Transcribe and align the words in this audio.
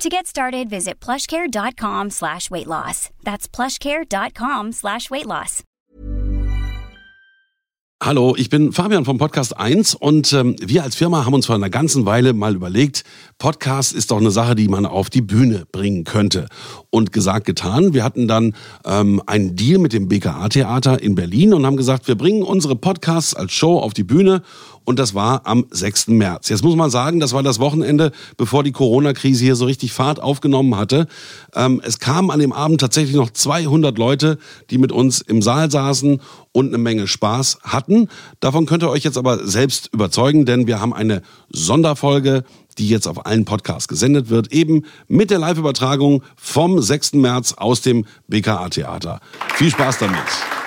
To 0.00 0.08
get 0.08 0.26
started, 0.26 0.70
visit 0.70 0.98
plushcare.com 0.98 2.08
slash 2.08 2.50
weight 2.50 2.66
loss. 2.66 3.10
That's 3.22 3.46
plushcare.com 3.46 4.72
slash 4.72 5.10
weight 5.10 5.26
loss. 5.26 5.62
Hallo, 8.02 8.34
ich 8.34 8.48
bin 8.48 8.72
Fabian 8.72 9.04
vom 9.04 9.18
Podcast 9.18 9.58
1 9.58 9.94
und 9.94 10.32
ähm, 10.32 10.56
wir 10.58 10.84
als 10.84 10.96
Firma 10.96 11.26
haben 11.26 11.34
uns 11.34 11.44
vor 11.44 11.54
einer 11.54 11.68
ganzen 11.68 12.06
Weile 12.06 12.32
mal 12.32 12.54
überlegt, 12.54 13.04
Podcast 13.36 13.92
ist 13.92 14.10
doch 14.10 14.16
eine 14.16 14.30
Sache, 14.30 14.54
die 14.54 14.68
man 14.68 14.86
auf 14.86 15.10
die 15.10 15.20
Bühne 15.20 15.66
bringen 15.70 16.04
könnte. 16.04 16.46
Und 16.88 17.12
gesagt, 17.12 17.44
getan. 17.44 17.92
Wir 17.92 18.02
hatten 18.02 18.26
dann 18.26 18.54
ähm, 18.86 19.20
einen 19.26 19.54
Deal 19.54 19.78
mit 19.78 19.92
dem 19.92 20.08
BKA-Theater 20.08 21.02
in 21.02 21.14
Berlin 21.14 21.52
und 21.52 21.66
haben 21.66 21.76
gesagt, 21.76 22.08
wir 22.08 22.14
bringen 22.14 22.42
unsere 22.42 22.74
Podcasts 22.74 23.34
als 23.34 23.52
Show 23.52 23.78
auf 23.78 23.92
die 23.92 24.04
Bühne 24.04 24.44
und 24.84 24.98
das 24.98 25.14
war 25.14 25.46
am 25.46 25.66
6. 25.70 26.08
März. 26.08 26.48
Jetzt 26.48 26.64
muss 26.64 26.76
man 26.76 26.90
sagen, 26.90 27.20
das 27.20 27.32
war 27.32 27.42
das 27.42 27.58
Wochenende, 27.58 28.12
bevor 28.36 28.62
die 28.62 28.72
Corona-Krise 28.72 29.44
hier 29.44 29.56
so 29.56 29.66
richtig 29.66 29.92
Fahrt 29.92 30.20
aufgenommen 30.20 30.76
hatte. 30.76 31.06
Ähm, 31.54 31.80
es 31.84 31.98
kamen 31.98 32.30
an 32.30 32.40
dem 32.40 32.52
Abend 32.52 32.80
tatsächlich 32.80 33.16
noch 33.16 33.30
200 33.30 33.96
Leute, 33.98 34.38
die 34.70 34.78
mit 34.78 34.92
uns 34.92 35.20
im 35.20 35.42
Saal 35.42 35.70
saßen 35.70 36.20
und 36.52 36.68
eine 36.68 36.78
Menge 36.78 37.06
Spaß 37.06 37.58
hatten. 37.62 38.08
Davon 38.40 38.66
könnt 38.66 38.82
ihr 38.82 38.90
euch 38.90 39.04
jetzt 39.04 39.18
aber 39.18 39.46
selbst 39.46 39.90
überzeugen, 39.92 40.46
denn 40.46 40.66
wir 40.66 40.80
haben 40.80 40.92
eine 40.92 41.22
Sonderfolge 41.50 42.44
die 42.78 42.88
jetzt 42.88 43.06
auf 43.06 43.26
allen 43.26 43.44
Podcasts 43.44 43.88
gesendet 43.88 44.30
wird, 44.30 44.52
eben 44.52 44.84
mit 45.06 45.30
der 45.30 45.38
Live-Übertragung 45.38 46.22
vom 46.36 46.80
6. 46.80 47.14
März 47.14 47.52
aus 47.52 47.82
dem 47.82 48.06
BKA-Theater. 48.28 49.20
Viel 49.54 49.70
Spaß 49.70 49.98
damit. 49.98 50.59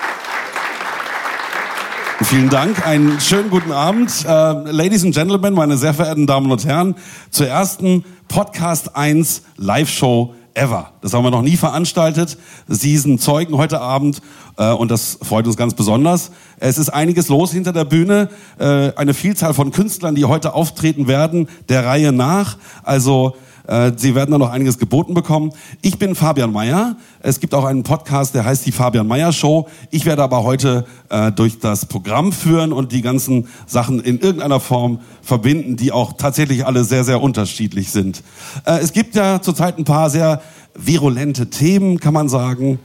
Vielen 2.22 2.48
Dank, 2.48 2.86
einen 2.86 3.20
schönen 3.20 3.50
guten 3.50 3.72
Abend. 3.72 4.24
Uh, 4.24 4.70
Ladies 4.70 5.04
and 5.04 5.14
Gentlemen, 5.14 5.52
meine 5.52 5.76
sehr 5.76 5.92
verehrten 5.92 6.28
Damen 6.28 6.50
und 6.50 6.64
Herren, 6.64 6.94
zur 7.30 7.48
ersten 7.48 8.04
Podcast 8.28 8.94
1 8.94 9.42
Live-Show 9.56 10.32
ever. 10.54 10.92
Das 11.00 11.12
haben 11.12 11.24
wir 11.24 11.32
noch 11.32 11.42
nie 11.42 11.56
veranstaltet. 11.56 12.38
Sie 12.68 12.96
sind 12.98 13.20
Zeugen 13.20 13.56
heute 13.56 13.80
Abend 13.80 14.22
äh, 14.56 14.70
und 14.70 14.92
das 14.92 15.18
freut 15.22 15.46
uns 15.46 15.56
ganz 15.56 15.74
besonders. 15.74 16.30
Es 16.58 16.78
ist 16.78 16.88
einiges 16.88 17.28
los 17.28 17.50
hinter 17.50 17.72
der 17.72 17.84
Bühne, 17.84 18.28
äh, 18.58 18.92
eine 18.94 19.12
Vielzahl 19.12 19.52
von 19.52 19.72
Künstlern, 19.72 20.14
die 20.14 20.24
heute 20.24 20.54
auftreten 20.54 21.08
werden, 21.08 21.48
der 21.68 21.84
Reihe 21.84 22.12
nach. 22.12 22.58
Also 22.84 23.34
äh, 23.36 23.53
Sie 23.96 24.14
werden 24.14 24.30
da 24.30 24.36
noch 24.36 24.50
einiges 24.50 24.78
geboten 24.78 25.14
bekommen. 25.14 25.50
Ich 25.80 25.98
bin 25.98 26.14
Fabian 26.14 26.52
Meyer. 26.52 26.96
Es 27.20 27.40
gibt 27.40 27.54
auch 27.54 27.64
einen 27.64 27.82
Podcast, 27.82 28.34
der 28.34 28.44
heißt 28.44 28.66
die 28.66 28.72
Fabian 28.72 29.06
Meyer 29.06 29.32
Show. 29.32 29.68
Ich 29.90 30.04
werde 30.04 30.22
aber 30.22 30.44
heute 30.44 30.84
äh, 31.08 31.32
durch 31.32 31.60
das 31.60 31.86
Programm 31.86 32.32
führen 32.32 32.74
und 32.74 32.92
die 32.92 33.00
ganzen 33.00 33.48
Sachen 33.66 34.00
in 34.00 34.20
irgendeiner 34.20 34.60
Form 34.60 35.00
verbinden, 35.22 35.76
die 35.76 35.92
auch 35.92 36.12
tatsächlich 36.12 36.66
alle 36.66 36.84
sehr, 36.84 37.04
sehr 37.04 37.22
unterschiedlich 37.22 37.90
sind. 37.90 38.22
Äh, 38.66 38.80
es 38.80 38.92
gibt 38.92 39.14
ja 39.14 39.40
zurzeit 39.40 39.78
ein 39.78 39.84
paar 39.84 40.10
sehr 40.10 40.42
virulente 40.74 41.48
Themen, 41.48 42.00
kann 42.00 42.12
man 42.12 42.28
sagen. 42.28 42.78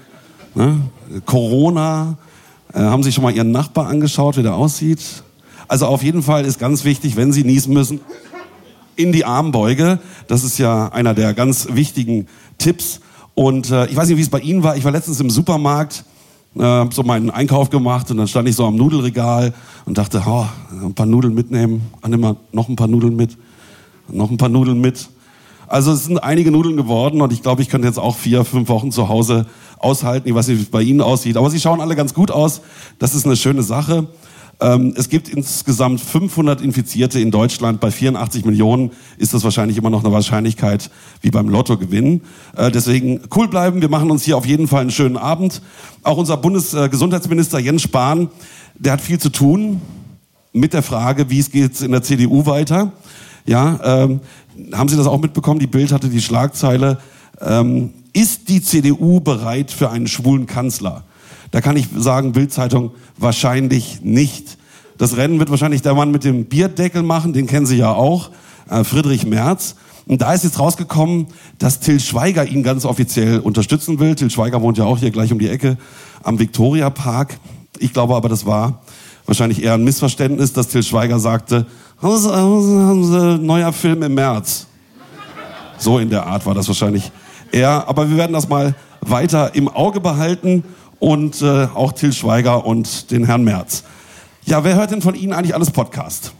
Ne? 0.55 0.79
Corona. 1.25 2.17
Äh, 2.73 2.79
haben 2.79 3.03
Sie 3.03 3.11
schon 3.11 3.25
mal 3.25 3.35
Ihren 3.35 3.51
Nachbar 3.51 3.87
angeschaut, 3.87 4.37
wie 4.37 4.43
der 4.43 4.55
aussieht? 4.55 5.23
Also 5.67 5.85
auf 5.87 6.03
jeden 6.03 6.23
Fall 6.23 6.45
ist 6.45 6.57
ganz 6.57 6.83
wichtig, 6.83 7.15
wenn 7.15 7.31
Sie 7.31 7.43
niesen 7.43 7.73
müssen, 7.73 7.99
in 8.99 9.13
die 9.13 9.23
Armbeuge. 9.23 9.99
Das 10.27 10.43
ist 10.43 10.57
ja 10.57 10.89
einer 10.89 11.13
der 11.13 11.33
ganz 11.33 11.69
wichtigen 11.71 12.27
Tipps. 12.57 12.99
Und 13.33 13.71
äh, 13.71 13.85
ich 13.85 13.95
weiß 13.95 14.09
nicht, 14.09 14.17
wie 14.17 14.21
es 14.21 14.29
bei 14.29 14.41
Ihnen 14.41 14.61
war. 14.61 14.75
Ich 14.75 14.83
war 14.83 14.91
letztens 14.91 15.21
im 15.21 15.29
Supermarkt, 15.29 16.03
äh, 16.57 16.63
habe 16.63 16.93
so 16.93 17.03
meinen 17.03 17.29
Einkauf 17.29 17.69
gemacht 17.69 18.11
und 18.11 18.17
dann 18.17 18.27
stand 18.27 18.49
ich 18.49 18.57
so 18.57 18.65
am 18.65 18.75
Nudelregal 18.75 19.53
und 19.85 19.97
dachte, 19.97 20.21
oh, 20.27 20.45
ein 20.83 20.93
paar 20.93 21.05
Nudeln 21.05 21.33
mitnehmen. 21.33 21.81
Ach, 22.01 22.09
nimm 22.09 22.19
mal 22.19 22.35
noch 22.51 22.67
ein 22.67 22.75
paar 22.75 22.89
Nudeln 22.89 23.15
mit. 23.15 23.37
Noch 24.09 24.29
ein 24.29 24.35
paar 24.35 24.49
Nudeln 24.49 24.81
mit. 24.81 25.07
Also 25.67 25.93
es 25.93 26.03
sind 26.03 26.21
einige 26.21 26.51
Nudeln 26.51 26.75
geworden 26.75 27.21
und 27.21 27.31
ich 27.31 27.41
glaube, 27.41 27.61
ich 27.61 27.69
könnte 27.69 27.87
jetzt 27.87 27.99
auch 27.99 28.17
vier, 28.17 28.43
fünf 28.43 28.67
Wochen 28.67 28.91
zu 28.91 29.07
Hause 29.07 29.45
aushalten. 29.77 30.27
Ich 30.27 30.35
weiß 30.35 30.49
nicht, 30.49 30.57
wie 30.57 30.63
es 30.63 30.69
bei 30.69 30.81
Ihnen 30.81 30.99
aussieht, 30.99 31.37
aber 31.37 31.49
sie 31.49 31.61
schauen 31.61 31.79
alle 31.79 31.95
ganz 31.95 32.13
gut 32.13 32.31
aus. 32.31 32.59
Das 32.97 33.15
ist 33.15 33.25
eine 33.25 33.37
schöne 33.37 33.63
Sache. 33.63 34.07
Ähm, 34.61 34.93
es 34.97 35.07
gibt 35.09 35.29
insgesamt 35.29 36.01
500 36.01 36.61
Infizierte 36.61 37.19
in 37.19 37.31
Deutschland. 37.31 37.79
Bei 37.79 37.91
84 37.91 38.43
Millionen 38.43 38.91
ist 39.17 39.33
das 39.33 39.43
wahrscheinlich 39.43 39.77
immer 39.77 39.89
noch 39.89 40.03
eine 40.03 40.13
Wahrscheinlichkeit 40.13 40.89
wie 41.21 41.31
beim 41.31 41.47
Lottogewinn. 41.47 42.21
Äh, 42.55 42.69
deswegen 42.69 43.21
cool 43.35 43.47
bleiben. 43.47 43.81
Wir 43.81 43.89
machen 43.89 44.11
uns 44.11 44.23
hier 44.23 44.37
auf 44.37 44.45
jeden 44.45 44.67
Fall 44.67 44.81
einen 44.81 44.91
schönen 44.91 45.17
Abend. 45.17 45.61
Auch 46.03 46.17
unser 46.17 46.37
Bundesgesundheitsminister 46.37 47.59
Jens 47.59 47.83
Spahn, 47.83 48.29
der 48.75 48.93
hat 48.93 49.01
viel 49.01 49.19
zu 49.19 49.29
tun 49.29 49.81
mit 50.51 50.73
der 50.73 50.83
Frage, 50.83 51.29
wie 51.29 51.39
es 51.39 51.51
geht 51.51 51.79
in 51.81 51.91
der 51.91 52.03
CDU 52.03 52.45
weiter. 52.45 52.91
Ja, 53.45 53.79
ähm, 53.83 54.19
haben 54.73 54.89
Sie 54.89 54.97
das 54.97 55.07
auch 55.07 55.21
mitbekommen? 55.21 55.59
Die 55.59 55.67
Bild 55.67 55.93
hatte 55.93 56.09
die 56.09 56.21
Schlagzeile, 56.21 56.99
ähm, 57.39 57.93
ist 58.11 58.49
die 58.49 58.61
CDU 58.61 59.21
bereit 59.21 59.71
für 59.71 59.89
einen 59.89 60.07
schwulen 60.07 60.47
Kanzler? 60.47 61.03
Da 61.51 61.61
kann 61.61 61.75
ich 61.77 61.87
sagen, 61.95 62.31
Bildzeitung 62.31 62.91
wahrscheinlich 63.17 64.01
nicht. 64.01 64.57
Das 64.97 65.17
Rennen 65.17 65.39
wird 65.39 65.49
wahrscheinlich 65.49 65.81
der 65.81 65.95
Mann 65.95 66.11
mit 66.11 66.23
dem 66.23 66.45
Bierdeckel 66.45 67.03
machen, 67.03 67.33
den 67.33 67.47
kennen 67.47 67.65
Sie 67.65 67.77
ja 67.77 67.91
auch, 67.91 68.31
äh, 68.69 68.83
Friedrich 68.83 69.25
Merz. 69.25 69.75
Und 70.05 70.21
da 70.21 70.33
ist 70.33 70.43
jetzt 70.43 70.59
rausgekommen, 70.59 71.27
dass 71.57 71.79
Till 71.79 71.99
Schweiger 71.99 72.45
ihn 72.45 72.63
ganz 72.63 72.83
offiziell 72.83 73.39
unterstützen 73.39 73.99
will. 73.99 74.15
Till 74.15 74.29
Schweiger 74.29 74.61
wohnt 74.61 74.77
ja 74.77 74.85
auch 74.85 74.97
hier 74.97 75.11
gleich 75.11 75.31
um 75.31 75.39
die 75.39 75.47
Ecke 75.49 75.77
am 76.23 76.39
Victoria 76.39 76.89
Park. 76.89 77.37
Ich 77.77 77.93
glaube 77.93 78.15
aber, 78.15 78.27
das 78.27 78.45
war 78.45 78.81
wahrscheinlich 79.25 79.63
eher 79.63 79.75
ein 79.75 79.83
Missverständnis, 79.83 80.51
dass 80.53 80.67
Till 80.67 80.83
Schweiger 80.83 81.19
sagte, 81.19 81.67
neuer 82.01 83.71
Film 83.71 84.03
im 84.03 84.15
März. 84.15 84.65
So 85.77 85.99
in 85.99 86.09
der 86.09 86.25
Art 86.25 86.45
war 86.45 86.55
das 86.55 86.67
wahrscheinlich 86.67 87.11
eher. 87.51 87.87
Aber 87.87 88.09
wir 88.09 88.17
werden 88.17 88.33
das 88.33 88.49
mal 88.49 88.75
weiter 89.01 89.55
im 89.55 89.67
Auge 89.67 90.01
behalten 90.01 90.63
und 90.99 91.41
äh, 91.41 91.67
auch 91.73 91.93
Till 91.93 92.13
Schweiger 92.13 92.65
und 92.65 93.11
den 93.11 93.25
Herrn 93.25 93.43
Merz. 93.43 93.83
Ja, 94.45 94.63
wer 94.63 94.75
hört 94.75 94.91
denn 94.91 95.01
von 95.01 95.15
Ihnen 95.15 95.33
eigentlich 95.33 95.55
alles 95.55 95.71
Podcast? 95.71 96.33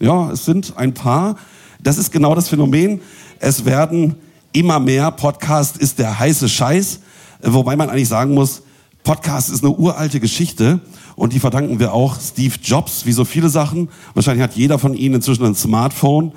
Ja, 0.00 0.30
es 0.30 0.44
sind 0.44 0.76
ein 0.76 0.94
paar. 0.94 1.36
Das 1.80 1.98
ist 1.98 2.10
genau 2.12 2.34
das 2.34 2.48
Phänomen. 2.48 3.00
Es 3.38 3.64
werden 3.64 4.16
immer 4.52 4.80
mehr. 4.80 5.10
Podcast 5.10 5.76
ist 5.76 5.98
der 5.98 6.18
heiße 6.18 6.48
Scheiß. 6.48 7.00
Wobei 7.42 7.76
man 7.76 7.90
eigentlich 7.90 8.08
sagen 8.08 8.34
muss, 8.34 8.62
Podcast 9.04 9.50
ist 9.50 9.64
eine 9.64 9.72
uralte 9.72 10.20
Geschichte 10.20 10.80
und 11.16 11.32
die 11.32 11.40
verdanken 11.40 11.80
wir 11.80 11.92
auch 11.92 12.20
Steve 12.20 12.54
Jobs, 12.62 13.04
wie 13.04 13.12
so 13.12 13.24
viele 13.24 13.48
Sachen. 13.48 13.88
Wahrscheinlich 14.14 14.44
hat 14.44 14.54
jeder 14.54 14.78
von 14.78 14.94
Ihnen 14.94 15.16
inzwischen 15.16 15.44
ein 15.44 15.54
Smartphone 15.54 16.32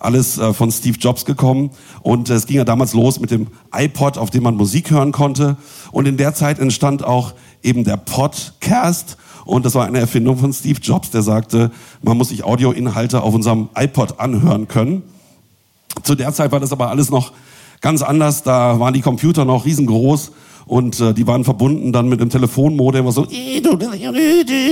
alles 0.00 0.38
äh, 0.38 0.52
von 0.52 0.70
Steve 0.72 0.98
Jobs 0.98 1.24
gekommen. 1.24 1.70
Und 2.02 2.30
äh, 2.30 2.34
es 2.34 2.46
ging 2.46 2.56
ja 2.56 2.64
damals 2.64 2.94
los 2.94 3.20
mit 3.20 3.30
dem 3.30 3.48
iPod, 3.72 4.18
auf 4.18 4.30
dem 4.30 4.42
man 4.42 4.56
Musik 4.56 4.90
hören 4.90 5.12
konnte. 5.12 5.56
Und 5.92 6.06
in 6.06 6.16
der 6.16 6.34
Zeit 6.34 6.58
entstand 6.58 7.04
auch 7.04 7.34
eben 7.62 7.84
der 7.84 7.96
Podcast. 7.96 9.16
Und 9.44 9.64
das 9.64 9.74
war 9.74 9.86
eine 9.86 9.98
Erfindung 9.98 10.36
von 10.38 10.52
Steve 10.52 10.80
Jobs, 10.80 11.10
der 11.10 11.22
sagte, 11.22 11.70
man 12.02 12.16
muss 12.16 12.28
sich 12.28 12.44
Audioinhalte 12.44 13.22
auf 13.22 13.34
unserem 13.34 13.68
iPod 13.74 14.18
anhören 14.18 14.68
können. 14.68 15.02
Zu 16.02 16.14
der 16.14 16.32
Zeit 16.32 16.52
war 16.52 16.60
das 16.60 16.72
aber 16.72 16.90
alles 16.90 17.10
noch 17.10 17.32
ganz 17.80 18.02
anders. 18.02 18.42
Da 18.42 18.78
waren 18.80 18.94
die 18.94 19.00
Computer 19.00 19.44
noch 19.44 19.64
riesengroß 19.64 20.32
und 20.66 21.00
äh, 21.00 21.12
die 21.12 21.26
waren 21.26 21.44
verbunden 21.44 21.92
dann 21.92 22.08
mit 22.08 22.20
dem 22.20 22.30
Telefonmodem, 22.30 23.04
was 23.04 23.16
so 23.16 23.26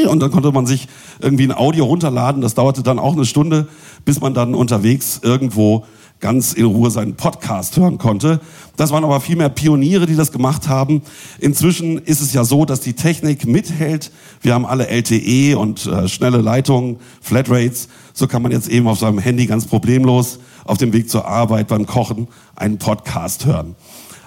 und 0.06 0.20
dann 0.20 0.30
konnte 0.30 0.52
man 0.52 0.64
sich 0.64 0.86
irgendwie 1.20 1.44
ein 1.44 1.52
Audio 1.52 1.86
runterladen. 1.86 2.40
Das 2.40 2.54
dauerte 2.54 2.84
dann 2.84 3.00
auch 3.00 3.14
eine 3.14 3.24
Stunde, 3.24 3.66
bis 4.08 4.22
man 4.22 4.32
dann 4.32 4.54
unterwegs 4.54 5.20
irgendwo 5.22 5.84
ganz 6.18 6.54
in 6.54 6.64
Ruhe 6.64 6.90
seinen 6.90 7.16
Podcast 7.16 7.76
hören 7.76 7.98
konnte. 7.98 8.40
Das 8.78 8.90
waren 8.90 9.04
aber 9.04 9.20
viel 9.20 9.36
mehr 9.36 9.50
Pioniere, 9.50 10.06
die 10.06 10.16
das 10.16 10.32
gemacht 10.32 10.66
haben. 10.66 11.02
Inzwischen 11.40 11.98
ist 11.98 12.22
es 12.22 12.32
ja 12.32 12.42
so, 12.44 12.64
dass 12.64 12.80
die 12.80 12.94
Technik 12.94 13.46
mithält. 13.46 14.10
Wir 14.40 14.54
haben 14.54 14.64
alle 14.64 14.88
LTE 14.88 15.58
und 15.58 15.84
äh, 15.84 16.08
schnelle 16.08 16.38
Leitungen, 16.38 16.96
Flatrates. 17.20 17.88
So 18.14 18.26
kann 18.26 18.40
man 18.40 18.50
jetzt 18.50 18.68
eben 18.68 18.88
auf 18.88 18.98
seinem 18.98 19.18
Handy 19.18 19.44
ganz 19.44 19.66
problemlos 19.66 20.38
auf 20.64 20.78
dem 20.78 20.94
Weg 20.94 21.10
zur 21.10 21.26
Arbeit 21.28 21.68
beim 21.68 21.84
Kochen 21.84 22.28
einen 22.56 22.78
Podcast 22.78 23.44
hören. 23.44 23.76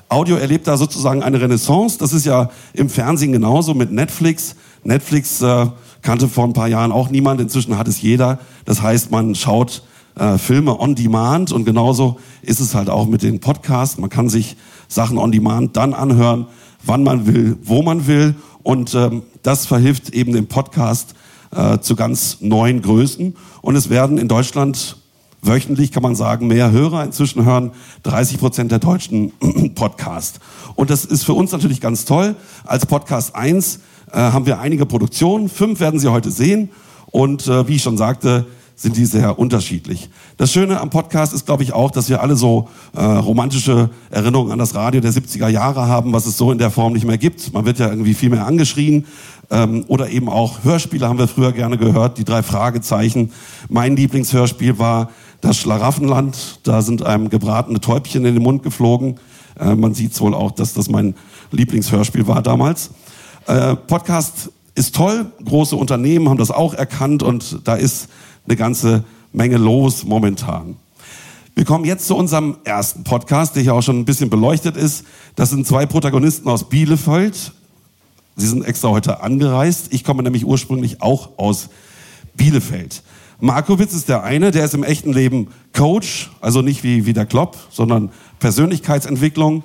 Audio 0.10 0.36
erlebt 0.36 0.68
da 0.68 0.77
sozusagen 0.77 1.24
eine 1.24 1.42
Renaissance. 1.42 1.98
Das 1.98 2.13
ist 2.13 2.27
ja 2.27 2.51
im 2.74 2.88
Fernsehen 2.88 3.31
genauso 3.31 3.74
mit 3.74 3.92
Netflix. 3.92 4.56
Netflix 4.84 5.42
äh, 5.42 5.66
kannte 6.01 6.27
vor 6.27 6.45
ein 6.45 6.53
paar 6.53 6.68
Jahren 6.68 6.92
auch 6.92 7.09
niemand, 7.09 7.42
inzwischen 7.42 7.77
hat 7.77 7.88
es 7.88 8.01
jeder. 8.01 8.39
Das 8.65 8.81
heißt, 8.81 9.12
man 9.12 9.36
schaut 9.36 9.83
äh, 10.15 10.38
Filme 10.38 10.80
on 10.80 10.95
demand 10.95 11.51
und 11.51 11.65
genauso 11.65 12.19
ist 12.42 12.59
es 12.59 12.75
halt 12.75 12.89
auch 12.89 13.07
mit 13.07 13.24
den 13.24 13.39
Podcasts. 13.39 13.98
Man 13.98 14.09
kann 14.09 14.30
sich 14.30 14.57
Sachen 14.88 15.18
on 15.18 15.31
demand 15.31 15.77
dann 15.77 15.94
anhören, 15.94 16.48
wann 16.83 17.03
man 17.03 17.27
will, 17.27 17.57
wo 17.63 17.81
man 17.81 18.07
will. 18.07 18.36
Und 18.63 18.94
ähm, 18.94 19.24
das 19.44 19.65
verhilft 19.65 20.09
eben 20.09 20.33
dem 20.33 20.48
Podcast 20.48 21.15
äh, 21.56 21.80
zu 21.80 21.95
ganz 21.95 22.38
neuen 22.42 22.81
Größen. 22.81 23.36
Und 23.62 23.75
es 23.75 23.89
werden 23.89 24.18
in 24.18 24.27
Deutschland 24.27 24.98
wöchentlich, 25.42 25.92
kann 25.92 26.03
man 26.03 26.15
sagen, 26.15 26.48
mehr 26.48 26.71
Hörer. 26.71 27.03
Inzwischen 27.03 27.45
hören 27.45 27.71
30 28.03 28.39
Prozent 28.39 28.71
der 28.71 28.80
Deutschen 28.80 29.31
Podcast. 29.75 30.39
Und 30.75 30.89
das 30.89 31.06
ist 31.06 31.24
für 31.24 31.33
uns 31.33 31.51
natürlich 31.51 31.81
ganz 31.81 32.06
toll. 32.06 32.36
Als 32.65 32.86
Podcast 32.86 33.36
1 33.36 33.80
äh, 34.12 34.18
haben 34.18 34.46
wir 34.46 34.60
einige 34.60 34.86
Produktionen. 34.86 35.50
Fünf 35.50 35.80
werden 35.80 36.00
Sie 36.00 36.08
heute 36.08 36.31
sehen. 36.31 36.69
Und 37.12 37.48
äh, 37.48 37.68
wie 37.68 37.75
ich 37.75 37.84
schon 37.84 37.98
sagte, 37.98 38.46
sind 38.81 38.98
die 38.98 39.06
sehr 39.06 39.38
unterschiedlich. 39.38 40.10
Das 40.38 40.52
Schöne 40.52 40.81
am 40.81 40.90
Podcast 40.90 41.34
ist, 41.34 41.46
glaube 41.46 41.62
ich, 41.62 41.74
auch, 41.74 41.92
dass 41.92 42.10
wir 42.10 42.22
alle 42.22 42.36
so 42.36 42.68
äh, 42.96 43.04
romantische 43.04 43.92
Erinnerungen 44.10 44.52
an 44.52 44.60
das 44.60 44.74
Radio 44.74 45.02
der 45.02 45.12
70er 45.12 45.50
Jahre 45.50 45.88
haben, 45.88 46.13
was 46.13 46.25
es 46.25 46.38
so 46.38 46.52
in 46.52 46.58
der 46.58 46.72
Form 46.72 46.94
nicht 46.94 47.06
mehr 47.06 47.19
gibt. 47.19 47.54
Man 47.54 47.66
wird 47.66 47.78
ja 47.78 47.90
irgendwie 47.90 48.16
viel 48.16 48.30
mehr 48.30 48.48
angeschrien. 48.48 49.06
Ähm, 49.52 49.86
oder 49.88 50.10
eben 50.10 50.30
auch 50.30 50.63
Hörspiele 50.63 51.08
haben 51.08 51.19
wir 51.19 51.28
früher 51.28 51.52
gerne 51.52 51.78
gehört, 51.78 52.18
die 52.18 52.24
drei 52.24 52.42
Fragezeichen. 52.42 53.31
Mein 53.69 53.96
Lieblingshörspiel 53.96 54.80
war 54.80 55.12
das 55.42 55.58
Schlaraffenland. 55.58 56.62
Da 56.63 56.81
sind 56.81 57.06
einem 57.06 57.30
gebratene 57.30 57.81
Täubchen 57.81 58.25
in 58.25 58.34
den 58.34 58.44
Mund 58.44 58.63
geflogen. 58.63 59.19
Äh, 59.60 59.75
man 59.75 59.94
sieht 59.94 60.19
wohl 60.22 60.34
auch, 60.34 60.52
dass 60.52 60.74
das 60.74 60.90
mein 60.90 61.16
Lieblingshörspiel 61.52 62.25
war 62.28 62.42
damals. 62.42 62.92
Äh, 63.48 63.76
Podcast 63.76 64.52
ist 64.76 64.96
toll. 64.96 65.26
Große 65.44 65.76
Unternehmen 65.76 66.30
haben 66.30 66.38
das 66.38 66.52
auch 66.52 66.74
erkannt 66.76 67.24
und 67.24 67.62
da 67.64 67.76
ist 67.76 68.08
eine 68.46 68.56
ganze 68.56 69.04
Menge 69.34 69.58
los 69.58 70.04
momentan. 70.04 70.78
Wir 71.56 71.66
kommen 71.66 71.86
jetzt 71.86 72.06
zu 72.06 72.16
unserem 72.16 72.58
ersten 72.64 73.04
Podcast, 73.04 73.56
der 73.56 73.64
hier 73.64 73.74
auch 73.74 73.82
schon 73.82 74.00
ein 74.00 74.06
bisschen 74.06 74.30
beleuchtet 74.30 74.78
ist. 74.78 75.06
Das 75.36 75.50
sind 75.50 75.66
zwei 75.66 75.86
Protagonisten 75.86 76.48
aus 76.50 76.70
Bielefeld. 76.70 77.52
Sie 78.36 78.48
sind 78.48 78.64
extra 78.64 78.90
heute 78.90 79.22
angereist. 79.22 79.92
Ich 79.92 80.04
komme 80.04 80.24
nämlich 80.24 80.46
ursprünglich 80.46 81.02
auch 81.02 81.38
aus 81.38 81.70
Bielefeld. 82.36 83.02
Markowitz 83.40 83.94
ist 83.94 84.08
der 84.08 84.24
eine, 84.24 84.52
der 84.52 84.66
ist 84.66 84.76
im 84.76 84.84
echten 84.84 85.14
Leben 85.14 85.48
Coach, 85.74 86.30
also 86.42 86.62
nicht 86.62 86.84
wie, 86.84 87.08
wie 87.08 87.14
der 87.14 87.26
Klopp, 87.26 87.58
sondern 87.72 88.12
Persönlichkeitsentwicklung. 88.40 89.64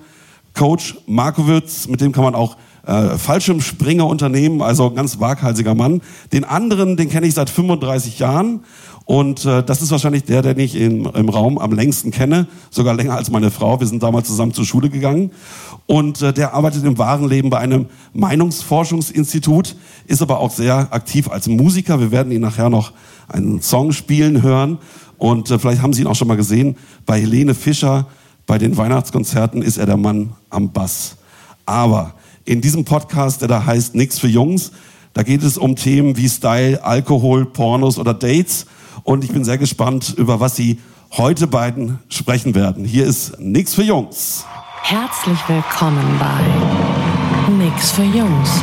Coach 0.55 0.96
Markowitz, 1.06 1.87
mit 1.87 2.00
dem 2.00 2.12
kann 2.12 2.25
man 2.25 2.34
auch 2.34 2.56
äh, 2.86 3.18
Fallschirmspringer 3.18 4.06
unternehmen, 4.06 4.62
also 4.62 4.90
ganz 4.90 5.20
waghalsiger 5.20 5.74
Mann. 5.74 6.00
Den 6.32 6.44
anderen, 6.44 6.96
den 6.96 7.08
kenne 7.08 7.26
ich 7.26 7.34
seit 7.34 7.50
35 7.50 8.18
Jahren 8.18 8.60
und 9.04 9.44
äh, 9.44 9.62
das 9.62 9.82
ist 9.82 9.90
wahrscheinlich 9.90 10.24
der, 10.24 10.42
den 10.42 10.58
ich 10.58 10.74
in, 10.74 11.04
im 11.04 11.28
Raum 11.28 11.58
am 11.58 11.72
längsten 11.72 12.10
kenne, 12.10 12.48
sogar 12.70 12.94
länger 12.94 13.14
als 13.14 13.30
meine 13.30 13.50
Frau. 13.50 13.78
Wir 13.78 13.86
sind 13.86 14.02
damals 14.02 14.26
zusammen 14.28 14.52
zur 14.52 14.64
Schule 14.64 14.90
gegangen 14.90 15.30
und 15.86 16.22
äh, 16.22 16.32
der 16.32 16.54
arbeitet 16.54 16.84
im 16.84 16.98
wahren 16.98 17.28
Leben 17.28 17.48
bei 17.50 17.58
einem 17.58 17.86
Meinungsforschungsinstitut, 18.14 19.76
ist 20.06 20.22
aber 20.22 20.40
auch 20.40 20.50
sehr 20.50 20.92
aktiv 20.92 21.30
als 21.30 21.46
Musiker. 21.46 22.00
Wir 22.00 22.10
werden 22.10 22.32
ihn 22.32 22.40
nachher 22.40 22.68
noch 22.68 22.92
einen 23.28 23.62
Song 23.62 23.92
spielen 23.92 24.42
hören 24.42 24.78
und 25.18 25.50
äh, 25.50 25.58
vielleicht 25.58 25.82
haben 25.82 25.92
Sie 25.92 26.02
ihn 26.02 26.08
auch 26.08 26.16
schon 26.16 26.28
mal 26.28 26.36
gesehen. 26.36 26.76
Bei 27.04 27.20
Helene 27.20 27.54
Fischer 27.54 28.06
bei 28.46 28.58
den 28.58 28.76
Weihnachtskonzerten 28.76 29.62
ist 29.62 29.76
er 29.76 29.86
der 29.86 29.96
Mann 29.96 30.32
am 30.50 30.72
Bass. 30.72 31.16
Aber 31.64 32.14
in 32.46 32.60
diesem 32.60 32.84
Podcast, 32.84 33.43
der 33.43 33.48
da 33.48 33.66
heißt 33.66 33.94
Nix 33.94 34.19
für 34.19 34.28
Jungs. 34.28 34.72
Da 35.12 35.22
geht 35.22 35.43
es 35.43 35.58
um 35.58 35.76
Themen 35.76 36.16
wie 36.16 36.28
Style, 36.28 36.82
Alkohol, 36.82 37.44
Pornos 37.44 37.98
oder 37.98 38.14
Dates. 38.14 38.66
Und 39.02 39.25
ich 39.25 39.32
bin 39.32 39.44
sehr 39.44 39.58
gespannt, 39.58 40.14
über 40.16 40.40
was 40.40 40.56
Sie 40.56 40.78
heute 41.12 41.46
beiden 41.46 41.98
sprechen 42.08 42.54
werden. 42.54 42.84
Hier 42.84 43.04
ist 43.04 43.38
Nix 43.38 43.75
für 43.75 43.82
Jungs. 43.82 44.44
Herzlich 44.82 45.38
willkommen 45.48 46.20
bei 46.20 47.52
Nix 47.52 47.90
für 47.90 48.04
Jungs. 48.04 48.62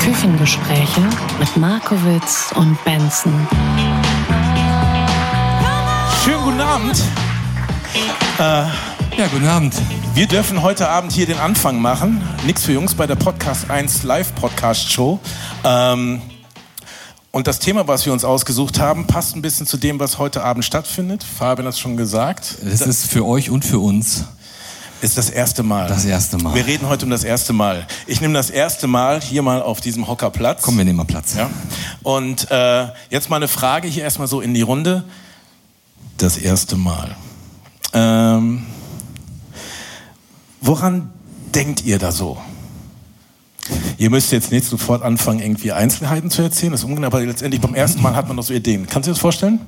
Küchengespräche 0.00 1.02
mit 1.38 1.56
Markowitz 1.56 2.52
und 2.54 2.76
Benson. 2.84 3.32
Schönen 6.22 6.44
guten 6.44 6.60
Abend. 6.60 7.02
Äh, 8.38 8.87
ja, 9.18 9.26
guten 9.26 9.48
Abend. 9.48 9.74
Wir 10.14 10.28
dürfen 10.28 10.62
heute 10.62 10.88
Abend 10.88 11.10
hier 11.10 11.26
den 11.26 11.38
Anfang 11.38 11.82
machen. 11.82 12.22
Nix 12.46 12.64
für 12.64 12.72
Jungs 12.72 12.94
bei 12.94 13.04
der 13.04 13.16
Podcast 13.16 13.68
1 13.68 14.04
Live 14.04 14.32
Podcast 14.36 14.92
Show. 14.92 15.18
Ähm, 15.64 16.22
und 17.32 17.48
das 17.48 17.58
Thema, 17.58 17.88
was 17.88 18.06
wir 18.06 18.12
uns 18.12 18.24
ausgesucht 18.24 18.78
haben, 18.78 19.08
passt 19.08 19.34
ein 19.34 19.42
bisschen 19.42 19.66
zu 19.66 19.76
dem, 19.76 19.98
was 19.98 20.18
heute 20.18 20.44
Abend 20.44 20.64
stattfindet. 20.64 21.24
Fabian 21.24 21.66
hat 21.66 21.74
es 21.74 21.80
schon 21.80 21.96
gesagt. 21.96 22.58
Es 22.64 22.80
ist 22.80 23.06
für 23.06 23.26
euch 23.26 23.50
und 23.50 23.64
für 23.64 23.80
uns. 23.80 24.26
Ist 25.00 25.18
das 25.18 25.30
erste 25.30 25.64
Mal. 25.64 25.88
Das 25.88 26.04
erste 26.04 26.38
Mal. 26.38 26.54
Wir 26.54 26.66
reden 26.66 26.88
heute 26.88 27.04
um 27.04 27.10
das 27.10 27.24
erste 27.24 27.52
Mal. 27.52 27.88
Ich 28.06 28.20
nehme 28.20 28.34
das 28.34 28.50
erste 28.50 28.86
Mal 28.86 29.20
hier 29.20 29.42
mal 29.42 29.60
auf 29.60 29.80
diesem 29.80 30.06
Hocker 30.06 30.30
Platz. 30.30 30.62
Komm, 30.62 30.78
wir 30.78 30.84
nehmen 30.84 30.98
mal 30.98 31.04
Platz. 31.04 31.34
Ja. 31.34 31.50
Und 32.04 32.48
äh, 32.52 32.86
jetzt 33.10 33.30
mal 33.30 33.36
eine 33.36 33.48
Frage 33.48 33.88
hier 33.88 34.04
erstmal 34.04 34.28
so 34.28 34.40
in 34.40 34.54
die 34.54 34.62
Runde. 34.62 35.02
Das 36.18 36.36
erste 36.36 36.76
Mal. 36.76 37.16
Ähm, 37.92 38.64
Woran 40.60 41.10
denkt 41.54 41.84
ihr 41.84 41.98
da 41.98 42.12
so? 42.12 42.38
Ihr 43.98 44.10
müsst 44.10 44.32
jetzt 44.32 44.50
nicht 44.50 44.64
sofort 44.64 45.02
anfangen, 45.02 45.40
irgendwie 45.40 45.72
Einzelheiten 45.72 46.30
zu 46.30 46.42
erzählen, 46.42 46.72
das 46.72 46.80
ist 46.80 46.86
ungenau, 46.86 47.08
aber 47.08 47.20
letztendlich 47.20 47.60
beim 47.60 47.74
ersten 47.74 48.00
Mal 48.02 48.14
hat 48.14 48.26
man 48.26 48.36
noch 48.36 48.44
so 48.44 48.54
Ideen. 48.54 48.86
Kannst 48.86 49.06
du 49.06 49.10
dir 49.10 49.14
das 49.14 49.20
vorstellen? 49.20 49.60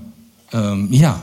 Ähm, 0.53 0.89
ja. 0.91 1.21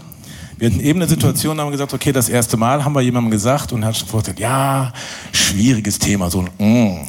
Wir 0.58 0.70
hatten 0.70 0.80
eben 0.80 1.00
eine 1.00 1.08
Situation, 1.08 1.56
da 1.56 1.64
haben 1.64 1.70
wir 1.70 1.74
gesagt, 1.74 1.94
okay, 1.94 2.12
das 2.12 2.30
erste 2.30 2.58
Mal 2.58 2.84
haben 2.84 2.94
wir 2.94 3.02
jemandem 3.02 3.30
gesagt 3.30 3.74
und 3.74 3.86
hat 3.86 3.96
schon 3.96 4.08
vorgestellt, 4.08 4.40
ja, 4.40 4.92
schwieriges 5.32 6.00
Thema, 6.00 6.32
so 6.32 6.42
ein 6.42 6.50
mm. 6.58 7.08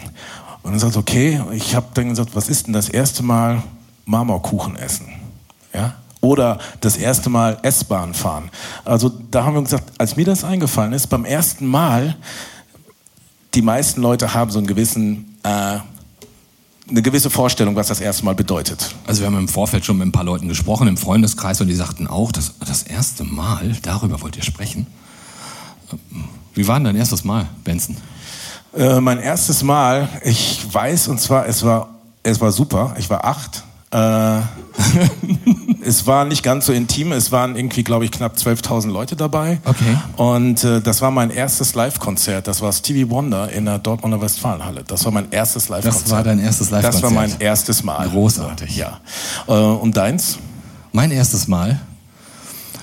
Und 0.63 0.73
dann 0.73 0.79
sagt 0.79 0.97
okay, 0.97 1.41
ich 1.53 1.75
habe 1.75 1.87
dann 1.95 2.11
gesagt, 2.11 2.35
was 2.35 2.51
ist 2.51 2.67
denn 2.67 2.75
das 2.75 2.91
erste 2.91 3.23
Mal 3.23 3.63
Marmorkuchen 4.05 4.77
essen? 4.77 5.09
Ja? 5.73 5.95
Oder 6.21 6.59
das 6.81 6.97
erste 6.97 7.31
Mal 7.31 7.59
S-Bahn 7.63 8.15
fahren. 8.15 8.51
Also 8.85 9.11
da 9.31 9.45
haben 9.45 9.55
wir 9.55 9.63
gesagt, 9.63 9.93
als 9.99 10.17
mir 10.17 10.25
das 10.25 10.45
eingefallen 10.45 10.93
ist, 10.93 11.07
beim 11.07 11.25
ersten 11.25 11.67
Mal, 11.67 12.17
die 13.55 13.63
meisten 13.63 14.01
Leute 14.03 14.35
haben 14.35 14.51
so 14.51 14.59
einen 14.59 14.67
gewissen, 14.67 15.37
äh, 15.45 15.79
eine 16.91 17.03
gewisse 17.03 17.31
Vorstellung, 17.31 17.77
was 17.77 17.89
das 17.89 18.01
erste 18.01 18.25
Mal 18.25 18.35
bedeutet. 18.35 18.95
Also 19.07 19.21
wir 19.21 19.27
haben 19.27 19.39
im 19.39 19.49
Vorfeld 19.49 19.85
schon 19.85 19.99
mit 19.99 20.09
ein 20.09 20.13
paar 20.13 20.25
Leuten 20.25 20.49
gesprochen, 20.49 20.89
im 20.89 20.97
Freundeskreis, 20.97 21.61
und 21.61 21.69
die 21.69 21.75
sagten 21.75 22.07
auch, 22.07 22.33
das, 22.33 22.55
das 22.67 22.83
erste 22.83 23.25
Mal, 23.25 23.77
darüber 23.83 24.21
wollt 24.21 24.37
ihr 24.37 24.43
sprechen. 24.43 24.87
Wie 26.55 26.67
war 26.67 26.77
denn 26.77 26.85
dein 26.85 26.97
erstes 26.97 27.25
Mal, 27.25 27.47
Benson? 27.63 27.97
Äh, 28.77 29.01
mein 29.01 29.19
erstes 29.19 29.63
Mal, 29.63 30.09
ich 30.25 30.67
weiß, 30.73 31.09
und 31.09 31.21
zwar, 31.21 31.47
es 31.47 31.65
war, 31.65 31.89
es 32.23 32.41
war 32.41 32.53
super. 32.53 32.95
Ich 32.99 33.09
war 33.09 33.25
acht 33.25 33.65
äh, 33.91 34.41
es 35.83 36.07
war 36.07 36.25
nicht 36.25 36.43
ganz 36.43 36.67
so 36.67 36.73
intim. 36.73 37.13
Es 37.13 37.33
waren 37.33 37.57
irgendwie, 37.57 37.83
glaube 37.83 38.05
ich, 38.05 38.11
knapp 38.11 38.37
12.000 38.37 38.91
Leute 38.91 39.17
dabei. 39.17 39.61
Okay. 39.65 39.97
Und 40.17 40.63
äh, 40.65 40.81
das 40.81 41.01
war 41.01 41.11
mein 41.11 41.31
erstes 41.31 41.75
Live-Konzert. 41.75 42.47
Das 42.47 42.61
war 42.61 42.73
Stevie 42.73 43.09
Wonder 43.09 43.51
in 43.51 43.65
der 43.65 43.79
Dortmunder 43.79 44.21
Westfalenhalle. 44.21 44.85
Das 44.85 45.05
war 45.05 45.13
mein 45.13 45.31
erstes 45.31 45.69
Live-Konzert. 45.69 46.05
Das 46.05 46.11
war 46.11 46.23
dein 46.23 46.39
erstes 46.39 46.71
Live-Konzert? 46.71 46.95
Das 46.95 47.03
war 47.03 47.11
mein 47.11 47.33
erstes 47.39 47.83
Mal. 47.83 48.09
Großartig. 48.09 48.77
Ja. 48.77 49.01
Äh, 49.47 49.53
und 49.53 49.97
deins? 49.97 50.39
Mein 50.93 51.11
erstes 51.11 51.49
Mal? 51.49 51.81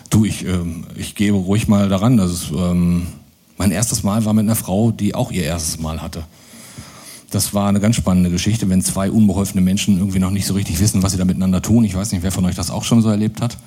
Du, 0.09 0.25
ich, 0.25 0.45
ähm, 0.45 0.85
ich 0.95 1.15
gehe 1.15 1.31
ruhig 1.31 1.67
mal 1.67 1.89
daran. 1.89 2.19
Also, 2.19 2.57
ähm, 2.57 3.07
mein 3.57 3.71
erstes 3.71 4.03
Mal 4.03 4.25
war 4.25 4.33
mit 4.33 4.45
einer 4.45 4.55
Frau, 4.55 4.91
die 4.91 5.13
auch 5.15 5.31
ihr 5.31 5.43
erstes 5.43 5.79
Mal 5.79 6.01
hatte. 6.01 6.23
Das 7.35 7.53
war 7.53 7.67
eine 7.67 7.81
ganz 7.81 7.97
spannende 7.97 8.29
Geschichte, 8.29 8.69
wenn 8.69 8.81
zwei 8.81 9.11
unbeholfene 9.11 9.59
Menschen 9.59 9.97
irgendwie 9.97 10.19
noch 10.19 10.31
nicht 10.31 10.45
so 10.45 10.53
richtig 10.53 10.79
wissen, 10.79 11.03
was 11.03 11.11
sie 11.11 11.17
da 11.17 11.25
miteinander 11.25 11.61
tun. 11.61 11.83
Ich 11.83 11.93
weiß 11.93 12.13
nicht, 12.13 12.23
wer 12.23 12.31
von 12.31 12.45
euch 12.45 12.55
das 12.55 12.71
auch 12.71 12.85
schon 12.85 13.01
so 13.01 13.09
erlebt 13.09 13.41
hat. 13.41 13.57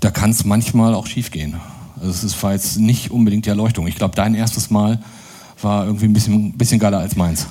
Da 0.00 0.10
kann 0.10 0.28
es 0.28 0.44
manchmal 0.44 0.92
auch 0.92 1.06
schiefgehen. 1.06 1.56
Also 1.96 2.10
es 2.10 2.24
ist, 2.24 2.42
war 2.42 2.52
jetzt 2.52 2.78
nicht 2.78 3.10
unbedingt 3.10 3.46
die 3.46 3.48
Erleuchtung. 3.48 3.86
Ich 3.86 3.96
glaube, 3.96 4.14
dein 4.14 4.34
erstes 4.34 4.68
Mal 4.68 5.02
war 5.62 5.86
irgendwie 5.86 6.04
ein 6.04 6.12
bisschen, 6.12 6.52
bisschen 6.58 6.78
geiler 6.78 6.98
als 6.98 7.16
meins. 7.16 7.46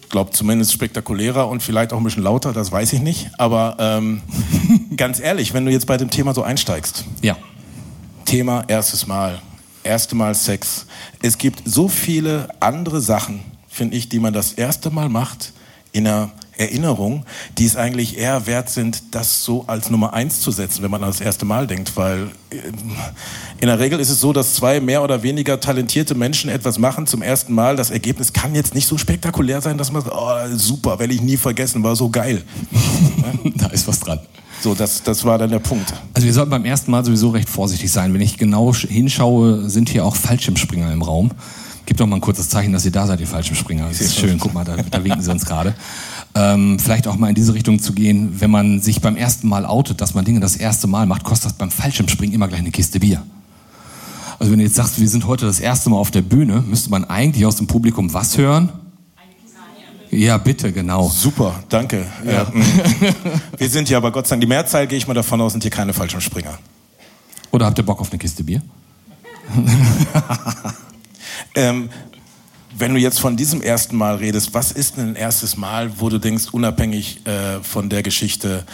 Ich 0.00 0.08
glaube 0.08 0.30
zumindest 0.30 0.72
spektakulärer 0.72 1.48
und 1.50 1.62
vielleicht 1.62 1.92
auch 1.92 1.98
ein 1.98 2.04
bisschen 2.04 2.22
lauter, 2.22 2.54
das 2.54 2.72
weiß 2.72 2.94
ich 2.94 3.02
nicht. 3.02 3.28
Aber 3.36 3.76
ähm, 3.78 4.22
ganz 4.96 5.20
ehrlich, 5.20 5.52
wenn 5.52 5.66
du 5.66 5.70
jetzt 5.70 5.86
bei 5.86 5.98
dem 5.98 6.08
Thema 6.08 6.32
so 6.32 6.42
einsteigst. 6.42 7.04
Ja. 7.20 7.36
Thema 8.24 8.64
erstes 8.68 9.06
Mal, 9.06 9.42
erste 9.82 10.14
Mal 10.14 10.34
Sex. 10.34 10.86
Es 11.20 11.36
gibt 11.36 11.60
so 11.66 11.88
viele 11.88 12.48
andere 12.58 13.02
Sachen, 13.02 13.40
finde 13.74 13.96
ich, 13.96 14.08
die 14.08 14.20
man 14.20 14.32
das 14.32 14.52
erste 14.52 14.90
Mal 14.90 15.08
macht 15.08 15.52
in 15.92 16.06
einer 16.06 16.30
Erinnerung, 16.56 17.24
die 17.58 17.66
es 17.66 17.76
eigentlich 17.76 18.16
eher 18.16 18.46
wert 18.46 18.70
sind, 18.70 19.02
das 19.14 19.44
so 19.44 19.64
als 19.66 19.90
Nummer 19.90 20.12
eins 20.12 20.40
zu 20.40 20.52
setzen, 20.52 20.82
wenn 20.82 20.90
man 20.90 21.00
das 21.00 21.20
erste 21.20 21.44
Mal 21.44 21.66
denkt, 21.66 21.96
weil 21.96 22.30
äh, 22.50 22.56
in 23.60 23.66
der 23.66 23.78
Regel 23.78 23.98
ist 23.98 24.10
es 24.10 24.20
so, 24.20 24.32
dass 24.32 24.54
zwei 24.54 24.80
mehr 24.80 25.02
oder 25.02 25.22
weniger 25.22 25.58
talentierte 25.58 26.14
Menschen 26.14 26.50
etwas 26.50 26.78
machen 26.78 27.06
zum 27.06 27.22
ersten 27.22 27.54
Mal. 27.54 27.76
Das 27.76 27.90
Ergebnis 27.90 28.32
kann 28.32 28.54
jetzt 28.54 28.74
nicht 28.74 28.86
so 28.86 28.98
spektakulär 28.98 29.60
sein, 29.60 29.78
dass 29.78 29.90
man 29.90 30.02
sagt, 30.02 30.14
oh, 30.16 30.56
super, 30.56 30.98
werde 30.98 31.14
ich 31.14 31.22
nie 31.22 31.36
vergessen, 31.36 31.82
war 31.82 31.96
so 31.96 32.08
geil. 32.08 32.42
da 33.56 33.66
ist 33.66 33.88
was 33.88 34.00
dran. 34.00 34.20
So, 34.60 34.74
das, 34.74 35.02
das 35.02 35.24
war 35.24 35.38
dann 35.38 35.50
der 35.50 35.58
Punkt. 35.58 35.92
Also 36.14 36.26
wir 36.26 36.32
sollten 36.32 36.50
beim 36.50 36.64
ersten 36.64 36.90
Mal 36.90 37.04
sowieso 37.04 37.30
recht 37.30 37.48
vorsichtig 37.48 37.90
sein. 37.90 38.14
Wenn 38.14 38.20
ich 38.20 38.38
genau 38.38 38.72
hinschaue, 38.74 39.68
sind 39.68 39.88
hier 39.88 40.04
auch 40.04 40.16
Fallschirmspringer 40.16 40.92
im 40.92 41.02
Raum. 41.02 41.32
Gib 41.86 41.98
doch 41.98 42.06
mal 42.06 42.16
ein 42.16 42.22
kurzes 42.22 42.48
Zeichen, 42.48 42.72
dass 42.72 42.84
ihr 42.84 42.92
da 42.92 43.06
seid, 43.06 43.20
ihr 43.20 43.26
falschen 43.26 43.56
Springer. 43.56 43.88
Das 43.88 44.00
ist 44.00 44.16
schön. 44.16 44.38
Guck 44.38 44.54
mal, 44.54 44.64
da, 44.64 44.76
da 44.76 45.04
winken 45.04 45.20
sie 45.20 45.30
uns 45.30 45.44
gerade. 45.44 45.74
Ähm, 46.34 46.78
vielleicht 46.78 47.06
auch 47.06 47.16
mal 47.16 47.28
in 47.28 47.34
diese 47.34 47.54
Richtung 47.54 47.78
zu 47.78 47.92
gehen, 47.92 48.40
wenn 48.40 48.50
man 48.50 48.80
sich 48.80 49.00
beim 49.00 49.16
ersten 49.16 49.48
Mal 49.48 49.66
outet, 49.66 50.00
dass 50.00 50.14
man 50.14 50.24
Dinge 50.24 50.40
das 50.40 50.56
erste 50.56 50.86
Mal 50.86 51.06
macht, 51.06 51.24
kostet 51.24 51.46
das 51.46 51.52
beim 51.54 51.70
Fallschirmspringen 51.70 52.34
immer 52.34 52.48
gleich 52.48 52.60
eine 52.60 52.70
Kiste 52.70 53.00
Bier. 53.00 53.22
Also 54.38 54.50
wenn 54.50 54.58
du 54.58 54.64
jetzt 54.64 54.74
sagst, 54.74 55.00
wir 55.00 55.08
sind 55.08 55.26
heute 55.26 55.46
das 55.46 55.60
erste 55.60 55.90
Mal 55.90 55.96
auf 55.96 56.10
der 56.10 56.22
Bühne, 56.22 56.62
müsste 56.66 56.90
man 56.90 57.04
eigentlich 57.04 57.46
aus 57.46 57.56
dem 57.56 57.66
Publikum 57.66 58.12
was 58.12 58.36
hören? 58.38 58.70
Ja, 60.10 60.38
bitte, 60.38 60.72
genau. 60.72 61.08
Super, 61.08 61.54
danke. 61.68 62.06
Ja. 62.24 62.44
mm. 62.44 62.62
Wir 63.58 63.68
sind 63.68 63.88
hier 63.88 63.96
aber 63.96 64.12
Gott 64.12 64.26
sei 64.26 64.34
Dank, 64.34 64.42
die 64.42 64.46
Mehrzahl 64.46 64.86
gehe 64.86 64.96
ich 64.96 65.06
mal 65.06 65.14
davon 65.14 65.40
aus, 65.40 65.52
sind 65.52 65.62
hier 65.62 65.70
keine 65.70 65.92
Fallschirmspringer. 65.92 66.58
Oder 67.50 67.66
habt 67.66 67.78
ihr 67.78 67.84
Bock 67.84 68.00
auf 68.00 68.10
eine 68.10 68.18
Kiste 68.18 68.42
Bier? 68.42 68.62
Ähm, 71.54 71.90
wenn 72.76 72.92
du 72.92 73.00
jetzt 73.00 73.20
von 73.20 73.36
diesem 73.36 73.62
ersten 73.62 73.96
Mal 73.96 74.16
redest, 74.16 74.52
was 74.52 74.72
ist 74.72 74.96
denn 74.96 75.10
ein 75.10 75.16
erstes 75.16 75.56
Mal, 75.56 76.00
wo 76.00 76.08
du 76.08 76.18
denkst, 76.18 76.48
unabhängig 76.50 77.24
äh, 77.26 77.62
von 77.62 77.88
der 77.88 78.02
Geschichte 78.02 78.64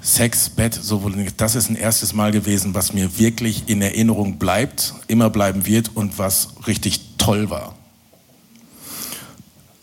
Sex, 0.00 0.50
Bett, 0.50 0.74
so 0.74 1.02
wo 1.02 1.08
du 1.08 1.16
denkst, 1.16 1.34
das 1.36 1.54
ist 1.54 1.68
ein 1.68 1.76
erstes 1.76 2.12
Mal 2.12 2.32
gewesen, 2.32 2.74
was 2.74 2.92
mir 2.92 3.18
wirklich 3.18 3.64
in 3.66 3.82
Erinnerung 3.82 4.38
bleibt, 4.38 4.94
immer 5.08 5.30
bleiben 5.30 5.66
wird 5.66 5.90
und 5.94 6.18
was 6.18 6.50
richtig 6.66 7.00
toll 7.18 7.50
war? 7.50 7.74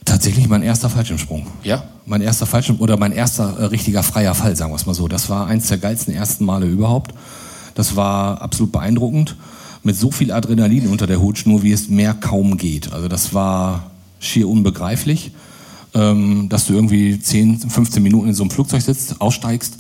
Tatsächlich 0.06 0.48
mein 0.48 0.64
erster 0.64 0.90
Fallschirmsprung. 0.90 1.48
Ja? 1.64 1.84
Mein 2.06 2.22
erster 2.22 2.46
Fallschirm 2.46 2.80
oder 2.80 2.98
mein 2.98 3.12
erster 3.12 3.58
äh, 3.58 3.66
richtiger 3.66 4.04
freier 4.04 4.36
Fall, 4.36 4.56
sagen 4.56 4.72
wir 4.72 4.76
es 4.76 4.86
mal 4.86 4.94
so. 4.94 5.08
Das 5.08 5.30
war 5.30 5.48
eins 5.48 5.68
der 5.68 5.78
geilsten 5.78 6.14
ersten 6.14 6.46
Male 6.46 6.68
überhaupt. 6.68 7.14
Das 7.76 7.96
war 7.96 8.42
absolut 8.42 8.72
beeindruckend. 8.72 9.36
Mit 9.84 9.96
so 9.96 10.12
viel 10.12 10.32
Adrenalin 10.32 10.88
unter 10.88 11.08
der 11.08 11.22
Hutschnur, 11.22 11.62
wie 11.64 11.72
es 11.72 11.90
mehr 11.90 12.14
kaum 12.14 12.58
geht. 12.58 12.94
Also 12.94 13.08
das 13.08 13.34
war 13.34 13.92
schier 14.20 14.48
unbegreiflich, 14.48 15.32
ähm, 15.94 16.48
dass 16.50 16.66
du 16.66 16.74
irgendwie 16.74 17.20
10, 17.20 17.70
15 17.70 18.02
Minuten 18.02 18.30
in 18.30 18.34
so 18.34 18.44
einem 18.44 18.52
Flugzeug 18.52 18.82
sitzt, 18.82 19.20
aussteigst 19.20 19.78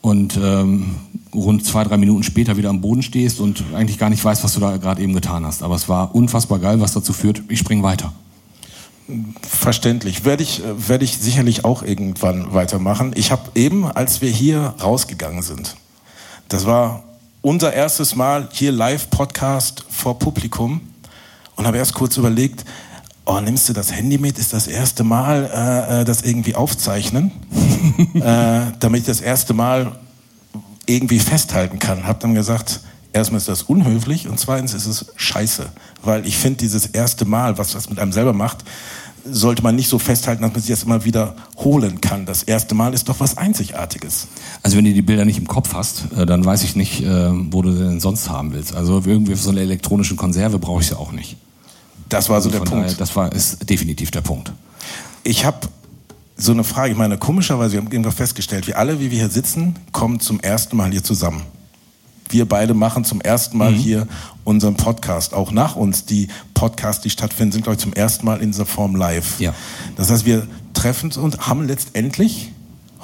und 0.00 0.38
ähm, 0.42 0.96
rund 1.34 1.64
zwei, 1.64 1.84
drei 1.84 1.96
Minuten 1.96 2.22
später 2.22 2.56
wieder 2.56 2.70
am 2.70 2.80
Boden 2.80 3.02
stehst 3.02 3.40
und 3.40 3.64
eigentlich 3.74 3.98
gar 3.98 4.10
nicht 4.10 4.24
weißt, 4.24 4.44
was 4.44 4.54
du 4.54 4.60
da 4.60 4.76
gerade 4.76 5.02
eben 5.02 5.14
getan 5.14 5.44
hast. 5.44 5.62
Aber 5.62 5.74
es 5.74 5.88
war 5.88 6.14
unfassbar 6.14 6.58
geil, 6.58 6.80
was 6.80 6.92
dazu 6.92 7.12
führt, 7.12 7.42
ich 7.48 7.58
spring 7.58 7.82
weiter. 7.82 8.12
Verständlich. 9.42 10.24
Werde 10.24 10.42
ich, 10.42 10.64
äh, 10.64 10.88
werde 10.88 11.04
ich 11.04 11.18
sicherlich 11.18 11.64
auch 11.64 11.82
irgendwann 11.82 12.54
weitermachen. 12.54 13.12
Ich 13.14 13.30
habe 13.30 13.50
eben, 13.54 13.84
als 13.86 14.22
wir 14.22 14.30
hier 14.30 14.74
rausgegangen 14.82 15.42
sind, 15.42 15.76
das 16.48 16.66
war 16.66 17.02
unser 17.44 17.74
erstes 17.74 18.16
Mal 18.16 18.48
hier 18.52 18.72
Live-Podcast 18.72 19.84
vor 19.90 20.18
Publikum 20.18 20.80
und 21.56 21.66
habe 21.66 21.76
erst 21.76 21.92
kurz 21.92 22.16
überlegt, 22.16 22.64
oh, 23.26 23.38
nimmst 23.38 23.68
du 23.68 23.74
das 23.74 23.92
Handy 23.92 24.16
mit? 24.16 24.38
Ist 24.38 24.54
das 24.54 24.66
erste 24.66 25.04
Mal 25.04 25.50
äh, 25.52 26.00
äh, 26.00 26.04
das 26.06 26.22
irgendwie 26.22 26.54
aufzeichnen, 26.54 27.32
äh, 28.14 28.72
damit 28.80 29.00
ich 29.00 29.06
das 29.06 29.20
erste 29.20 29.52
Mal 29.52 29.92
irgendwie 30.86 31.18
festhalten 31.18 31.78
kann. 31.78 32.06
Hab 32.06 32.20
dann 32.20 32.34
gesagt, 32.34 32.80
erstmal 33.12 33.36
ist 33.36 33.48
das 33.48 33.62
unhöflich 33.64 34.26
und 34.26 34.40
zweitens 34.40 34.72
ist 34.72 34.86
es 34.86 35.12
scheiße, 35.16 35.66
weil 36.02 36.26
ich 36.26 36.38
finde 36.38 36.60
dieses 36.60 36.86
erste 36.86 37.26
Mal, 37.26 37.58
was 37.58 37.72
das 37.72 37.90
mit 37.90 37.98
einem 37.98 38.12
selber 38.12 38.32
macht, 38.32 38.64
sollte 39.24 39.62
man 39.62 39.74
nicht 39.76 39.88
so 39.88 39.98
festhalten, 39.98 40.42
dass 40.42 40.52
man 40.52 40.60
sich 40.60 40.70
das 40.70 40.82
immer 40.84 41.04
wieder 41.04 41.34
holen 41.56 42.00
kann. 42.00 42.26
Das 42.26 42.42
erste 42.42 42.74
Mal 42.74 42.94
ist 42.94 43.08
doch 43.08 43.20
was 43.20 43.36
Einzigartiges. 43.38 44.28
Also 44.62 44.76
wenn 44.76 44.84
du 44.84 44.92
die 44.92 45.02
Bilder 45.02 45.24
nicht 45.24 45.38
im 45.38 45.46
Kopf 45.48 45.72
hast, 45.74 46.12
äh, 46.16 46.26
dann 46.26 46.44
weiß 46.44 46.62
ich 46.64 46.76
nicht, 46.76 47.02
äh, 47.02 47.30
wo 47.32 47.62
du 47.62 47.72
sie 47.72 47.84
denn 47.84 48.00
sonst 48.00 48.28
haben 48.28 48.52
willst. 48.52 48.74
Also 48.74 49.02
irgendwie 49.04 49.32
für 49.36 49.42
so 49.42 49.50
eine 49.50 49.60
elektronische 49.60 50.14
Konserve 50.16 50.58
brauche 50.58 50.80
ich 50.82 50.88
sie 50.88 50.98
auch 50.98 51.12
nicht. 51.12 51.36
Das 52.08 52.28
war 52.28 52.40
so 52.40 52.48
Also 52.48 52.58
der 52.58 52.64
Punkt. 52.70 52.84
daher, 52.86 52.96
das 52.96 53.16
war 53.16 53.32
ist 53.32 53.68
definitiv 53.68 54.10
der 54.10 54.20
Punkt. 54.20 54.52
Ich 55.22 55.44
habe 55.44 55.68
so 56.36 56.52
eine 56.52 56.64
Frage. 56.64 56.92
Ich 56.92 56.98
meine, 56.98 57.16
komischerweise, 57.16 57.72
wir 57.72 57.80
haben 57.80 57.90
irgendwann 57.90 58.12
festgestellt, 58.12 58.66
wir 58.66 58.78
alle, 58.78 59.00
wie 59.00 59.10
wir 59.10 59.18
hier 59.18 59.30
sitzen, 59.30 59.76
kommen 59.92 60.20
zum 60.20 60.40
ersten 60.40 60.76
Mal 60.76 60.90
hier 60.90 61.02
zusammen. 61.02 61.42
Wir 62.28 62.48
beide 62.48 62.74
machen 62.74 63.04
zum 63.04 63.20
ersten 63.20 63.58
Mal 63.58 63.72
hier 63.72 64.06
unseren 64.44 64.76
Podcast. 64.76 65.34
Auch 65.34 65.52
nach 65.52 65.76
uns, 65.76 66.04
die 66.04 66.28
Podcasts, 66.54 67.02
die 67.02 67.10
stattfinden, 67.10 67.52
sind, 67.52 67.62
glaube 67.62 67.76
ich, 67.76 67.82
zum 67.82 67.92
ersten 67.92 68.24
Mal 68.24 68.40
in 68.40 68.52
dieser 68.52 68.66
Form 68.66 68.96
live. 68.96 69.38
Ja. 69.40 69.54
Das 69.96 70.10
heißt, 70.10 70.24
wir 70.24 70.46
treffen 70.72 71.06
uns 71.06 71.16
und 71.16 71.46
haben 71.46 71.66
letztendlich 71.66 72.52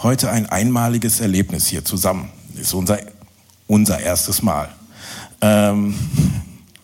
heute 0.03 0.31
ein 0.31 0.47
einmaliges 0.47 1.21
Erlebnis 1.21 1.67
hier 1.67 1.85
zusammen. 1.85 2.31
Das 2.55 2.63
ist 2.63 2.75
unser, 2.75 2.99
unser 3.67 4.01
erstes 4.01 4.43
Mal. 4.43 4.69
Ähm, 5.41 5.95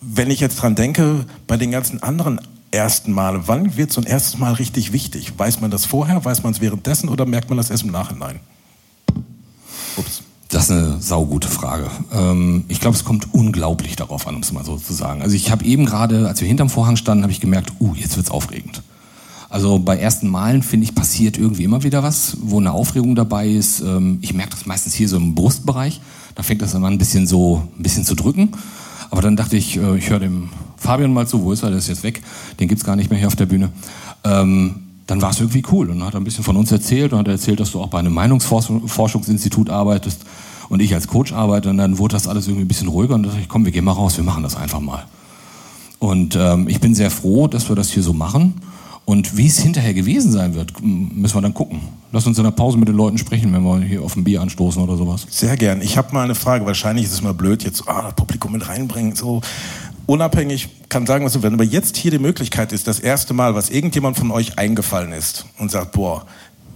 wenn 0.01 0.31
ich 0.31 0.41
jetzt 0.41 0.57
dran 0.57 0.75
denke, 0.75 1.27
bei 1.47 1.57
den 1.57 1.71
ganzen 1.71 2.03
anderen 2.03 2.41
ersten 2.71 3.13
Male, 3.13 3.43
wann 3.47 3.77
wird 3.77 3.93
so 3.93 4.01
ein 4.01 4.07
erstes 4.07 4.39
Mal 4.39 4.53
richtig 4.55 4.93
wichtig? 4.93 5.33
Weiß 5.37 5.61
man 5.61 5.71
das 5.71 5.85
vorher, 5.85 6.25
weiß 6.25 6.43
man 6.43 6.53
es 6.53 6.61
währenddessen 6.61 7.09
oder 7.09 7.27
merkt 7.27 7.49
man 7.49 7.57
das 7.57 7.71
erst 7.71 7.85
im 7.85 7.91
Nachhinein? 7.91 8.41
Das 10.49 10.65
ist 10.65 10.71
eine 10.71 11.01
saugute 11.01 11.49
Frage. 11.49 11.91
Ähm, 12.13 12.65
ich 12.69 12.81
glaube, 12.81 12.97
es 12.97 13.05
kommt 13.05 13.35
unglaublich 13.35 13.97
darauf 13.97 14.27
an, 14.29 14.37
um 14.37 14.43
es 14.43 14.53
mal 14.53 14.65
so 14.65 14.77
zu 14.77 14.93
sagen. 14.93 15.23
Also 15.23 15.35
ich 15.35 15.51
habe 15.51 15.65
eben 15.65 15.87
gerade, 15.87 16.29
als 16.29 16.41
wir 16.41 16.47
hinterm 16.47 16.71
Vorhang 16.71 16.97
standen, 16.97 17.25
habe 17.25 17.33
ich 17.33 17.41
gemerkt, 17.41 17.73
uh, 17.81 17.95
jetzt 17.95 18.17
wird's 18.17 18.31
aufregend. 18.31 18.83
Also 19.49 19.79
bei 19.79 19.97
ersten 19.97 20.29
Malen, 20.29 20.63
finde 20.63 20.85
ich, 20.85 20.95
passiert 20.95 21.39
irgendwie 21.39 21.65
immer 21.65 21.83
wieder 21.83 22.03
was, 22.03 22.37
wo 22.43 22.59
eine 22.59 22.73
Aufregung 22.73 23.15
dabei 23.15 23.49
ist. 23.49 23.81
Ähm, 23.81 24.19
ich 24.21 24.35
merke 24.35 24.51
das 24.51 24.67
meistens 24.67 24.95
hier 24.95 25.09
so 25.09 25.17
im 25.17 25.35
Brustbereich. 25.35 26.01
Da 26.35 26.43
fängt 26.43 26.63
das 26.63 26.73
dann 26.73 26.85
an, 26.85 26.95
ein 26.95 26.99
bisschen 26.99 27.27
so, 27.27 27.67
ein 27.77 27.83
bisschen 27.83 28.05
zu 28.05 28.15
drücken. 28.15 28.51
Aber 29.11 29.23
dann 29.23 29.37
dachte 29.37 29.57
ich, 29.57 29.77
äh, 29.77 29.97
ich 29.97 30.11
höre 30.11 30.21
dem 30.21 30.51
Fabian 30.77 31.13
mal 31.13 31.27
zu, 31.27 31.43
wo 31.43 31.53
ist 31.53 31.63
er, 31.63 31.71
der 31.71 31.79
ist 31.79 31.89
jetzt 31.89 32.03
weg, 32.03 32.23
den 32.61 32.69
gibt's 32.69 32.85
gar 32.85 32.97
nicht 32.97 33.11
mehr 33.11 33.19
hier 33.19 33.29
auf 33.29 33.37
der 33.37 33.47
Bühne. 33.47 33.71
Ähm, 34.25 34.86
dann 35.07 35.23
war 35.23 35.31
es 35.31 35.41
irgendwie 35.41 35.63
cool 35.71 35.91
und 35.91 35.99
dann 35.99 36.09
hat 36.09 36.15
er 36.15 36.21
ein 36.21 36.25
bisschen 36.25 36.45
von 36.45 36.57
uns 36.57 36.73
erzählt 36.73 37.13
und 37.13 37.21
hat 37.21 37.29
erzählt, 37.29 37.61
dass 37.61 37.73
du 37.73 37.81
auch 37.81 37.89
bei 37.89 37.99
einem 37.99 38.15
Meinungsforschungsinstitut 38.15 39.71
arbeitest 39.71 40.23
und 40.69 40.81
ich 40.81 40.95
als 40.95 41.07
Coach 41.07 41.33
arbeite 41.33 41.71
und 41.71 41.79
dann 41.79 41.99
wurde 41.99 42.13
das 42.15 42.27
alles 42.27 42.47
irgendwie 42.47 42.65
ein 42.65 42.69
bisschen 42.69 42.89
ruhiger 42.89 43.15
und 43.15 43.23
dachte 43.25 43.39
ich, 43.41 43.49
komm, 43.49 43.65
wir 43.65 43.73
gehen 43.73 43.85
mal 43.85 43.93
raus, 43.93 44.17
wir 44.17 44.25
machen 44.25 44.43
das 44.43 44.57
einfach 44.57 44.81
mal. 44.81 45.05
Und 45.99 46.37
ähm, 46.37 46.69
ich 46.69 46.81
bin 46.81 46.95
sehr 46.95 47.11
froh, 47.11 47.47
dass 47.49 47.69
wir 47.69 47.77
das 47.77 47.91
hier 47.91 48.03
so 48.03 48.13
machen. 48.13 48.55
Und 49.07 49.37
wie 49.37 49.47
es 49.47 49.61
hinterher 49.61 49.95
gewesen 49.95 50.33
sein 50.33 50.55
wird, 50.55 50.73
müssen 50.83 51.37
wir 51.37 51.41
dann 51.41 51.55
gucken. 51.55 51.81
Lass 52.11 52.27
uns 52.27 52.39
in 52.39 52.45
der 52.45 52.51
Pause 52.51 52.77
mit 52.77 52.89
den 52.89 52.97
Leuten 52.97 53.19
sprechen, 53.19 53.53
wenn 53.53 53.63
wir 53.63 53.81
hier 53.81 54.03
auf 54.03 54.17
ein 54.17 54.25
Bier 54.25 54.41
anstoßen 54.41 54.83
oder 54.83 54.97
sowas. 54.97 55.27
Sehr 55.31 55.57
gern. 55.57 55.81
Ich 55.81 55.97
habe 55.97 56.13
mal 56.13 56.25
eine 56.25 56.35
Frage. 56.35 56.67
Wahrscheinlich 56.67 57.05
ist 57.05 57.13
es 57.13 57.23
mal 57.23 57.33
blöd, 57.33 57.63
jetzt 57.63 57.89
ah, 57.89 58.03
das 58.03 58.15
Publikum 58.15 58.51
mit 58.51 58.69
reinbringen. 58.69 59.15
So 59.15 59.43
unabhängig 60.07 60.69
kann 60.89 61.07
sagen, 61.07 61.25
was 61.25 61.33
du 61.35 61.43
willst. 61.43 61.55
Aber 61.55 61.65
jetzt 61.65 61.97
hier 61.97 62.11
die 62.11 62.19
Möglichkeit 62.19 62.73
ist, 62.73 62.87
das 62.87 63.01
erste 63.01 63.35
Mal, 63.35 63.55
was 63.55 63.71
irgendjemand 63.71 64.17
von 64.17 64.31
euch 64.31 64.59
eingefallen 64.59 65.13
ist 65.13 65.47
und 65.59 65.71
sagt, 65.71 65.93
boah, 65.93 66.27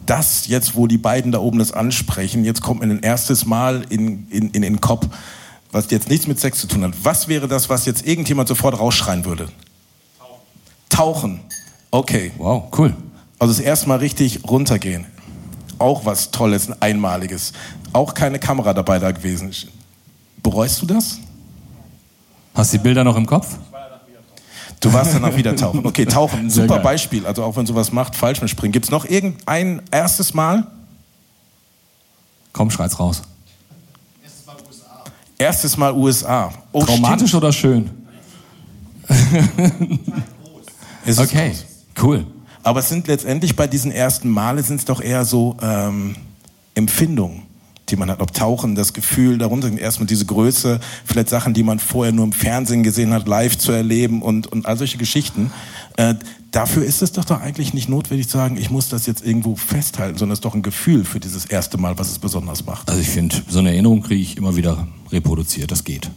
das 0.06 0.48
jetzt, 0.48 0.74
wo 0.74 0.86
die 0.86 0.98
beiden 0.98 1.32
da 1.32 1.38
oben 1.38 1.58
das 1.58 1.72
ansprechen, 1.72 2.44
jetzt 2.44 2.62
kommt 2.62 2.80
mir 2.80 2.86
ein 2.86 3.00
erstes 3.00 3.46
Mal 3.46 3.86
in, 3.88 4.26
in, 4.30 4.50
in 4.50 4.62
den 4.62 4.80
Kopf, 4.80 5.06
was 5.70 5.90
jetzt 5.90 6.08
nichts 6.08 6.26
mit 6.26 6.40
Sex 6.40 6.58
zu 6.58 6.66
tun 6.66 6.82
hat. 6.82 6.94
Was 7.02 7.28
wäre 7.28 7.46
das, 7.46 7.68
was 7.68 7.86
jetzt 7.86 8.06
irgendjemand 8.06 8.48
sofort 8.48 8.78
rausschreien 8.78 9.24
würde? 9.24 9.48
Tauchen. 10.88 11.40
Okay. 11.92 12.32
Wow, 12.38 12.64
cool. 12.76 12.94
Also 13.38 13.54
das 13.54 13.62
erste 13.62 13.88
Mal 13.88 13.98
richtig 13.98 14.40
runtergehen. 14.48 15.06
Auch 15.78 16.04
was 16.04 16.30
Tolles, 16.30 16.68
ein 16.68 16.76
Einmaliges. 16.80 17.52
Auch 17.92 18.14
keine 18.14 18.38
Kamera 18.38 18.74
dabei 18.74 18.98
da 18.98 19.12
gewesen. 19.12 19.52
Bereust 20.42 20.82
du 20.82 20.86
das? 20.86 21.20
Hast 22.60 22.74
du 22.74 22.76
die 22.76 22.82
Bilder 22.82 23.04
noch 23.04 23.16
im 23.16 23.24
Kopf? 23.24 23.56
Du 24.80 24.92
warst 24.92 25.14
danach 25.14 25.34
wieder 25.34 25.56
tauchen. 25.56 25.86
Okay, 25.86 26.04
tauchen, 26.06 26.40
ein 26.40 26.50
super. 26.50 26.78
Beispiel. 26.80 27.24
Also 27.24 27.42
auch 27.42 27.56
wenn 27.56 27.64
sowas 27.64 27.90
macht, 27.90 28.14
falsch 28.14 28.42
mit 28.42 28.50
springen. 28.50 28.72
Gibt 28.72 28.84
es 28.84 28.90
noch 28.90 29.06
irgendein 29.06 29.80
erstes 29.90 30.34
Mal? 30.34 30.66
Komm, 32.52 32.70
schreit's 32.70 33.00
raus. 33.00 33.22
Erstes 35.38 35.78
Mal 35.78 35.94
USA. 35.94 36.52
Oh, 36.72 36.84
Traumatisch 36.84 37.28
stimmt. 37.28 37.44
oder 37.44 37.52
schön? 37.52 37.90
Okay, 41.18 41.54
cool. 42.02 42.26
Aber 42.62 42.80
es 42.80 42.90
sind 42.90 43.08
letztendlich 43.08 43.56
bei 43.56 43.66
diesen 43.66 43.90
ersten 43.90 44.28
Male 44.28 44.62
sind 44.62 44.76
es 44.76 44.84
doch 44.84 45.00
eher 45.00 45.24
so 45.24 45.56
ähm, 45.62 46.14
Empfindungen, 46.74 47.44
die 47.90 47.96
man 47.96 48.10
hat. 48.10 48.20
Ob 48.20 48.32
Tauchen, 48.32 48.74
das 48.74 48.92
Gefühl 48.92 49.38
darunter, 49.38 49.70
erstmal 49.76 50.06
diese 50.06 50.26
Größe, 50.26 50.80
vielleicht 51.04 51.28
Sachen, 51.28 51.54
die 51.54 51.62
man 51.62 51.78
vorher 51.78 52.12
nur 52.12 52.24
im 52.24 52.32
Fernsehen 52.32 52.82
gesehen 52.82 53.12
hat, 53.12 53.28
live 53.28 53.58
zu 53.58 53.72
erleben 53.72 54.22
und, 54.22 54.46
und 54.46 54.66
all 54.66 54.76
solche 54.76 54.98
Geschichten. 54.98 55.52
Äh, 55.96 56.14
dafür 56.50 56.84
ist 56.84 57.02
es 57.02 57.12
doch 57.12 57.24
doch 57.24 57.40
eigentlich 57.40 57.74
nicht 57.74 57.88
notwendig 57.88 58.28
zu 58.28 58.38
sagen, 58.38 58.56
ich 58.56 58.70
muss 58.70 58.88
das 58.88 59.06
jetzt 59.06 59.24
irgendwo 59.24 59.56
festhalten, 59.56 60.18
sondern 60.18 60.32
es 60.32 60.38
ist 60.38 60.44
doch 60.44 60.54
ein 60.54 60.62
Gefühl 60.62 61.04
für 61.04 61.20
dieses 61.20 61.44
erste 61.46 61.78
Mal, 61.78 61.98
was 61.98 62.10
es 62.10 62.18
besonders 62.18 62.66
macht. 62.66 62.88
Also 62.88 63.00
ich 63.00 63.08
finde, 63.08 63.36
so 63.48 63.58
eine 63.58 63.70
Erinnerung 63.70 64.02
kriege 64.02 64.20
ich 64.20 64.36
immer 64.36 64.56
wieder 64.56 64.86
reproduziert. 65.10 65.70
Das 65.70 65.84
geht. 65.84 66.10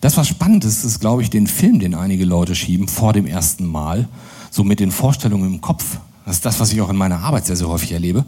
Das, 0.00 0.16
was 0.16 0.28
spannend 0.28 0.64
ist, 0.64 0.84
ist, 0.84 1.00
glaube 1.00 1.22
ich, 1.22 1.30
den 1.30 1.46
Film, 1.46 1.80
den 1.80 1.94
einige 1.94 2.24
Leute 2.24 2.54
schieben 2.54 2.86
vor 2.86 3.12
dem 3.12 3.26
ersten 3.26 3.66
Mal, 3.66 4.08
so 4.50 4.62
mit 4.62 4.80
den 4.80 4.90
Vorstellungen 4.90 5.54
im 5.54 5.60
Kopf 5.60 5.98
Das 6.24 6.36
ist 6.36 6.46
das, 6.46 6.60
was 6.60 6.72
ich 6.72 6.80
auch 6.80 6.90
in 6.90 6.96
meiner 6.96 7.20
Arbeit 7.20 7.46
sehr, 7.46 7.56
sehr 7.56 7.68
häufig 7.68 7.92
erlebe, 7.92 8.24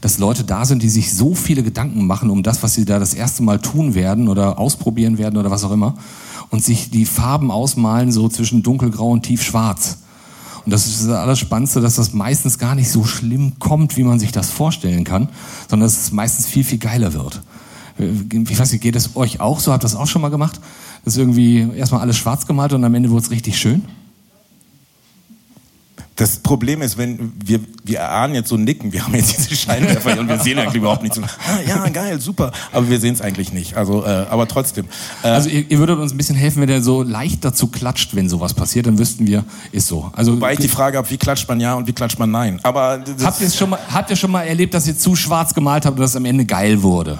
dass 0.00 0.18
Leute 0.18 0.44
da 0.44 0.64
sind, 0.64 0.82
die 0.82 0.88
sich 0.88 1.14
so 1.14 1.34
viele 1.34 1.62
Gedanken 1.62 2.06
machen 2.06 2.30
um 2.30 2.42
das, 2.42 2.62
was 2.62 2.74
sie 2.74 2.84
da 2.84 2.98
das 2.98 3.14
erste 3.14 3.42
Mal 3.42 3.58
tun 3.60 3.94
werden 3.94 4.28
oder 4.28 4.58
ausprobieren 4.58 5.18
werden 5.18 5.36
oder 5.36 5.50
was 5.50 5.64
auch 5.64 5.72
immer 5.72 5.94
und 6.50 6.64
sich 6.64 6.90
die 6.90 7.06
Farben 7.06 7.50
ausmalen 7.50 8.12
so 8.12 8.28
zwischen 8.28 8.62
dunkelgrau 8.62 9.10
und 9.10 9.22
tiefschwarz. 9.22 9.98
Und 10.64 10.72
das 10.72 10.86
ist 10.86 11.06
das 11.06 11.16
Allerspannendste, 11.16 11.80
dass 11.80 11.96
das 11.96 12.12
meistens 12.12 12.58
gar 12.58 12.74
nicht 12.74 12.90
so 12.90 13.04
schlimm 13.04 13.58
kommt, 13.58 13.96
wie 13.96 14.02
man 14.02 14.18
sich 14.18 14.32
das 14.32 14.50
vorstellen 14.50 15.04
kann, 15.04 15.28
sondern 15.68 15.86
dass 15.86 15.98
es 15.98 16.12
meistens 16.12 16.46
viel, 16.46 16.64
viel 16.64 16.78
geiler 16.78 17.12
wird. 17.14 17.40
Ich 17.98 18.58
weiß 18.58 18.72
nicht, 18.72 18.82
geht 18.82 18.96
es 18.96 19.16
euch 19.16 19.40
auch 19.40 19.60
so? 19.60 19.72
Habt 19.72 19.82
ihr 19.82 19.86
das 19.86 19.96
auch 19.96 20.06
schon 20.06 20.22
mal 20.22 20.28
gemacht? 20.30 20.60
Das 21.04 21.14
ist 21.14 21.18
irgendwie 21.18 21.68
erstmal 21.76 22.00
alles 22.02 22.16
schwarz 22.16 22.46
gemalt 22.46 22.72
und 22.72 22.84
am 22.84 22.94
Ende 22.94 23.10
wurde 23.10 23.24
es 23.24 23.30
richtig 23.30 23.58
schön? 23.58 23.84
Das 26.20 26.36
Problem 26.36 26.82
ist, 26.82 26.98
wenn 26.98 27.32
wir, 27.42 27.60
wir 27.82 28.00
erahnen 28.00 28.34
jetzt 28.34 28.50
so 28.50 28.58
Nicken, 28.58 28.92
wir 28.92 29.06
haben 29.06 29.14
jetzt 29.14 29.38
diese 29.38 29.56
Scheinwerfer 29.56 30.20
und 30.20 30.28
wir 30.28 30.38
sehen 30.38 30.58
eigentlich 30.58 30.74
überhaupt 30.74 31.02
nichts. 31.02 31.18
Ah, 31.18 31.60
ja, 31.66 31.88
geil, 31.88 32.20
super. 32.20 32.52
Aber 32.72 32.90
wir 32.90 33.00
sehen 33.00 33.14
es 33.14 33.22
eigentlich 33.22 33.54
nicht. 33.54 33.78
Also, 33.78 34.04
äh, 34.04 34.26
aber 34.28 34.46
trotzdem. 34.46 34.84
Äh, 35.22 35.28
also 35.28 35.48
ihr, 35.48 35.64
ihr, 35.70 35.78
würdet 35.78 35.98
uns 35.98 36.12
ein 36.12 36.18
bisschen 36.18 36.36
helfen, 36.36 36.60
wenn 36.60 36.68
der 36.68 36.82
so 36.82 37.02
leicht 37.02 37.42
dazu 37.42 37.68
klatscht, 37.68 38.14
wenn 38.14 38.28
sowas 38.28 38.52
passiert, 38.52 38.86
dann 38.86 38.98
wüssten 38.98 39.26
wir, 39.26 39.46
ist 39.72 39.86
so. 39.86 40.10
Also, 40.14 40.34
Wobei 40.34 40.52
ich 40.52 40.58
die 40.58 40.68
Frage 40.68 40.98
habe, 40.98 41.08
wie 41.08 41.16
klatscht 41.16 41.48
man 41.48 41.58
ja 41.58 41.72
und 41.72 41.86
wie 41.86 41.94
klatscht 41.94 42.18
man 42.18 42.30
nein. 42.30 42.60
Aber 42.64 43.02
habt 43.24 43.40
ihr 43.40 43.50
schon 43.50 43.70
mal, 43.70 43.78
habt 43.90 44.10
ihr 44.10 44.16
schon 44.16 44.30
mal 44.30 44.42
erlebt, 44.42 44.74
dass 44.74 44.86
ihr 44.86 44.98
zu 44.98 45.16
schwarz 45.16 45.54
gemalt 45.54 45.86
habt 45.86 45.96
und 45.96 46.02
das 46.02 46.16
am 46.16 46.26
Ende 46.26 46.44
geil 46.44 46.82
wurde? 46.82 47.18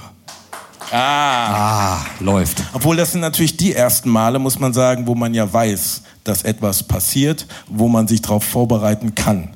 Ah. 0.92 1.98
ah, 1.98 2.06
läuft. 2.18 2.62
Obwohl 2.72 2.96
das 2.96 3.12
sind 3.12 3.20
natürlich 3.20 3.56
die 3.56 3.74
ersten 3.74 4.10
Male, 4.10 4.38
muss 4.38 4.58
man 4.58 4.72
sagen, 4.72 5.06
wo 5.06 5.14
man 5.14 5.34
ja 5.34 5.50
weiß, 5.52 6.02
dass 6.24 6.42
etwas 6.42 6.82
passiert, 6.82 7.46
wo 7.68 7.88
man 7.88 8.08
sich 8.08 8.22
darauf 8.22 8.44
vorbereiten 8.44 9.14
kann. 9.14 9.50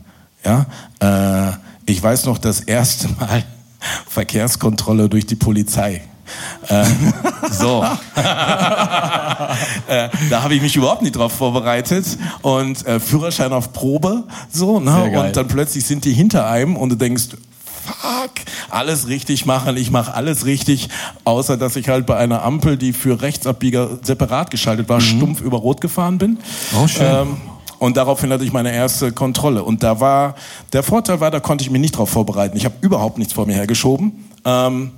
Ja? 0.44 0.66
Äh, 1.00 1.52
ich 1.86 2.02
weiß 2.02 2.26
noch 2.26 2.38
das 2.38 2.60
erste 2.60 3.08
Mal 3.08 3.44
Verkehrskontrolle 4.08 5.08
durch 5.08 5.26
die 5.26 5.36
Polizei. 5.36 6.02
Äh, 6.68 6.84
so. 7.50 7.84
äh, 9.88 10.08
da 10.30 10.42
habe 10.42 10.54
ich 10.54 10.62
mich 10.62 10.76
überhaupt 10.76 11.02
nicht 11.02 11.16
drauf 11.16 11.32
vorbereitet 11.32 12.06
und 12.42 12.86
äh, 12.86 12.98
Führerschein 13.00 13.52
auf 13.52 13.72
Probe 13.72 14.24
so 14.50 14.80
ne? 14.80 15.04
und 15.04 15.36
dann 15.36 15.48
plötzlich 15.48 15.84
sind 15.84 16.04
die 16.04 16.12
hinter 16.12 16.48
einem 16.48 16.76
und 16.76 16.88
du 16.90 16.96
denkst 16.96 17.28
fuck, 17.84 18.30
alles 18.70 19.08
richtig 19.08 19.46
machen, 19.46 19.76
ich 19.76 19.90
mache 19.90 20.14
alles 20.14 20.46
richtig, 20.46 20.88
außer 21.24 21.56
dass 21.56 21.76
ich 21.76 21.88
halt 21.88 22.06
bei 22.06 22.16
einer 22.16 22.42
Ampel, 22.42 22.76
die 22.76 22.92
für 22.92 23.22
Rechtsabbieger 23.22 23.98
separat 24.02 24.50
geschaltet 24.50 24.88
war, 24.88 24.98
mhm. 24.98 25.04
stumpf 25.04 25.40
über 25.40 25.58
Rot 25.58 25.80
gefahren 25.80 26.18
bin. 26.18 26.38
Oh, 26.80 26.86
schön. 26.86 27.06
Ähm, 27.06 27.36
und 27.78 27.96
daraufhin 27.96 28.32
hatte 28.32 28.44
ich 28.44 28.52
meine 28.52 28.72
erste 28.72 29.12
Kontrolle. 29.12 29.62
Und 29.62 29.82
da 29.82 30.00
war, 30.00 30.36
der 30.72 30.82
Vorteil 30.82 31.20
war, 31.20 31.30
da 31.30 31.40
konnte 31.40 31.64
ich 31.64 31.70
mich 31.70 31.80
nicht 31.80 31.96
drauf 31.96 32.08
vorbereiten. 32.08 32.56
Ich 32.56 32.64
habe 32.64 32.74
überhaupt 32.80 33.18
nichts 33.18 33.34
vor 33.34 33.46
mir 33.46 33.54
hergeschoben. 33.54 34.24
Ähm, 34.44 34.92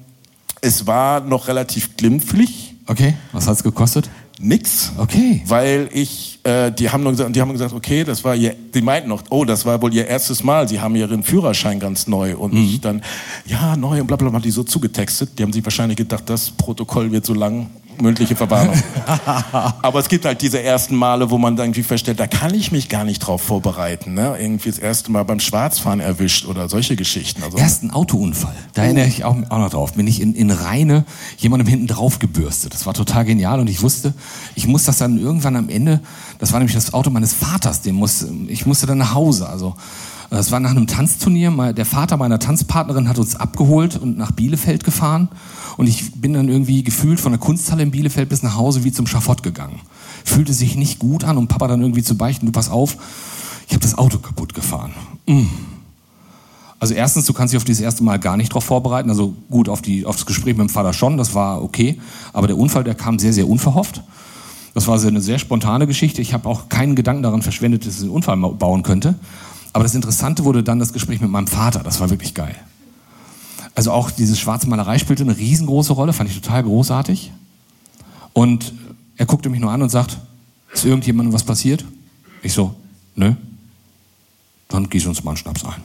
es 0.60 0.86
war 0.86 1.20
noch 1.20 1.48
relativ 1.48 1.96
glimpflich. 1.96 2.74
Okay, 2.86 3.14
was 3.32 3.48
hat's 3.48 3.64
gekostet? 3.64 4.08
Nix. 4.38 4.92
Okay. 4.98 5.42
Weil 5.46 5.88
ich, 5.92 6.40
äh, 6.42 6.70
die 6.70 6.90
haben 6.90 7.02
nur 7.02 7.12
gesagt, 7.12 7.34
die 7.34 7.40
haben 7.40 7.52
gesagt, 7.52 7.72
okay, 7.72 8.04
das 8.04 8.22
war 8.22 8.34
ihr, 8.34 8.54
die 8.74 8.82
meinten 8.82 9.08
noch, 9.08 9.22
oh, 9.30 9.44
das 9.44 9.64
war 9.64 9.80
wohl 9.80 9.94
ihr 9.94 10.06
erstes 10.06 10.42
Mal, 10.42 10.68
sie 10.68 10.80
haben 10.80 10.94
ihren 10.94 11.22
Führerschein 11.22 11.80
ganz 11.80 12.06
neu 12.06 12.36
und 12.36 12.52
mhm. 12.52 12.64
ich 12.64 12.80
dann, 12.80 13.02
ja, 13.46 13.76
neu 13.76 14.00
und 14.00 14.06
bla 14.06 14.16
bla, 14.16 14.28
bla, 14.28 14.40
die 14.40 14.50
so 14.50 14.62
zugetextet. 14.62 15.38
Die 15.38 15.42
haben 15.42 15.52
sich 15.52 15.64
wahrscheinlich 15.64 15.96
gedacht, 15.96 16.24
das 16.26 16.50
Protokoll 16.50 17.12
wird 17.12 17.24
so 17.24 17.32
lang, 17.32 17.70
mündliche 18.00 18.36
Verwarnung. 18.36 18.74
Aber 19.82 19.98
es 19.98 20.08
gibt 20.08 20.24
halt 20.24 20.42
diese 20.42 20.62
ersten 20.62 20.94
Male, 20.94 21.30
wo 21.30 21.38
man 21.38 21.56
dann 21.56 21.66
irgendwie 21.66 21.82
feststellt, 21.82 22.20
da 22.20 22.26
kann 22.26 22.54
ich 22.54 22.72
mich 22.72 22.88
gar 22.88 23.04
nicht 23.04 23.20
drauf 23.20 23.42
vorbereiten. 23.42 24.14
Ne? 24.14 24.36
Irgendwie 24.38 24.70
das 24.70 24.78
erste 24.78 25.10
Mal 25.10 25.24
beim 25.24 25.40
Schwarzfahren 25.40 26.00
erwischt 26.00 26.46
oder 26.46 26.68
solche 26.68 26.96
Geschichten. 26.96 27.42
Also 27.42 27.58
Ersten 27.58 27.90
Autounfall, 27.90 28.54
da 28.74 28.84
erinnere 28.84 29.06
ich 29.06 29.24
auch, 29.24 29.36
auch 29.48 29.58
noch 29.58 29.70
drauf. 29.70 29.94
Bin 29.94 30.06
ich 30.06 30.20
in, 30.20 30.34
in 30.34 30.50
Reine 30.50 31.04
jemandem 31.38 31.68
hinten 31.68 31.86
drauf 31.86 32.18
gebürstet. 32.18 32.74
Das 32.74 32.86
war 32.86 32.94
total 32.94 33.24
genial 33.24 33.60
und 33.60 33.68
ich 33.68 33.82
wusste, 33.82 34.14
ich 34.54 34.66
muss 34.66 34.84
das 34.84 34.98
dann 34.98 35.18
irgendwann 35.18 35.56
am 35.56 35.68
Ende, 35.68 36.00
das 36.38 36.52
war 36.52 36.60
nämlich 36.60 36.74
das 36.74 36.94
Auto 36.94 37.10
meines 37.10 37.32
Vaters, 37.32 37.82
dem 37.82 37.96
muss, 37.96 38.26
ich 38.48 38.66
musste 38.66 38.86
dann 38.86 38.98
nach 38.98 39.14
Hause. 39.14 39.48
Also 39.48 39.74
das 40.30 40.50
war 40.50 40.60
nach 40.60 40.70
einem 40.70 40.86
Tanzturnier. 40.86 41.72
Der 41.72 41.86
Vater 41.86 42.16
meiner 42.16 42.38
Tanzpartnerin 42.38 43.08
hat 43.08 43.18
uns 43.18 43.36
abgeholt 43.36 43.96
und 43.96 44.18
nach 44.18 44.32
Bielefeld 44.32 44.84
gefahren. 44.84 45.28
Und 45.76 45.86
ich 45.86 46.12
bin 46.12 46.32
dann 46.32 46.48
irgendwie 46.48 46.82
gefühlt 46.82 47.20
von 47.20 47.32
der 47.32 47.38
Kunsthalle 47.38 47.82
in 47.82 47.90
Bielefeld 47.90 48.28
bis 48.28 48.42
nach 48.42 48.56
Hause 48.56 48.84
wie 48.84 48.92
zum 48.92 49.06
Schafott 49.06 49.42
gegangen. 49.42 49.80
Fühlte 50.24 50.52
sich 50.52 50.76
nicht 50.76 50.98
gut 50.98 51.24
an, 51.24 51.36
um 51.36 51.48
Papa 51.48 51.68
dann 51.68 51.80
irgendwie 51.80 52.02
zu 52.02 52.16
beichten, 52.16 52.46
du 52.46 52.52
pass 52.52 52.70
auf, 52.70 52.96
ich 53.68 53.74
habe 53.74 53.82
das 53.82 53.98
Auto 53.98 54.18
kaputt 54.18 54.54
gefahren. 54.54 54.92
Mm. 55.26 55.44
Also 56.78 56.94
erstens, 56.94 57.24
du 57.24 57.32
kannst 57.32 57.52
dich 57.52 57.58
auf 57.58 57.64
dieses 57.64 57.80
erste 57.80 58.04
Mal 58.04 58.18
gar 58.18 58.36
nicht 58.36 58.50
darauf 58.50 58.64
vorbereiten. 58.64 59.08
Also 59.08 59.34
gut, 59.50 59.68
auf, 59.68 59.80
die, 59.80 60.04
auf 60.04 60.16
das 60.16 60.26
Gespräch 60.26 60.56
mit 60.56 60.68
dem 60.68 60.68
Vater 60.68 60.92
schon, 60.92 61.16
das 61.16 61.34
war 61.34 61.62
okay. 61.62 61.98
Aber 62.32 62.46
der 62.46 62.58
Unfall, 62.58 62.84
der 62.84 62.94
kam 62.94 63.18
sehr, 63.18 63.32
sehr 63.32 63.48
unverhofft. 63.48 64.02
Das 64.74 64.86
war 64.86 65.02
eine 65.02 65.22
sehr 65.22 65.38
spontane 65.38 65.86
Geschichte. 65.86 66.20
Ich 66.20 66.34
habe 66.34 66.46
auch 66.48 66.68
keinen 66.68 66.94
Gedanken 66.94 67.22
daran 67.22 67.40
verschwendet, 67.40 67.86
dass 67.86 67.96
ich 67.96 68.02
einen 68.02 68.10
Unfall 68.10 68.36
bauen 68.36 68.82
könnte. 68.82 69.14
Aber 69.76 69.82
das 69.82 69.94
Interessante 69.94 70.44
wurde 70.44 70.62
dann 70.62 70.78
das 70.78 70.94
Gespräch 70.94 71.20
mit 71.20 71.30
meinem 71.30 71.48
Vater. 71.48 71.80
Das 71.80 72.00
war 72.00 72.08
wirklich 72.08 72.32
geil. 72.32 72.56
Also 73.74 73.92
auch 73.92 74.10
diese 74.10 74.34
schwarze 74.34 74.66
Malerei 74.70 74.98
spielte 74.98 75.22
eine 75.22 75.36
riesengroße 75.36 75.92
Rolle, 75.92 76.14
fand 76.14 76.30
ich 76.30 76.40
total 76.40 76.62
großartig. 76.62 77.30
Und 78.32 78.72
er 79.18 79.26
guckte 79.26 79.50
mich 79.50 79.60
nur 79.60 79.70
an 79.70 79.82
und 79.82 79.90
sagt, 79.90 80.16
ist 80.72 80.86
irgendjemandem 80.86 81.34
was 81.34 81.44
passiert? 81.44 81.84
Ich 82.42 82.54
so, 82.54 82.74
nö. 83.16 83.34
Dann 84.68 84.88
gieß 84.88 85.04
uns 85.08 85.22
mal 85.22 85.32
einen 85.32 85.36
Schnaps 85.36 85.62
ein. 85.62 85.82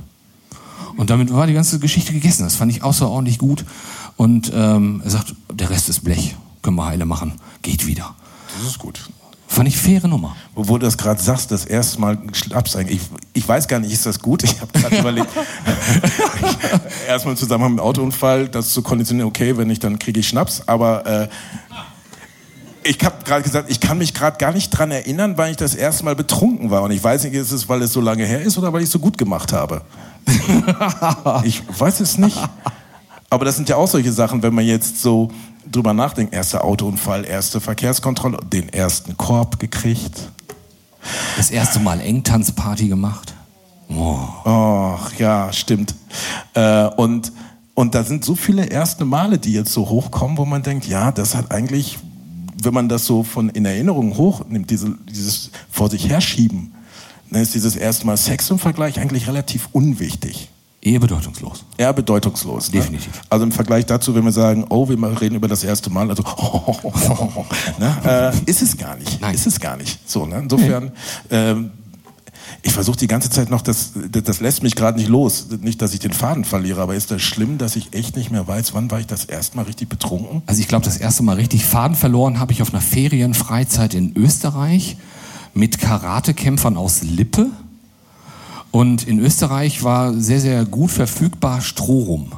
Und 0.95 1.09
damit 1.09 1.33
war 1.33 1.45
die 1.45 1.53
ganze 1.53 1.77
Geschichte 1.77 2.13
gegessen. 2.13 2.43
Das 2.43 2.55
fand 2.55 2.71
ich 2.71 2.83
außerordentlich 2.83 3.39
gut. 3.39 3.65
Und 4.15 4.53
ähm, 4.55 5.01
er 5.03 5.09
sagt, 5.09 5.35
der 5.53 5.69
Rest 5.69 5.89
ist 5.89 6.05
Blech. 6.05 6.37
Können 6.61 6.77
wir 6.77 6.85
heile 6.85 7.05
machen. 7.05 7.33
Geht 7.61 7.85
wieder. 7.85 8.15
Das 8.57 8.65
ist 8.65 8.79
gut. 8.79 9.09
Fand 9.51 9.67
ich 9.67 9.75
faire 9.75 10.07
Nummer. 10.07 10.33
Wo 10.55 10.77
du 10.77 10.85
das 10.85 10.97
gerade 10.97 11.21
sagst, 11.21 11.51
das 11.51 11.65
erste 11.65 11.99
Mal 11.99 12.17
Schnaps 12.31 12.73
eigentlich. 12.77 13.01
Ich, 13.01 13.41
ich 13.43 13.49
weiß 13.49 13.67
gar 13.67 13.81
nicht, 13.81 13.91
ist 13.91 14.05
das 14.05 14.21
gut? 14.21 14.45
Ich 14.45 14.61
habe 14.61 14.71
gerade 14.71 14.97
überlegt, 14.97 15.27
erstmal 17.07 17.33
im 17.33 17.37
Zusammenhang 17.37 17.73
mit 17.73 17.79
dem 17.81 17.83
Autounfall, 17.83 18.47
das 18.47 18.69
zu 18.69 18.81
konditionieren, 18.81 19.27
okay, 19.27 19.57
wenn 19.57 19.67
nicht, 19.67 19.83
dann 19.83 19.99
kriege 19.99 20.21
ich 20.21 20.29
Schnaps. 20.29 20.63
Aber 20.67 21.05
äh, 21.05 21.27
ich 22.85 23.03
habe 23.03 23.25
gerade 23.25 23.43
gesagt, 23.43 23.69
ich 23.69 23.81
kann 23.81 23.97
mich 23.97 24.13
gerade 24.13 24.37
gar 24.37 24.53
nicht 24.53 24.69
dran 24.69 24.89
erinnern, 24.89 25.37
weil 25.37 25.51
ich 25.51 25.57
das 25.57 25.75
erste 25.75 26.05
Mal 26.05 26.15
betrunken 26.15 26.71
war. 26.71 26.83
Und 26.83 26.91
ich 26.91 27.03
weiß 27.03 27.25
nicht, 27.25 27.33
ist 27.33 27.51
es, 27.51 27.67
weil 27.67 27.81
es 27.81 27.91
so 27.91 27.99
lange 27.99 28.23
her 28.23 28.41
ist 28.41 28.57
oder 28.57 28.71
weil 28.71 28.79
ich 28.79 28.87
es 28.87 28.93
so 28.93 28.99
gut 28.99 29.17
gemacht 29.17 29.51
habe. 29.51 29.81
ich 31.43 31.61
weiß 31.77 31.99
es 31.99 32.17
nicht. 32.17 32.37
Aber 33.29 33.43
das 33.43 33.57
sind 33.57 33.67
ja 33.67 33.75
auch 33.75 33.87
solche 33.89 34.13
Sachen, 34.13 34.43
wenn 34.43 34.53
man 34.53 34.65
jetzt 34.65 35.01
so 35.01 35.29
drüber 35.69 35.93
nachdenken, 35.93 36.33
erster 36.33 36.63
Autounfall, 36.63 37.25
erste 37.25 37.61
Verkehrskontrolle, 37.61 38.39
den 38.51 38.69
ersten 38.69 39.17
Korb 39.17 39.59
gekriegt. 39.59 40.29
Das 41.37 41.49
erste 41.49 41.79
Mal 41.79 41.99
Engtanzparty 41.99 42.87
gemacht. 42.87 43.33
Oh. 43.89 44.19
oh, 44.45 44.97
ja, 45.17 45.51
stimmt. 45.51 45.95
Äh, 46.53 46.85
und, 46.85 47.31
und 47.73 47.95
da 47.95 48.03
sind 48.03 48.23
so 48.23 48.35
viele 48.35 48.65
erste 48.65 49.03
Male, 49.05 49.37
die 49.37 49.53
jetzt 49.53 49.73
so 49.73 49.89
hochkommen, 49.89 50.37
wo 50.37 50.45
man 50.45 50.63
denkt, 50.63 50.87
ja, 50.87 51.11
das 51.11 51.35
hat 51.35 51.51
eigentlich, 51.51 51.99
wenn 52.61 52.73
man 52.73 52.87
das 52.87 53.05
so 53.05 53.23
von 53.23 53.49
in 53.49 53.65
Erinnerung 53.65 54.15
hochnimmt, 54.15 54.69
diese, 54.69 54.95
dieses 55.09 55.51
vor 55.69 55.89
sich 55.89 56.07
herschieben, 56.07 56.73
dann 57.29 57.41
ist 57.41 57.53
dieses 57.53 57.75
erste 57.75 58.05
Mal 58.05 58.17
Sex 58.17 58.49
im 58.49 58.59
Vergleich 58.59 58.99
eigentlich 58.99 59.27
relativ 59.27 59.69
unwichtig. 59.71 60.50
Eher 60.83 60.99
bedeutungslos. 60.99 61.63
Eher 61.77 61.93
bedeutungslos. 61.93 62.71
Ne? 62.71 62.79
Definitiv. 62.79 63.21
Also 63.29 63.45
im 63.45 63.51
Vergleich 63.51 63.85
dazu, 63.85 64.15
wenn 64.15 64.25
wir 64.25 64.31
sagen, 64.31 64.65
oh, 64.69 64.89
wir 64.89 65.21
reden 65.21 65.35
über 65.35 65.47
das 65.47 65.63
erste 65.63 65.91
Mal, 65.91 66.09
also 66.09 66.23
oh, 66.25 66.75
oh, 66.83 66.93
oh, 67.35 67.45
ne? 67.77 68.33
äh, 68.45 68.49
ist 68.49 68.63
es 68.63 68.75
gar 68.77 68.95
nicht. 68.95 69.21
Nein. 69.21 69.35
Ist 69.35 69.45
es 69.45 69.59
gar 69.59 69.77
nicht. 69.77 69.99
So, 70.09 70.25
ne? 70.25 70.39
Insofern, 70.39 70.85
nee. 70.85 70.91
ähm, 71.37 71.71
ich 72.63 72.73
versuche 72.73 72.97
die 72.97 73.07
ganze 73.07 73.29
Zeit 73.29 73.51
noch, 73.51 73.61
das, 73.61 73.91
das 74.09 74.39
lässt 74.39 74.63
mich 74.63 74.75
gerade 74.75 74.97
nicht 74.97 75.07
los. 75.07 75.47
Nicht, 75.61 75.81
dass 75.83 75.93
ich 75.93 75.99
den 75.99 76.13
Faden 76.13 76.45
verliere, 76.45 76.81
aber 76.81 76.95
ist 76.95 77.11
das 77.11 77.21
schlimm, 77.21 77.59
dass 77.59 77.75
ich 77.75 77.93
echt 77.93 78.15
nicht 78.15 78.31
mehr 78.31 78.47
weiß, 78.47 78.73
wann 78.73 78.89
war 78.89 78.99
ich 78.99 79.07
das 79.07 79.25
erste 79.25 79.57
Mal 79.57 79.63
richtig 79.63 79.87
betrunken? 79.87 80.41
Also 80.47 80.61
ich 80.61 80.67
glaube, 80.67 80.85
das 80.85 80.97
erste 80.97 81.21
Mal 81.21 81.35
richtig 81.35 81.65
Faden 81.65 81.95
verloren 81.95 82.39
habe 82.39 82.53
ich 82.53 82.61
auf 82.63 82.73
einer 82.73 82.81
Ferienfreizeit 82.81 83.93
in 83.93 84.15
Österreich 84.15 84.97
mit 85.53 85.79
Karatekämpfern 85.79 86.77
aus 86.77 87.03
Lippe. 87.03 87.51
Und 88.71 89.05
in 89.05 89.19
Österreich 89.19 89.83
war 89.83 90.13
sehr, 90.13 90.39
sehr 90.39 90.65
gut 90.65 90.91
verfügbar 90.91 91.61
Strohrum. 91.61 92.31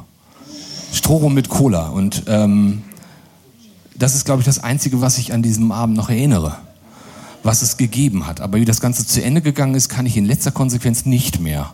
Strohrum 0.92 1.32
mit 1.34 1.48
Cola. 1.48 1.88
Und 1.88 2.24
ähm, 2.26 2.82
das 3.96 4.14
ist, 4.14 4.24
glaube 4.24 4.40
ich, 4.40 4.46
das 4.46 4.62
Einzige, 4.62 5.00
was 5.00 5.18
ich 5.18 5.32
an 5.32 5.42
diesem 5.42 5.70
Abend 5.70 5.96
noch 5.96 6.10
erinnere, 6.10 6.56
was 7.44 7.62
es 7.62 7.76
gegeben 7.76 8.26
hat. 8.26 8.40
Aber 8.40 8.58
wie 8.58 8.64
das 8.64 8.80
Ganze 8.80 9.06
zu 9.06 9.22
Ende 9.22 9.42
gegangen 9.42 9.74
ist, 9.74 9.88
kann 9.88 10.06
ich 10.06 10.16
in 10.16 10.24
letzter 10.24 10.50
Konsequenz 10.50 11.06
nicht 11.06 11.40
mehr 11.40 11.72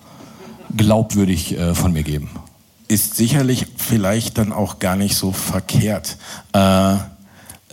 glaubwürdig 0.76 1.56
äh, 1.56 1.74
von 1.74 1.92
mir 1.92 2.02
geben. 2.02 2.28
Ist 2.88 3.16
sicherlich 3.16 3.66
vielleicht 3.76 4.36
dann 4.36 4.52
auch 4.52 4.78
gar 4.78 4.96
nicht 4.96 5.16
so 5.16 5.32
verkehrt. 5.32 6.18
Äh, 6.52 6.96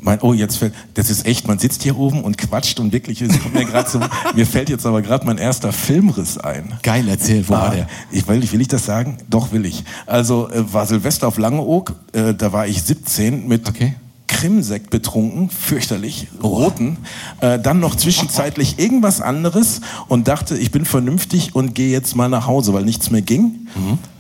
Mein, 0.01 0.19
oh, 0.21 0.33
jetzt 0.33 0.57
fällt, 0.57 0.73
das 0.93 1.09
ist 1.09 1.25
echt, 1.25 1.47
man 1.47 1.57
sitzt 1.59 1.81
hier 1.83 1.97
oben 1.97 2.21
und 2.23 2.37
quatscht 2.37 2.79
und 2.79 2.93
wirklich, 2.93 3.21
mir 3.21 3.65
gerade 3.65 3.89
so, 3.89 3.99
mir 4.35 4.45
fällt 4.45 4.69
jetzt 4.69 4.85
aber 4.85 5.01
gerade 5.01 5.25
mein 5.25 5.37
erster 5.39 5.73
Filmriss 5.73 6.37
ein. 6.37 6.73
Geil, 6.83 7.05
erzähl, 7.09 7.47
wo 7.47 7.53
war 7.53 7.69
Ah, 7.71 7.75
der? 7.75 7.87
Ich 8.11 8.27
will, 8.27 8.51
will 8.51 8.61
ich 8.61 8.67
das 8.67 8.85
sagen? 8.85 9.17
Doch, 9.29 9.51
will 9.51 9.65
ich. 9.65 9.83
Also, 10.05 10.49
äh, 10.49 10.71
war 10.71 10.85
Silvester 10.85 11.27
auf 11.27 11.37
Langeoog, 11.37 11.95
äh, 12.13 12.33
da 12.35 12.53
war 12.53 12.67
ich 12.67 12.83
17 12.83 13.47
mit 13.47 13.67
Okay. 13.67 13.95
Krimsekt 14.27 14.89
betrunken, 14.91 15.49
fürchterlich, 15.49 16.27
roten, 16.43 16.97
äh, 17.39 17.57
dann 17.57 17.79
noch 17.79 17.95
zwischenzeitlich 17.95 18.77
irgendwas 18.77 19.19
anderes 19.21 19.81
und 20.09 20.27
dachte, 20.27 20.57
ich 20.57 20.69
bin 20.69 20.85
vernünftig 20.85 21.55
und 21.55 21.73
gehe 21.73 21.89
jetzt 21.89 22.15
mal 22.15 22.27
nach 22.29 22.45
Hause, 22.45 22.73
weil 22.73 22.83
nichts 22.83 23.09
mehr 23.09 23.21
ging. 23.23 23.67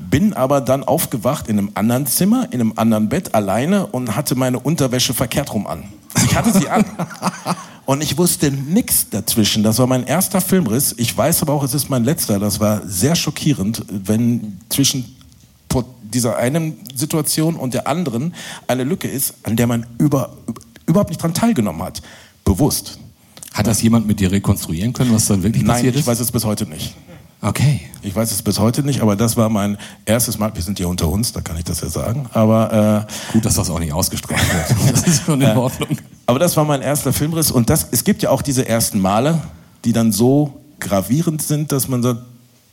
Bin 0.09 0.33
aber 0.33 0.61
dann 0.61 0.83
aufgewacht 0.83 1.47
in 1.47 1.57
einem 1.57 1.71
anderen 1.75 2.05
Zimmer, 2.05 2.47
in 2.51 2.61
einem 2.61 2.73
anderen 2.75 3.09
Bett, 3.09 3.35
alleine 3.35 3.87
und 3.87 4.15
hatte 4.15 4.35
meine 4.35 4.59
Unterwäsche 4.59 5.13
verkehrt 5.13 5.53
rum 5.53 5.67
an. 5.67 5.83
Ich 6.25 6.35
hatte 6.35 6.57
sie 6.57 6.69
an. 6.69 6.85
Und 7.85 8.03
ich 8.03 8.17
wusste 8.17 8.51
nichts 8.51 9.09
dazwischen. 9.09 9.63
Das 9.63 9.79
war 9.79 9.87
mein 9.87 10.05
erster 10.05 10.41
Filmriss. 10.41 10.93
Ich 10.97 11.17
weiß 11.17 11.41
aber 11.41 11.53
auch, 11.53 11.63
es 11.63 11.73
ist 11.73 11.89
mein 11.89 12.03
letzter. 12.03 12.37
Das 12.37 12.59
war 12.59 12.85
sehr 12.85 13.15
schockierend, 13.15 13.85
wenn 13.87 14.59
zwischen 14.67 15.05
dieser 16.13 16.37
einen 16.37 16.77
Situation 16.95 17.55
und 17.55 17.73
der 17.73 17.87
anderen 17.87 18.33
eine 18.67 18.83
Lücke 18.83 19.07
ist, 19.07 19.35
an 19.43 19.55
der 19.55 19.67
man 19.67 19.85
über, 19.97 20.35
überhaupt 20.85 21.09
nicht 21.09 21.21
dran 21.21 21.33
teilgenommen 21.33 21.83
hat. 21.83 22.01
Bewusst. 22.43 22.99
Hat 23.53 23.67
das 23.67 23.81
jemand 23.81 24.07
mit 24.07 24.19
dir 24.19 24.31
rekonstruieren 24.31 24.93
können, 24.93 25.13
was 25.13 25.27
dann 25.27 25.43
wirklich 25.43 25.63
Nein, 25.63 25.77
passiert 25.77 25.95
ich 25.95 26.01
ist? 26.01 26.07
weiß 26.07 26.19
es 26.19 26.31
bis 26.31 26.45
heute 26.45 26.65
nicht. 26.65 26.95
Okay. 27.41 27.81
Ich 28.01 28.15
weiß 28.15 28.31
es 28.31 28.41
bis 28.41 28.59
heute 28.59 28.83
nicht, 28.83 29.01
aber 29.01 29.15
das 29.15 29.37
war 29.37 29.49
mein 29.49 29.77
erstes 30.05 30.39
Mal. 30.39 30.53
Wir 30.55 30.63
sind 30.63 30.79
ja 30.79 30.87
unter 30.87 31.07
uns, 31.07 31.33
da 31.33 31.41
kann 31.41 31.57
ich 31.57 31.63
das 31.63 31.81
ja 31.81 31.89
sagen. 31.89 32.27
Aber 32.33 33.05
äh, 33.07 33.31
Gut, 33.33 33.45
dass 33.45 33.55
das 33.55 33.69
auch 33.69 33.79
nicht 33.79 33.93
ausgestrahlt 33.93 34.41
wird. 34.53 34.93
Das 34.93 35.03
ist 35.07 35.23
schon 35.23 35.41
in 35.41 35.55
Ordnung. 35.55 35.97
Aber 36.25 36.39
das 36.39 36.57
war 36.57 36.65
mein 36.65 36.81
erster 36.81 37.13
Filmriss 37.13 37.51
und 37.51 37.69
das, 37.69 37.87
es 37.91 38.03
gibt 38.03 38.23
ja 38.23 38.31
auch 38.31 38.41
diese 38.41 38.67
ersten 38.67 38.99
Male, 38.99 39.39
die 39.85 39.93
dann 39.93 40.11
so 40.11 40.61
gravierend 40.79 41.41
sind, 41.41 41.71
dass 41.71 41.87
man 41.87 42.01
sagt, 42.01 42.21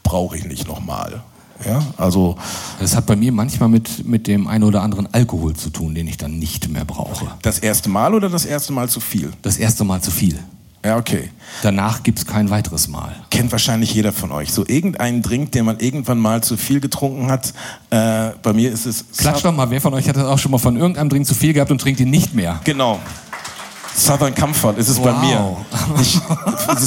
brauche 0.03 0.37
ich 0.37 0.45
nicht 0.45 0.67
nochmal. 0.67 1.23
Ja, 1.65 1.83
also 1.97 2.37
Das 2.81 2.97
hat 2.97 3.07
bei 3.07 3.17
mir 3.17 3.33
manchmal 3.33 3.69
mit, 3.69 4.07
mit 4.07 4.27
dem 4.27 4.49
einen 4.49 4.65
oder 4.65 4.83
anderen 4.83 5.13
Alkohol 5.15 5.55
zu 5.55 5.71
tun, 5.71 5.95
den 5.95 6.09
ich 6.09 6.17
dann 6.17 6.39
nicht 6.39 6.69
mehr 6.69 6.85
brauche. 6.85 7.27
das 7.43 7.59
erste 7.61 7.89
Mal 7.89 8.13
oder 8.15 8.29
das 8.29 8.45
erste 8.45 8.73
Mal 8.73 8.89
zu 8.89 9.01
viel? 9.01 9.33
Das 9.43 9.57
erste 9.57 9.85
Mal 9.85 10.01
zu 10.03 10.11
viel. 10.11 10.39
Ja, 10.85 10.99
okay. 10.99 11.31
Danach 11.63 12.03
gibt's 12.03 12.27
kein 12.27 12.51
weiteres 12.51 12.89
Mal. 12.89 13.15
Kennt 13.31 13.51
wahrscheinlich 13.53 13.95
jeder 13.95 14.13
von 14.13 14.31
euch. 14.33 14.53
So 14.53 14.65
irgendeinen 14.67 15.23
Drink, 15.23 15.53
den 15.53 15.65
man 15.65 15.79
irgendwann 15.81 16.19
mal 16.19 16.43
zu 16.43 16.57
viel 16.59 16.81
getrunken 16.81 17.31
hat. 17.31 17.55
Äh, 17.91 18.31
bei 18.43 18.53
mir 18.53 18.71
ist 18.71 18.85
es. 18.85 19.05
Klatsch 19.17 19.43
doch 19.45 19.55
mal, 19.55 19.71
wer 19.71 19.81
von 19.81 19.95
euch 19.95 20.07
hat 20.09 20.17
das 20.17 20.27
auch 20.27 20.39
schon 20.39 20.51
mal 20.51 20.59
von 20.59 20.77
irgendeinem 20.77 21.09
Drink 21.09 21.27
zu 21.27 21.35
viel 21.35 21.55
gehabt 21.55 21.71
und 21.71 21.81
trinkt 21.81 22.01
ihn 22.01 22.11
nicht 22.11 22.35
mehr? 22.35 22.61
Genau. 22.65 22.99
Southern 23.97 24.35
Comfort 24.35 24.75
ist 24.77 24.89
es 24.89 24.99
bei 24.99 25.13
Wow. 25.13 25.23
mir. 25.23 26.01
Ich, 26.01 26.21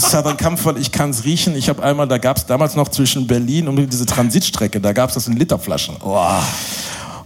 Southern 0.01 0.35
Comfort, 0.37 0.75
ich 0.77 0.91
kann 0.91 1.09
es 1.11 1.23
riechen. 1.23 1.55
Ich 1.55 1.69
habe 1.69 1.81
einmal, 1.81 2.07
da 2.07 2.17
gab 2.17 2.35
es 2.37 2.45
damals 2.45 2.75
noch 2.75 2.89
zwischen 2.89 3.25
Berlin 3.25 3.67
und 3.69 3.77
diese 3.91 4.05
Transitstrecke, 4.05 4.81
da 4.81 4.91
gab 4.91 5.09
es 5.09 5.13
das 5.15 5.27
in 5.27 5.37
Literflaschen. 5.37 5.95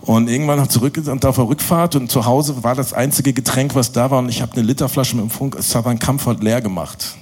Und 0.01 0.29
irgendwann 0.29 0.57
noch 0.57 0.67
zurück 0.67 0.99
und 1.05 1.25
auf 1.25 1.35
der 1.35 1.47
Rückfahrt 1.47 1.95
und 1.95 2.09
zu 2.09 2.25
Hause 2.25 2.63
war 2.63 2.73
das 2.75 2.93
einzige 2.93 3.33
Getränk, 3.33 3.75
was 3.75 3.91
da 3.91 4.09
war. 4.09 4.19
Und 4.19 4.29
ich 4.29 4.41
habe 4.41 4.53
eine 4.53 4.63
Literflasche 4.63 5.15
mit 5.15 5.25
dem 5.25 5.29
Funk 5.29 5.57
Southern 5.59 5.99
Comfort 5.99 6.37
leer 6.41 6.61
gemacht. 6.61 7.15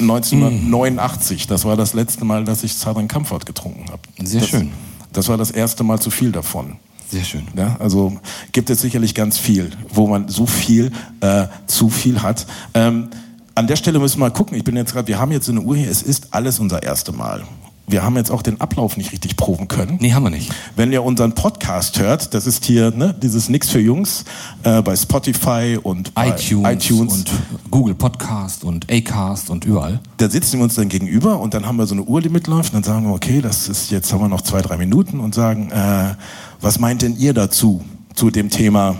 1989, 0.00 1.46
das 1.46 1.64
war 1.64 1.76
das 1.76 1.94
letzte 1.94 2.24
Mal, 2.24 2.44
dass 2.44 2.64
ich 2.64 2.74
Southern 2.74 3.08
Comfort 3.08 3.40
getrunken 3.40 3.90
habe. 3.90 4.00
Sehr 4.22 4.40
das, 4.40 4.50
schön. 4.50 4.72
Das 5.12 5.28
war 5.28 5.36
das 5.36 5.50
erste 5.50 5.84
Mal 5.84 6.00
zu 6.00 6.10
viel 6.10 6.32
davon. 6.32 6.76
Sehr 7.10 7.24
schön. 7.24 7.46
Ja, 7.54 7.76
also 7.78 8.18
gibt 8.52 8.70
es 8.70 8.80
sicherlich 8.80 9.14
ganz 9.14 9.38
viel, 9.38 9.70
wo 9.90 10.06
man 10.06 10.28
so 10.28 10.46
viel 10.46 10.90
äh, 11.20 11.46
zu 11.66 11.90
viel 11.90 12.22
hat. 12.22 12.46
Ähm, 12.72 13.10
an 13.54 13.66
der 13.66 13.76
Stelle 13.76 13.98
müssen 13.98 14.18
wir 14.18 14.28
mal 14.28 14.30
gucken. 14.30 14.56
Ich 14.56 14.64
bin 14.64 14.76
jetzt 14.76 14.94
gerade, 14.94 15.08
wir 15.08 15.18
haben 15.18 15.30
jetzt 15.30 15.48
eine 15.50 15.60
Uhr 15.60 15.76
hier. 15.76 15.90
Es 15.90 16.02
ist 16.02 16.28
alles 16.30 16.58
unser 16.58 16.82
erste 16.82 17.12
Mal. 17.12 17.44
Wir 17.86 18.02
haben 18.02 18.16
jetzt 18.16 18.30
auch 18.30 18.42
den 18.42 18.60
Ablauf 18.60 18.96
nicht 18.96 19.12
richtig 19.12 19.36
proben 19.36 19.68
können. 19.68 19.98
Nee, 20.00 20.12
haben 20.12 20.22
wir 20.22 20.30
nicht. 20.30 20.50
Wenn 20.76 20.92
ihr 20.92 21.02
unseren 21.02 21.34
Podcast 21.34 21.98
hört, 21.98 22.32
das 22.32 22.46
ist 22.46 22.64
hier 22.64 22.90
ne, 22.90 23.14
dieses 23.20 23.48
Nix 23.48 23.68
für 23.70 23.80
Jungs 23.80 24.24
äh, 24.62 24.80
bei 24.82 24.96
Spotify 24.96 25.78
und 25.82 26.14
bei 26.14 26.28
iTunes, 26.28 26.86
iTunes. 26.86 27.12
und 27.12 27.30
Google 27.70 27.94
Podcast 27.94 28.64
und 28.64 28.90
Acast 28.90 29.50
und 29.50 29.64
überall. 29.64 30.00
da 30.16 30.30
sitzen 30.30 30.58
wir 30.58 30.64
uns 30.64 30.76
dann 30.76 30.88
gegenüber 30.88 31.40
und 31.40 31.54
dann 31.54 31.66
haben 31.66 31.76
wir 31.76 31.86
so 31.86 31.94
eine 31.94 32.04
Uhr, 32.04 32.20
die 32.20 32.28
mitläuft. 32.28 32.72
Und 32.72 32.86
dann 32.86 32.94
sagen 32.94 33.06
wir, 33.06 33.14
okay, 33.14 33.40
das 33.40 33.68
ist 33.68 33.90
jetzt 33.90 34.12
haben 34.12 34.20
wir 34.20 34.28
noch 34.28 34.42
zwei, 34.42 34.62
drei 34.62 34.76
Minuten 34.76 35.20
und 35.20 35.34
sagen, 35.34 35.70
äh, 35.70 36.14
was 36.60 36.78
meint 36.78 37.02
denn 37.02 37.16
ihr 37.16 37.34
dazu 37.34 37.84
zu 38.14 38.30
dem 38.30 38.48
Thema 38.48 38.96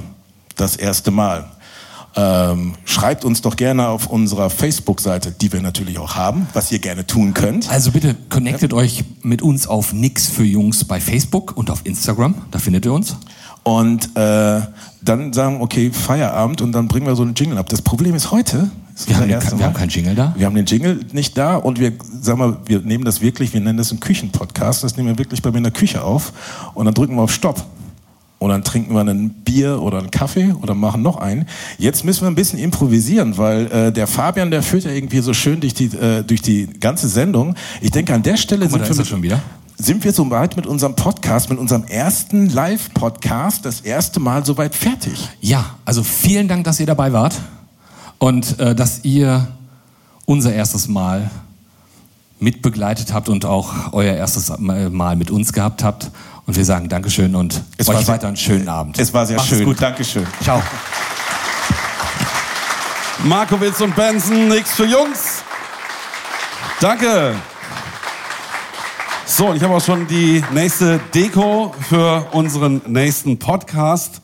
das 0.56 0.76
erste 0.76 1.10
Mal? 1.10 1.46
Ähm, 2.14 2.74
schreibt 2.84 3.24
uns 3.24 3.40
doch 3.40 3.56
gerne 3.56 3.88
auf 3.88 4.06
unserer 4.06 4.50
Facebook-Seite, 4.50 5.32
die 5.32 5.52
wir 5.52 5.62
natürlich 5.62 5.98
auch 5.98 6.14
haben, 6.14 6.46
was 6.52 6.70
ihr 6.70 6.78
gerne 6.78 7.06
tun 7.06 7.32
könnt. 7.32 7.70
Also 7.70 7.90
bitte 7.90 8.14
connectet 8.28 8.74
euch 8.74 9.04
mit 9.22 9.40
uns 9.40 9.66
auf 9.66 9.92
Nix 9.92 10.28
für 10.28 10.44
Jungs 10.44 10.84
bei 10.84 11.00
Facebook 11.00 11.56
und 11.56 11.70
auf 11.70 11.80
Instagram. 11.84 12.34
Da 12.50 12.58
findet 12.58 12.84
ihr 12.84 12.92
uns. 12.92 13.16
Und 13.62 14.16
äh, 14.16 14.60
dann 15.02 15.32
sagen, 15.32 15.60
okay, 15.60 15.90
Feierabend 15.90 16.60
und 16.60 16.72
dann 16.72 16.88
bringen 16.88 17.06
wir 17.06 17.16
so 17.16 17.22
einen 17.22 17.34
Jingle 17.34 17.58
ab. 17.58 17.68
Das 17.68 17.80
Problem 17.80 18.14
ist 18.14 18.30
heute, 18.30 18.70
ist 18.94 19.08
Wir 19.08 19.16
haben, 19.16 19.28
kein, 19.28 19.40
wir 19.40 19.50
haben 19.66 19.72
Mal. 19.72 19.78
keinen 19.78 19.88
Jingle 19.88 20.14
da. 20.14 20.34
Wir 20.36 20.46
haben 20.46 20.54
den 20.54 20.66
Jingle 20.66 21.00
nicht 21.12 21.38
da 21.38 21.56
und 21.56 21.80
wir, 21.80 21.92
sagen 22.20 22.40
wir, 22.40 22.58
wir 22.66 22.80
nehmen 22.80 23.04
das 23.04 23.20
wirklich, 23.20 23.52
wir 23.54 23.60
nennen 23.60 23.78
das 23.78 23.90
einen 23.90 24.00
Küchenpodcast, 24.00 24.84
das 24.84 24.96
nehmen 24.96 25.08
wir 25.08 25.18
wirklich 25.18 25.42
bei 25.42 25.50
mir 25.50 25.58
in 25.58 25.64
der 25.64 25.72
Küche 25.72 26.02
auf 26.02 26.32
und 26.74 26.84
dann 26.84 26.94
drücken 26.94 27.16
wir 27.16 27.22
auf 27.22 27.32
Stopp. 27.32 27.64
Und 28.42 28.48
dann 28.48 28.64
trinken 28.64 28.92
wir 28.92 29.02
ein 29.02 29.30
Bier 29.30 29.80
oder 29.80 29.98
einen 29.98 30.10
Kaffee 30.10 30.52
oder 30.60 30.74
machen 30.74 31.00
noch 31.00 31.16
einen. 31.16 31.46
Jetzt 31.78 32.04
müssen 32.04 32.22
wir 32.22 32.26
ein 32.26 32.34
bisschen 32.34 32.58
improvisieren, 32.58 33.38
weil 33.38 33.70
äh, 33.70 33.92
der 33.92 34.08
Fabian, 34.08 34.50
der 34.50 34.64
führt 34.64 34.82
ja 34.82 34.90
irgendwie 34.90 35.20
so 35.20 35.32
schön 35.32 35.60
durch 35.60 35.74
die, 35.74 35.84
äh, 35.96 36.24
durch 36.24 36.42
die 36.42 36.66
ganze 36.66 37.06
Sendung. 37.06 37.54
Ich 37.80 37.92
denke, 37.92 38.12
an 38.12 38.24
der 38.24 38.36
Stelle 38.36 38.68
mal, 38.68 38.84
sind, 38.84 38.98
wir 38.98 39.04
schon 39.04 39.22
wieder. 39.22 39.40
sind 39.78 40.02
wir 40.02 40.12
soweit 40.12 40.56
mit 40.56 40.66
unserem 40.66 40.96
Podcast, 40.96 41.50
mit 41.50 41.58
unserem 41.60 41.84
ersten 41.84 42.48
Live-Podcast, 42.50 43.64
das 43.64 43.82
erste 43.82 44.18
Mal 44.18 44.44
soweit 44.44 44.74
fertig. 44.74 45.28
Ja, 45.40 45.76
also 45.84 46.02
vielen 46.02 46.48
Dank, 46.48 46.64
dass 46.64 46.80
ihr 46.80 46.86
dabei 46.86 47.12
wart 47.12 47.40
und 48.18 48.58
äh, 48.58 48.74
dass 48.74 49.04
ihr 49.04 49.46
unser 50.26 50.52
erstes 50.52 50.88
Mal 50.88 51.30
mitbegleitet 52.40 53.14
habt 53.14 53.28
und 53.28 53.44
auch 53.44 53.92
euer 53.92 54.14
erstes 54.14 54.52
Mal 54.58 55.14
mit 55.14 55.30
uns 55.30 55.52
gehabt 55.52 55.84
habt. 55.84 56.10
Und 56.46 56.56
wir 56.56 56.64
sagen 56.64 56.88
Dankeschön 56.88 57.34
und 57.34 57.62
Es 57.78 57.86
war 57.86 57.96
euch 57.96 58.08
weiter 58.08 58.26
einen 58.26 58.36
schönen 58.36 58.68
Abend. 58.68 58.98
Es 58.98 59.14
war 59.14 59.26
sehr 59.26 59.36
Macht's 59.36 59.48
schön. 59.48 59.64
Gut. 59.64 59.80
Dankeschön. 59.80 60.26
Ciao. 60.42 60.62
Markowitz 63.24 63.80
und 63.80 63.94
Benson, 63.94 64.48
nix 64.48 64.72
für 64.72 64.86
Jungs. 64.86 65.42
Danke. 66.80 67.36
So, 69.24 69.46
und 69.46 69.56
ich 69.56 69.62
habe 69.62 69.74
auch 69.74 69.84
schon 69.84 70.08
die 70.08 70.42
nächste 70.52 70.98
Deko 71.14 71.72
für 71.88 72.26
unseren 72.32 72.82
nächsten 72.88 73.38
Podcast. 73.38 74.20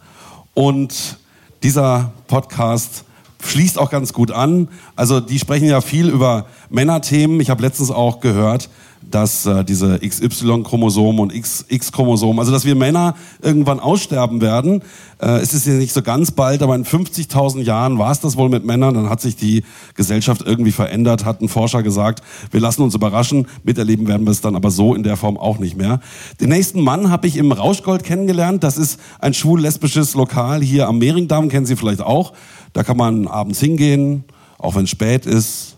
Und 0.54 1.18
dieser 1.62 2.12
Podcast 2.26 3.04
schließt 3.44 3.78
auch 3.78 3.90
ganz 3.90 4.12
gut 4.12 4.32
an. 4.32 4.68
Also 4.96 5.20
die 5.20 5.38
sprechen 5.38 5.68
ja 5.68 5.80
viel 5.80 6.08
über 6.08 6.46
Männerthemen. 6.68 7.40
Ich 7.40 7.50
habe 7.50 7.62
letztens 7.62 7.92
auch 7.92 8.18
gehört, 8.18 8.68
dass 9.10 9.46
äh, 9.46 9.64
diese 9.64 9.98
XY-Chromosomen 9.98 11.20
und 11.20 11.32
XX-Chromosomen, 11.32 12.38
also 12.38 12.52
dass 12.52 12.64
wir 12.64 12.74
Männer 12.74 13.14
irgendwann 13.42 13.80
aussterben 13.80 14.40
werden. 14.40 14.82
Äh, 15.20 15.38
es 15.38 15.54
ist 15.54 15.66
ja 15.66 15.74
nicht 15.74 15.92
so 15.92 16.02
ganz 16.02 16.30
bald, 16.30 16.62
aber 16.62 16.74
in 16.74 16.84
50.000 16.84 17.62
Jahren 17.62 17.98
war 17.98 18.10
es 18.10 18.20
das 18.20 18.36
wohl 18.36 18.48
mit 18.48 18.64
Männern. 18.64 18.94
Dann 18.94 19.08
hat 19.08 19.20
sich 19.20 19.36
die 19.36 19.64
Gesellschaft 19.94 20.42
irgendwie 20.44 20.72
verändert, 20.72 21.24
hat 21.24 21.40
ein 21.40 21.48
Forscher 21.48 21.82
gesagt, 21.82 22.22
wir 22.50 22.60
lassen 22.60 22.82
uns 22.82 22.94
überraschen. 22.94 23.46
Miterleben 23.64 24.06
werden 24.08 24.26
wir 24.26 24.30
es 24.30 24.40
dann 24.40 24.56
aber 24.56 24.70
so 24.70 24.94
in 24.94 25.02
der 25.02 25.16
Form 25.16 25.36
auch 25.36 25.58
nicht 25.58 25.76
mehr. 25.76 26.00
Den 26.40 26.50
nächsten 26.50 26.80
Mann 26.80 27.10
habe 27.10 27.26
ich 27.26 27.36
im 27.36 27.52
Rauschgold 27.52 28.04
kennengelernt. 28.04 28.62
Das 28.62 28.76
ist 28.76 29.00
ein 29.20 29.34
schwul-lesbisches 29.34 30.14
Lokal 30.14 30.62
hier 30.62 30.88
am 30.88 30.98
Mehringdamm, 30.98 31.48
kennen 31.48 31.66
Sie 31.66 31.76
vielleicht 31.76 32.02
auch. 32.02 32.32
Da 32.72 32.82
kann 32.82 32.96
man 32.96 33.26
abends 33.26 33.60
hingehen, 33.60 34.24
auch 34.58 34.74
wenn 34.74 34.84
es 34.84 34.90
spät 34.90 35.26
ist 35.26 35.76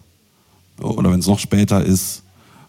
oder 0.81 1.11
wenn 1.13 1.21
es 1.21 1.27
noch 1.27 1.39
später 1.39 1.85
ist. 1.85 2.23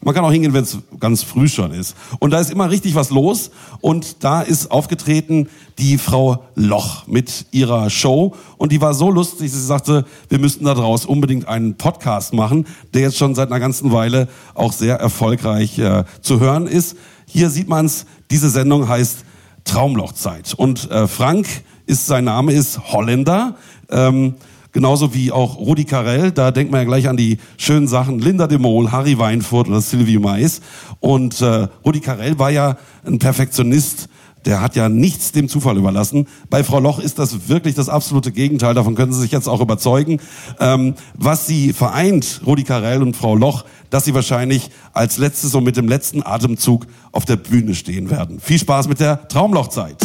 Man 0.03 0.15
kann 0.15 0.25
auch 0.25 0.31
hingehen, 0.31 0.53
wenn 0.53 0.63
es 0.63 0.79
ganz 0.99 1.21
früh 1.21 1.47
schon 1.47 1.71
ist. 1.71 1.95
Und 2.17 2.31
da 2.31 2.39
ist 2.39 2.49
immer 2.49 2.71
richtig 2.71 2.95
was 2.95 3.11
los. 3.11 3.51
Und 3.81 4.23
da 4.23 4.41
ist 4.41 4.71
aufgetreten 4.71 5.47
die 5.77 5.99
Frau 5.99 6.43
Loch 6.55 7.05
mit 7.05 7.45
ihrer 7.51 7.89
Show. 7.91 8.35
Und 8.57 8.71
die 8.71 8.81
war 8.81 8.95
so 8.95 9.11
lustig, 9.11 9.51
sie 9.51 9.63
sagte, 9.63 10.05
wir 10.27 10.39
müssten 10.39 10.65
daraus 10.65 11.05
unbedingt 11.05 11.47
einen 11.47 11.75
Podcast 11.75 12.33
machen, 12.33 12.65
der 12.95 13.03
jetzt 13.03 13.17
schon 13.17 13.35
seit 13.35 13.49
einer 13.49 13.59
ganzen 13.59 13.91
Weile 13.91 14.27
auch 14.55 14.73
sehr 14.73 14.95
erfolgreich 14.95 15.77
äh, 15.77 16.03
zu 16.21 16.39
hören 16.39 16.65
ist. 16.65 16.97
Hier 17.27 17.51
sieht 17.51 17.69
man's. 17.69 18.07
diese 18.31 18.49
Sendung 18.49 18.87
heißt 18.87 19.23
Traumlochzeit. 19.65 20.55
Und 20.55 20.89
äh, 20.89 21.07
Frank 21.07 21.47
ist 21.85 22.07
sein 22.07 22.23
Name, 22.23 22.53
ist 22.53 22.91
Holländer. 22.91 23.55
Ähm, 23.89 24.35
Genauso 24.73 25.13
wie 25.13 25.31
auch 25.31 25.57
Rudi 25.57 25.83
Carell, 25.83 26.31
da 26.31 26.51
denkt 26.51 26.71
man 26.71 26.81
ja 26.81 26.85
gleich 26.85 27.09
an 27.09 27.17
die 27.17 27.37
schönen 27.57 27.87
Sachen 27.87 28.19
Linda 28.19 28.47
de 28.47 28.57
Mol, 28.57 28.91
Harry 28.91 29.17
Weinfurt 29.17 29.67
oder 29.67 29.81
Sylvie 29.81 30.17
Mais. 30.17 30.61
Und 31.01 31.41
äh, 31.41 31.67
Rudi 31.85 31.99
Carell 31.99 32.39
war 32.39 32.51
ja 32.51 32.77
ein 33.05 33.19
Perfektionist, 33.19 34.07
der 34.45 34.61
hat 34.61 34.75
ja 34.75 34.89
nichts 34.89 35.31
dem 35.31 35.49
Zufall 35.49 35.77
überlassen. 35.77 36.27
Bei 36.49 36.63
Frau 36.63 36.79
Loch 36.79 36.99
ist 36.99 37.19
das 37.19 37.49
wirklich 37.49 37.75
das 37.75 37.89
absolute 37.89 38.31
Gegenteil. 38.31 38.73
Davon 38.73 38.95
können 38.95 39.13
Sie 39.13 39.21
sich 39.21 39.31
jetzt 39.31 39.47
auch 39.47 39.61
überzeugen. 39.61 40.19
Ähm, 40.59 40.95
was 41.15 41.45
sie 41.45 41.73
vereint, 41.73 42.41
Rudi 42.45 42.63
Carell 42.63 43.01
und 43.01 43.15
Frau 43.15 43.35
Loch, 43.35 43.65
dass 43.89 44.05
sie 44.05 44.15
wahrscheinlich 44.15 44.71
als 44.93 45.17
letztes 45.17 45.53
und 45.53 45.63
mit 45.63 45.77
dem 45.77 45.87
letzten 45.87 46.23
Atemzug 46.25 46.87
auf 47.11 47.25
der 47.25 47.35
Bühne 47.35 47.75
stehen 47.75 48.09
werden. 48.09 48.39
Viel 48.39 48.57
Spaß 48.57 48.87
mit 48.87 48.99
der 48.99 49.27
Traumlochzeit. 49.27 49.97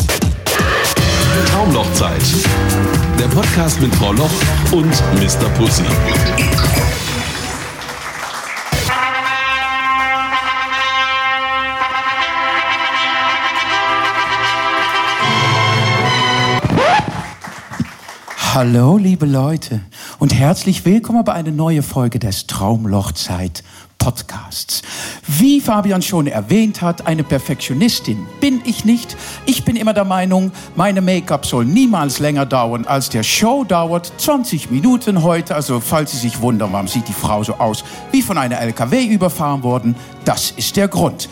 Traumlochzeit. 1.44 2.22
Der 3.18 3.26
Podcast 3.28 3.80
mit 3.80 3.94
Frau 3.96 4.12
Loch 4.12 4.30
und 4.72 4.90
Mr. 5.14 5.48
Pussy. 5.58 5.84
Hallo, 18.54 18.96
liebe 18.96 19.26
Leute, 19.26 19.82
und 20.18 20.32
herzlich 20.32 20.86
willkommen 20.86 21.24
bei 21.24 21.34
einer 21.34 21.50
neuen 21.50 21.82
Folge 21.82 22.18
des 22.18 22.46
Traumlochzeit 22.46 23.62
Podcasts. 24.06 24.82
Wie 25.26 25.60
Fabian 25.60 26.00
schon 26.00 26.28
erwähnt 26.28 26.80
hat, 26.80 27.08
eine 27.08 27.24
Perfektionistin 27.24 28.24
bin 28.40 28.60
ich 28.64 28.84
nicht. 28.84 29.16
Ich 29.46 29.64
bin 29.64 29.74
immer 29.74 29.94
der 29.94 30.04
Meinung, 30.04 30.52
meine 30.76 31.00
Make-up 31.00 31.44
soll 31.44 31.64
niemals 31.64 32.20
länger 32.20 32.46
dauern 32.46 32.84
als 32.84 33.08
der 33.08 33.24
Show 33.24 33.64
dauert. 33.64 34.12
20 34.18 34.70
Minuten 34.70 35.24
heute, 35.24 35.56
also 35.56 35.80
falls 35.80 36.12
Sie 36.12 36.18
sich 36.18 36.40
wundern, 36.40 36.72
warum 36.72 36.86
sieht 36.86 37.08
die 37.08 37.12
Frau 37.12 37.42
so 37.42 37.54
aus, 37.54 37.82
wie 38.12 38.22
von 38.22 38.38
einer 38.38 38.60
LKW 38.60 39.06
überfahren 39.06 39.64
worden, 39.64 39.96
das 40.24 40.52
ist 40.52 40.76
der 40.76 40.86
Grund. 40.86 41.28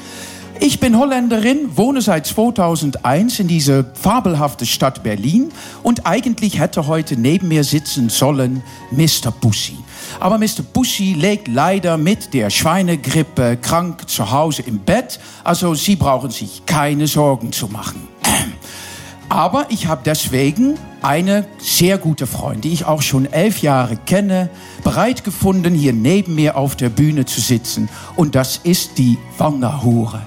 Ich 0.59 0.81
bin 0.81 0.99
Holländerin, 0.99 1.77
wohne 1.77 2.03
seit 2.03 2.27
2001 2.27 3.39
in 3.39 3.47
diese 3.47 3.87
fabelhafte 3.95 4.67
Stadt 4.67 5.05
Berlin 5.05 5.53
und 5.85 6.07
eigentlich 6.07 6.59
hätte 6.59 6.89
heute 6.89 7.17
neben 7.17 7.47
mir 7.47 7.63
sitzen 7.63 8.09
sollen 8.09 8.65
Mr. 8.91 9.31
Pussy. 9.31 9.84
Aber 10.21 10.39
Mr. 10.39 10.63
Pussy 10.73 11.15
liegt 11.15 11.49
leider 11.49 11.97
mit 11.97 12.33
der 12.35 12.51
Schweinegrippe 12.51 13.57
krank 13.57 14.09
zu 14.09 14.31
Hause 14.31 14.63
im 14.63 14.79
Bett, 14.79 15.19
also 15.43 15.75
Sie 15.75 15.97
brauchen 15.97 16.31
sich 16.31 16.65
keine 16.67 17.07
Sorgen 17.07 17.53
zu 17.53 17.69
machen. 17.69 18.09
Aber 19.29 19.67
ich 19.71 19.87
habe 19.87 20.03
deswegen 20.05 20.79
eine 21.03 21.47
sehr 21.59 21.99
gute 21.99 22.27
Freundin, 22.27 22.63
die 22.63 22.73
ich 22.73 22.85
auch 22.85 23.03
schon 23.03 23.27
elf 23.27 23.63
Jahre 23.63 23.97
kenne, 23.97 24.51
bereit 24.85 25.25
gefunden, 25.25 25.75
hier 25.75 25.93
neben 25.93 26.35
mir 26.35 26.57
auf 26.57 26.77
der 26.77 26.89
Bühne 26.89 27.25
zu 27.25 27.41
sitzen. 27.41 27.89
Und 28.17 28.35
das 28.35 28.59
ist 28.63 28.99
die 28.99 29.19
Wanderhure. 29.39 30.23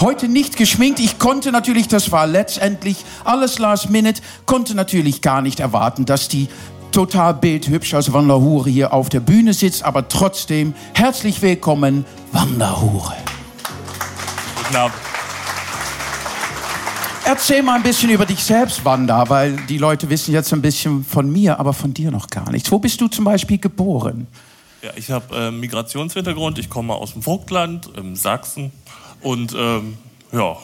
Heute 0.00 0.28
nicht 0.28 0.56
geschminkt. 0.56 1.00
Ich 1.00 1.18
konnte 1.18 1.50
natürlich, 1.50 1.88
das 1.88 2.12
war 2.12 2.28
letztendlich 2.28 3.04
alles 3.24 3.58
last 3.58 3.90
minute, 3.90 4.22
konnte 4.46 4.76
natürlich 4.76 5.22
gar 5.22 5.42
nicht 5.42 5.58
erwarten, 5.58 6.04
dass 6.04 6.28
die 6.28 6.48
total 6.90 7.34
bildhübsch 7.34 7.94
als 7.94 8.12
Wanderhure 8.12 8.70
hier 8.70 8.92
auf 8.92 9.08
der 9.08 9.20
Bühne 9.20 9.54
sitzt. 9.54 9.82
Aber 9.82 10.08
trotzdem 10.08 10.74
herzlich 10.94 11.42
willkommen, 11.42 12.04
Wanderhure. 12.32 13.16
Guten 14.56 14.76
Abend. 14.76 14.94
Erzähl 17.24 17.62
mal 17.62 17.76
ein 17.76 17.82
bisschen 17.82 18.08
über 18.08 18.24
dich 18.24 18.42
selbst, 18.42 18.84
Wanda, 18.86 19.28
weil 19.28 19.56
die 19.66 19.76
Leute 19.76 20.08
wissen 20.08 20.32
jetzt 20.32 20.50
ein 20.54 20.62
bisschen 20.62 21.04
von 21.04 21.30
mir, 21.30 21.60
aber 21.60 21.74
von 21.74 21.92
dir 21.92 22.10
noch 22.10 22.28
gar 22.28 22.50
nichts. 22.50 22.72
Wo 22.72 22.78
bist 22.78 22.98
du 23.00 23.08
zum 23.08 23.26
Beispiel 23.26 23.58
geboren? 23.58 24.26
Ja, 24.80 24.90
ich 24.96 25.10
habe 25.10 25.36
äh, 25.36 25.50
Migrationshintergrund. 25.50 26.58
Ich 26.58 26.70
komme 26.70 26.94
aus 26.94 27.12
dem 27.12 27.22
Vogtland, 27.22 27.90
im 27.96 28.16
Sachsen. 28.16 28.72
Und 29.20 29.54
ähm, 29.54 29.98
ja. 30.32 30.56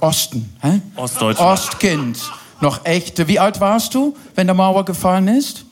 Osten, 0.00 0.54
hä? 0.60 0.80
Ostdeutschland. 0.96 1.50
Ostkind. 1.58 2.18
Noch 2.60 2.84
echte. 2.84 3.28
Wie 3.28 3.38
alt 3.38 3.60
warst 3.60 3.94
du, 3.94 4.16
wenn 4.34 4.46
der 4.46 4.54
Mauer 4.54 4.84
gefallen 4.84 5.28
ist? 5.28 5.64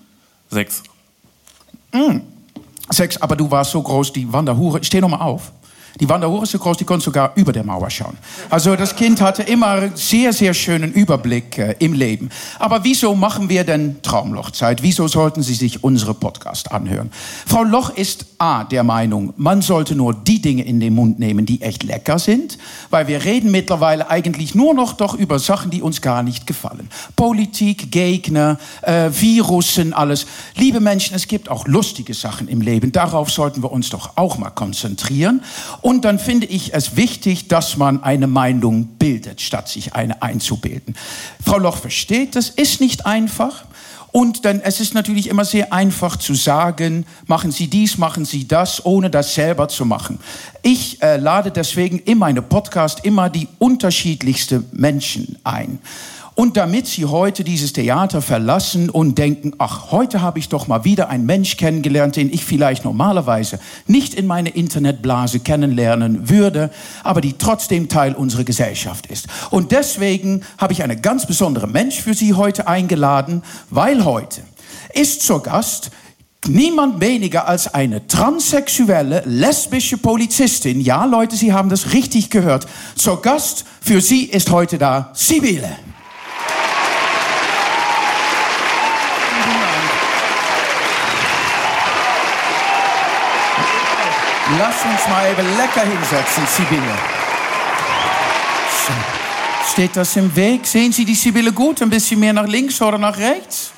Sechs. 0.51 0.83
Mm. 1.93 2.21
Sechs, 2.91 3.17
aber 3.19 3.37
du 3.37 3.51
warst 3.51 3.73
so 3.73 3.83
groß, 3.83 4.13
die 4.13 4.33
Wanderhure. 4.33 4.83
Steh 4.83 5.01
noch 5.01 5.11
mal 5.11 5.21
auf. 5.21 5.53
Die 6.01 6.09
Wanderhure 6.09 6.45
ist 6.45 6.53
so 6.53 6.59
groß, 6.59 6.77
die 6.77 6.85
konnte 6.85 7.05
sogar 7.05 7.33
über 7.35 7.53
der 7.53 7.65
Mauer 7.65 7.91
schauen. 7.91 8.17
Also 8.51 8.77
das 8.77 8.95
Kind 8.95 9.21
hatte 9.21 9.43
immer 9.43 9.97
sehr, 9.97 10.33
sehr 10.33 10.55
schönen 10.55 10.93
Überblick 10.93 11.59
äh, 11.59 11.75
im 11.79 11.93
Leben. 11.93 12.31
Aber 12.59 12.85
wieso 12.85 13.15
machen 13.15 13.49
wir 13.49 13.65
denn 13.65 14.01
Traumlochzeit? 14.03 14.83
Wieso 14.83 15.09
sollten 15.09 15.43
Sie 15.43 15.55
sich 15.55 15.83
unsere 15.83 16.15
Podcast 16.15 16.71
anhören? 16.71 17.11
Frau 17.47 17.65
Loch 17.65 17.91
ist 17.91 18.27
A 18.39 18.63
der 18.63 18.85
Meinung, 18.85 19.35
man 19.37 19.63
sollte 19.63 19.97
nur 19.97 20.15
die 20.15 20.41
Dinge 20.41 20.65
in 20.65 20.79
den 20.79 20.95
Mund 20.95 21.19
nehmen, 21.19 21.45
die 21.45 21.61
echt 21.61 21.83
lecker 21.83 22.21
sind, 22.21 22.57
weil 22.91 23.09
wir 23.09 23.25
reden 23.25 23.51
mittlerweile 23.51 24.09
eigentlich 24.09 24.55
nur 24.55 24.75
noch 24.75 24.93
doch 24.93 25.15
über 25.15 25.41
Sachen, 25.41 25.73
die 25.73 25.83
uns 25.83 26.01
gar 26.01 26.23
nicht 26.23 26.47
gefallen. 26.47 26.89
Politik, 27.17 27.91
Gegner, 27.91 28.59
äh, 28.83 29.11
Virussen, 29.11 29.93
alles. 29.93 30.27
Liebe 30.55 30.79
Menschen, 30.79 31.17
es 31.17 31.27
gibt 31.27 31.51
auch 31.51 31.67
lustige 31.67 32.15
Sachen 32.15 32.47
im 32.47 32.61
Leben. 32.61 32.93
Darauf 32.93 33.31
sollten 33.31 33.63
wir 33.65 33.73
uns 33.73 33.91
doch 33.91 34.17
auch 34.17 34.39
mal 34.39 34.51
konzentrieren. 34.51 35.43
Und 35.81 36.05
dann 36.05 36.19
finde 36.19 36.47
ich 36.47 36.75
es 36.75 36.97
wichtig, 36.97 37.49
dass 37.49 37.77
man 37.77 38.03
eine 38.03 38.27
Meinung 38.27 38.87
bildet, 38.99 39.41
statt 39.41 39.69
sich 39.69 39.95
eine 39.95 40.23
einzubilden. 40.23 40.97
Frau 41.45 41.59
Loch 41.59 41.77
versteht, 41.77 42.37
das 42.37 42.51
ist 42.51 42.81
nicht 42.81 43.07
einfach. 43.07 43.65
Und 44.11 44.45
dann, 44.47 44.61
es 44.63 44.81
ist 44.81 44.95
natürlich 44.95 45.29
immer 45.29 45.45
sehr 45.45 45.73
einfach 45.73 46.17
zu 46.17 46.35
sagen, 46.35 47.05
machen 47.27 47.53
Sie 47.53 47.69
dies, 47.69 47.99
machen 47.99 48.25
Sie 48.25 48.49
das, 48.49 48.85
ohne 48.87 49.11
das 49.11 49.35
selber 49.35 49.69
zu 49.69 49.85
machen. 49.85 50.19
Ich 50.63 51.03
äh, 51.03 51.19
lade 51.19 51.51
deswegen 51.51 51.99
in 51.99 52.19
meine 52.19 52.41
Podcast 52.41 53.05
immer 53.05 53.29
die 53.29 53.49
unterschiedlichsten 53.59 54.67
Menschen 54.73 55.37
ein. 55.45 55.79
Und 56.39 56.57
damit 56.57 56.87
Sie 56.87 57.05
heute 57.05 57.43
dieses 57.43 57.73
Theater 57.73 58.23
verlassen 58.23 58.91
und 58.91 59.19
denken, 59.19 59.55
ach, 59.59 59.91
heute 59.91 60.23
habe 60.23 60.39
ich 60.39 60.49
doch 60.49 60.69
mal 60.69 60.85
wieder 60.85 61.09
einen 61.09 61.27
Mensch 61.27 61.57
kennengelernt, 61.57 62.15
den 62.15 62.33
ich 62.33 62.45
vielleicht 62.45 62.85
normalerweise 62.85 63.59
nicht 63.89 64.15
in 64.15 64.29
meine 64.29 64.51
Internetblase 64.51 65.41
kennenlernen 65.41 66.29
würde, 66.29 66.71
aber 67.03 67.21
die 67.21 67.33
trotzdem 67.33 67.89
Teil 67.89 68.15
unserer 68.15 68.45
Gesellschaft 68.45 69.09
ist. 69.09 69.27
Und 69.51 69.73
deswegen 69.73 70.43
habe 70.59 70.73
ich 70.73 70.85
einen 70.85 71.03
ganz 71.03 71.27
besonderen 71.27 71.73
Mensch 71.73 72.01
für 72.01 72.15
Sie 72.15 72.35
heute 72.35 72.69
eingeladen, 72.69 73.43
weil 73.71 74.05
heute 74.05 74.43
ist 74.95 75.23
zur 75.23 75.43
Gast 75.43 75.91
niemand 76.47 77.01
weniger 77.01 77.49
als 77.49 77.75
eine 77.75 78.07
transsexuelle, 78.07 79.25
lesbische 79.27 79.99
Polizistin. 79.99 80.81
Ja, 80.81 81.05
Leute, 81.05 81.35
Sie 81.35 81.53
haben 81.53 81.69
das 81.69 81.95
richtig 81.95 82.31
gehört. 82.31 82.69
Zur 82.95 83.23
Gast 83.23 83.65
für 83.81 84.01
Sie 84.01 84.27
ist 84.27 84.53
heute 84.53 84.79
da 84.79 85.11
Sibylle. 85.15 85.77
Lass 94.57 94.77
uns 94.83 95.09
mal 95.11 95.31
eben 95.31 95.47
lecker 95.59 95.83
hinsetzen, 95.83 96.47
Sibylle. 96.47 96.95
Steht 99.71 99.95
das 99.95 100.17
im 100.17 100.35
Weg? 100.35 100.67
Sehen 100.67 100.91
Sie 100.91 101.05
die 101.05 101.15
Sibylle 101.15 101.53
gut? 101.53 101.83
Ein 101.83 101.91
bisschen 101.91 102.19
mehr 102.19 102.33
nach 102.33 102.47
links 102.47 102.81
oder 102.81 102.97
nach 102.97 103.19
rechts? 103.19 103.73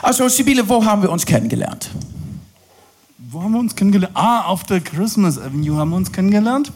Also, 0.00 0.28
Sibylle, 0.28 0.68
wo 0.68 0.84
haben 0.84 1.02
wir 1.02 1.10
uns 1.10 1.26
kennengelernt? 1.26 1.90
Wo 3.18 3.42
haben 3.42 3.52
wir 3.52 3.58
uns 3.58 3.74
kennengelernt? 3.74 4.16
Ah, 4.16 4.42
auf 4.42 4.62
der 4.62 4.80
Christmas 4.80 5.36
Avenue 5.36 5.76
haben 5.76 5.90
wir 5.90 5.96
uns 5.96 6.12
kennengelernt. 6.12 6.70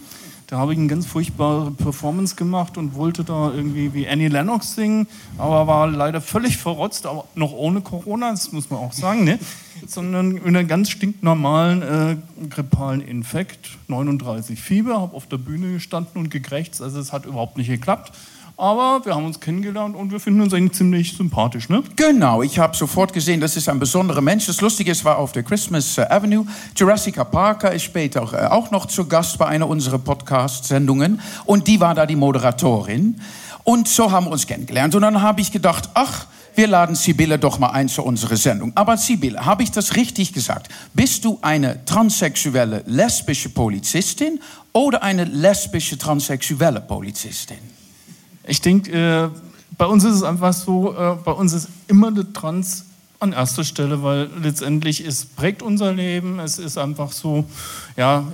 Da 0.49 0.57
habe 0.57 0.73
ich 0.73 0.79
eine 0.79 0.89
ganz 0.89 1.05
furchtbare 1.05 1.71
Performance 1.73 2.35
gemacht 2.35 2.79
und 2.79 2.95
wollte 2.95 3.23
da 3.23 3.53
irgendwie 3.55 3.93
wie 3.93 4.09
Annie 4.09 4.29
Lennox 4.29 4.75
singen, 4.75 5.07
aber 5.37 5.67
war 5.67 5.87
leider 5.91 6.23
völlig 6.23 6.57
verrotzt, 6.57 7.05
aber 7.05 7.27
noch 7.35 7.53
ohne 7.53 7.83
Corona, 7.83 8.31
das 8.31 8.51
muss 8.51 8.71
man 8.71 8.81
auch 8.81 8.95
sagen, 8.95 9.25
ne? 9.25 9.39
sondern 9.87 10.39
in 10.39 10.57
einem 10.57 10.67
ganz 10.67 10.89
stinknormalen 10.89 11.83
äh, 11.83 12.17
grippalen 12.49 13.03
Infekt, 13.03 13.77
39 13.89 14.59
Fieber, 14.59 15.03
habe 15.03 15.15
auf 15.15 15.27
der 15.27 15.37
Bühne 15.37 15.75
gestanden 15.75 16.23
und 16.23 16.31
gekrächzt, 16.31 16.81
also 16.81 16.99
es 16.99 17.13
hat 17.13 17.27
überhaupt 17.27 17.59
nicht 17.59 17.69
geklappt. 17.69 18.13
Aber 18.61 19.05
wir 19.05 19.15
haben 19.15 19.25
uns 19.25 19.39
kennengelernt 19.39 19.95
und 19.95 20.11
wir 20.11 20.19
finden 20.19 20.41
uns 20.41 20.53
eigentlich 20.53 20.73
ziemlich 20.73 21.17
sympathisch, 21.17 21.69
ne? 21.69 21.85
Genau, 21.95 22.43
ich 22.43 22.59
habe 22.59 22.77
sofort 22.77 23.13
gesehen, 23.13 23.41
das 23.41 23.57
ist 23.57 23.69
ein 23.69 23.79
besonderer 23.79 24.21
Mensch. 24.21 24.47
Das 24.47 24.61
Lustige 24.61 24.91
ist, 24.91 25.05
war 25.05 25.19
auf 25.19 25.31
der 25.31 25.45
Christmas 25.45 25.97
äh, 25.97 26.03
Avenue. 26.11 26.45
Jurassica 26.75 27.23
Parker 27.23 27.73
ist 27.73 27.85
später 27.85 28.21
auch, 28.21 28.33
äh, 28.33 28.39
auch 28.47 28.73
noch 28.73 28.87
zu 28.87 29.07
Gast 29.07 29.39
bei 29.39 29.47
einer 29.47 29.69
unserer 29.69 30.01
Podcast-Sendungen. 30.01 31.21
Und 31.45 31.69
die 31.69 31.79
war 31.79 31.95
da 31.95 32.05
die 32.05 32.17
Moderatorin. 32.17 33.21
Und 33.63 33.87
so 33.87 34.11
haben 34.11 34.27
wir 34.27 34.33
uns 34.33 34.49
kennengelernt. 34.49 34.93
Und 34.97 35.03
dann 35.03 35.23
habe 35.23 35.41
ich 35.41 35.53
gedacht, 35.53 35.91
ach, 35.95 36.27
wir 36.57 36.67
laden 36.67 36.97
Sibylle 36.97 37.39
doch 37.39 37.61
mal 37.61 37.71
ein 37.71 37.89
zu 37.89 38.03
unserer 38.03 38.37
Sendung. 38.37 38.73
Aber 38.75 38.97
Sibylle, 38.97 39.47
habe 39.47 39.63
ich 39.63 39.71
das 39.71 39.95
richtig 39.95 40.33
gesagt? 40.33 40.67
Bist 40.95 41.25
du 41.25 41.39
eine 41.43 41.85
transsexuelle 41.85 42.83
lesbische 42.87 43.51
Polizistin 43.51 44.41
oder 44.73 45.05
eine 45.05 45.23
lesbische 45.23 45.97
transsexuelle 45.97 46.81
Polizistin? 46.81 47.78
Ich 48.49 48.61
denke, 48.61 48.91
äh, 48.93 49.29
bei 49.77 49.87
uns 49.87 50.05
ist 50.05 50.15
es 50.15 50.23
einfach 50.23 50.53
so, 50.53 50.95
äh, 50.95 51.17
bei 51.25 51.33
uns 51.33 51.53
ist 51.53 51.69
immer 51.87 52.11
der 52.11 52.33
Trans 52.33 52.87
an 53.21 53.33
erster 53.33 53.65
Stelle, 53.65 54.03
weil 54.03 54.31
letztendlich 54.43 55.05
es 55.05 55.25
prägt 55.25 55.63
unser 55.63 55.93
Leben. 55.93 56.39
Es 56.39 56.59
ist 56.59 56.79
einfach 56.79 57.13
so, 57.13 57.45
ja, 57.97 58.25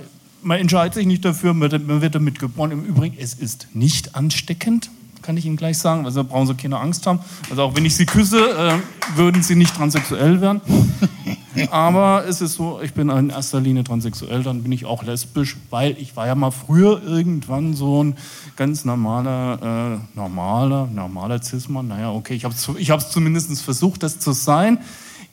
man 0.41 0.59
entscheidet 0.59 0.93
sich 0.93 1.07
nicht 1.07 1.25
dafür, 1.25 1.53
man 1.53 2.01
wird 2.01 2.15
damit 2.15 2.39
geboren. 2.39 2.71
Im 2.71 2.85
Übrigen, 2.85 3.17
es 3.19 3.33
ist 3.33 3.67
nicht 3.73 4.15
ansteckend 4.15 4.89
kann 5.25 5.37
ich 5.37 5.45
Ihnen 5.45 5.57
gleich 5.57 5.77
sagen. 5.79 6.05
Also 6.05 6.23
brauchen 6.23 6.47
Sie 6.47 6.53
keine 6.53 6.79
Angst 6.79 7.07
haben. 7.07 7.19
Also 7.49 7.63
auch 7.63 7.75
wenn 7.75 7.83
ich 7.83 7.95
Sie 7.95 8.05
küsse, 8.05 8.37
äh, 8.37 9.17
würden 9.17 9.41
Sie 9.41 9.55
nicht 9.55 9.75
transsexuell 9.75 10.39
werden. 10.39 10.61
Aber 11.71 12.25
es 12.27 12.41
ist 12.41 12.53
so, 12.53 12.81
ich 12.81 12.93
bin 12.93 13.09
in 13.09 13.29
erster 13.29 13.61
Linie 13.61 13.83
transsexuell, 13.83 14.43
dann 14.43 14.61
bin 14.61 14.71
ich 14.71 14.85
auch 14.85 15.03
lesbisch, 15.03 15.55
weil 15.69 15.97
ich 15.97 16.15
war 16.15 16.27
ja 16.27 16.35
mal 16.35 16.51
früher 16.51 17.01
irgendwann 17.01 17.73
so 17.73 18.03
ein 18.03 18.17
ganz 18.55 18.83
normaler, 18.83 19.95
äh, 19.95 20.17
normaler, 20.17 20.87
normaler 20.87 21.41
Cis-Mann. 21.41 21.87
Naja, 21.87 22.11
okay, 22.11 22.33
ich 22.33 22.43
habe 22.43 22.53
es 22.53 22.69
ich 22.77 22.91
hab's 22.91 23.09
zumindest 23.09 23.61
versucht, 23.61 24.03
das 24.03 24.19
zu 24.19 24.33
sein. 24.33 24.79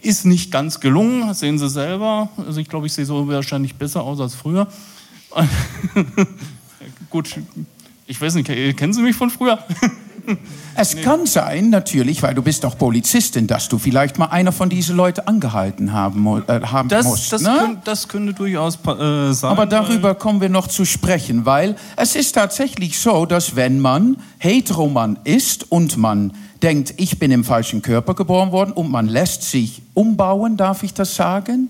Ist 0.00 0.24
nicht 0.24 0.50
ganz 0.50 0.80
gelungen, 0.80 1.28
das 1.28 1.40
sehen 1.40 1.58
Sie 1.58 1.68
selber. 1.68 2.28
Also 2.46 2.60
ich 2.60 2.68
glaube, 2.68 2.86
ich 2.86 2.92
sehe 2.92 3.04
so 3.04 3.28
wahrscheinlich 3.28 3.74
besser 3.74 4.02
aus 4.02 4.20
als 4.20 4.34
früher. 4.34 4.68
Gut, 7.10 7.36
ich 8.12 8.20
weiß 8.20 8.34
nicht, 8.34 8.46
kennen 8.76 8.92
Sie 8.92 9.00
mich 9.00 9.16
von 9.16 9.30
früher? 9.30 9.58
Es 10.76 10.94
nee. 10.94 11.02
kann 11.02 11.26
sein, 11.26 11.70
natürlich, 11.70 12.22
weil 12.22 12.32
du 12.32 12.42
bist 12.42 12.62
doch 12.62 12.78
Polizistin, 12.78 13.48
dass 13.48 13.68
du 13.68 13.78
vielleicht 13.78 14.18
mal 14.18 14.26
einer 14.26 14.52
von 14.52 14.68
diesen 14.68 14.96
Leuten 14.96 15.22
angehalten 15.26 15.92
haben, 15.92 16.44
äh, 16.46 16.60
haben 16.60 16.88
das, 16.88 17.06
musst. 17.06 17.32
Das, 17.32 17.42
ne? 17.42 17.56
könnte, 17.58 17.80
das 17.84 18.06
könnte 18.06 18.32
durchaus 18.32 18.76
äh, 18.76 19.32
sein. 19.32 19.50
Aber 19.50 19.66
darüber 19.66 20.14
kommen 20.14 20.40
wir 20.40 20.48
noch 20.48 20.68
zu 20.68 20.84
sprechen, 20.84 21.44
weil 21.44 21.74
es 21.96 22.14
ist 22.14 22.34
tatsächlich 22.34 23.00
so, 23.00 23.26
dass 23.26 23.56
wenn 23.56 23.80
man 23.80 24.16
Heteroman 24.38 25.18
ist 25.24 25.72
und 25.72 25.96
man 25.96 26.32
denkt, 26.62 26.94
ich 26.98 27.18
bin 27.18 27.32
im 27.32 27.42
falschen 27.42 27.82
Körper 27.82 28.14
geboren 28.14 28.52
worden 28.52 28.70
und 28.70 28.92
man 28.92 29.08
lässt 29.08 29.42
sich 29.42 29.82
umbauen, 29.92 30.56
darf 30.56 30.84
ich 30.84 30.94
das 30.94 31.16
sagen? 31.16 31.68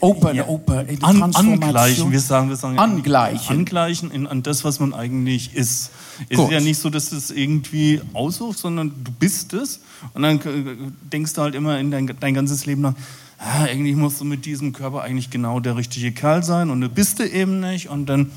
Open, 0.00 0.36
ja. 0.36 0.46
open, 0.46 1.02
an, 1.02 1.34
angleichen, 1.34 2.12
wir 2.12 2.20
sagen, 2.20 2.48
wir 2.48 2.56
sagen 2.56 2.78
angleichen, 2.78 3.58
angleichen 3.58 4.10
in, 4.10 4.26
an 4.26 4.42
das, 4.42 4.64
was 4.64 4.78
man 4.78 4.94
eigentlich 4.94 5.54
ist. 5.54 5.90
Es 6.28 6.38
ist 6.38 6.50
ja 6.50 6.60
nicht 6.60 6.78
so, 6.78 6.90
dass 6.90 7.10
du 7.10 7.16
es 7.16 7.30
irgendwie 7.30 8.00
aussuchst, 8.12 8.60
sondern 8.60 8.92
du 9.02 9.10
bist 9.10 9.52
es. 9.52 9.80
Und 10.14 10.22
dann 10.22 10.94
denkst 11.12 11.34
du 11.34 11.42
halt 11.42 11.54
immer 11.54 11.78
in 11.78 11.90
dein, 11.90 12.06
dein 12.20 12.34
ganzes 12.34 12.66
Leben 12.66 12.82
lang, 12.82 12.94
ah, 13.38 13.64
eigentlich 13.64 13.96
musst 13.96 14.20
du 14.20 14.24
mit 14.24 14.44
diesem 14.44 14.72
Körper 14.72 15.02
eigentlich 15.02 15.30
genau 15.30 15.60
der 15.60 15.76
richtige 15.76 16.12
Kerl 16.12 16.44
sein 16.44 16.70
und 16.70 16.80
du 16.80 16.88
bist 16.88 17.18
du 17.18 17.28
eben 17.28 17.60
nicht. 17.60 17.88
Und 17.88 18.06
dann 18.06 18.30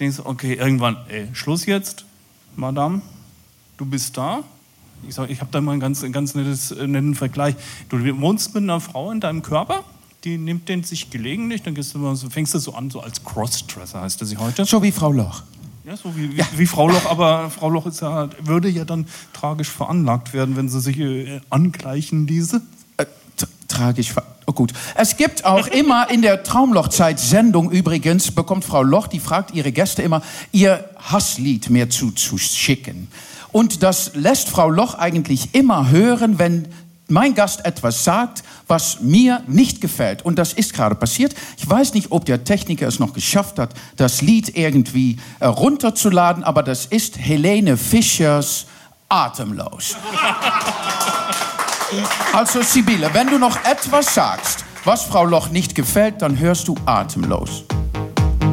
denkst 0.00 0.16
du, 0.16 0.26
okay, 0.26 0.54
irgendwann, 0.54 0.96
ey, 1.08 1.28
Schluss 1.34 1.66
jetzt, 1.66 2.04
Madame, 2.56 3.00
du 3.76 3.86
bist 3.86 4.16
da. 4.16 4.42
Ich, 5.08 5.14
sag, 5.14 5.30
ich 5.30 5.40
habe 5.40 5.50
da 5.52 5.60
mal 5.60 5.72
einen 5.72 5.80
ganz, 5.80 6.04
ganz 6.12 6.34
nettes, 6.34 6.72
äh, 6.72 6.86
netten 6.86 7.14
Vergleich. 7.14 7.54
Du 7.88 7.98
wohnst 8.20 8.54
mit 8.54 8.64
einer 8.64 8.80
Frau 8.80 9.10
in 9.10 9.20
deinem 9.20 9.42
Körper 9.42 9.84
die 10.24 10.38
nimmt 10.38 10.68
den 10.68 10.82
sich 10.82 11.10
gelegentlich, 11.10 11.62
dann 11.62 11.74
gehst 11.74 11.94
du, 11.94 12.16
fängst 12.28 12.54
du 12.54 12.58
so 12.58 12.74
an, 12.74 12.90
so 12.90 13.00
als 13.00 13.24
Crossdresser 13.24 14.02
heißt 14.02 14.20
er 14.20 14.26
sie 14.26 14.36
heute. 14.36 14.64
So 14.64 14.82
wie 14.82 14.92
Frau 14.92 15.12
Loch. 15.12 15.42
Ja, 15.84 15.96
so 15.96 16.14
wie, 16.14 16.36
ja. 16.36 16.46
wie, 16.56 16.66
Frau 16.66 16.88
Loch, 16.88 17.06
aber 17.06 17.50
Frau 17.50 17.70
Loch 17.70 17.86
ist 17.86 18.00
ja, 18.00 18.28
würde 18.42 18.68
ja 18.68 18.84
dann 18.84 19.06
tragisch 19.32 19.70
veranlagt 19.70 20.34
werden, 20.34 20.56
wenn 20.56 20.68
sie 20.68 20.80
sich 20.80 20.98
äh, 20.98 21.40
angleichen 21.48 22.26
ließe. 22.26 22.60
Äh, 22.98 23.06
tragisch 23.66 24.12
ver 24.12 24.24
Oh 24.46 24.52
gut. 24.52 24.72
Es 24.96 25.16
gibt 25.16 25.44
auch 25.44 25.66
immer 25.68 26.10
in 26.10 26.22
der 26.22 26.42
Traumlochzeit-Sendung 26.42 27.70
übrigens, 27.70 28.32
bekommt 28.32 28.64
Frau 28.64 28.82
Loch, 28.82 29.06
die 29.06 29.20
fragt 29.20 29.54
ihre 29.54 29.70
Gäste 29.70 30.02
immer, 30.02 30.22
ihr 30.50 30.90
Hasslied 30.96 31.70
mir 31.70 31.88
zuzuschicken. 31.88 33.06
Und 33.52 33.84
das 33.84 34.14
lässt 34.14 34.48
Frau 34.48 34.68
Loch 34.68 34.94
eigentlich 34.94 35.54
immer 35.54 35.90
hören, 35.90 36.40
wenn 36.40 36.66
mein 37.10 37.34
Gast 37.34 37.64
etwas 37.64 38.04
sagt, 38.04 38.42
was 38.66 39.00
mir 39.00 39.42
nicht 39.46 39.80
gefällt. 39.80 40.24
Und 40.24 40.38
das 40.38 40.52
ist 40.52 40.72
gerade 40.72 40.94
passiert. 40.94 41.34
Ich 41.58 41.68
weiß 41.68 41.94
nicht, 41.94 42.12
ob 42.12 42.24
der 42.24 42.44
Techniker 42.44 42.86
es 42.86 42.98
noch 42.98 43.12
geschafft 43.12 43.58
hat, 43.58 43.74
das 43.96 44.22
Lied 44.22 44.56
irgendwie 44.56 45.18
äh, 45.40 45.46
runterzuladen, 45.46 46.44
aber 46.44 46.62
das 46.62 46.86
ist 46.86 47.18
Helene 47.18 47.76
Fischers 47.76 48.66
Atemlos. 49.08 49.96
Also 52.32 52.62
Sibylle, 52.62 53.10
wenn 53.12 53.26
du 53.26 53.36
noch 53.38 53.56
etwas 53.64 54.14
sagst, 54.14 54.64
was 54.84 55.02
Frau 55.02 55.24
Loch 55.24 55.50
nicht 55.50 55.74
gefällt, 55.74 56.22
dann 56.22 56.38
hörst 56.38 56.68
du 56.68 56.76
Atemlos. 56.86 57.64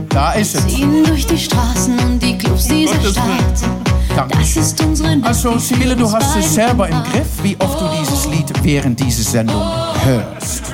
Da 0.09 0.31
ist 0.31 0.55
es. 0.55 0.67
Ziehen 0.67 1.03
durch 1.03 1.27
die 1.27 1.37
Straßen 1.37 1.99
und 1.99 2.19
die 2.19 2.37
Clubs 2.37 2.67
dieser 2.67 2.99
Stadt. 3.11 3.96
Danke. 4.17 4.35
Das 4.39 4.57
ist 4.57 4.83
unsere 4.83 5.15
Also, 5.21 5.59
Sibylle, 5.59 5.95
du 5.95 6.11
hast 6.11 6.35
es 6.37 6.55
selber 6.55 6.89
im 6.89 7.03
Griff, 7.03 7.43
wie 7.43 7.55
oft 7.59 7.79
du 7.79 7.87
dieses 7.99 8.25
Lied 8.25 8.51
während 8.63 8.99
dieser 8.99 9.21
Sendung 9.21 9.61
hörst. 10.03 10.73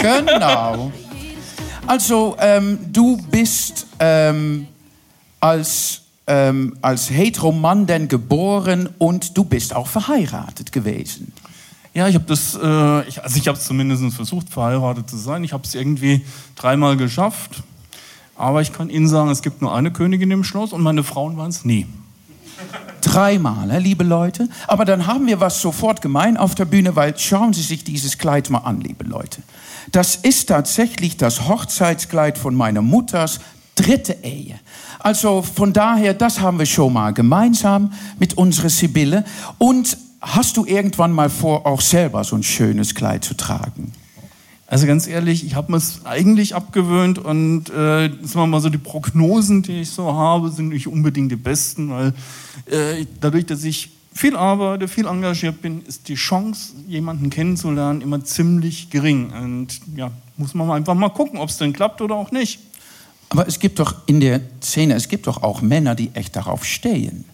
Genau. 0.00 0.92
Also, 1.84 2.36
ähm, 2.38 2.78
du 2.92 3.16
bist 3.28 3.88
ähm, 3.98 4.68
als, 5.40 6.02
ähm, 6.28 6.78
als 6.80 7.10
Heteromann 7.10 7.86
denn 7.88 8.06
geboren 8.06 8.88
und 8.98 9.36
du 9.36 9.42
bist 9.42 9.74
auch 9.74 9.88
verheiratet 9.88 10.70
gewesen. 10.70 11.32
Ja, 11.92 12.06
ich 12.06 12.14
habe 12.14 12.26
das, 12.26 12.54
äh, 12.54 13.08
ich, 13.08 13.20
also 13.20 13.36
ich 13.36 13.48
habe 13.48 13.58
es 13.58 13.64
zumindest 13.64 14.14
versucht, 14.14 14.48
verheiratet 14.48 15.10
zu 15.10 15.16
sein. 15.16 15.42
Ich 15.42 15.52
habe 15.52 15.64
es 15.64 15.74
irgendwie 15.74 16.24
dreimal 16.54 16.96
geschafft. 16.96 17.64
Aber 18.38 18.62
ich 18.62 18.72
kann 18.72 18.88
Ihnen 18.88 19.08
sagen, 19.08 19.30
es 19.30 19.42
gibt 19.42 19.60
nur 19.60 19.74
eine 19.74 19.90
Königin 19.90 20.30
im 20.30 20.44
Schloss 20.44 20.72
und 20.72 20.80
meine 20.80 21.02
Frauen 21.02 21.36
waren 21.36 21.50
es 21.50 21.64
nie. 21.64 21.86
Dreimal, 23.00 23.80
liebe 23.80 24.04
Leute. 24.04 24.48
Aber 24.66 24.84
dann 24.84 25.06
haben 25.06 25.26
wir 25.26 25.40
was 25.40 25.60
sofort 25.60 26.02
gemein 26.02 26.36
auf 26.36 26.54
der 26.54 26.64
Bühne, 26.64 26.96
weil 26.96 27.18
schauen 27.18 27.52
Sie 27.52 27.62
sich 27.62 27.84
dieses 27.84 28.16
Kleid 28.16 28.48
mal 28.50 28.58
an, 28.58 28.80
liebe 28.80 29.04
Leute. 29.04 29.42
Das 29.92 30.16
ist 30.16 30.48
tatsächlich 30.48 31.16
das 31.16 31.48
Hochzeitskleid 31.48 32.38
von 32.38 32.54
meiner 32.54 32.82
Mutters 32.82 33.40
dritte 33.74 34.16
Ehe. 34.22 34.58
Also 34.98 35.42
von 35.42 35.72
daher, 35.72 36.14
das 36.14 36.40
haben 36.40 36.58
wir 36.58 36.66
schon 36.66 36.92
mal 36.92 37.12
gemeinsam 37.12 37.92
mit 38.18 38.34
unserer 38.34 38.68
Sibylle. 38.68 39.24
Und 39.58 39.96
hast 40.20 40.56
du 40.56 40.64
irgendwann 40.64 41.12
mal 41.12 41.30
vor, 41.30 41.66
auch 41.66 41.80
selber 41.80 42.24
so 42.24 42.36
ein 42.36 42.42
schönes 42.42 42.94
Kleid 42.94 43.24
zu 43.24 43.34
tragen? 43.34 43.92
Also 44.70 44.86
ganz 44.86 45.06
ehrlich, 45.06 45.46
ich 45.46 45.54
habe 45.54 45.72
mir 45.72 45.78
es 45.78 46.04
eigentlich 46.04 46.54
abgewöhnt 46.54 47.18
und 47.18 47.70
äh, 47.70 48.10
sagen 48.10 48.34
wir 48.34 48.46
mal 48.46 48.60
so, 48.60 48.68
die 48.68 48.76
Prognosen, 48.76 49.62
die 49.62 49.80
ich 49.80 49.90
so 49.90 50.12
habe, 50.12 50.50
sind 50.50 50.68
nicht 50.68 50.86
unbedingt 50.86 51.32
die 51.32 51.36
besten, 51.36 51.88
weil 51.88 52.12
äh, 52.66 53.06
dadurch, 53.18 53.46
dass 53.46 53.64
ich 53.64 53.90
viel 54.12 54.36
arbeite, 54.36 54.86
viel 54.86 55.06
engagiert 55.06 55.62
bin, 55.62 55.80
ist 55.86 56.08
die 56.08 56.16
Chance, 56.16 56.74
jemanden 56.86 57.30
kennenzulernen, 57.30 58.02
immer 58.02 58.22
ziemlich 58.22 58.90
gering. 58.90 59.30
Und 59.30 59.80
ja, 59.96 60.10
muss 60.36 60.52
man 60.52 60.70
einfach 60.70 60.94
mal 60.94 61.08
gucken, 61.08 61.38
ob 61.38 61.48
es 61.48 61.56
denn 61.56 61.72
klappt 61.72 62.02
oder 62.02 62.16
auch 62.16 62.30
nicht. 62.30 62.60
Aber 63.30 63.48
es 63.48 63.60
gibt 63.60 63.78
doch 63.78 63.94
in 64.06 64.20
der 64.20 64.42
Szene, 64.62 64.94
es 64.94 65.08
gibt 65.08 65.28
doch 65.28 65.42
auch 65.42 65.62
Männer, 65.62 65.94
die 65.94 66.10
echt 66.12 66.36
darauf 66.36 66.66
stehen 66.66 67.24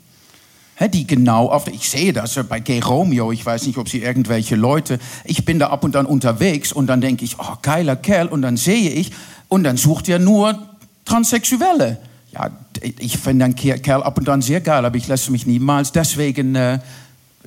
die 0.80 1.06
genau 1.06 1.48
auf, 1.48 1.68
ich 1.68 1.88
sehe 1.88 2.12
das 2.12 2.38
bei 2.48 2.60
Gay 2.60 2.80
Romeo, 2.80 3.32
ich 3.32 3.44
weiß 3.44 3.66
nicht, 3.66 3.78
ob 3.78 3.88
sie 3.88 4.02
irgendwelche 4.02 4.56
Leute, 4.56 4.98
ich 5.24 5.44
bin 5.44 5.58
da 5.58 5.68
ab 5.68 5.84
und 5.84 5.96
an 5.96 6.06
unterwegs 6.06 6.72
und 6.72 6.88
dann 6.88 7.00
denke 7.00 7.24
ich, 7.24 7.38
oh, 7.38 7.56
geiler 7.62 7.96
Kerl, 7.96 8.26
und 8.26 8.42
dann 8.42 8.56
sehe 8.56 8.90
ich, 8.90 9.12
und 9.48 9.64
dann 9.64 9.76
sucht 9.76 10.08
er 10.08 10.18
nur 10.18 10.58
Transsexuelle. 11.04 11.98
Ja, 12.32 12.50
ich 12.98 13.18
finde 13.18 13.44
einen 13.44 13.54
Kerl 13.54 14.02
ab 14.02 14.18
und 14.18 14.28
an 14.28 14.42
sehr 14.42 14.60
geil, 14.60 14.84
aber 14.84 14.96
ich 14.96 15.06
lasse 15.06 15.30
mich 15.30 15.46
niemals 15.46 15.92
deswegen 15.92 16.56
äh, 16.56 16.80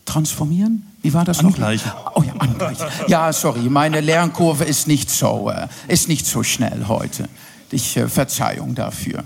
transformieren. 0.05 0.87
Wie 1.01 1.13
war 1.13 1.25
das 1.25 1.39
angleichen. 1.39 1.91
noch? 1.91 2.15
Oh 2.15 2.23
ja, 2.23 2.33
angleichen. 2.33 2.85
Ja, 3.07 3.33
sorry, 3.33 3.69
meine 3.69 3.99
Lernkurve 3.99 4.63
ist 4.63 4.87
nicht 4.87 5.09
so, 5.09 5.49
äh, 5.49 5.67
ist 5.87 6.07
nicht 6.07 6.25
so 6.25 6.43
schnell 6.43 6.85
heute. 6.87 7.27
Ich 7.71 7.97
äh, 7.97 8.07
Verzeihung 8.07 8.75
dafür. 8.75 9.23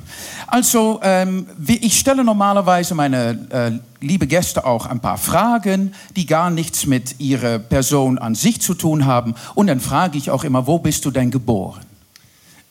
Also, 0.47 0.99
ähm, 1.03 1.47
ich 1.67 1.99
stelle 1.99 2.23
normalerweise 2.23 2.95
meine 2.95 3.47
äh, 3.49 4.05
liebe 4.05 4.27
Gäste 4.27 4.65
auch 4.65 4.87
ein 4.87 4.99
paar 4.99 5.17
Fragen, 5.17 5.93
die 6.15 6.25
gar 6.25 6.49
nichts 6.49 6.85
mit 6.87 7.19
ihrer 7.19 7.59
Person 7.59 8.17
an 8.17 8.35
sich 8.35 8.61
zu 8.61 8.73
tun 8.73 9.05
haben. 9.05 9.35
Und 9.53 9.67
dann 9.67 9.79
frage 9.79 10.17
ich 10.17 10.31
auch 10.31 10.43
immer, 10.43 10.65
wo 10.65 10.79
bist 10.79 11.05
du 11.05 11.11
denn 11.11 11.29
geboren? 11.29 11.81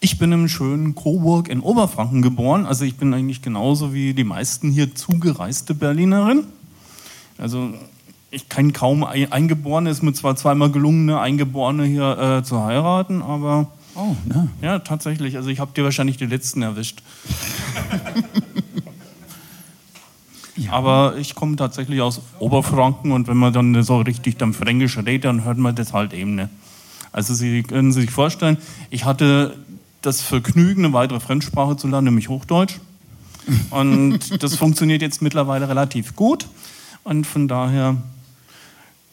Ich 0.01 0.19
bin 0.19 0.33
im 0.33 0.49
schönen 0.49 0.95
Coburg 0.95 1.49
in 1.49 1.61
Oberfranken 1.61 2.23
geboren. 2.23 2.65
Also 2.67 2.85
ich 2.85 2.97
bin 2.97 3.13
eigentlich 3.13 3.43
genauso 3.43 3.93
wie 3.93 4.15
die 4.15 4.25
meisten 4.25 4.71
hier 4.71 4.95
zugereiste 4.95 5.75
Berlinerin. 5.75 6.45
Also 7.37 7.71
ich 8.31 8.49
kenne 8.49 8.73
kaum 8.73 9.05
Eingeborene. 9.05 9.91
Es 9.91 9.99
ist 9.99 10.03
mir 10.03 10.15
zwar 10.15 10.37
zweimal 10.37 10.71
gelungen, 10.71 11.11
eine 11.11 11.21
Eingeborene 11.21 11.85
hier 11.85 12.19
äh, 12.19 12.43
zu 12.43 12.63
heiraten, 12.63 13.23
aber 13.23 13.67
Oh, 13.95 14.15
ne? 14.25 14.49
Ja, 14.63 14.79
tatsächlich. 14.79 15.37
Also 15.37 15.49
ich 15.49 15.61
habe 15.61 15.73
dir 15.75 15.85
wahrscheinlich 15.85 16.17
die 16.17 16.27
letzten 16.27 16.63
erwischt. 16.63 17.03
ja. 20.57 20.73
Aber 20.73 21.17
ich 21.19 21.35
komme 21.35 21.57
tatsächlich 21.57 22.01
aus 22.01 22.21
Oberfranken 22.39 23.13
und 23.13 23.29
wenn 23.29 23.37
man 23.37 23.53
dann 23.53 23.83
so 23.83 23.99
richtig 24.01 24.37
dann 24.37 24.55
Fränkisch 24.55 24.99
redet, 24.99 25.25
dann 25.25 25.45
hört 25.45 25.59
man 25.59 25.75
das 25.75 25.93
halt 25.93 26.13
eben 26.13 26.37
nicht. 26.37 26.49
Also 27.13 27.35
Sie 27.35 27.63
können 27.63 27.93
sich 27.93 28.11
vorstellen, 28.11 28.57
ich 28.91 29.05
hatte 29.05 29.57
das 30.03 30.21
Vergnügen, 30.21 30.85
eine 30.85 30.95
weitere 30.95 31.21
Fremdsprache 31.21 31.77
zu 31.77 31.89
lernen, 31.89 32.07
nämlich 32.07 32.29
Hochdeutsch. 32.29 32.77
Und 33.71 34.43
das 34.43 34.57
funktioniert 34.57 35.03
jetzt 35.03 35.23
mittlerweile 35.23 35.69
relativ 35.69 36.15
gut. 36.15 36.47
Und 37.03 37.27
von 37.27 37.49
daher 37.49 37.97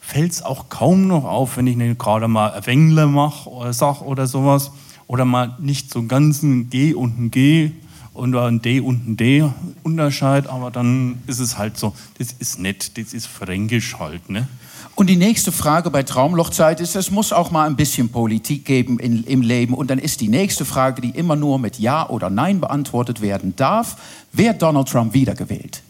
fällt 0.08 0.32
es 0.32 0.42
auch 0.42 0.70
kaum 0.70 1.06
noch 1.06 1.24
auf, 1.24 1.58
wenn 1.58 1.66
ich 1.66 1.98
gerade 1.98 2.28
mal 2.28 2.58
Wengler 2.64 3.06
mache 3.06 3.50
oder 3.50 3.74
sag 3.74 4.00
oder 4.00 4.26
sowas 4.26 4.70
oder 5.06 5.26
mal 5.26 5.54
nicht 5.58 5.92
so 5.92 6.04
ganz 6.04 6.42
ein 6.42 6.70
G 6.70 6.94
und 6.94 7.18
ein 7.18 7.30
G 7.30 7.72
und 8.14 8.34
ein 8.34 8.62
D 8.62 8.80
und 8.80 9.06
ein 9.06 9.16
D 9.18 9.44
Unterscheid, 9.82 10.46
aber 10.46 10.70
dann 10.70 11.18
ist 11.26 11.40
es 11.40 11.58
halt 11.58 11.76
so, 11.76 11.92
das 12.16 12.32
ist 12.32 12.58
nett, 12.58 12.96
das 12.96 13.12
ist 13.12 13.26
fränkisch 13.26 13.98
halt, 13.98 14.30
ne? 14.30 14.48
Und 14.94 15.08
die 15.08 15.16
nächste 15.16 15.52
Frage 15.52 15.90
bei 15.90 16.02
Traumlochzeit 16.02 16.80
ist, 16.80 16.96
es 16.96 17.10
muss 17.10 17.34
auch 17.34 17.50
mal 17.50 17.66
ein 17.66 17.76
bisschen 17.76 18.08
Politik 18.08 18.64
geben 18.64 18.98
in, 18.98 19.24
im 19.24 19.42
Leben. 19.42 19.74
Und 19.74 19.90
dann 19.90 19.98
ist 19.98 20.22
die 20.22 20.28
nächste 20.28 20.64
Frage, 20.64 21.02
die 21.02 21.10
immer 21.10 21.36
nur 21.36 21.58
mit 21.58 21.78
Ja 21.78 22.08
oder 22.08 22.30
Nein 22.30 22.60
beantwortet 22.60 23.20
werden 23.20 23.54
darf. 23.54 23.96
Wer 24.32 24.54
Donald 24.54 24.88
Trump 24.88 25.14
wiedergewählt? 25.14 25.82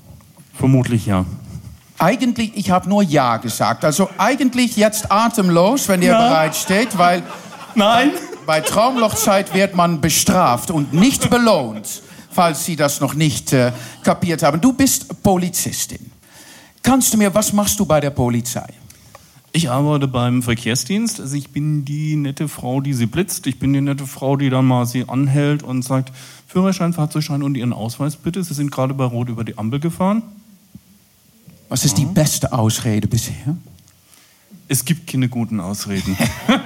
Vermutlich 0.53 1.07
ja. 1.07 1.25
Eigentlich, 1.99 2.53
ich 2.57 2.71
habe 2.71 2.89
nur 2.89 3.03
Ja 3.03 3.39
gesagt. 3.39 3.85
Also 3.85 4.09
eigentlich 4.19 4.77
jetzt 4.77 5.11
atemlos, 5.11 5.89
wenn 5.89 6.01
ihr 6.03 6.11
Ja. 6.13 6.29
bereit 6.29 6.55
steht, 6.57 6.97
weil 6.97 7.23
Nein. 7.75 8.13
bei 8.47 8.61
Traumlochzeit 8.61 9.53
wird 9.55 9.75
man 9.75 10.01
bestraft 10.01 10.71
und 10.71 10.93
nicht 10.95 11.29
belohnt, 11.29 12.03
falls 12.31 12.65
Sie 12.65 12.77
das 12.77 13.01
noch 13.01 13.15
nicht 13.15 13.53
äh, 13.53 13.73
kapiert 14.05 14.43
haben. 14.45 14.61
Du 14.61 14.73
bist 14.73 15.23
Polizistin. 15.23 16.13
Kannst 16.85 17.13
du 17.13 17.19
mir, 17.19 17.35
was 17.35 17.53
machst 17.53 17.81
du 17.81 17.85
bei 17.85 18.01
der 18.01 18.11
Polizei? 18.11 18.67
Ich 19.51 19.69
arbeite 19.69 20.07
beim 20.07 20.43
Verkehrsdienst. 20.43 21.21
Also 21.21 21.35
ich 21.35 21.51
bin 21.51 21.85
die 21.85 22.15
nette 22.15 22.47
Frau, 22.49 22.81
die 22.81 22.93
sie 22.95 23.07
blitzt. 23.07 23.47
Ich 23.49 23.59
bin 23.59 23.73
die 23.73 23.81
nette 23.81 24.07
Frau, 24.07 24.37
die 24.37 24.51
dann 24.51 24.67
mal 24.67 24.87
sie 24.87 25.09
anhält 25.09 25.63
und 25.65 25.83
sagt, 25.83 26.13
Führerschein, 26.47 26.93
Fahrzeugschein 26.93 27.43
und 27.43 27.57
Ihren 27.57 27.73
Ausweis 27.73 28.15
bitte. 28.17 28.45
Sie 28.45 28.55
sind 28.55 28.71
gerade 28.71 28.95
bei 28.95 29.05
Rot 29.05 29.29
über 29.29 29.43
die 29.45 29.59
Ampel 29.59 29.81
gefahren. 29.81 30.23
Was 31.69 31.85
ist 31.85 31.99
die 31.99 32.07
beste 32.07 32.53
Ausrede 32.53 33.09
bisher? 33.09 33.57
Es 34.71 34.85
gibt 34.85 35.07
keine 35.07 35.31
guten 35.31 35.61
Ausreden. 35.61 36.17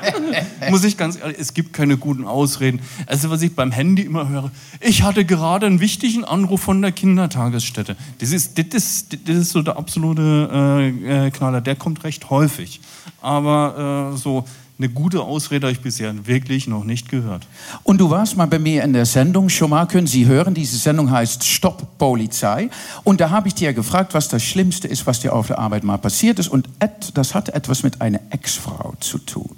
Muss 0.71 0.83
ich 0.83 0.97
ganz 0.97 1.17
ehrlich, 1.17 1.37
es 1.39 1.55
gibt 1.55 1.73
keine 1.73 1.97
guten 1.97 2.25
Ausreden. 2.25 2.81
Also 3.07 3.31
was 3.31 3.43
ich 3.43 3.55
beim 3.55 3.71
Handy 3.71 4.03
immer 4.03 4.29
höre, 4.29 4.51
ich 4.81 5.05
hatte 5.05 5.25
gerade 5.25 5.67
einen 5.67 5.79
wichtigen 5.79 6.25
Anruf 6.25 6.63
von 6.63 6.83
der 6.83 6.91
Kindertagesstätte. 6.91 7.97
Das 8.19 8.33
ist, 8.33 8.59
das 8.59 8.67
ist, 8.75 9.19
das 9.25 9.37
ist 9.37 9.51
so 9.51 9.63
der 9.63 9.77
absolute 9.77 10.51
äh, 10.53 11.27
äh, 11.27 11.31
Knaller. 11.31 11.61
Der 11.61 11.77
kommt 11.77 12.03
recht 12.03 12.29
häufig. 12.29 12.81
Aber 13.21 14.13
äh, 14.15 14.17
so 14.17 14.45
eine 14.83 14.93
gute 14.93 15.23
Ausrede 15.23 15.67
habe 15.67 15.73
ich 15.73 15.81
bisher 15.81 16.13
wirklich 16.27 16.67
noch 16.67 16.83
nicht 16.83 17.09
gehört. 17.09 17.47
Und 17.85 18.01
du 18.01 18.11
warst 18.11 18.37
mal 18.37 18.47
bei 18.47 18.59
mir 18.59 18.83
in 18.83 18.93
der 18.93 19.07
Sendung 19.07 19.49
schon 19.49 19.71
mal, 19.71 19.87
können 19.87 20.09
Sie 20.09 20.27
hören, 20.27 20.55
diese 20.55 20.77
Sendung 20.77 21.11
heißt 21.11 21.45
Stopp 21.45 21.99
Polizei. 21.99 22.69
Und 23.05 23.21
da 23.21 23.31
habe 23.31 23.47
ich 23.47 23.55
dir 23.55 23.73
gefragt, 23.73 24.13
was 24.13 24.29
das 24.29 24.43
Schlimmste 24.43 24.89
ist, 24.89 25.07
was 25.07 25.21
dir 25.21 25.35
auf 25.35 25.47
der 25.47 25.61
Arbeit 25.61 25.85
mal 25.85 25.99
passiert 25.99 26.41
ist. 26.41 26.49
Und 26.49 26.69
das 27.15 27.35
hat 27.35 27.51
etwas 27.51 27.85
mit 27.85 28.01
einer 28.01 28.21
Ex-Frau 28.31 28.95
zu 28.99 29.19
tun. 29.19 29.55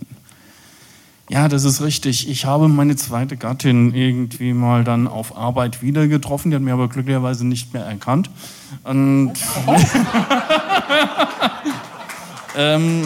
Ja, 1.30 1.48
das 1.48 1.64
ist 1.64 1.80
richtig. 1.80 2.28
Ich 2.28 2.44
habe 2.44 2.68
meine 2.68 2.96
zweite 2.96 3.38
Gattin 3.38 3.94
irgendwie 3.94 4.52
mal 4.52 4.84
dann 4.84 5.08
auf 5.08 5.38
Arbeit 5.38 5.80
wieder 5.80 6.06
getroffen. 6.06 6.50
Die 6.50 6.56
hat 6.56 6.62
mir 6.62 6.74
aber 6.74 6.90
glücklicherweise 6.90 7.46
nicht 7.46 7.72
mehr 7.72 7.86
erkannt. 7.86 8.28
Und 8.82 9.32
ähm, 12.58 13.04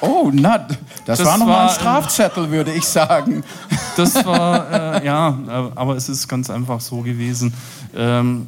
Oh, 0.00 0.30
na, 0.32 0.58
das, 0.58 1.18
Das 1.18 1.24
war 1.24 1.38
noch 1.38 1.46
mal 1.46 1.52
war, 1.52 1.68
ein 1.68 1.74
Strafzettel, 1.74 2.50
würde 2.50 2.72
ich 2.72 2.84
sagen. 2.84 3.42
das 3.96 4.14
war, 4.24 5.00
äh, 5.00 5.06
ja, 5.06 5.38
äh, 5.46 5.50
aber 5.74 5.96
es 5.96 6.08
ist 6.08 6.28
ganz 6.28 6.50
einfach 6.50 6.80
so 6.80 7.00
gewesen. 7.02 7.52
Ähm, 7.94 8.46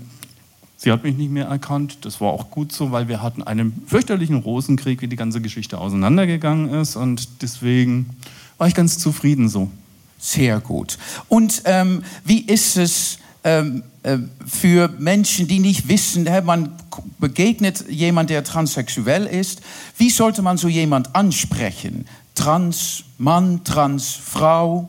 sie 0.77 0.93
hat 0.93 1.03
mich 1.03 1.17
nicht 1.17 1.31
mehr 1.31 1.47
erkannt. 1.47 1.99
Das 2.03 2.21
war 2.21 2.29
auch 2.29 2.51
gut 2.51 2.73
so, 2.73 2.93
weil 2.93 3.09
wir 3.09 3.23
hatten 3.23 3.43
einen 3.43 3.83
fürchterlichen 3.87 4.37
Rosenkrieg, 4.37 5.01
wie 5.01 5.09
die 5.09 5.17
ganze 5.17 5.41
Geschichte 5.41 5.79
auseinandergegangen 5.79 6.75
ist. 6.75 6.97
Und 6.97 7.43
deswegen 7.43 8.11
war 8.59 8.69
ich 8.69 8.75
ganz 8.75 8.99
zufrieden 8.99 9.49
so. 9.49 9.71
Sehr 10.19 10.61
gut. 10.61 10.99
Und 11.29 11.63
ähm, 11.65 12.03
wie 12.25 12.41
ist 12.41 12.77
es 12.77 13.19
ähm, 13.45 13.83
äh, 13.98 13.98
für 14.47 14.89
Menschen, 14.99 15.49
die 15.49 15.59
nicht 15.59 15.89
wissen, 15.89 16.29
man 16.45 16.73
begegnet 17.19 17.85
jemand, 17.89 18.31
der 18.31 18.45
transsexuell 18.45 19.27
ist, 19.27 19.61
wie 19.97 20.11
sollte 20.11 20.43
man 20.43 20.57
so 20.57 20.69
jemand 20.69 21.15
ansprechen? 21.15 22.07
Trans 22.35 23.05
Mann, 23.19 23.65
Trans 23.65 24.13
Frau? 24.13 24.89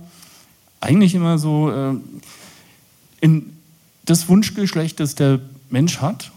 eigentlich 0.81 1.15
immer 1.15 1.37
so 1.37 1.71
äh, 1.71 1.95
in 3.21 3.53
das 4.05 4.27
Wunschgeschlecht, 4.29 4.99
das 4.99 5.15
der 5.15 5.39
Mensch 5.69 5.99
hat. 5.99 6.31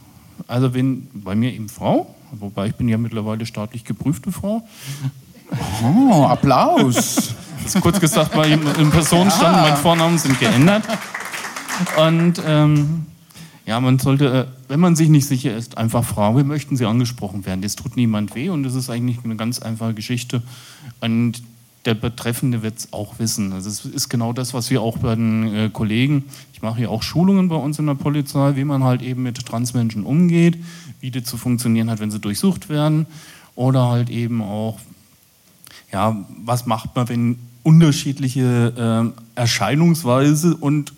Also 0.49 0.75
wenn 0.75 1.09
bei 1.13 1.35
mir 1.35 1.53
eben 1.53 1.69
Frau, 1.69 2.15
wobei 2.33 2.67
ich 2.67 2.75
bin 2.75 2.89
ja 2.89 2.99
mittlerweile 2.99 3.47
staatlich 3.47 3.85
geprüfte 3.85 4.33
Frau. 4.33 4.67
Oh, 5.85 6.25
Applaus. 6.25 7.35
Kurz 7.81 8.01
gesagt, 8.01 8.33
bei 8.33 8.51
in 8.51 8.91
Personenstand, 8.91 9.57
mein 9.57 9.77
Vornamen 9.77 10.19
sind 10.19 10.39
geändert. 10.41 10.83
Und 11.97 12.43
ähm, 12.47 13.07
ja, 13.67 13.81
man 13.81 13.99
sollte, 13.99 14.27
äh, 14.27 14.47
wenn 14.69 14.81
man 14.81 14.97
sich 14.97 15.09
nicht 15.09 15.27
sicher 15.27 15.57
ist, 15.57 15.79
einfach 15.79 16.05
fragen, 16.05 16.37
wie 16.39 16.45
möchten 16.45 16.77
Sie 16.77 16.85
angesprochen 16.85 17.47
werden? 17.47 17.63
Das 17.63 17.77
tut 17.77 17.97
niemand 17.97 18.35
weh 18.35 18.49
und 18.49 18.63
das 18.65 18.75
ist 18.75 18.91
eigentlich 18.91 19.19
eine 19.25 19.37
ganz 19.37 19.61
einfache 19.61 19.95
Geschichte. 19.95 20.43
Und 21.01 21.43
der 21.85 21.95
Betreffende 21.95 22.63
wird 22.63 22.79
es 22.79 22.93
auch 22.93 23.19
wissen. 23.19 23.53
Also 23.53 23.69
es 23.69 23.85
ist 23.85 24.09
genau 24.09 24.33
das, 24.33 24.55
was 24.55 24.71
wir 24.71 24.83
auch 24.83 24.99
bei 24.99 25.15
den 25.15 25.55
äh, 25.55 25.71
Kollegen, 25.73 26.25
ich 26.53 26.63
mache 26.63 26.79
hier 26.79 26.91
auch 26.91 27.03
Schulungen 27.03 27.49
bei 27.49 27.57
uns 27.57 27.79
in 27.79 27.87
der 27.87 27.95
Polizei, 27.95 28.57
wie 28.57 28.65
man 28.65 28.85
halt 28.85 29.03
eben 29.03 29.23
mit 29.23 29.45
Transmenschen 29.45 30.05
umgeht, 30.05 30.59
wie 31.01 31.11
das 31.11 31.25
zu 31.25 31.37
funktionieren 31.37 31.91
hat, 31.91 31.99
wenn 31.99 32.11
sie 32.11 32.21
durchsucht 32.21 32.69
werden 32.69 33.07
oder 33.57 33.89
halt 33.89 34.11
eben 34.11 34.43
auch, 34.43 34.79
ja, 35.93 36.25
was 36.45 36.67
macht 36.67 36.95
man, 36.95 37.09
wenn 37.09 37.39
unterschiedliche 37.65 39.13
äh, 39.37 39.41
Erscheinungsweise 39.41 40.57
und 40.57 40.93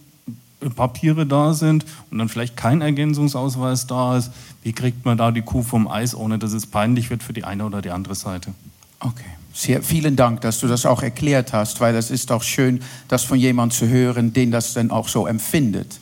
Papiere 0.70 1.26
da 1.26 1.54
sind 1.54 1.84
und 2.10 2.18
dann 2.18 2.28
vielleicht 2.28 2.56
kein 2.56 2.80
Ergänzungsausweis 2.80 3.86
da 3.86 4.16
ist, 4.16 4.30
wie 4.62 4.72
kriegt 4.72 5.04
man 5.04 5.18
da 5.18 5.30
die 5.30 5.42
Kuh 5.42 5.62
vom 5.62 5.88
Eis, 5.88 6.14
ohne 6.14 6.38
dass 6.38 6.52
es 6.52 6.66
peinlich 6.66 7.10
wird 7.10 7.22
für 7.22 7.32
die 7.32 7.44
eine 7.44 7.64
oder 7.64 7.82
die 7.82 7.90
andere 7.90 8.14
Seite? 8.14 8.52
Okay. 9.00 9.24
Sehr, 9.56 9.84
vielen 9.84 10.16
Dank, 10.16 10.40
dass 10.40 10.58
du 10.58 10.66
das 10.66 10.84
auch 10.84 11.02
erklärt 11.02 11.52
hast, 11.52 11.80
weil 11.80 11.94
es 11.94 12.10
ist 12.10 12.32
auch 12.32 12.42
schön, 12.42 12.82
das 13.06 13.22
von 13.22 13.38
jemand 13.38 13.72
zu 13.72 13.86
hören, 13.86 14.32
den 14.32 14.50
das 14.50 14.74
dann 14.74 14.90
auch 14.90 15.06
so 15.06 15.28
empfindet. 15.28 16.00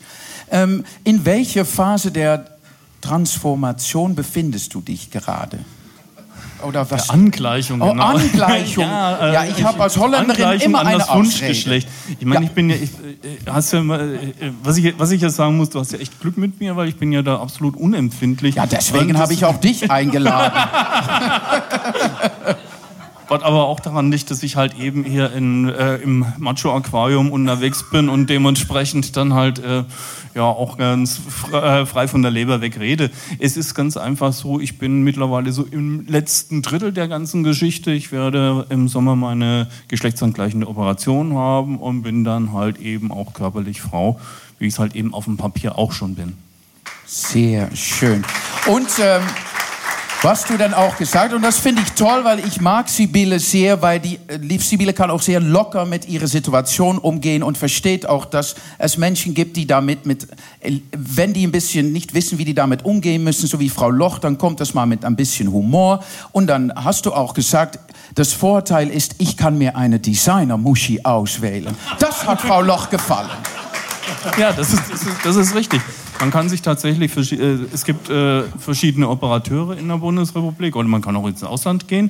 Ähm, 0.49 0.83
in 1.03 1.23
welcher 1.23 1.63
Phase 1.63 2.11
der 2.11 2.47
Transformation 3.01 4.15
befindest 4.15 4.73
du 4.73 4.81
dich 4.81 5.11
gerade? 5.11 5.59
Oder 6.63 6.89
was? 6.89 7.07
Der 7.07 7.13
Angleichung, 7.15 7.81
Oh, 7.81 7.91
genau. 7.91 8.03
Angleichung. 8.15 8.83
äh, 8.85 9.33
Ja, 9.33 9.43
ich 9.45 9.63
habe 9.63 9.81
als 9.83 9.97
Holländerin 9.97 10.29
Angleichung 10.43 10.69
immer 10.69 10.85
eine. 10.85 11.03
Wunschgeschlecht. 11.13 11.87
Ich 12.19 12.25
meine, 12.25 12.41
Ja. 12.41 12.47
ich 12.47 12.51
bin 12.55 12.69
ja, 12.69 12.75
ich, 12.75 12.89
äh, 12.91 13.51
hast 13.51 13.73
ja 13.73 13.81
mal, 13.83 13.99
äh, 14.15 14.51
was, 14.63 14.77
ich, 14.77 14.93
was 14.97 15.11
ich 15.11 15.21
jetzt 15.21 15.35
sagen 15.35 15.57
muss, 15.57 15.69
du 15.69 15.79
hast 15.79 15.91
ja 15.91 15.99
echt 15.99 16.19
Glück 16.21 16.37
mit 16.37 16.59
mir, 16.59 16.75
weil 16.75 16.87
ich 16.87 16.95
bin 16.97 17.11
ja 17.11 17.21
da 17.21 17.39
absolut 17.39 17.75
unempfindlich. 17.75 18.55
Ja, 18.55 18.65
deswegen 18.65 19.17
habe 19.17 19.33
ich 19.33 19.45
auch 19.45 19.57
dich 19.57 19.89
eingeladen. 19.91 20.53
Was 23.33 23.41
aber 23.41 23.65
auch 23.65 23.79
daran 23.79 24.11
liegt, 24.11 24.29
dass 24.29 24.43
ich 24.43 24.57
halt 24.57 24.77
eben 24.77 25.03
hier 25.03 25.33
in, 25.33 25.67
äh, 25.67 25.95
im 25.95 26.23
Macho-Aquarium 26.37 27.31
unterwegs 27.31 27.83
bin 27.89 28.07
und 28.07 28.29
dementsprechend 28.29 29.17
dann 29.17 29.33
halt 29.33 29.57
äh, 29.57 29.85
ja 30.35 30.43
auch 30.43 30.77
ganz 30.77 31.19
äh, 31.51 31.83
frei 31.87 32.07
von 32.07 32.21
der 32.21 32.29
Leber 32.29 32.61
weg 32.61 32.79
rede. 32.79 33.09
Es 33.39 33.57
ist 33.57 33.73
ganz 33.73 33.97
einfach 33.97 34.33
so, 34.33 34.59
ich 34.59 34.77
bin 34.77 35.01
mittlerweile 35.01 35.51
so 35.51 35.63
im 35.63 36.05
letzten 36.05 36.61
Drittel 36.61 36.91
der 36.91 37.07
ganzen 37.07 37.43
Geschichte. 37.43 37.91
Ich 37.91 38.11
werde 38.11 38.67
im 38.69 38.87
Sommer 38.87 39.15
meine 39.15 39.67
geschlechtsangleichende 39.87 40.67
Operation 40.67 41.33
haben 41.33 41.79
und 41.79 42.03
bin 42.03 42.23
dann 42.23 42.53
halt 42.53 42.77
eben 42.77 43.11
auch 43.11 43.33
körperlich 43.33 43.81
Frau, 43.81 44.19
wie 44.59 44.67
ich 44.67 44.73
es 44.73 44.79
halt 44.79 44.93
eben 44.93 45.11
auf 45.11 45.25
dem 45.25 45.37
Papier 45.37 45.79
auch 45.79 45.91
schon 45.91 46.13
bin. 46.13 46.33
Sehr 47.07 47.75
schön. 47.75 48.23
Und 48.67 48.89
ähm, 48.99 49.23
was 50.23 50.45
du 50.45 50.57
dann 50.57 50.73
auch 50.73 50.95
gesagt, 50.95 51.33
und 51.33 51.41
das 51.41 51.59
finde 51.59 51.81
ich 51.81 51.91
toll, 51.91 52.23
weil 52.23 52.39
ich 52.39 52.61
mag 52.61 52.87
Sibylle 52.87 53.39
sehr, 53.39 53.81
weil 53.81 53.99
die 53.99 54.17
äh, 54.27 54.57
Sibylle 54.57 54.93
kann 54.93 55.11
auch 55.11 55.21
sehr 55.21 55.41
locker 55.41 55.85
mit 55.85 56.07
ihrer 56.07 56.27
Situation 56.27 56.97
umgehen 56.97 57.43
und 57.43 57.57
versteht 57.57 58.07
auch, 58.07 58.23
dass 58.23 58.55
es 58.77 58.97
Menschen 58.97 59.33
gibt, 59.33 59.57
die 59.57 59.67
damit 59.67 60.05
mit, 60.05 60.27
äh, 60.61 60.79
wenn 60.95 61.33
die 61.33 61.45
ein 61.45 61.51
bisschen 61.51 61.91
nicht 61.91 62.13
wissen, 62.13 62.37
wie 62.37 62.45
die 62.45 62.53
damit 62.53 62.85
umgehen 62.85 63.21
müssen, 63.21 63.47
so 63.47 63.59
wie 63.59 63.67
Frau 63.67 63.89
Loch, 63.89 64.17
dann 64.19 64.37
kommt 64.37 64.61
das 64.61 64.73
mal 64.73 64.85
mit 64.85 65.03
ein 65.03 65.17
bisschen 65.17 65.51
Humor. 65.51 66.01
Und 66.31 66.47
dann 66.47 66.71
hast 66.73 67.05
du 67.05 67.13
auch 67.13 67.33
gesagt, 67.33 67.77
das 68.15 68.31
Vorteil 68.31 68.89
ist, 68.89 69.15
ich 69.17 69.35
kann 69.35 69.57
mir 69.57 69.75
eine 69.75 69.99
Designer-Muschi 69.99 71.01
auswählen. 71.03 71.75
Das 71.99 72.25
hat 72.25 72.39
Frau 72.39 72.61
Loch 72.61 72.89
gefallen. 72.89 73.29
Ja, 74.37 74.53
das 74.53 74.71
ist, 74.71 74.83
das 74.89 75.01
ist, 75.01 75.17
das 75.25 75.35
ist 75.35 75.53
richtig. 75.55 75.81
Man 76.23 76.31
kann 76.31 76.47
sich 76.47 76.61
tatsächlich, 76.61 77.33
äh, 77.33 77.57
es 77.73 77.83
gibt 77.83 78.09
äh, 78.09 78.43
verschiedene 78.43 79.09
Operateure 79.09 79.77
in 79.77 79.89
der 79.89 79.97
Bundesrepublik 79.97 80.73
oder 80.77 80.87
man 80.87 81.01
kann 81.01 81.17
auch 81.17 81.27
ins 81.27 81.43
Ausland 81.43 81.89
gehen. 81.89 82.09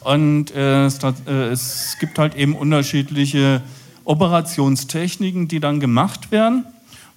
Und 0.00 0.50
äh, 0.56 0.86
es, 0.86 1.96
gibt 2.00 2.18
halt 2.18 2.34
eben 2.34 2.56
unterschiedliche 2.56 3.62
Operationstechniken, 4.04 5.46
die 5.46 5.60
dann 5.60 5.78
gemacht 5.78 6.32
werden. 6.32 6.64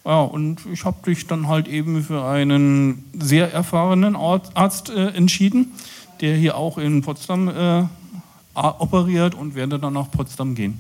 Ja, 0.06 0.22
und 0.22 0.60
ich 0.72 0.86
habe 0.86 0.98
dich 1.08 1.26
dann 1.26 1.48
halt 1.48 1.68
eben 1.68 2.04
für 2.04 2.24
einen 2.24 3.06
sehr 3.18 3.52
erfahrenen 3.52 4.16
Arzt, 4.16 4.92
entschieden, 4.92 5.72
der 6.22 6.36
hier 6.36 6.56
auch 6.56 6.78
in 6.78 7.02
Potsdam 7.02 7.90
operiert 8.54 9.34
und 9.34 9.56
werde 9.56 9.80
dann 9.80 9.94
nach 9.94 10.12
Potsdam 10.12 10.54
gehen. 10.54 10.80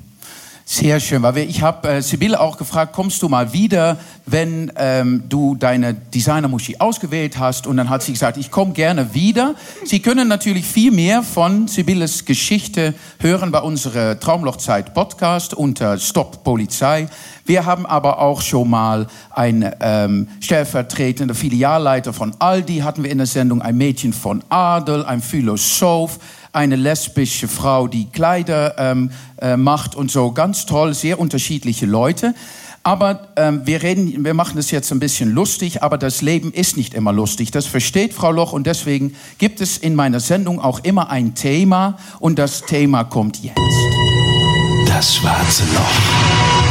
Sehr 0.69 0.99
schön, 0.99 1.23
weil 1.23 1.37
ich 1.37 1.61
habe 1.61 1.87
äh, 1.87 2.01
Sibylle 2.01 2.41
auch 2.41 2.57
gefragt, 2.57 2.91
kommst 2.91 3.21
du 3.21 3.29
mal 3.29 3.53
wieder, 3.53 3.95
wenn 4.25 4.69
ähm, 4.75 5.23
du 5.29 5.55
deine 5.55 5.93
Designer-Muschi 5.93 6.75
ausgewählt 6.79 7.39
hast? 7.39 7.67
Und 7.67 7.77
dann 7.77 7.89
hat 7.89 8.03
sie 8.03 8.11
gesagt, 8.11 8.35
ich 8.35 8.51
komme 8.51 8.73
gerne 8.73 9.13
wieder. 9.13 9.55
Sie 9.85 10.01
können 10.01 10.27
natürlich 10.27 10.65
viel 10.65 10.91
mehr 10.91 11.23
von 11.23 11.69
Sibylles 11.69 12.25
Geschichte 12.25 12.93
hören 13.19 13.49
bei 13.49 13.61
unserer 13.61 14.19
Traumlochzeit-Podcast 14.19 15.53
unter 15.53 15.97
Stop 15.99 16.43
Polizei. 16.43 17.07
Wir 17.45 17.65
haben 17.65 17.85
aber 17.85 18.19
auch 18.19 18.41
schon 18.41 18.69
mal 18.69 19.07
einen 19.29 19.71
ähm, 19.79 20.27
stellvertretenden 20.41 21.33
Filialleiter 21.33 22.11
von 22.11 22.33
Aldi, 22.39 22.79
hatten 22.79 23.05
wir 23.05 23.11
in 23.11 23.19
der 23.19 23.27
Sendung 23.27 23.61
ein 23.61 23.77
Mädchen 23.77 24.11
von 24.11 24.43
Adel, 24.49 25.05
ein 25.05 25.21
Philosoph, 25.21 26.19
eine 26.57 26.75
lesbische 26.75 27.47
Frau, 27.47 27.87
die 27.87 28.09
Kleider 28.09 28.75
ähm, 28.79 29.11
äh, 29.39 29.55
macht 29.55 29.95
und 29.95 30.09
so. 30.09 30.31
Ganz 30.31 30.65
toll, 30.65 30.95
sehr 30.95 31.19
unterschiedliche 31.19 31.85
Leute. 31.85 32.33
Aber 32.81 33.27
ähm, 33.35 33.61
wir 33.65 33.83
reden, 33.83 34.25
wir 34.25 34.33
machen 34.33 34.55
das 34.55 34.71
jetzt 34.71 34.91
ein 34.91 34.99
bisschen 34.99 35.31
lustig, 35.31 35.83
aber 35.83 35.99
das 35.99 36.23
Leben 36.23 36.51
ist 36.51 36.75
nicht 36.75 36.95
immer 36.95 37.13
lustig. 37.13 37.51
Das 37.51 37.67
versteht 37.67 38.13
Frau 38.13 38.31
Loch 38.31 38.53
und 38.53 38.65
deswegen 38.65 39.15
gibt 39.37 39.61
es 39.61 39.77
in 39.77 39.93
meiner 39.93 40.19
Sendung 40.19 40.59
auch 40.59 40.79
immer 40.83 41.11
ein 41.11 41.35
Thema 41.35 41.99
und 42.19 42.39
das 42.39 42.63
Thema 42.63 43.03
kommt 43.03 43.43
jetzt. 43.43 43.59
Das 44.87 45.15
schwarze 45.15 45.63
Loch. 45.75 46.66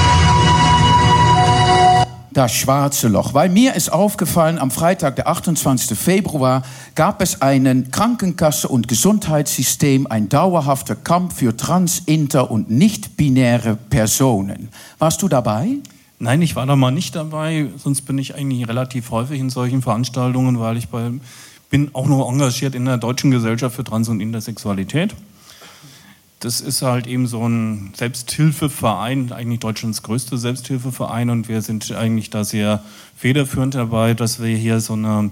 Das 2.37 2.53
schwarze 2.53 3.09
Loch. 3.09 3.33
Weil 3.33 3.49
mir 3.49 3.77
ist 3.77 3.91
aufgefallen, 3.91 4.59
am 4.59 4.71
Freitag, 4.71 5.17
der 5.17 5.27
28. 5.27 5.99
Februar, 5.99 6.65
gab 6.95 7.23
es 7.23 7.41
einen 7.41 7.91
Krankenkasse- 7.91 8.69
und 8.69 8.89
Gesundheitssystem, 8.89 10.07
ein 10.07 10.29
dauerhafter 10.29 10.97
Kampf 10.97 11.37
für 11.37 11.57
trans-, 11.57 12.03
inter- 12.05 12.51
und 12.51 12.71
nicht-binäre 12.71 13.77
Personen. 13.89 14.69
Warst 14.99 15.23
du 15.23 15.29
dabei? 15.29 15.79
Nein, 16.19 16.43
ich 16.43 16.55
war 16.57 16.67
da 16.67 16.77
mal 16.77 16.91
nicht 16.91 17.17
dabei, 17.17 17.71
sonst 17.83 18.03
bin 18.03 18.19
ich 18.19 18.35
eigentlich 18.35 18.69
relativ 18.69 19.13
häufig 19.13 19.41
in 19.41 19.49
solchen 19.49 19.81
Veranstaltungen, 19.81 20.61
weil 20.61 20.77
ich 20.77 20.89
bei, 20.89 21.13
bin 21.71 21.89
auch 21.95 22.07
noch 22.07 22.31
engagiert 22.31 22.75
in 22.75 22.85
der 22.85 22.99
Deutschen 22.99 23.31
Gesellschaft 23.31 23.77
für 23.77 23.85
Trans- 23.85 24.11
und 24.11 24.21
Intersexualität. 24.21 25.15
Das 26.47 26.61
ist 26.61 26.83
halt 26.83 27.09
eben 27.09 27.27
so 27.27 27.45
ein 27.45 27.91
Selbsthilfeverein, 27.97 29.33
eigentlich 29.33 29.59
Deutschlands 29.59 30.05
größter 30.05 30.39
Selbsthilfeverein 30.39 31.29
und 31.29 31.49
wir 31.49 31.61
sind 31.61 31.91
eigentlich 31.91 32.31
da 32.31 32.45
sehr 32.45 32.85
federführend 33.17 33.75
dabei, 33.75 34.15
dass 34.15 34.41
wir 34.41 34.57
hier 34.57 34.79
so 34.79 34.93
eine 34.93 35.31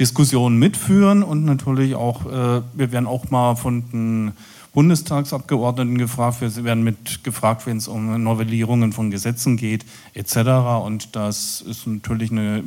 Diskussion 0.00 0.58
mitführen 0.58 1.22
und 1.22 1.44
natürlich 1.44 1.94
auch, 1.94 2.26
äh, 2.26 2.62
wir 2.74 2.90
werden 2.90 3.06
auch 3.06 3.30
mal 3.30 3.54
von 3.54 3.88
den 3.92 4.32
Bundestagsabgeordneten 4.74 5.98
gefragt, 5.98 6.40
wir 6.40 6.64
werden 6.64 6.82
mit 6.82 7.22
gefragt, 7.22 7.64
wenn 7.66 7.76
es 7.76 7.86
um 7.86 8.20
Novellierungen 8.20 8.92
von 8.92 9.12
Gesetzen 9.12 9.56
geht, 9.56 9.86
etc. 10.14 10.36
Und 10.84 11.14
das 11.14 11.60
ist 11.60 11.86
natürlich 11.86 12.32
eine, 12.32 12.64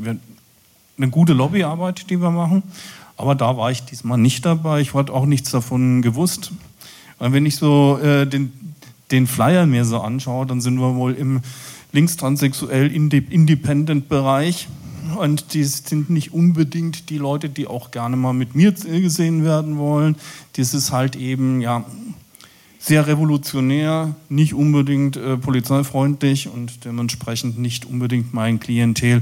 eine 0.98 1.10
gute 1.10 1.34
Lobbyarbeit, 1.34 2.10
die 2.10 2.22
wir 2.22 2.32
machen. 2.32 2.64
Aber 3.18 3.36
da 3.36 3.58
war 3.58 3.72
ich 3.72 3.84
diesmal 3.84 4.18
nicht 4.18 4.46
dabei. 4.46 4.80
Ich 4.80 4.94
hatte 4.94 5.12
auch 5.12 5.26
nichts 5.26 5.52
davon 5.52 6.02
gewusst. 6.02 6.54
Weil 7.20 7.34
wenn 7.34 7.46
ich 7.46 7.58
so 7.58 8.00
äh, 8.02 8.26
den, 8.26 8.52
den 9.12 9.28
Flyer 9.28 9.66
mir 9.66 9.86
so 9.86 10.00
anschaue, 10.00 10.46
dann 10.46 10.62
sind 10.62 10.80
wir 10.80 10.96
wohl 10.96 11.14
im 11.14 11.42
linkstranssexuell 11.92 12.92
independent 12.92 14.10
Bereich. 14.10 14.68
Und 15.18 15.54
die 15.54 15.64
sind 15.64 16.10
nicht 16.10 16.34
unbedingt 16.34 17.10
die 17.10 17.18
Leute, 17.18 17.50
die 17.50 17.68
auch 17.68 17.92
gerne 17.92 18.16
mal 18.16 18.34
mit 18.34 18.56
mir 18.56 18.72
gesehen 18.72 19.44
werden 19.44 19.78
wollen. 19.78 20.16
Das 20.54 20.74
ist 20.74 20.92
halt 20.92 21.16
eben, 21.16 21.62
ja, 21.62 21.84
sehr 22.80 23.08
revolutionär, 23.08 24.16
nicht 24.30 24.54
unbedingt 24.54 25.18
äh, 25.18 25.36
polizeifreundlich 25.36 26.48
und 26.48 26.86
dementsprechend 26.86 27.60
nicht 27.60 27.86
unbedingt 27.86 28.34
mein 28.34 28.60
Klientel. 28.60 29.22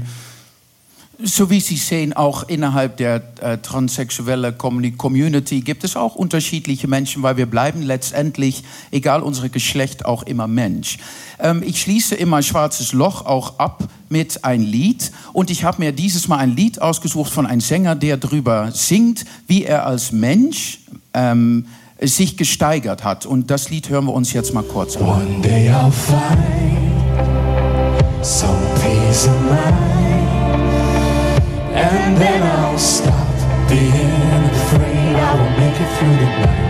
So 1.20 1.50
wie 1.50 1.58
Sie 1.58 1.76
sehen, 1.76 2.12
auch 2.12 2.44
innerhalb 2.44 2.96
der 2.96 3.20
äh, 3.40 3.58
transsexuellen 3.58 4.56
Community 4.56 5.62
gibt 5.62 5.82
es 5.82 5.96
auch 5.96 6.14
unterschiedliche 6.14 6.86
Menschen, 6.86 7.24
weil 7.24 7.36
wir 7.36 7.46
bleiben 7.46 7.82
letztendlich, 7.82 8.62
egal 8.92 9.22
unser 9.22 9.48
Geschlecht, 9.48 10.04
auch 10.04 10.22
immer 10.22 10.46
Mensch. 10.46 10.98
Ähm, 11.40 11.64
ich 11.66 11.80
schließe 11.80 12.14
immer 12.14 12.40
Schwarzes 12.42 12.92
Loch 12.92 13.26
auch 13.26 13.58
ab 13.58 13.88
mit 14.08 14.44
ein 14.44 14.62
Lied 14.62 15.10
und 15.32 15.50
ich 15.50 15.64
habe 15.64 15.82
mir 15.82 15.90
dieses 15.90 16.28
Mal 16.28 16.36
ein 16.36 16.54
Lied 16.54 16.80
ausgesucht 16.80 17.32
von 17.32 17.46
einem 17.46 17.60
Sänger, 17.60 17.96
der 17.96 18.16
darüber 18.16 18.70
singt, 18.70 19.24
wie 19.48 19.64
er 19.64 19.86
als 19.86 20.12
Mensch 20.12 20.78
ähm, 21.14 21.66
sich 22.00 22.36
gesteigert 22.36 23.02
hat. 23.02 23.26
Und 23.26 23.50
das 23.50 23.70
Lied 23.70 23.88
hören 23.88 24.04
wir 24.04 24.14
uns 24.14 24.32
jetzt 24.32 24.54
mal 24.54 24.62
kurz 24.62 24.96
an. 24.96 25.02
One 25.02 25.40
day 25.42 25.68
I'll 25.68 25.90
find 25.90 26.24
some 28.24 28.56
peace 28.80 29.26
of 29.26 29.40
mind. 29.42 29.97
And 31.90 32.18
then 32.18 32.42
I'll 32.42 32.78
stop 32.78 33.28
being 33.66 34.44
afraid 34.52 35.16
I 35.16 35.34
will 35.38 35.58
make 35.58 35.80
it 35.80 35.90
through 35.96 36.16
the 36.16 36.46
night. 36.46 36.67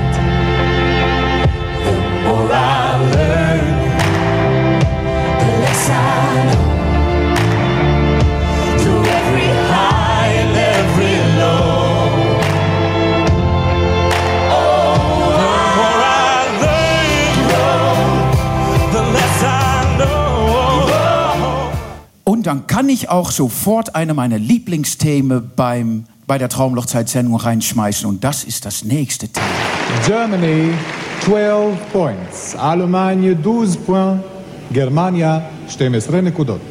dann 22.48 22.68
kann 22.68 22.88
ich 22.89 23.10
auch 23.10 23.32
sofort 23.32 23.96
eine 23.96 24.14
meiner 24.14 24.39
Lieblingsthemen 24.39 25.52
beim, 25.56 26.06
bei 26.26 26.38
der 26.38 26.50
Traumlochzeit-Sendung 26.50 27.36
reinschmeißen. 27.36 28.08
Und 28.08 28.24
das 28.24 28.44
ist 28.44 28.66
das 28.66 28.84
nächste 28.84 29.28
Thema. 29.28 29.46
Germany 30.06 30.72
12 31.22 31.91
points, 31.91 32.56
Allemagne 32.56 33.36
12 33.41 33.86
points, 33.86 34.24
Germania 34.72 35.44
12 35.68 36.22
נקודות. 36.22 36.62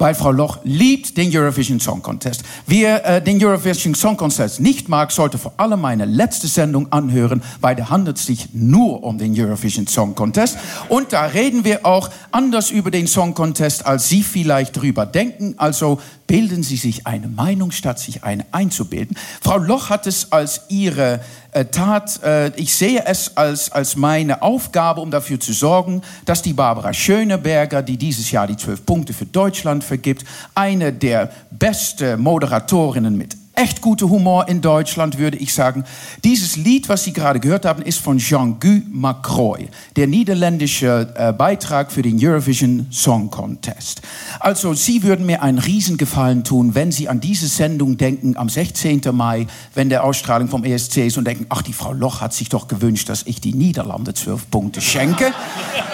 Weil 0.00 0.14
Frau 0.14 0.32
Loch 0.32 0.60
liebt 0.64 1.18
den 1.18 1.30
Eurovision 1.30 1.78
Song 1.78 2.00
Contest. 2.00 2.42
Wer 2.66 3.04
äh, 3.04 3.22
den 3.22 3.44
Eurovision 3.44 3.94
Song 3.94 4.16
Contest 4.16 4.58
nicht 4.58 4.88
mag, 4.88 5.12
sollte 5.12 5.36
vor 5.36 5.52
allem 5.58 5.82
meine 5.82 6.06
letzte 6.06 6.48
Sendung 6.48 6.90
anhören, 6.90 7.42
weil 7.60 7.76
da 7.76 7.90
handelt 7.90 8.16
es 8.16 8.24
sich 8.24 8.48
nur 8.54 9.04
um 9.04 9.18
den 9.18 9.38
Eurovision 9.38 9.86
Song 9.86 10.14
Contest. 10.14 10.56
Und 10.88 11.12
da 11.12 11.26
reden 11.26 11.64
wir 11.64 11.84
auch 11.84 12.08
anders 12.30 12.70
über 12.70 12.90
den 12.90 13.06
Song 13.06 13.34
Contest, 13.34 13.84
als 13.84 14.08
Sie 14.08 14.22
vielleicht 14.22 14.80
drüber 14.80 15.04
denken. 15.04 15.54
Also 15.58 16.00
bilden 16.26 16.62
Sie 16.62 16.76
sich 16.76 17.06
eine 17.06 17.28
Meinung, 17.28 17.70
statt 17.70 17.98
sich 17.98 18.24
eine 18.24 18.46
einzubilden. 18.52 19.18
Frau 19.42 19.58
Loch 19.58 19.90
hat 19.90 20.06
es 20.06 20.32
als 20.32 20.62
ihre 20.68 21.20
äh, 21.52 21.64
Tat, 21.64 22.22
äh, 22.22 22.48
ich 22.56 22.74
sehe 22.74 23.04
es 23.06 23.36
als, 23.36 23.72
als 23.72 23.96
meine 23.96 24.42
Aufgabe, 24.42 25.00
um 25.00 25.10
dafür 25.10 25.40
zu 25.40 25.52
sorgen, 25.52 26.02
dass 26.24 26.42
die 26.42 26.52
Barbara 26.52 26.92
Schöneberger, 26.92 27.82
die 27.82 27.96
dieses 27.96 28.30
Jahr 28.30 28.46
die 28.46 28.56
zwölf 28.56 28.84
Punkte 28.86 29.12
für 29.12 29.26
Deutschland 29.26 29.82
vergibt, 29.82 30.24
eine 30.54 30.92
der 30.92 31.30
besten 31.50 32.20
Moderatorinnen 32.20 33.16
mit 33.16 33.39
echt 33.54 33.80
guter 33.80 34.08
Humor 34.08 34.48
in 34.48 34.60
Deutschland, 34.60 35.18
würde 35.18 35.36
ich 35.36 35.52
sagen. 35.52 35.84
Dieses 36.24 36.56
Lied, 36.56 36.88
was 36.88 37.04
Sie 37.04 37.12
gerade 37.12 37.40
gehört 37.40 37.64
haben, 37.64 37.82
ist 37.82 37.98
von 37.98 38.18
Jean-Guy 38.18 38.84
Macroy, 38.90 39.68
der 39.96 40.06
niederländische 40.06 41.12
äh, 41.14 41.32
Beitrag 41.32 41.92
für 41.92 42.02
den 42.02 42.18
Eurovision 42.20 42.86
Song 42.90 43.30
Contest. 43.30 44.02
Also, 44.38 44.74
Sie 44.74 45.02
würden 45.02 45.26
mir 45.26 45.42
einen 45.42 45.58
Riesengefallen 45.58 46.44
tun, 46.44 46.74
wenn 46.74 46.92
Sie 46.92 47.08
an 47.08 47.20
diese 47.20 47.48
Sendung 47.48 47.96
denken 47.96 48.36
am 48.36 48.48
16. 48.48 49.02
Mai, 49.12 49.46
wenn 49.74 49.88
der 49.88 50.04
Ausstrahlung 50.04 50.48
vom 50.48 50.64
ESC 50.64 50.98
ist 50.98 51.18
und 51.18 51.26
denken, 51.26 51.46
ach, 51.48 51.62
die 51.62 51.72
Frau 51.72 51.92
Loch 51.92 52.20
hat 52.20 52.32
sich 52.32 52.48
doch 52.48 52.68
gewünscht, 52.68 53.08
dass 53.08 53.24
ich 53.26 53.40
die 53.40 53.52
Niederlande 53.52 54.14
zwölf 54.14 54.50
Punkte 54.50 54.80
schenke. 54.80 55.32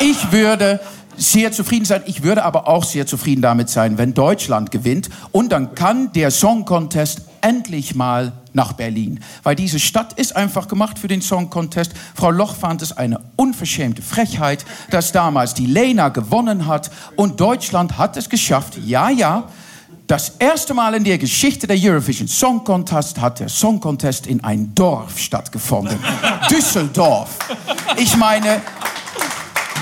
Ich 0.00 0.30
würde 0.30 0.80
sehr 1.16 1.52
zufrieden 1.52 1.84
sein. 1.84 2.02
Ich 2.06 2.22
würde 2.22 2.44
aber 2.44 2.68
auch 2.68 2.84
sehr 2.84 3.06
zufrieden 3.06 3.42
damit 3.42 3.68
sein, 3.68 3.98
wenn 3.98 4.14
Deutschland 4.14 4.70
gewinnt. 4.70 5.08
Und 5.32 5.50
dann 5.50 5.74
kann 5.74 6.12
der 6.12 6.30
Song 6.30 6.64
Contest 6.64 7.22
endlich 7.40 7.94
mal 7.94 8.32
nach 8.52 8.72
Berlin. 8.72 9.20
Weil 9.42 9.54
diese 9.54 9.78
Stadt 9.78 10.14
ist 10.14 10.34
einfach 10.34 10.68
gemacht 10.68 10.98
für 10.98 11.08
den 11.08 11.22
Song 11.22 11.50
Contest. 11.50 11.92
Frau 12.14 12.30
Loch 12.30 12.56
fand 12.56 12.82
es 12.82 12.96
eine 12.96 13.20
unverschämte 13.36 14.02
Frechheit, 14.02 14.64
dass 14.90 15.12
damals 15.12 15.54
die 15.54 15.66
Lena 15.66 16.08
gewonnen 16.08 16.66
hat. 16.66 16.90
Und 17.16 17.40
Deutschland 17.40 17.98
hat 17.98 18.16
es 18.16 18.28
geschafft. 18.28 18.78
Ja, 18.84 19.10
ja. 19.10 19.44
Das 20.06 20.34
erste 20.38 20.72
Mal 20.72 20.94
in 20.94 21.02
der 21.02 21.18
Geschichte 21.18 21.66
der 21.66 21.76
Eurovision 21.76 22.28
Song 22.28 22.62
Contest 22.62 23.20
hat 23.20 23.40
der 23.40 23.48
Song 23.48 23.80
Contest 23.80 24.28
in 24.28 24.42
ein 24.44 24.72
Dorf 24.72 25.18
stattgefunden. 25.18 25.98
Düsseldorf. 26.50 27.38
Ich 27.96 28.16
meine, 28.16 28.62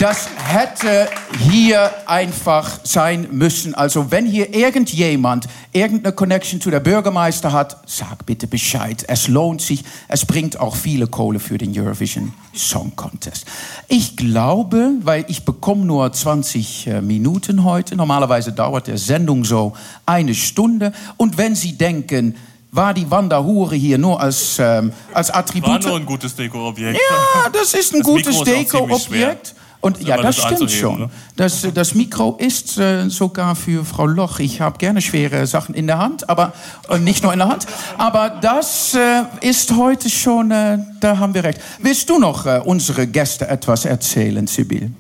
Das 0.01 0.29
hätte 0.45 1.09
hier 1.39 1.89
einfach 2.07 2.81
sein 2.83 3.29
müssen. 3.31 3.75
Also 3.77 4.11
wenn 4.11 4.27
hier 4.27 4.53
irgendjemand 4.53 5.47
irgendeine 5.73 6.13
Connection 6.13 6.61
zu 6.61 6.71
der 6.71 6.81
Bürgermeister 6.81 7.53
hat, 7.53 7.77
sag 7.87 8.27
bitte 8.27 8.49
Bescheid. 8.49 9.05
Es 9.07 9.29
lohnt 9.29 9.63
sich. 9.63 9.85
Es 10.09 10.27
bringt 10.27 10.59
auch 10.59 10.75
viele 10.75 11.07
Kohle 11.07 11.39
für 11.39 11.59
den 11.59 11.79
Eurovision 11.79 12.33
Song 12.55 12.97
Contest. 12.97 13.47
Ich 13.87 14.17
glaube, 14.17 14.91
weil 15.03 15.27
ich 15.29 15.45
bekomme 15.45 15.85
nur 15.85 16.13
20 16.13 16.87
äh, 16.89 17.01
Minuten 17.01 17.63
heute. 17.63 17.95
Normalerweise 17.95 18.53
dauert 18.53 18.89
der 18.89 18.99
Sendung 18.99 19.45
so 19.45 19.75
eine 20.07 20.35
Stunde. 20.35 20.93
Und 21.17 21.39
wenn 21.39 21.55
Sie 21.55 21.79
denken, 21.79 22.35
war 22.73 22.95
die 22.95 23.09
Wanderhure 23.09 23.77
hier 23.77 23.99
nur 23.99 24.21
als, 24.21 24.59
ähm, 24.59 24.93
als 25.13 25.29
War 25.29 25.37
Attribut? 25.37 25.85
nur 25.85 25.97
ein 25.97 26.07
gutes 26.07 26.35
Dekoobjekt. 26.35 26.99
Ja, 26.99 27.49
das 27.51 27.75
ist 27.75 27.95
ein 27.95 28.01
Das 28.01 28.09
gutes 28.09 28.43
Deko-Objekt. 28.43 29.55
Und 29.85 30.03
ja, 30.03 30.17
das 30.17 30.37
das 30.37 30.47
stimmt 30.47 30.71
schon. 30.71 30.99
ne? 30.99 31.11
Das, 31.37 31.67
das 31.75 31.95
Mikro 31.95 32.37
ist 32.41 32.79
äh, 32.79 33.11
sogar 33.11 33.55
für 33.55 33.85
Frau 33.85 34.07
Loch. 34.07 34.39
Ich 34.39 34.63
habe 34.63 34.79
gerne 34.79 35.03
schwere 35.03 35.47
Sachen 35.47 35.75
in 35.75 35.87
der 35.87 35.99
Hand, 35.99 36.31
aber 36.31 36.55
äh, 36.89 36.99
nicht 36.99 37.23
nur 37.23 37.35
in 37.35 37.39
der 37.39 37.49
Hand. 37.49 37.67
Aber 37.99 38.31
das 38.31 38.95
äh, 38.95 39.25
ist 39.43 39.77
heute 39.77 40.09
schon, 40.09 40.51
äh, 40.51 40.79
da 41.01 41.19
haben 41.19 41.35
wir 41.35 41.45
recht. 41.45 41.61
Willst 41.83 42.09
du 42.09 42.19
noch 42.19 42.47
äh, 42.47 42.63
unsere 42.65 43.07
Gäste 43.07 43.47
etwas 43.47 43.85
erzählen, 43.85 44.47
Sibyl? 44.47 44.91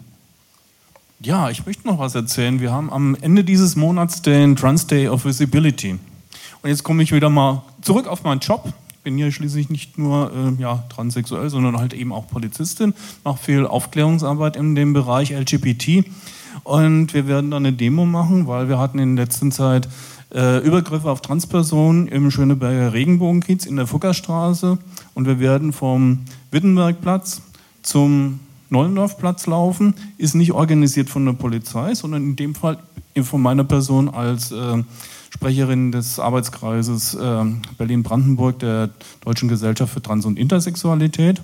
Ja, 1.20 1.48
ich 1.48 1.64
möchte 1.64 1.88
noch 1.88 1.98
was 1.98 2.14
erzählen. 2.14 2.60
Wir 2.60 2.70
haben 2.70 2.92
am 2.92 3.16
Ende 3.22 3.42
dieses 3.42 3.76
Monats 3.76 4.20
den 4.20 4.54
Trans 4.54 4.86
Day 4.86 5.08
of 5.08 5.24
Visibility. 5.24 5.92
Und 6.60 6.68
jetzt 6.68 6.84
komme 6.84 7.02
ich 7.02 7.10
wieder 7.10 7.30
mal 7.30 7.62
zurück 7.80 8.06
auf 8.06 8.22
meinen 8.22 8.40
Job. 8.40 8.70
Bin 9.04 9.18
hier 9.18 9.30
schließlich 9.30 9.68
nicht 9.68 9.98
nur 9.98 10.32
äh, 10.32 10.60
ja, 10.60 10.82
transsexuell, 10.88 11.50
sondern 11.50 11.78
halt 11.78 11.92
eben 11.92 12.10
auch 12.10 12.26
Polizistin, 12.26 12.94
mache 13.22 13.36
viel 13.36 13.66
Aufklärungsarbeit 13.66 14.56
in 14.56 14.74
dem 14.74 14.94
Bereich 14.94 15.30
LGBT. 15.30 16.06
Und 16.62 17.12
wir 17.12 17.28
werden 17.28 17.50
dann 17.50 17.66
eine 17.66 17.76
Demo 17.76 18.06
machen, 18.06 18.46
weil 18.46 18.70
wir 18.70 18.78
hatten 18.78 18.98
in 18.98 19.14
der 19.14 19.26
letzten 19.26 19.52
Zeit 19.52 19.88
äh, 20.34 20.64
Übergriffe 20.66 21.10
auf 21.10 21.20
Transpersonen 21.20 22.08
im 22.08 22.30
Schöneberger 22.30 22.94
Regenbogenkiez 22.94 23.66
in 23.66 23.76
der 23.76 23.86
Fuckerstraße. 23.86 24.78
Und 25.12 25.26
wir 25.26 25.38
werden 25.38 25.74
vom 25.74 26.20
Wittenbergplatz 26.50 27.42
zum 27.82 28.40
Neulendorfplatz 28.70 29.46
laufen. 29.46 29.94
Ist 30.16 30.34
nicht 30.34 30.52
organisiert 30.52 31.10
von 31.10 31.26
der 31.26 31.34
Polizei, 31.34 31.94
sondern 31.94 32.22
in 32.22 32.36
dem 32.36 32.54
Fall 32.54 32.78
von 33.22 33.42
meiner 33.42 33.64
Person 33.64 34.08
als 34.08 34.50
äh, 34.50 34.82
Sprecherin 35.34 35.90
des 35.90 36.20
Arbeitskreises 36.20 37.14
äh, 37.14 37.44
Berlin-Brandenburg 37.76 38.60
der 38.60 38.90
Deutschen 39.24 39.48
Gesellschaft 39.48 39.92
für 39.92 40.00
Trans- 40.00 40.26
und 40.26 40.38
Intersexualität. 40.38 41.42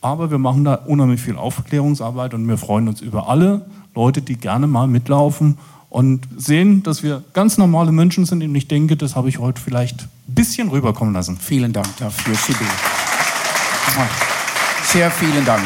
Aber 0.00 0.32
wir 0.32 0.38
machen 0.38 0.64
da 0.64 0.74
unheimlich 0.74 1.20
viel 1.20 1.36
Aufklärungsarbeit 1.36 2.34
und 2.34 2.48
wir 2.48 2.58
freuen 2.58 2.88
uns 2.88 3.00
über 3.00 3.28
alle 3.28 3.64
Leute, 3.94 4.22
die 4.22 4.34
gerne 4.34 4.66
mal 4.66 4.88
mitlaufen 4.88 5.56
und 5.88 6.26
sehen, 6.36 6.82
dass 6.82 7.04
wir 7.04 7.22
ganz 7.32 7.58
normale 7.58 7.92
Menschen 7.92 8.24
sind. 8.24 8.42
Und 8.42 8.54
ich 8.56 8.66
denke, 8.66 8.96
das 8.96 9.14
habe 9.14 9.28
ich 9.28 9.38
heute 9.38 9.60
vielleicht 9.60 10.02
ein 10.02 10.34
bisschen 10.34 10.68
rüberkommen 10.68 11.14
lassen. 11.14 11.36
Vielen 11.36 11.72
Dank 11.72 11.96
dafür, 11.98 12.34
Sibyl. 12.34 12.66
Sehr 14.84 15.12
vielen 15.12 15.44
Dank. 15.44 15.64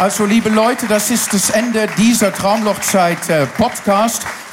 Also, 0.00 0.26
liebe 0.26 0.48
Leute, 0.48 0.86
das 0.88 1.10
ist 1.10 1.32
das 1.32 1.50
Ende 1.50 1.88
dieser 1.96 2.32
Traumlochzeit 2.32 3.28
äh. 3.28 3.46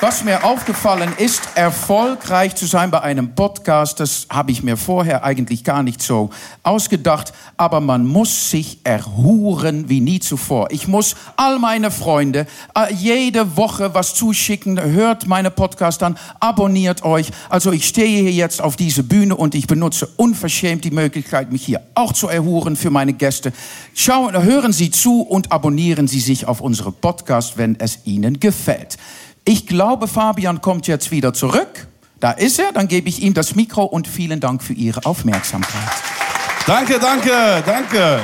Was 0.02 0.26
mir 0.26 0.43
aufgefallen 0.43 1.14
ist, 1.18 1.41
erfolgreich 1.56 2.54
zu 2.56 2.66
sein 2.66 2.91
bei 2.91 3.02
einem 3.02 3.34
Podcast, 3.34 4.02
das 4.02 4.28
habe 4.30 4.52
ich 4.52 4.62
mir 4.62 4.76
vorher 4.76 5.24
eigentlich 5.24 5.64
gar 5.64 5.84
nicht 5.84 6.02
so 6.02 6.32
ausgedacht. 6.64 7.32
Aber 7.56 7.80
man 7.80 8.06
muss 8.06 8.52
sich 8.52 8.80
erhuren 8.84 9.88
wie 9.88 10.02
nie 10.02 10.20
zuvor. 10.20 10.68
Ich 10.72 10.89
muss 10.89 11.16
all 11.38 11.60
meine 11.60 11.91
Freunde 11.91 12.46
äh, 12.78 12.93
jede 12.93 13.56
Woche 13.56 13.93
was 13.93 14.14
zuschicken. 14.16 14.80
Hört 14.82 15.28
meine 15.28 15.50
Podcast 15.50 16.04
an, 16.04 16.20
abonniert 16.41 17.04
euch. 17.06 17.32
Also 17.50 17.72
ich 17.72 17.88
stehe 17.88 18.22
hier 18.22 18.34
jetzt 18.34 18.62
auf 18.62 18.76
diese 18.76 19.02
Bühne 19.02 19.38
und 19.38 19.56
ich 19.56 19.66
benutze 19.66 20.08
unverschämt 20.18 20.84
die 20.84 20.91
Möglichkeit, 20.91 21.54
mich 21.54 21.66
hier 21.66 21.82
auch 21.96 22.12
zu 22.12 22.28
erhuren 22.28 22.76
für 22.76 22.89
meine 22.89 23.14
Gäste. 23.14 23.54
Schauen, 23.93 24.43
hören 24.43 24.74
Sie 24.74 24.91
zu 24.91 25.22
und 25.22 25.54
abonnieren 25.54 26.10
Sie 26.10 26.20
sich 26.20 26.48
auf 26.48 26.60
unsere 26.60 26.91
Podcast, 26.91 27.58
wenn 27.58 27.80
es 27.80 28.00
Ihnen 28.04 28.41
gefällt. 28.41 28.98
Ich 29.48 29.68
glaube, 29.68 30.08
Fabian 30.08 30.60
kommt 30.60 30.88
jetzt 30.88 31.12
wieder 31.12 31.32
zurück. 31.32 31.86
Da 32.20 32.32
ist 32.32 32.58
er, 32.58 32.72
dann 32.72 32.88
gebe 32.88 33.08
ich 33.08 33.22
ihm 33.22 33.36
das 33.36 33.54
Mikro 33.54 33.84
und 33.84 34.08
vielen 34.08 34.39
Dank 34.39 34.64
für 34.64 34.74
Ihre 34.74 35.06
Aufmerksamkeit. 35.06 35.91
Danke, 36.66 36.98
danke, 37.00 37.62
danke. 37.64 38.22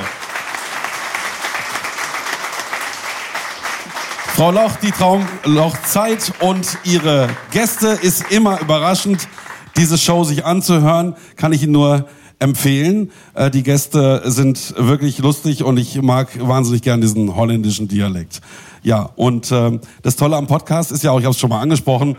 Frau 4.34 4.50
Loch, 4.50 4.74
die 4.82 4.90
Traumlochzeit 4.90 6.32
und 6.40 6.66
ihre 6.82 7.28
Gäste 7.52 7.98
ist 8.02 8.32
immer 8.32 8.60
überraschend. 8.60 9.28
Diese 9.76 9.98
Show 9.98 10.24
sich 10.24 10.44
anzuhören, 10.44 11.14
kann 11.36 11.52
ich 11.52 11.62
Ihnen 11.62 11.72
nur 11.72 12.08
empfehlen. 12.40 13.12
Äh, 13.34 13.50
Die 13.50 13.62
Gäste 13.62 14.22
sind 14.24 14.74
wirklich 14.76 15.18
lustig 15.18 15.62
und 15.62 15.76
ich 15.76 16.02
mag 16.02 16.30
wahnsinnig 16.40 16.82
gern 16.82 17.00
diesen 17.00 17.36
holländischen 17.36 17.86
Dialekt. 17.86 18.40
Ja, 18.82 19.10
und 19.14 19.52
ähm, 19.52 19.80
das 20.02 20.16
Tolle 20.16 20.36
am 20.36 20.48
Podcast 20.48 20.90
ist 20.90 21.04
ja 21.04 21.12
auch, 21.12 21.20
ich 21.20 21.24
habe 21.24 21.32
es 21.32 21.38
schon 21.38 21.50
mal 21.50 21.60
angesprochen, 21.60 22.16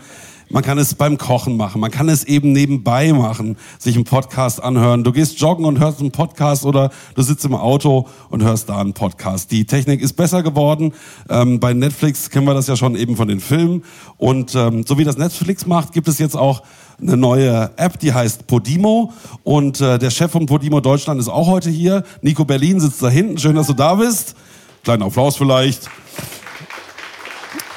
man 0.50 0.62
kann 0.62 0.78
es 0.78 0.94
beim 0.94 1.18
Kochen 1.18 1.56
machen, 1.56 1.80
man 1.80 1.90
kann 1.90 2.08
es 2.08 2.24
eben 2.24 2.52
nebenbei 2.52 3.12
machen, 3.12 3.56
sich 3.78 3.96
einen 3.96 4.04
Podcast 4.04 4.62
anhören. 4.62 5.02
Du 5.04 5.12
gehst 5.12 5.40
joggen 5.40 5.64
und 5.64 5.78
hörst 5.78 6.00
einen 6.00 6.10
Podcast 6.10 6.64
oder 6.64 6.90
du 7.14 7.22
sitzt 7.22 7.44
im 7.44 7.54
Auto 7.54 8.08
und 8.30 8.42
hörst 8.42 8.68
da 8.68 8.78
einen 8.78 8.92
Podcast. 8.92 9.50
Die 9.52 9.64
Technik 9.64 10.00
ist 10.00 10.14
besser 10.14 10.42
geworden. 10.42 10.92
Ähm, 11.28 11.60
bei 11.60 11.72
Netflix 11.72 12.30
kennen 12.30 12.46
wir 12.46 12.54
das 12.54 12.66
ja 12.66 12.76
schon 12.76 12.94
eben 12.94 13.16
von 13.16 13.28
den 13.28 13.40
Filmen. 13.40 13.84
Und 14.16 14.54
ähm, 14.54 14.84
so 14.86 14.98
wie 14.98 15.04
das 15.04 15.16
Netflix 15.16 15.66
macht, 15.66 15.92
gibt 15.92 16.08
es 16.08 16.18
jetzt 16.18 16.36
auch 16.36 16.62
eine 17.00 17.16
neue 17.16 17.70
App, 17.76 17.98
die 17.98 18.12
heißt 18.12 18.46
Podimo. 18.46 19.12
Und 19.42 19.80
äh, 19.80 19.98
der 19.98 20.10
Chef 20.10 20.30
von 20.30 20.46
Podimo 20.46 20.80
Deutschland 20.80 21.20
ist 21.20 21.28
auch 21.28 21.48
heute 21.48 21.70
hier. 21.70 22.04
Nico 22.22 22.44
Berlin 22.44 22.80
sitzt 22.80 23.02
da 23.02 23.08
hinten. 23.08 23.38
Schön, 23.38 23.56
dass 23.56 23.66
du 23.66 23.74
da 23.74 23.94
bist. 23.94 24.36
Kleinen 24.84 25.02
Applaus 25.02 25.36
vielleicht. 25.36 25.90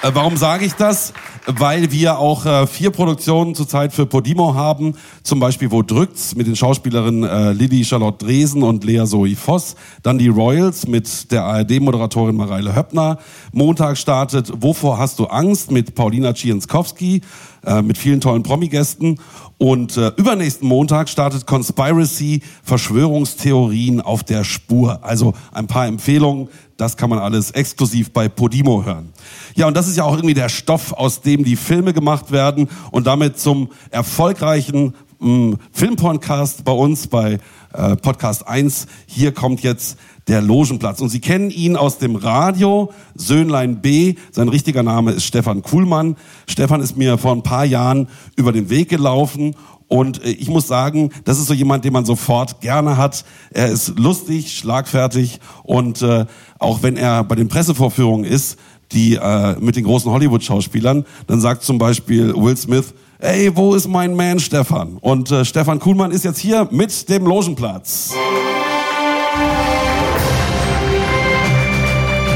Äh, 0.03 0.11
warum 0.13 0.37
sage 0.37 0.63
ich 0.63 0.73
das? 0.73 1.11
Weil 1.47 1.91
wir 1.91 2.19
auch 2.19 2.45
äh, 2.45 2.67
vier 2.67 2.91
Produktionen 2.91 3.55
zurzeit 3.55 3.93
für 3.93 4.05
Podimo 4.05 4.53
haben. 4.53 4.93
Zum 5.23 5.39
Beispiel 5.39 5.71
Wo 5.71 5.81
drückt's 5.81 6.35
mit 6.35 6.45
den 6.45 6.55
Schauspielerinnen 6.55 7.23
äh, 7.23 7.53
Lilly 7.53 7.83
Charlotte 7.83 8.23
Dresen 8.23 8.61
und 8.61 8.83
Lea 8.83 9.05
Zoe 9.05 9.35
Voss. 9.35 9.75
Dann 10.03 10.19
die 10.19 10.27
Royals 10.27 10.87
mit 10.87 11.31
der 11.31 11.45
ARD-Moderatorin 11.45 12.35
Mareile 12.35 12.75
Höppner. 12.75 13.17
Montag 13.53 13.97
startet 13.97 14.51
Wovor 14.61 14.99
hast 14.99 15.17
du 15.17 15.25
Angst 15.25 15.71
mit 15.71 15.95
Paulina 15.95 16.35
Cienskowski 16.35 17.21
äh, 17.65 17.81
mit 17.81 17.97
vielen 17.97 18.21
tollen 18.21 18.43
Promi-Gästen. 18.43 19.19
Und 19.57 19.97
äh, 19.97 20.11
übernächsten 20.17 20.67
Montag 20.67 21.09
startet 21.09 21.47
Conspiracy, 21.47 22.41
Verschwörungstheorien 22.61 24.01
auf 24.01 24.23
der 24.23 24.43
Spur. 24.43 25.03
Also 25.03 25.33
ein 25.51 25.65
paar 25.65 25.87
Empfehlungen, 25.87 26.49
das 26.78 26.95
kann 26.95 27.09
man 27.09 27.19
alles 27.19 27.51
exklusiv 27.51 28.11
bei 28.11 28.30
Podimo 28.30 28.86
hören. 28.86 29.09
Ja, 29.55 29.67
und 29.67 29.75
das 29.75 29.88
ist 29.88 29.97
ja 29.97 30.03
auch 30.03 30.15
irgendwie 30.15 30.36
der 30.36 30.49
Stoff, 30.49 30.93
aus 30.93 31.21
dem 31.21 31.43
die 31.43 31.55
Filme 31.55 31.93
gemacht 31.93 32.32
werden 32.32 32.69
und 32.91 33.07
damit 33.07 33.39
zum 33.39 33.69
erfolgreichen 33.89 34.93
mh, 35.19 35.57
Filmpodcast 35.71 36.63
bei 36.63 36.71
uns, 36.71 37.07
bei 37.07 37.39
äh, 37.73 37.95
Podcast 37.95 38.47
1. 38.47 38.88
Hier 39.07 39.34
kommt 39.34 39.61
jetzt 39.61 39.97
der 40.28 40.41
Logenplatz. 40.41 41.01
Und 41.01 41.09
Sie 41.09 41.21
kennen 41.21 41.49
ihn 41.49 41.75
aus 41.75 41.97
dem 41.97 42.15
Radio, 42.15 42.91
Söhnlein 43.15 43.82
B. 43.82 44.15
Sein 44.32 44.49
richtiger 44.49 44.84
Name 44.84 45.11
ist 45.11 45.23
Stefan 45.23 45.61
Kuhlmann. 45.61 46.15
Stefan 46.47 46.82
ist 46.82 46.97
mir 46.97 47.17
vor 47.17 47.32
ein 47.32 47.43
paar 47.43 47.65
Jahren 47.65 48.07
über 48.36 48.51
den 48.51 48.69
Weg 48.69 48.89
gelaufen 48.89 49.55
und 49.88 50.23
äh, 50.23 50.29
ich 50.29 50.49
muss 50.49 50.67
sagen, 50.67 51.11
das 51.25 51.39
ist 51.39 51.47
so 51.47 51.53
jemand, 51.53 51.85
den 51.85 51.93
man 51.93 52.05
sofort 52.05 52.61
gerne 52.61 52.97
hat. 52.97 53.23
Er 53.51 53.67
ist 53.67 53.97
lustig, 53.97 54.57
schlagfertig 54.57 55.39
und 55.63 56.01
äh, 56.01 56.25
auch 56.59 56.83
wenn 56.83 56.97
er 56.97 57.23
bei 57.23 57.35
den 57.35 57.47
Pressevorführungen 57.47 58.25
ist, 58.25 58.57
die 58.91 59.15
äh, 59.15 59.55
mit 59.59 59.75
den 59.75 59.83
großen 59.83 60.11
Hollywood-Schauspielern, 60.11 61.05
dann 61.27 61.41
sagt 61.41 61.63
zum 61.63 61.77
Beispiel 61.77 62.33
Will 62.35 62.55
Smith, 62.55 62.93
Ey, 63.19 63.55
wo 63.55 63.73
ist 63.73 63.88
mein 63.88 64.15
Man 64.15 64.39
Stefan? 64.39 64.97
Und 65.01 65.31
äh, 65.31 65.43
Stefan 65.43 65.79
Kuhlmann 65.79 66.11
ist 66.11 66.23
jetzt 66.23 66.38
hier 66.38 66.67
mit 66.71 67.09
dem 67.09 67.25
Logenplatz. 67.25 68.13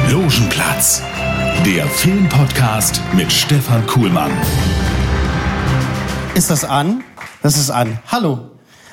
Logenplatz, 0.10 1.04
der 1.66 1.86
Filmpodcast 1.86 3.00
mit 3.16 3.32
Stefan 3.32 3.86
Kuhlmann. 3.86 4.32
Ist 6.34 6.50
das 6.50 6.64
an? 6.64 7.04
Das 7.44 7.58
ist 7.58 7.70
an. 7.70 8.00
Hallo. 8.08 8.52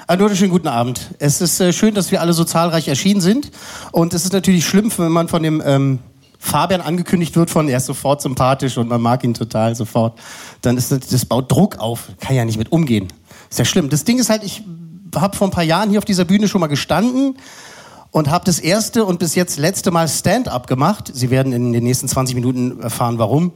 Einen 0.08 0.20
wunderschönen 0.20 0.50
guten 0.50 0.66
Abend. 0.66 1.14
Es 1.20 1.40
ist 1.40 1.60
äh, 1.60 1.72
schön, 1.72 1.94
dass 1.94 2.10
wir 2.10 2.20
alle 2.20 2.32
so 2.32 2.42
zahlreich 2.42 2.88
erschienen 2.88 3.20
sind. 3.20 3.52
Und 3.92 4.12
es 4.12 4.24
ist 4.24 4.32
natürlich 4.32 4.66
schlimm, 4.66 4.90
wenn 4.96 5.12
man 5.12 5.28
von 5.28 5.44
dem 5.44 5.62
ähm, 5.64 6.00
Fabian 6.40 6.80
angekündigt 6.80 7.36
wird 7.36 7.48
von, 7.48 7.68
er 7.68 7.76
ist 7.76 7.86
sofort 7.86 8.22
sympathisch 8.22 8.76
und 8.76 8.88
man 8.88 9.00
mag 9.00 9.22
ihn 9.22 9.34
total 9.34 9.76
sofort. 9.76 10.18
Dann 10.62 10.76
ist 10.76 10.90
das, 10.90 11.06
das 11.06 11.26
baut 11.26 11.50
Druck 11.52 11.78
auf. 11.78 12.08
Kann 12.18 12.34
ja 12.34 12.44
nicht 12.44 12.58
mit 12.58 12.72
umgehen. 12.72 13.06
Ist 13.48 13.60
ja 13.60 13.64
schlimm. 13.64 13.88
Das 13.88 14.02
Ding 14.02 14.18
ist 14.18 14.30
halt, 14.30 14.42
ich 14.42 14.64
habe 15.14 15.36
vor 15.36 15.46
ein 15.46 15.52
paar 15.52 15.62
Jahren 15.62 15.90
hier 15.90 15.98
auf 16.00 16.04
dieser 16.04 16.24
Bühne 16.24 16.48
schon 16.48 16.60
mal 16.60 16.66
gestanden 16.66 17.36
und 18.10 18.30
habe 18.30 18.44
das 18.46 18.58
erste 18.58 19.04
und 19.04 19.20
bis 19.20 19.36
jetzt 19.36 19.58
letzte 19.58 19.92
Mal 19.92 20.08
Stand-up 20.08 20.66
gemacht. 20.66 21.12
Sie 21.14 21.30
werden 21.30 21.52
in 21.52 21.72
den 21.72 21.84
nächsten 21.84 22.08
20 22.08 22.34
Minuten 22.34 22.80
erfahren, 22.80 23.18
warum. 23.18 23.52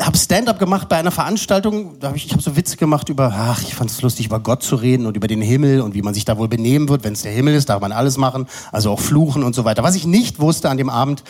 Habe 0.00 0.16
Stand-up 0.16 0.58
gemacht 0.58 0.88
bei 0.88 0.96
einer 0.96 1.10
Veranstaltung. 1.10 1.98
Da 2.00 2.08
hab 2.08 2.16
ich 2.16 2.26
ich 2.26 2.32
habe 2.32 2.42
so 2.42 2.56
Witze 2.56 2.76
gemacht 2.76 3.08
über, 3.08 3.32
ach, 3.32 3.62
ich 3.62 3.74
fand 3.74 3.90
es 3.90 4.02
lustig, 4.02 4.26
über 4.26 4.40
Gott 4.40 4.62
zu 4.62 4.76
reden 4.76 5.06
und 5.06 5.16
über 5.16 5.28
den 5.28 5.42
Himmel 5.42 5.80
und 5.80 5.94
wie 5.94 6.02
man 6.02 6.14
sich 6.14 6.24
da 6.24 6.36
wohl 6.38 6.48
benehmen 6.48 6.88
wird. 6.88 7.04
Wenn 7.04 7.12
es 7.12 7.22
der 7.22 7.32
Himmel 7.32 7.54
ist, 7.54 7.68
darf 7.68 7.80
man 7.80 7.92
alles 7.92 8.16
machen, 8.16 8.46
also 8.72 8.90
auch 8.90 9.00
fluchen 9.00 9.44
und 9.44 9.54
so 9.54 9.64
weiter. 9.64 9.82
Was 9.82 9.94
ich 9.94 10.06
nicht 10.06 10.40
wusste 10.40 10.68
an 10.70 10.78
dem 10.78 10.88
Abend, 10.88 11.22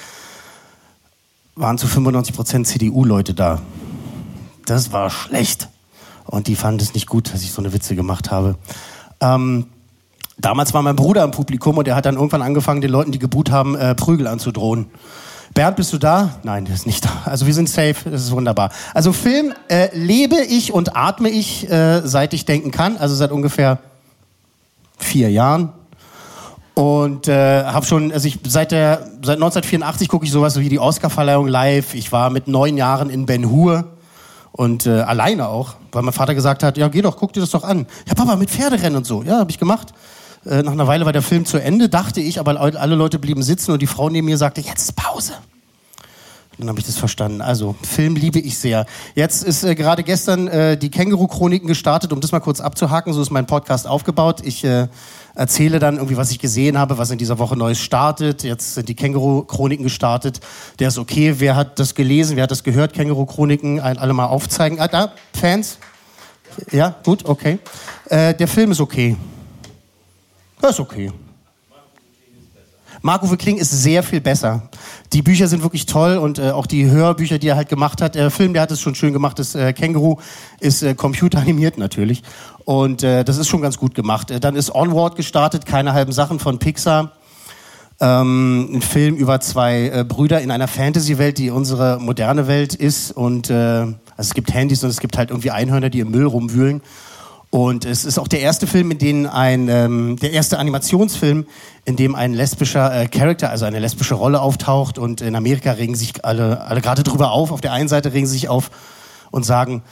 waren 1.56 1.78
zu 1.78 1.86
95 1.86 2.34
Prozent 2.34 2.66
CDU-Leute 2.66 3.34
da. 3.34 3.60
Das 4.66 4.92
war 4.92 5.10
schlecht. 5.10 5.68
Und 6.24 6.46
die 6.46 6.56
fanden 6.56 6.80
es 6.80 6.94
nicht 6.94 7.06
gut, 7.06 7.32
dass 7.32 7.42
ich 7.42 7.52
so 7.52 7.60
eine 7.60 7.72
Witze 7.72 7.94
gemacht 7.94 8.30
habe. 8.30 8.56
Ähm, 9.20 9.66
damals 10.38 10.72
war 10.74 10.82
mein 10.82 10.96
Bruder 10.96 11.22
im 11.22 11.30
Publikum 11.32 11.76
und 11.76 11.86
er 11.86 11.96
hat 11.96 12.06
dann 12.06 12.14
irgendwann 12.14 12.42
angefangen, 12.42 12.80
den 12.80 12.90
Leuten, 12.90 13.12
die 13.12 13.18
geboot 13.18 13.50
haben, 13.50 13.76
äh, 13.76 13.94
Prügel 13.94 14.26
anzudrohen. 14.26 14.86
Bernd, 15.54 15.76
bist 15.76 15.92
du 15.92 15.98
da? 15.98 16.34
Nein, 16.42 16.64
der 16.64 16.74
ist 16.74 16.84
nicht 16.84 17.04
da. 17.04 17.10
Also 17.26 17.46
wir 17.46 17.54
sind 17.54 17.68
safe, 17.68 18.10
das 18.10 18.22
ist 18.22 18.32
wunderbar. 18.32 18.70
Also 18.92 19.12
Film 19.12 19.54
äh, 19.68 19.96
lebe 19.96 20.36
ich 20.42 20.72
und 20.72 20.96
atme 20.96 21.30
ich, 21.30 21.70
äh, 21.70 22.02
seit 22.04 22.34
ich 22.34 22.44
denken 22.44 22.72
kann, 22.72 22.96
also 22.96 23.14
seit 23.14 23.30
ungefähr 23.30 23.78
vier 24.98 25.30
Jahren. 25.30 25.72
Und 26.74 27.28
äh, 27.28 27.62
habe 27.62 27.86
schon, 27.86 28.10
also 28.10 28.26
ich 28.26 28.40
seit 28.44 28.72
der 28.72 28.98
seit 29.22 29.36
1984 29.36 30.08
gucke 30.08 30.24
ich 30.24 30.32
sowas 30.32 30.58
wie 30.58 30.68
die 30.68 30.80
Oscarverleihung 30.80 31.46
live. 31.46 31.94
Ich 31.94 32.10
war 32.10 32.30
mit 32.30 32.48
neun 32.48 32.76
Jahren 32.76 33.08
in 33.08 33.24
Ben 33.24 33.48
Hur 33.48 33.84
und 34.50 34.86
äh, 34.86 35.02
alleine 35.02 35.46
auch, 35.46 35.74
weil 35.92 36.02
mein 36.02 36.12
Vater 36.12 36.34
gesagt 36.34 36.64
hat, 36.64 36.76
ja 36.76 36.88
geh 36.88 37.00
doch, 37.00 37.16
guck 37.16 37.32
dir 37.32 37.40
das 37.40 37.50
doch 37.50 37.62
an. 37.62 37.86
Ja 38.08 38.14
Papa, 38.14 38.34
mit 38.34 38.50
Pferderennen 38.50 38.96
und 38.96 39.04
so. 39.04 39.22
Ja, 39.22 39.38
habe 39.38 39.52
ich 39.52 39.60
gemacht. 39.60 39.94
Äh, 40.46 40.62
nach 40.62 40.72
einer 40.72 40.86
Weile 40.86 41.04
war 41.04 41.12
der 41.12 41.22
Film 41.22 41.44
zu 41.44 41.58
Ende, 41.58 41.88
dachte 41.88 42.20
ich, 42.20 42.38
aber 42.38 42.60
alle 42.60 42.94
Leute 42.94 43.18
blieben 43.18 43.42
sitzen 43.42 43.72
und 43.72 43.80
die 43.80 43.86
Frau 43.86 44.08
neben 44.10 44.26
mir 44.26 44.36
sagte, 44.36 44.60
jetzt 44.60 44.82
ist 44.82 44.96
Pause. 44.96 45.32
Dann 46.58 46.68
habe 46.68 46.78
ich 46.78 46.86
das 46.86 46.96
verstanden. 46.96 47.40
Also, 47.40 47.74
Film 47.82 48.14
liebe 48.14 48.38
ich 48.38 48.58
sehr. 48.58 48.86
Jetzt 49.14 49.42
ist 49.42 49.64
äh, 49.64 49.74
gerade 49.74 50.04
gestern 50.04 50.46
äh, 50.46 50.76
die 50.76 50.88
Känguru-Chroniken 50.88 51.66
gestartet, 51.66 52.12
um 52.12 52.20
das 52.20 52.30
mal 52.30 52.40
kurz 52.40 52.60
abzuhaken. 52.60 53.12
So 53.12 53.20
ist 53.22 53.30
mein 53.30 53.46
Podcast 53.46 53.88
aufgebaut. 53.88 54.40
Ich 54.44 54.62
äh, 54.62 54.86
erzähle 55.34 55.80
dann 55.80 55.96
irgendwie, 55.96 56.16
was 56.16 56.30
ich 56.30 56.38
gesehen 56.38 56.78
habe, 56.78 56.96
was 56.96 57.10
in 57.10 57.18
dieser 57.18 57.40
Woche 57.40 57.56
Neues 57.56 57.80
startet. 57.80 58.44
Jetzt 58.44 58.74
sind 58.74 58.88
die 58.88 58.94
Känguru-Chroniken 58.94 59.82
gestartet. 59.82 60.40
Der 60.78 60.88
ist 60.88 60.98
okay. 60.98 61.34
Wer 61.38 61.56
hat 61.56 61.80
das 61.80 61.96
gelesen? 61.96 62.36
Wer 62.36 62.44
hat 62.44 62.52
das 62.52 62.62
gehört? 62.62 62.92
Känguru-Chroniken, 62.92 63.80
alle 63.80 64.12
mal 64.12 64.26
aufzeigen. 64.26 64.78
Ah, 64.78 64.86
da, 64.86 65.12
Fans? 65.32 65.78
Ja, 66.70 66.94
gut, 67.04 67.24
okay. 67.24 67.58
Äh, 68.08 68.32
der 68.34 68.46
Film 68.46 68.70
ist 68.70 68.80
okay. 68.80 69.16
Das 70.64 70.76
ist 70.76 70.80
okay. 70.80 71.12
Marco 73.02 73.26
Kling 73.36 73.58
ist 73.58 73.70
sehr 73.70 74.02
viel 74.02 74.22
besser. 74.22 74.70
Die 75.12 75.20
Bücher 75.20 75.46
sind 75.46 75.62
wirklich 75.62 75.84
toll 75.84 76.16
und 76.16 76.38
äh, 76.38 76.52
auch 76.52 76.66
die 76.66 76.90
Hörbücher, 76.90 77.38
die 77.38 77.48
er 77.48 77.56
halt 77.56 77.68
gemacht 77.68 78.00
hat. 78.00 78.14
Der 78.14 78.30
Film, 78.30 78.54
der 78.54 78.62
hat 78.62 78.70
es 78.70 78.80
schon 78.80 78.94
schön 78.94 79.12
gemacht. 79.12 79.38
Das 79.38 79.54
äh, 79.54 79.74
Känguru 79.74 80.16
ist 80.60 80.82
äh, 80.82 80.94
computeranimiert 80.94 81.76
natürlich. 81.76 82.22
Und 82.64 83.02
äh, 83.02 83.24
das 83.24 83.36
ist 83.36 83.48
schon 83.48 83.60
ganz 83.60 83.76
gut 83.76 83.94
gemacht. 83.94 84.30
Äh, 84.30 84.40
dann 84.40 84.56
ist 84.56 84.74
Onward 84.74 85.16
gestartet, 85.16 85.66
keine 85.66 85.92
halben 85.92 86.12
Sachen 86.12 86.38
von 86.38 86.58
Pixar. 86.58 87.12
Ähm, 88.00 88.76
ein 88.76 88.80
Film 88.80 89.16
über 89.16 89.40
zwei 89.40 89.88
äh, 89.88 90.02
Brüder 90.02 90.40
in 90.40 90.50
einer 90.50 90.66
Fantasy-Welt, 90.66 91.36
die 91.36 91.50
unsere 91.50 91.98
moderne 92.00 92.46
Welt 92.46 92.74
ist. 92.74 93.12
Und 93.12 93.50
also 93.50 93.94
es 94.16 94.32
gibt 94.32 94.54
Handys 94.54 94.82
und 94.82 94.88
es 94.88 95.00
gibt 95.00 95.18
halt 95.18 95.28
irgendwie 95.28 95.50
Einhörner, 95.50 95.90
die 95.90 96.00
im 96.00 96.10
Müll 96.10 96.24
rumwühlen. 96.24 96.80
Und 97.54 97.84
es 97.84 98.04
ist 98.04 98.18
auch 98.18 98.26
der 98.26 98.40
erste 98.40 98.66
Film, 98.66 98.90
in 98.90 98.98
dem 98.98 99.26
ein, 99.28 99.68
ähm, 99.68 100.16
der 100.16 100.32
erste 100.32 100.58
Animationsfilm, 100.58 101.46
in 101.84 101.94
dem 101.94 102.16
ein 102.16 102.34
lesbischer 102.34 103.02
äh, 103.02 103.06
Charakter, 103.06 103.50
also 103.50 103.64
eine 103.64 103.78
lesbische 103.78 104.16
Rolle 104.16 104.40
auftaucht. 104.40 104.98
Und 104.98 105.20
in 105.20 105.36
Amerika 105.36 105.70
regen 105.70 105.94
sich 105.94 106.24
alle, 106.24 106.62
alle 106.62 106.80
gerade 106.80 107.04
drüber 107.04 107.30
auf. 107.30 107.52
Auf 107.52 107.60
der 107.60 107.72
einen 107.72 107.88
Seite 107.88 108.12
regen 108.12 108.26
sie 108.26 108.32
sich 108.32 108.48
auf 108.48 108.72
und 109.30 109.46
sagen, 109.46 109.84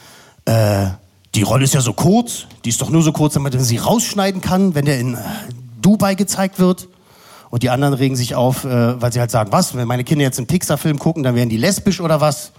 äh, 0.43 0.87
die 1.35 1.43
Rolle 1.43 1.63
ist 1.63 1.73
ja 1.73 1.79
so 1.79 1.93
kurz, 1.93 2.47
die 2.65 2.69
ist 2.69 2.81
doch 2.81 2.89
nur 2.89 3.01
so 3.01 3.13
kurz, 3.13 3.35
damit 3.35 3.53
man 3.53 3.63
sie 3.63 3.77
rausschneiden 3.77 4.41
kann, 4.41 4.75
wenn 4.75 4.83
der 4.83 4.99
in 4.99 5.13
äh, 5.13 5.19
Dubai 5.81 6.15
gezeigt 6.15 6.59
wird. 6.59 6.89
Und 7.49 7.63
die 7.63 7.69
anderen 7.69 7.93
regen 7.93 8.17
sich 8.17 8.35
auf, 8.35 8.65
äh, 8.65 9.01
weil 9.01 9.13
sie 9.13 9.21
halt 9.21 9.31
sagen, 9.31 9.53
was, 9.53 9.73
wenn 9.73 9.87
meine 9.87 10.03
Kinder 10.03 10.25
jetzt 10.25 10.37
einen 10.37 10.47
Pixar-Film 10.47 10.99
gucken, 10.99 11.23
dann 11.23 11.35
werden 11.35 11.47
die 11.47 11.55
lesbisch 11.55 12.01
oder 12.01 12.19
was? 12.19 12.51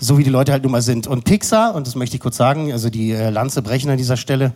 So 0.00 0.18
wie 0.18 0.24
die 0.24 0.30
Leute 0.30 0.52
halt 0.52 0.62
nun 0.62 0.72
mal 0.72 0.82
sind. 0.82 1.06
Und 1.06 1.24
Pixar, 1.24 1.74
und 1.74 1.86
das 1.86 1.94
möchte 1.94 2.16
ich 2.16 2.22
kurz 2.22 2.36
sagen, 2.36 2.72
also 2.72 2.90
die 2.90 3.12
äh, 3.12 3.30
Lanze 3.30 3.62
brechen 3.62 3.90
an 3.90 3.96
dieser 3.96 4.16
Stelle 4.16 4.52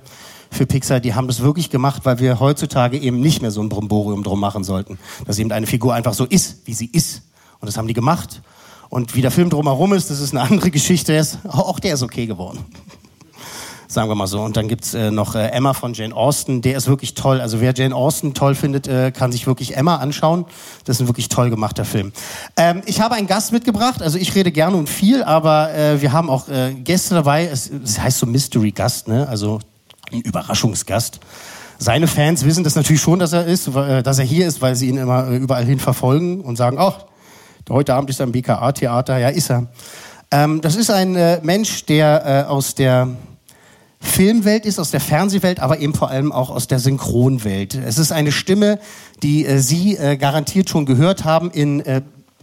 für 0.51 0.67
Pixar, 0.67 1.01
die 1.01 1.15
haben 1.15 1.27
das 1.27 1.41
wirklich 1.41 1.71
gemacht, 1.71 2.05
weil 2.05 2.19
wir 2.19 2.41
heutzutage 2.41 2.99
eben 2.99 3.21
nicht 3.21 3.43
mehr 3.43 3.51
so 3.51 3.61
ein 3.61 3.69
Bromborium 3.69 4.23
drum 4.23 4.41
machen 4.41 4.65
sollten. 4.65 4.99
Dass 5.27 5.39
eben 5.39 5.53
eine 5.53 5.67
Figur 5.67 5.95
einfach 5.95 6.15
so 6.15 6.25
ist, 6.25 6.67
wie 6.67 6.75
sie 6.75 6.87
ist. 6.87 7.23
Und 7.61 7.67
das 7.67 7.77
haben 7.77 7.87
die 7.87 7.95
gemacht. 7.95 8.43
Und 8.89 9.15
wie 9.15 9.21
der 9.21 9.31
Film 9.31 9.51
drumherum 9.51 9.93
ist, 9.93 10.11
das 10.11 10.21
ist 10.21 10.35
eine 10.35 10.43
andere 10.49 10.71
Geschichte. 10.71 11.23
Auch 11.45 11.81
der 11.81 11.95
ist 11.95 12.03
okay 12.03 12.27
geworden. 12.27 12.65
Sagen 13.91 14.11
wir 14.11 14.15
mal 14.15 14.27
so. 14.27 14.43
Und 14.43 14.59
dann 14.59 14.69
gibt's 14.69 14.93
äh, 14.93 15.11
noch 15.11 15.35
äh, 15.35 15.47
Emma 15.47 15.73
von 15.73 15.95
Jane 15.95 16.15
Austen. 16.15 16.61
Der 16.61 16.77
ist 16.77 16.89
wirklich 16.89 17.15
toll. 17.15 17.41
Also 17.41 17.63
wer 17.63 17.73
Jane 17.75 17.95
Austen 17.95 18.35
toll 18.35 18.55
findet, 18.55 18.87
äh, 18.87 19.11
kann 19.13 19.33
sich 19.33 19.47
wirklich 19.47 19.79
Emma 19.79 19.97
anschauen. 19.97 20.45
Das 20.85 20.97
ist 20.97 21.01
ein 21.01 21.09
wirklich 21.09 21.31
toll 21.31 21.49
gemachter 21.49 21.87
Film. 21.87 22.13
Ähm, 22.59 22.83
ich 22.85 23.01
habe 23.01 23.15
einen 23.15 23.27
Gast 23.27 23.51
mitgebracht. 23.51 24.03
Also 24.03 24.19
ich 24.19 24.35
rede 24.35 24.53
gerne 24.53 24.77
und 24.77 24.91
viel, 24.91 25.23
aber 25.23 25.73
äh, 25.73 26.03
wir 26.03 26.13
haben 26.13 26.29
auch 26.29 26.49
äh, 26.51 26.75
Gäste 26.75 27.15
dabei. 27.15 27.47
Es, 27.47 27.71
es 27.71 27.99
heißt 27.99 28.19
so 28.19 28.27
Mystery 28.27 28.73
Gast, 28.73 29.09
ne? 29.09 29.27
Also 29.27 29.59
ein 30.13 30.21
Überraschungsgast. 30.21 31.21
Seine 31.79 32.09
Fans 32.09 32.45
wissen 32.45 32.65
das 32.65 32.75
natürlich 32.75 33.01
schon, 33.01 33.19
dass 33.19 33.33
er 33.33 33.47
ist, 33.47 33.69
äh, 33.69 34.03
dass 34.03 34.19
er 34.19 34.27
hier 34.27 34.47
ist, 34.47 34.61
weil 34.61 34.75
sie 34.75 34.89
ihn 34.89 34.99
immer 34.99 35.29
äh, 35.29 35.37
überall 35.37 35.65
hin 35.65 35.79
verfolgen 35.79 36.43
und 36.43 36.57
sagen, 36.57 36.77
ach, 36.79 37.07
heute 37.71 37.95
Abend 37.95 38.11
ist 38.11 38.21
er 38.21 38.27
im 38.27 38.33
BKA-Theater. 38.33 39.17
Ja, 39.17 39.31
ist 39.31 39.51
er. 39.51 39.69
Ähm, 40.31 40.61
das 40.61 40.77
ist 40.77 40.91
ein 40.91 41.17
äh, 41.17 41.41
Mensch, 41.43 41.87
der 41.87 42.47
äh, 42.47 42.51
aus 42.51 42.75
der 42.75 43.09
Filmwelt 44.01 44.65
ist, 44.65 44.79
aus 44.79 44.91
der 44.91 45.01
Fernsehwelt, 45.01 45.61
aber 45.61 45.81
eben 45.81 45.95
vor 45.95 46.11
allem 46.11 46.33
auch 46.33 46.51
aus 46.51 46.67
der 46.67 46.79
Synchronwelt. 46.79 47.75
Es 47.75 47.99
ist 47.99 48.13
eine 48.13 48.33
Stimme, 48.33 48.79
die 49.23 49.45
äh, 49.45 49.59
Sie 49.59 49.97
äh, 49.97 50.17
garantiert 50.17 50.71
schon 50.71 50.87
gehört 50.87 51.25
haben 51.25 51.51
in 51.51 51.81
äh, 51.81 52.03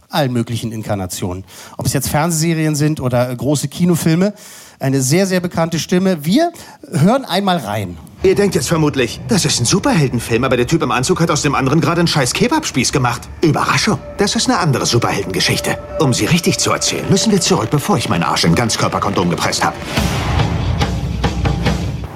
allen 0.09 0.33
möglichen 0.33 0.71
Inkarnationen. 0.71 1.43
Ob 1.77 1.85
es 1.85 1.93
jetzt 1.93 2.09
Fernsehserien 2.09 2.75
sind 2.75 2.99
oder 2.99 3.29
äh, 3.29 3.35
große 3.35 3.67
Kinofilme. 3.67 4.33
Eine 4.79 5.01
sehr, 5.01 5.25
sehr 5.25 5.39
bekannte 5.39 5.79
Stimme. 5.79 6.25
Wir 6.25 6.51
hören 6.91 7.23
einmal 7.23 7.57
rein. 7.57 7.97
Ihr 8.23 8.35
denkt 8.35 8.55
jetzt 8.55 8.67
vermutlich, 8.67 9.21
das 9.27 9.45
ist 9.45 9.59
ein 9.59 9.65
Superheldenfilm, 9.65 10.43
aber 10.43 10.57
der 10.57 10.67
Typ 10.67 10.81
im 10.81 10.91
Anzug 10.91 11.21
hat 11.21 11.29
aus 11.29 11.43
dem 11.43 11.53
anderen 11.53 11.79
gerade 11.79 11.99
einen 11.99 12.07
scheiß 12.07 12.33
Kebabspieß 12.33 12.91
gemacht. 12.91 13.21
Überraschung, 13.41 13.99
das 14.17 14.35
ist 14.35 14.49
eine 14.49 14.57
andere 14.57 14.85
Superheldengeschichte. 14.85 15.77
Um 15.99 16.13
sie 16.13 16.25
richtig 16.25 16.57
zu 16.57 16.71
erzählen, 16.71 17.05
müssen 17.09 17.31
wir 17.31 17.39
zurück, 17.39 17.69
bevor 17.69 17.97
ich 17.97 18.09
meinen 18.09 18.23
Arsch 18.23 18.43
in 18.43 18.55
Ganzkörperkondom 18.55 19.29
gepresst 19.29 19.63
habe. 19.63 19.75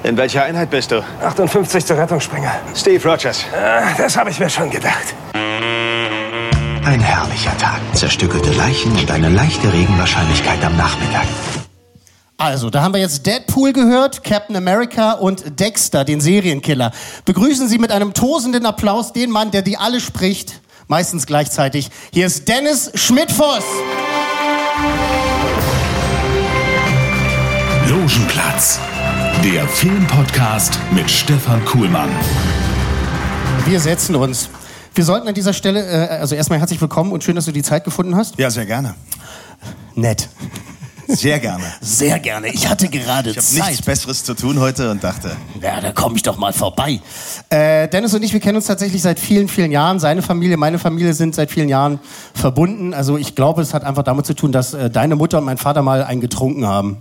In 0.02 0.16
welcher 0.16 0.44
Einheit 0.44 0.70
bist 0.70 0.90
du? 0.92 1.02
58. 1.22 1.90
Rettungsspringer. 1.90 2.52
Steve 2.74 3.06
Rogers. 3.08 3.44
Ah, 3.54 3.92
Das 3.98 4.16
habe 4.16 4.30
ich 4.30 4.38
mir 4.40 4.48
schon 4.48 4.70
gedacht. 4.70 5.14
Ein 5.34 7.00
herrlicher 7.00 7.56
Tag. 7.58 7.80
Zerstückelte 7.94 8.50
Leichen 8.52 8.92
und 8.96 9.10
eine 9.10 9.28
leichte 9.28 9.70
Regenwahrscheinlichkeit 9.72 10.64
am 10.64 10.76
Nachmittag. 10.76 11.26
Also, 12.38 12.70
da 12.70 12.82
haben 12.82 12.94
wir 12.94 13.00
jetzt 13.02 13.26
Deadpool 13.26 13.74
gehört, 13.74 14.24
Captain 14.24 14.56
America 14.56 15.12
und 15.12 15.60
Dexter, 15.60 16.06
den 16.06 16.22
Serienkiller. 16.22 16.90
Begrüßen 17.26 17.68
Sie 17.68 17.76
mit 17.78 17.92
einem 17.92 18.14
tosenden 18.14 18.64
Applaus 18.64 19.12
den 19.12 19.30
Mann, 19.30 19.50
der 19.50 19.60
die 19.60 19.76
alle 19.76 20.00
spricht, 20.00 20.62
meistens 20.88 21.26
gleichzeitig. 21.26 21.90
Hier 22.14 22.26
ist 22.26 22.48
Dennis 22.48 22.90
Schmidtfoss. 22.94 23.64
Logenplatz, 27.88 28.78
der 29.44 29.66
Filmpodcast 29.66 30.78
mit 30.92 31.10
Stefan 31.10 31.64
Kuhlmann. 31.64 32.10
Wir 33.64 33.80
setzen 33.80 34.14
uns. 34.14 34.50
Wir 34.94 35.04
sollten 35.04 35.28
an 35.28 35.34
dieser 35.34 35.54
Stelle, 35.54 35.86
äh, 35.86 36.08
also 36.18 36.34
erstmal 36.34 36.58
herzlich 36.58 36.78
willkommen 36.80 37.10
und 37.12 37.24
schön, 37.24 37.36
dass 37.36 37.46
du 37.46 37.52
die 37.52 37.62
Zeit 37.62 37.84
gefunden 37.84 38.16
hast. 38.16 38.38
Ja, 38.38 38.50
sehr 38.50 38.66
gerne. 38.66 38.94
Nett. 39.94 40.28
Sehr 41.08 41.38
gerne. 41.38 41.64
Sehr 41.80 42.18
gerne. 42.18 42.48
Ich 42.48 42.68
hatte 42.68 42.88
gerade 42.88 43.30
Ich 43.30 43.36
habe 43.36 43.46
Zeit. 43.46 43.70
nichts 43.70 43.84
Besseres 43.86 44.24
zu 44.24 44.34
tun 44.34 44.60
heute 44.60 44.90
und 44.90 45.02
dachte, 45.02 45.34
Ja, 45.60 45.80
da 45.80 45.92
komme 45.92 46.16
ich 46.16 46.22
doch 46.22 46.36
mal 46.36 46.52
vorbei. 46.52 47.00
Äh, 47.48 47.88
Dennis 47.88 48.12
und 48.12 48.22
ich, 48.22 48.32
wir 48.34 48.40
kennen 48.40 48.56
uns 48.56 48.66
tatsächlich 48.66 49.00
seit 49.00 49.18
vielen, 49.18 49.48
vielen 49.48 49.72
Jahren. 49.72 49.98
Seine 50.00 50.20
Familie, 50.20 50.58
meine 50.58 50.78
Familie 50.78 51.14
sind 51.14 51.34
seit 51.34 51.50
vielen 51.50 51.68
Jahren 51.70 51.98
verbunden. 52.34 52.92
Also 52.92 53.16
ich 53.16 53.34
glaube, 53.34 53.62
es 53.62 53.72
hat 53.72 53.84
einfach 53.84 54.02
damit 54.02 54.26
zu 54.26 54.34
tun, 54.34 54.52
dass 54.52 54.74
äh, 54.74 54.90
deine 54.90 55.16
Mutter 55.16 55.38
und 55.38 55.44
mein 55.44 55.58
Vater 55.58 55.80
mal 55.82 56.04
einen 56.04 56.20
getrunken 56.20 56.66
haben. 56.66 56.98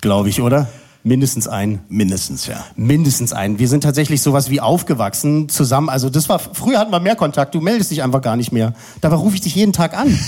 Glaube 0.00 0.30
ich, 0.30 0.40
oder? 0.40 0.68
Mindestens 1.06 1.46
einen. 1.46 1.82
mindestens 1.88 2.48
ja. 2.48 2.64
Mindestens 2.74 3.32
einen. 3.32 3.60
Wir 3.60 3.68
sind 3.68 3.84
tatsächlich 3.84 4.22
sowas 4.22 4.50
wie 4.50 4.60
aufgewachsen 4.60 5.48
zusammen. 5.48 5.88
Also 5.88 6.10
das 6.10 6.28
war, 6.28 6.40
früher 6.40 6.80
hatten 6.80 6.90
wir 6.90 6.98
mehr 6.98 7.14
Kontakt. 7.14 7.54
Du 7.54 7.60
meldest 7.60 7.92
dich 7.92 8.02
einfach 8.02 8.20
gar 8.20 8.34
nicht 8.34 8.50
mehr. 8.50 8.72
Dabei 9.00 9.14
rufe 9.14 9.36
ich 9.36 9.40
dich 9.40 9.54
jeden 9.54 9.72
Tag 9.72 9.96
an. 9.96 10.18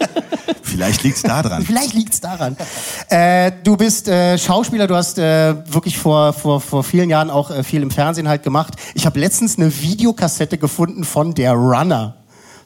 Vielleicht 0.62 1.04
liegt's 1.04 1.22
da 1.22 1.40
dran. 1.42 1.62
Vielleicht 1.62 1.94
liegt's 1.94 2.20
daran. 2.20 2.56
Äh, 3.10 3.52
du 3.62 3.76
bist 3.76 4.08
äh, 4.08 4.38
Schauspieler, 4.38 4.88
du 4.88 4.96
hast 4.96 5.20
äh, 5.20 5.54
wirklich 5.72 5.96
vor, 5.96 6.32
vor, 6.32 6.60
vor 6.60 6.82
vielen 6.82 7.08
Jahren 7.08 7.30
auch 7.30 7.52
äh, 7.52 7.62
viel 7.62 7.82
im 7.82 7.92
Fernsehen 7.92 8.26
halt 8.26 8.42
gemacht. 8.42 8.74
Ich 8.94 9.06
habe 9.06 9.20
letztens 9.20 9.56
eine 9.56 9.72
Videokassette 9.82 10.58
gefunden 10.58 11.04
von 11.04 11.34
Der 11.34 11.52
Runner. 11.52 12.16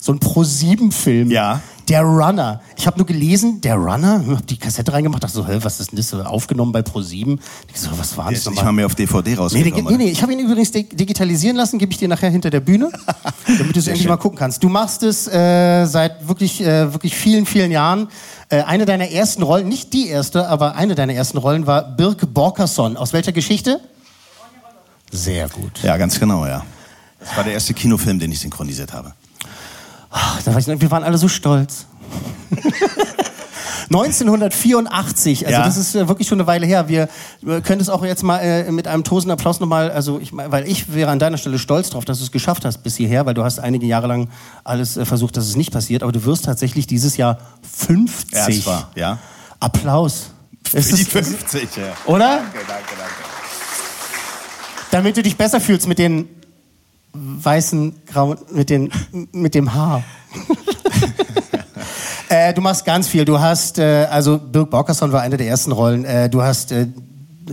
So 0.00 0.10
ein 0.12 0.20
Pro-7-Film. 0.20 1.30
Ja. 1.30 1.60
Der 1.88 2.02
Runner. 2.02 2.60
Ich 2.76 2.86
habe 2.86 2.96
nur 2.98 3.06
gelesen, 3.06 3.60
Der 3.60 3.76
Runner, 3.76 4.20
hab 4.28 4.46
die 4.48 4.56
Kassette 4.56 4.92
reingemacht, 4.92 5.22
dachte 5.22 5.34
so, 5.36 5.46
hä, 5.46 5.58
was 5.62 5.78
ist 5.78 5.92
denn 5.92 5.96
das? 5.98 6.12
Aufgenommen 6.14 6.72
bei 6.72 6.80
Pro7. 6.80 7.38
Ich 7.72 7.80
so, 7.80 7.90
was 7.96 8.16
war 8.16 8.30
das 8.32 8.44
nicht 8.50 8.64
mal 8.64 8.72
mehr 8.72 8.86
auf 8.86 8.96
DVD 8.96 9.30
Nee, 9.30 9.36
rausgekommen. 9.36 9.86
den, 9.86 9.96
nee, 9.98 10.04
nee, 10.06 10.10
ich 10.10 10.20
habe 10.20 10.32
ihn 10.32 10.40
übrigens 10.40 10.72
dig- 10.72 10.96
digitalisieren 10.96 11.56
lassen, 11.56 11.78
gebe 11.78 11.92
ich 11.92 11.98
dir 11.98 12.08
nachher 12.08 12.30
hinter 12.30 12.50
der 12.50 12.58
Bühne, 12.60 12.90
damit 13.46 13.76
du 13.76 13.78
es 13.78 13.86
endlich 13.86 14.02
schön. 14.02 14.08
mal 14.10 14.16
gucken 14.16 14.36
kannst. 14.38 14.64
Du 14.64 14.68
machst 14.68 15.04
es 15.04 15.28
äh, 15.28 15.84
seit 15.86 16.26
wirklich, 16.26 16.60
äh, 16.60 16.92
wirklich 16.92 17.14
vielen, 17.14 17.46
vielen 17.46 17.70
Jahren. 17.70 18.08
Äh, 18.48 18.62
eine 18.62 18.84
deiner 18.84 19.08
ersten 19.10 19.42
Rollen, 19.44 19.68
nicht 19.68 19.92
die 19.92 20.08
erste, 20.08 20.48
aber 20.48 20.74
eine 20.74 20.96
deiner 20.96 21.14
ersten 21.14 21.38
Rollen 21.38 21.66
war 21.68 21.82
Birk 21.96 22.32
Borkerson. 22.34 22.96
Aus 22.96 23.12
welcher 23.12 23.32
Geschichte? 23.32 23.80
Sehr 25.12 25.48
gut. 25.48 25.82
Ja, 25.84 25.96
ganz 25.96 26.18
genau, 26.18 26.46
ja. 26.46 26.64
Das 27.20 27.36
war 27.36 27.44
der 27.44 27.52
erste 27.52 27.74
Kinofilm, 27.74 28.18
den 28.18 28.32
ich 28.32 28.40
synchronisiert 28.40 28.92
habe. 28.92 29.12
Ach, 30.18 30.40
da 30.42 30.54
weiß 30.54 30.66
ich 30.68 30.80
wir 30.80 30.90
waren 30.90 31.04
alle 31.04 31.18
so 31.18 31.28
stolz. 31.28 31.84
1984, 33.88 35.46
also 35.46 35.58
Ja. 35.58 35.64
das 35.64 35.76
ist 35.76 35.94
äh, 35.94 36.08
wirklich 36.08 36.26
schon 36.26 36.40
eine 36.40 36.46
Weile 36.46 36.66
her. 36.66 36.88
Wir 36.88 37.08
können 37.62 37.80
es 37.80 37.88
auch 37.88 38.04
jetzt 38.04 38.22
mal 38.22 38.38
äh, 38.38 38.70
mit 38.72 38.88
einem 38.88 39.04
tosenden 39.04 39.32
Applaus 39.38 39.60
nochmal, 39.60 39.90
also 39.90 40.18
ich, 40.18 40.30
weil 40.34 40.66
ich 40.66 40.92
wäre 40.94 41.10
an 41.10 41.18
deiner 41.18 41.36
Stelle 41.38 41.58
stolz 41.58 41.90
drauf, 41.90 42.04
dass 42.04 42.18
du 42.18 42.24
es 42.24 42.32
geschafft 42.32 42.64
hast 42.64 42.78
bis 42.78 42.96
hierher, 42.96 43.26
weil 43.26 43.34
du 43.34 43.44
hast 43.44 43.58
einige 43.60 43.86
Jahre 43.86 44.06
lang 44.08 44.28
alles 44.64 44.96
äh, 44.96 45.04
versucht, 45.04 45.36
dass 45.36 45.46
es 45.46 45.54
nicht 45.56 45.72
passiert, 45.72 46.02
aber 46.02 46.10
du 46.12 46.24
wirst 46.24 46.46
tatsächlich 46.46 46.86
dieses 46.86 47.16
Jahr 47.16 47.38
50. 47.76 48.64
Ja, 48.64 48.66
war, 48.66 48.90
ja. 48.96 49.18
Applaus. 49.60 50.30
Für 50.64 50.78
Ist 50.78 50.96
die 50.96 51.02
es- 51.02 51.08
50, 51.08 51.68
ja. 51.76 51.82
Oder? 52.06 52.38
Danke, 52.38 52.58
danke, 52.66 52.84
danke. 52.98 53.12
Damit 54.90 55.16
du 55.16 55.22
dich 55.22 55.36
besser 55.36 55.60
fühlst 55.60 55.86
mit 55.86 55.98
den 55.98 56.28
weißen, 57.16 57.94
grauen, 58.06 58.38
mit, 58.52 58.70
den, 58.70 58.90
mit 59.32 59.54
dem 59.54 59.74
Haar. 59.74 60.02
äh, 62.28 62.52
du 62.54 62.60
machst 62.60 62.84
ganz 62.84 63.08
viel. 63.08 63.24
Du 63.24 63.38
hast, 63.38 63.78
äh, 63.78 64.06
also 64.10 64.38
Birk 64.38 64.70
Borkerson 64.70 65.12
war 65.12 65.22
eine 65.22 65.36
der 65.36 65.48
ersten 65.48 65.72
Rollen. 65.72 66.04
Äh, 66.04 66.28
du 66.28 66.42
hast 66.42 66.72
äh, 66.72 66.86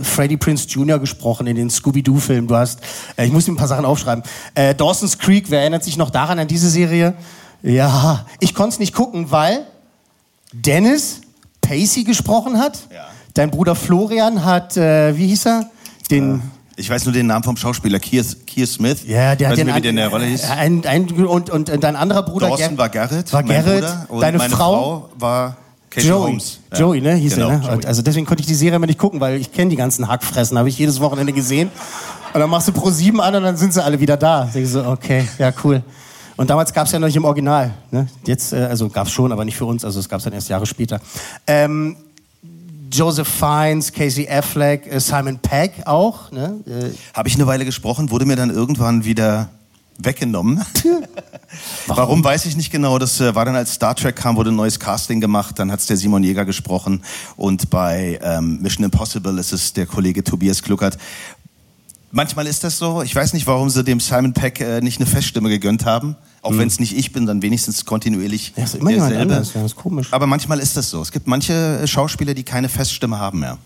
Freddie 0.02 0.36
Prince 0.36 0.66
Jr. 0.68 0.98
gesprochen 0.98 1.46
in 1.46 1.56
den 1.56 1.70
Scooby-Doo-Filmen. 1.70 2.48
Du 2.48 2.56
hast, 2.56 2.80
äh, 3.16 3.26
ich 3.26 3.32
muss 3.32 3.46
mir 3.46 3.54
ein 3.54 3.56
paar 3.56 3.68
Sachen 3.68 3.84
aufschreiben. 3.84 4.24
Äh, 4.54 4.74
Dawson's 4.74 5.18
Creek, 5.18 5.50
wer 5.50 5.60
erinnert 5.60 5.84
sich 5.84 5.96
noch 5.96 6.10
daran, 6.10 6.38
an 6.38 6.48
diese 6.48 6.68
Serie? 6.68 7.14
Ja, 7.62 8.26
ich 8.40 8.54
konnte 8.54 8.74
es 8.74 8.78
nicht 8.78 8.94
gucken, 8.94 9.30
weil 9.30 9.66
Dennis 10.52 11.22
Pacey 11.60 12.04
gesprochen 12.04 12.58
hat. 12.58 12.88
Dein 13.32 13.50
Bruder 13.50 13.74
Florian 13.74 14.44
hat, 14.44 14.76
äh, 14.76 15.16
wie 15.16 15.28
hieß 15.28 15.46
er? 15.46 15.70
Den... 16.10 16.42
Ich 16.76 16.90
weiß 16.90 17.04
nur 17.04 17.12
den 17.12 17.26
Namen 17.26 17.44
vom 17.44 17.56
Schauspieler, 17.56 18.00
Keir, 18.00 18.24
Keir 18.46 18.66
Smith. 18.66 19.04
Ja, 19.06 19.36
der 19.36 19.50
weiß 19.50 19.58
hat 19.58 19.58
nicht 19.58 19.58
den 19.58 19.66
mehr, 19.66 19.76
wie 19.76 19.80
der 19.80 19.90
in 19.90 19.96
der 19.96 20.08
Rolle 20.08 20.24
hieß. 20.26 20.50
Ein, 20.50 20.84
ein, 20.86 21.10
und, 21.26 21.50
und 21.50 21.68
dein 21.84 21.96
anderer 21.96 22.22
Bruder 22.22 22.48
Dawson 22.48 22.76
war 22.76 22.88
Garrett, 22.88 23.32
war 23.32 23.42
Garrett, 23.42 23.84
und 24.08 24.20
deine 24.20 24.40
Frau, 24.40 24.48
Frau 24.56 25.08
war 25.18 25.56
Katie 25.90 26.08
Joey. 26.08 26.22
Holmes. 26.30 26.58
Joey, 26.74 27.00
ne, 27.00 27.14
hieß 27.14 27.36
Genau, 27.36 27.48
er, 27.50 27.58
ne? 27.58 27.64
Joey. 27.64 27.74
Und 27.76 27.86
Also 27.86 28.02
deswegen 28.02 28.26
konnte 28.26 28.40
ich 28.40 28.48
die 28.48 28.54
Serie 28.54 28.76
immer 28.76 28.86
nicht 28.86 28.98
gucken, 28.98 29.20
weil 29.20 29.40
ich 29.40 29.52
kenne 29.52 29.70
die 29.70 29.76
ganzen 29.76 30.08
Hackfressen, 30.08 30.58
habe 30.58 30.68
ich 30.68 30.76
jedes 30.78 31.00
Wochenende 31.00 31.32
gesehen. 31.32 31.70
Und 32.32 32.40
dann 32.40 32.50
machst 32.50 32.66
du 32.66 32.72
Pro 32.72 32.90
7 32.90 33.20
an 33.20 33.36
und 33.36 33.44
dann 33.44 33.56
sind 33.56 33.72
sie 33.72 33.82
alle 33.82 34.00
wieder 34.00 34.16
da. 34.16 34.50
Ich 34.52 34.68
so, 34.68 34.84
okay, 34.84 35.28
ja 35.38 35.52
cool. 35.62 35.82
Und 36.36 36.50
damals 36.50 36.72
gab 36.72 36.86
es 36.86 36.92
ja 36.92 36.98
noch 36.98 37.06
nicht 37.06 37.16
im 37.16 37.24
Original. 37.24 37.72
Ne? 37.92 38.08
Jetzt, 38.26 38.52
äh, 38.52 38.56
also 38.56 38.88
gab 38.88 39.06
es 39.06 39.12
schon, 39.12 39.30
aber 39.30 39.44
nicht 39.44 39.56
für 39.56 39.66
uns. 39.66 39.84
Also 39.84 40.00
es 40.00 40.08
gab 40.08 40.18
es 40.18 40.24
dann 40.24 40.32
erst 40.32 40.48
Jahre 40.48 40.66
später. 40.66 41.00
Ähm, 41.46 41.94
Joseph 42.94 43.26
Fiennes, 43.26 43.92
Casey 43.92 44.28
Affleck, 44.28 44.86
äh, 44.86 45.00
Simon 45.00 45.38
Pegg 45.38 45.82
auch. 45.84 46.30
Ne? 46.30 46.60
Äh, 46.66 46.96
Habe 47.12 47.28
ich 47.28 47.34
eine 47.34 47.46
Weile 47.46 47.64
gesprochen, 47.64 48.10
wurde 48.10 48.24
mir 48.24 48.36
dann 48.36 48.50
irgendwann 48.50 49.04
wieder 49.04 49.48
weggenommen. 49.98 50.64
Warum? 51.86 52.22
weiß 52.24 52.46
ich 52.46 52.56
nicht 52.56 52.70
genau. 52.70 52.98
Das 52.98 53.20
äh, 53.20 53.34
war 53.34 53.44
dann, 53.44 53.56
als 53.56 53.74
Star 53.74 53.94
Trek 53.94 54.16
kam, 54.16 54.36
wurde 54.36 54.50
ein 54.50 54.56
neues 54.56 54.78
Casting 54.78 55.20
gemacht. 55.20 55.58
Dann 55.58 55.70
hat's 55.70 55.86
der 55.86 55.96
Simon 55.96 56.22
Jäger 56.22 56.44
gesprochen. 56.44 57.02
Und 57.36 57.70
bei 57.70 58.18
ähm, 58.22 58.60
Mission 58.60 58.84
Impossible 58.84 59.38
ist 59.38 59.52
es 59.52 59.72
der 59.72 59.86
Kollege 59.86 60.22
Tobias 60.24 60.62
Kluckert. 60.62 60.98
Manchmal 62.14 62.46
ist 62.46 62.62
das 62.62 62.78
so. 62.78 63.02
Ich 63.02 63.12
weiß 63.12 63.32
nicht, 63.32 63.44
warum 63.48 63.68
sie 63.70 63.82
dem 63.82 63.98
Simon 63.98 64.32
Peck 64.32 64.60
äh, 64.60 64.80
nicht 64.80 65.00
eine 65.00 65.06
Feststimme 65.06 65.48
gegönnt 65.48 65.84
haben. 65.84 66.14
Auch 66.42 66.56
wenn 66.56 66.68
es 66.68 66.78
nicht 66.78 66.96
ich 66.96 67.12
bin, 67.12 67.26
dann 67.26 67.42
wenigstens 67.42 67.84
kontinuierlich 67.84 68.52
ja, 68.54 68.62
ist 68.62 68.76
immer 68.76 68.90
jemand 68.90 69.16
anders. 69.16 69.54
Ja, 69.54 69.62
das 69.62 69.72
ist 69.72 69.76
komisch. 69.76 70.12
Aber 70.12 70.28
manchmal 70.28 70.60
ist 70.60 70.76
das 70.76 70.90
so. 70.90 71.02
Es 71.02 71.10
gibt 71.10 71.26
manche 71.26 71.52
äh, 71.52 71.86
Schauspieler, 71.88 72.32
die 72.34 72.44
keine 72.44 72.68
Feststimme 72.68 73.18
haben 73.18 73.40
mehr. 73.40 73.58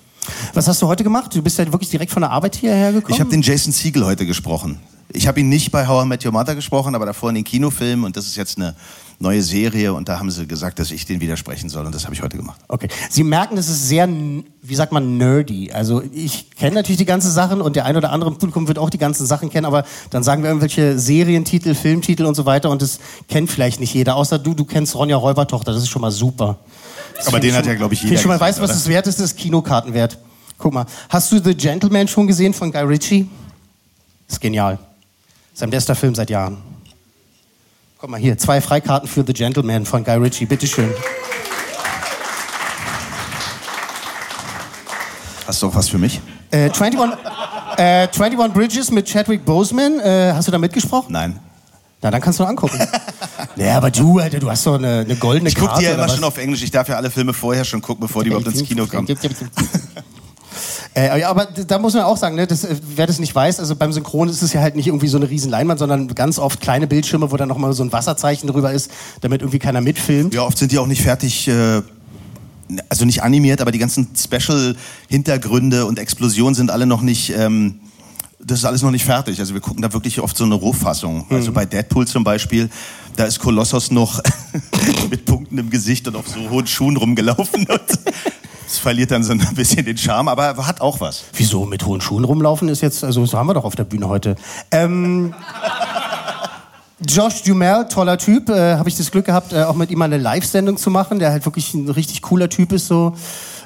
Was 0.54 0.66
hast 0.66 0.80
du 0.80 0.86
heute 0.86 1.04
gemacht? 1.04 1.34
Du 1.34 1.42
bist 1.42 1.58
ja 1.58 1.70
wirklich 1.70 1.90
direkt 1.90 2.10
von 2.10 2.22
der 2.22 2.30
Arbeit 2.30 2.56
hierher 2.56 2.92
gekommen? 2.92 3.12
Ich 3.12 3.20
habe 3.20 3.30
den 3.30 3.42
Jason 3.42 3.70
Siegel 3.70 4.06
heute 4.06 4.24
gesprochen. 4.24 4.78
Ich 5.10 5.26
habe 5.26 5.40
ihn 5.40 5.50
nicht 5.50 5.70
bei 5.70 5.86
How 5.86 6.04
I 6.04 6.08
Met 6.08 6.24
Your 6.24 6.32
Mother 6.32 6.54
gesprochen, 6.54 6.94
aber 6.94 7.04
davor 7.04 7.28
in 7.28 7.34
den 7.34 7.44
Kinofilmen 7.44 8.06
und 8.06 8.16
das 8.16 8.26
ist 8.26 8.36
jetzt 8.36 8.56
eine 8.56 8.74
neue 9.20 9.42
Serie 9.42 9.92
und 9.92 10.08
da 10.08 10.18
haben 10.18 10.30
sie 10.30 10.46
gesagt, 10.46 10.78
dass 10.78 10.90
ich 10.92 11.04
den 11.04 11.20
widersprechen 11.20 11.68
soll 11.68 11.84
und 11.84 11.94
das 11.94 12.04
habe 12.04 12.14
ich 12.14 12.22
heute 12.22 12.36
gemacht. 12.36 12.60
Okay. 12.68 12.88
Sie 13.10 13.24
merken, 13.24 13.56
das 13.56 13.68
ist 13.68 13.88
sehr, 13.88 14.08
wie 14.08 14.74
sagt 14.74 14.92
man, 14.92 15.16
nerdy. 15.16 15.72
Also 15.72 16.02
ich 16.12 16.50
kenne 16.52 16.76
natürlich 16.76 16.98
die 16.98 17.04
ganzen 17.04 17.30
Sachen 17.30 17.60
und 17.60 17.74
der 17.74 17.84
ein 17.84 17.96
oder 17.96 18.12
andere 18.12 18.30
im 18.30 18.38
Publikum 18.38 18.68
wird 18.68 18.78
auch 18.78 18.90
die 18.90 18.98
ganzen 18.98 19.26
Sachen 19.26 19.50
kennen, 19.50 19.66
aber 19.66 19.84
dann 20.10 20.22
sagen 20.22 20.42
wir 20.42 20.50
irgendwelche 20.50 20.98
Serientitel, 20.98 21.74
Filmtitel 21.74 22.26
und 22.26 22.36
so 22.36 22.46
weiter 22.46 22.70
und 22.70 22.80
das 22.80 23.00
kennt 23.28 23.50
vielleicht 23.50 23.80
nicht 23.80 23.92
jeder. 23.92 24.14
Außer 24.14 24.38
du, 24.38 24.54
du 24.54 24.64
kennst 24.64 24.94
Ronja 24.94 25.16
Räubertochter, 25.16 25.72
das 25.72 25.82
ist 25.82 25.88
schon 25.88 26.02
mal 26.02 26.12
super. 26.12 26.58
Das 27.16 27.26
Aber 27.26 27.40
den 27.40 27.50
ich 27.50 27.56
hat 27.56 27.66
ja, 27.66 27.74
glaub 27.74 27.90
ich, 27.90 28.02
jeder 28.02 28.16
schon 28.18 28.28
mal, 28.28 28.38
gesehen, 28.38 28.56
du, 28.56 28.62
was 28.62 28.70
das 28.70 28.86
wert 28.86 29.06
ist? 29.08 29.18
Das 29.18 29.32
ist 29.32 29.36
Kinokartenwert. 29.36 30.16
Guck 30.56 30.72
mal. 30.72 30.86
Hast 31.08 31.32
du 31.32 31.42
The 31.42 31.54
Gentleman 31.54 32.06
schon 32.06 32.26
gesehen 32.26 32.54
von 32.54 32.70
Guy 32.70 32.82
Ritchie? 32.82 33.28
ist 34.28 34.40
genial. 34.40 34.78
Sein 35.54 35.70
bester 35.70 35.94
Film 35.94 36.14
seit 36.14 36.30
Jahren. 36.30 36.58
Guck 38.00 38.10
mal 38.10 38.20
hier, 38.20 38.38
zwei 38.38 38.60
Freikarten 38.60 39.08
für 39.08 39.24
The 39.26 39.32
Gentleman 39.32 39.84
von 39.84 40.04
Guy 40.04 40.14
Ritchie, 40.14 40.46
bitteschön. 40.46 40.88
Hast 45.44 45.60
du 45.60 45.66
auch 45.66 45.74
was 45.74 45.88
für 45.88 45.98
mich? 45.98 46.20
Äh, 46.52 46.70
21, 46.70 47.00
äh, 47.76 48.06
21 48.06 48.52
Bridges 48.54 48.90
mit 48.92 49.08
Chadwick 49.08 49.44
Boseman. 49.44 49.98
Äh, 49.98 50.32
hast 50.32 50.46
du 50.46 50.52
da 50.52 50.58
mitgesprochen? 50.58 51.12
Nein. 51.12 51.40
Na, 52.00 52.12
dann 52.12 52.20
kannst 52.20 52.38
du 52.38 52.44
angucken. 52.44 52.78
ja, 53.56 53.78
aber 53.78 53.90
du, 53.90 54.20
Alter, 54.20 54.38
du 54.38 54.48
hast 54.48 54.64
doch 54.64 54.76
eine, 54.76 55.00
eine 55.00 55.16
goldene 55.16 55.48
Ich 55.48 55.56
gucke 55.56 55.66
Karte. 55.66 55.80
die 55.80 55.86
ja 55.86 55.94
immer 55.94 56.08
schon 56.08 56.22
auf 56.22 56.38
Englisch. 56.38 56.62
Ich 56.62 56.70
darf 56.70 56.88
ja 56.88 56.94
alle 56.94 57.10
Filme 57.10 57.32
vorher 57.32 57.64
schon 57.64 57.82
gucken, 57.82 58.02
bevor 58.02 58.22
die 58.22 58.28
überhaupt 58.28 58.46
ins 58.46 58.62
Kino 58.62 58.86
kommen. 58.86 59.08
Äh, 60.98 61.20
ja, 61.20 61.30
aber 61.30 61.46
da 61.46 61.78
muss 61.78 61.94
man 61.94 62.02
auch 62.02 62.16
sagen, 62.16 62.34
ne, 62.34 62.46
das, 62.46 62.64
äh, 62.64 62.74
wer 62.96 63.06
das 63.06 63.20
nicht 63.20 63.32
weiß, 63.32 63.60
also 63.60 63.76
beim 63.76 63.92
Synchron 63.92 64.28
ist 64.28 64.42
es 64.42 64.52
ja 64.52 64.60
halt 64.60 64.74
nicht 64.74 64.88
irgendwie 64.88 65.06
so 65.06 65.16
eine 65.16 65.30
riesen 65.30 65.48
Leinwand, 65.48 65.78
sondern 65.78 66.08
ganz 66.08 66.40
oft 66.40 66.60
kleine 66.60 66.88
Bildschirme, 66.88 67.30
wo 67.30 67.36
dann 67.36 67.48
noch 67.48 67.58
mal 67.58 67.72
so 67.72 67.84
ein 67.84 67.92
Wasserzeichen 67.92 68.48
drüber 68.48 68.72
ist, 68.72 68.90
damit 69.20 69.42
irgendwie 69.42 69.60
keiner 69.60 69.80
mitfilmt. 69.80 70.34
Ja, 70.34 70.42
oft 70.42 70.58
sind 70.58 70.72
die 70.72 70.78
auch 70.78 70.88
nicht 70.88 71.02
fertig, 71.02 71.46
äh, 71.46 71.82
also 72.88 73.04
nicht 73.04 73.22
animiert, 73.22 73.60
aber 73.60 73.70
die 73.70 73.78
ganzen 73.78 74.08
Special-Hintergründe 74.16 75.86
und 75.86 76.00
Explosionen 76.00 76.56
sind 76.56 76.72
alle 76.72 76.84
noch 76.84 77.02
nicht, 77.02 77.30
ähm, 77.30 77.78
das 78.40 78.58
ist 78.58 78.64
alles 78.64 78.82
noch 78.82 78.90
nicht 78.90 79.04
fertig. 79.04 79.38
Also 79.38 79.54
wir 79.54 79.60
gucken 79.60 79.82
da 79.82 79.92
wirklich 79.92 80.18
oft 80.18 80.36
so 80.36 80.44
eine 80.44 80.54
Rohfassung. 80.54 81.26
Mhm. 81.28 81.36
Also 81.36 81.52
bei 81.52 81.64
Deadpool 81.64 82.08
zum 82.08 82.24
Beispiel, 82.24 82.70
da 83.14 83.24
ist 83.24 83.38
Kolossos 83.38 83.92
noch 83.92 84.20
mit 85.10 85.24
Punkten 85.24 85.58
im 85.58 85.70
Gesicht 85.70 86.08
und 86.08 86.16
auf 86.16 86.26
so 86.26 86.50
hohen 86.50 86.66
Schuhen 86.66 86.96
rumgelaufen. 86.96 87.66
Und 87.68 87.98
das 88.68 88.76
verliert 88.78 89.10
dann 89.10 89.24
so 89.24 89.32
ein 89.32 89.38
bisschen 89.54 89.84
den 89.86 89.96
Charme, 89.96 90.28
aber 90.28 90.54
hat 90.66 90.82
auch 90.82 91.00
was. 91.00 91.24
Wieso 91.32 91.64
mit 91.64 91.86
hohen 91.86 92.02
Schuhen 92.02 92.24
rumlaufen 92.24 92.68
ist 92.68 92.82
jetzt, 92.82 93.02
also 93.02 93.24
so 93.24 93.38
haben 93.38 93.46
wir 93.46 93.54
doch 93.54 93.64
auf 93.64 93.74
der 93.76 93.84
Bühne 93.84 94.08
heute. 94.08 94.36
Ähm, 94.70 95.32
Josh 97.08 97.42
Dumel, 97.44 97.86
toller 97.88 98.18
Typ, 98.18 98.50
äh, 98.50 98.74
habe 98.76 98.88
ich 98.88 98.96
das 98.96 99.10
Glück 99.10 99.24
gehabt, 99.24 99.52
äh, 99.52 99.62
auch 99.62 99.74
mit 99.74 99.90
ihm 99.90 99.98
mal 99.98 100.06
eine 100.06 100.18
Live-Sendung 100.18 100.76
zu 100.76 100.90
machen, 100.90 101.18
der 101.18 101.30
halt 101.30 101.44
wirklich 101.46 101.72
ein 101.72 101.88
richtig 101.88 102.22
cooler 102.22 102.48
Typ 102.50 102.72
ist 102.72 102.88
so. 102.88 103.14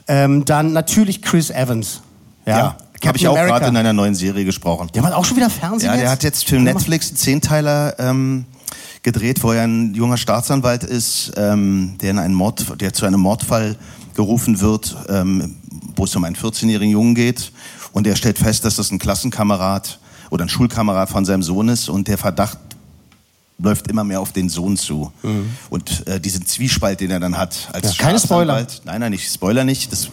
Ähm, 0.07 0.45
dann 0.45 0.73
natürlich 0.73 1.23
Chris 1.23 1.51
Evans. 1.51 2.03
Ja, 2.45 2.57
Ja, 2.57 2.77
habe 3.07 3.17
ich 3.19 3.27
auch 3.27 3.35
gerade 3.35 3.67
in 3.67 3.77
einer 3.77 3.93
neuen 3.93 4.15
Serie 4.15 4.45
gesprochen. 4.45 4.89
Der 4.95 5.03
macht 5.03 5.15
auch 5.15 5.25
schon 5.25 5.37
wieder 5.37 5.51
Fernsehen 5.51 5.89
Ja, 5.89 5.95
der 5.95 6.03
jetzt? 6.03 6.13
hat 6.13 6.23
jetzt 6.25 6.49
für 6.49 6.57
Netflix 6.61 7.09
einen 7.09 7.17
Zehnteiler 7.17 7.99
ähm, 7.99 8.45
gedreht, 9.03 9.43
wo 9.43 9.53
er 9.53 9.63
ein 9.65 9.95
junger 9.95 10.17
Staatsanwalt 10.17 10.85
ist, 10.85 11.33
ähm, 11.37 11.97
der 12.01 12.11
in 12.11 12.19
einen 12.19 12.35
Mord, 12.35 12.81
der 12.81 12.93
zu 12.93 13.07
einem 13.07 13.21
Mordfall 13.21 13.77
gerufen 14.15 14.61
wird, 14.61 14.97
ähm, 15.09 15.57
wo 15.97 16.05
es 16.05 16.15
um 16.17 16.25
einen 16.25 16.37
14-jährigen 16.37 16.93
Jungen 16.93 17.15
geht. 17.15 17.53
Und 17.93 18.07
er 18.07 18.17
stellt 18.17 18.39
fest, 18.39 18.65
dass 18.65 18.77
das 18.77 18.91
ein 18.91 18.99
Klassenkamerad 18.99 19.99
oder 20.31 20.45
ein 20.45 20.49
Schulkamerad 20.49 21.11
von 21.11 21.25
seinem 21.25 21.43
Sohn 21.43 21.69
ist 21.69 21.89
und 21.89 22.09
der 22.09 22.17
Verdacht 22.19 22.59
läuft 23.59 23.87
immer 23.89 24.03
mehr 24.03 24.21
auf 24.21 24.33
den 24.33 24.49
Sohn 24.49 24.77
zu. 24.77 25.13
Und 25.71 26.07
äh, 26.07 26.19
diesen 26.21 26.47
Zwiespalt, 26.47 27.01
den 27.01 27.11
er 27.11 27.21
dann 27.21 27.37
hat 27.37 27.69
als 27.73 27.85
Mhm. 27.85 27.91
Ja, 27.91 28.05
keine 28.05 28.19
Spoiler. 28.19 28.67
Nein, 28.85 29.01
nein, 29.01 29.13
ich 29.13 29.29
spoiler 29.29 29.65
nicht. 29.65 29.93
Das, 29.93 30.09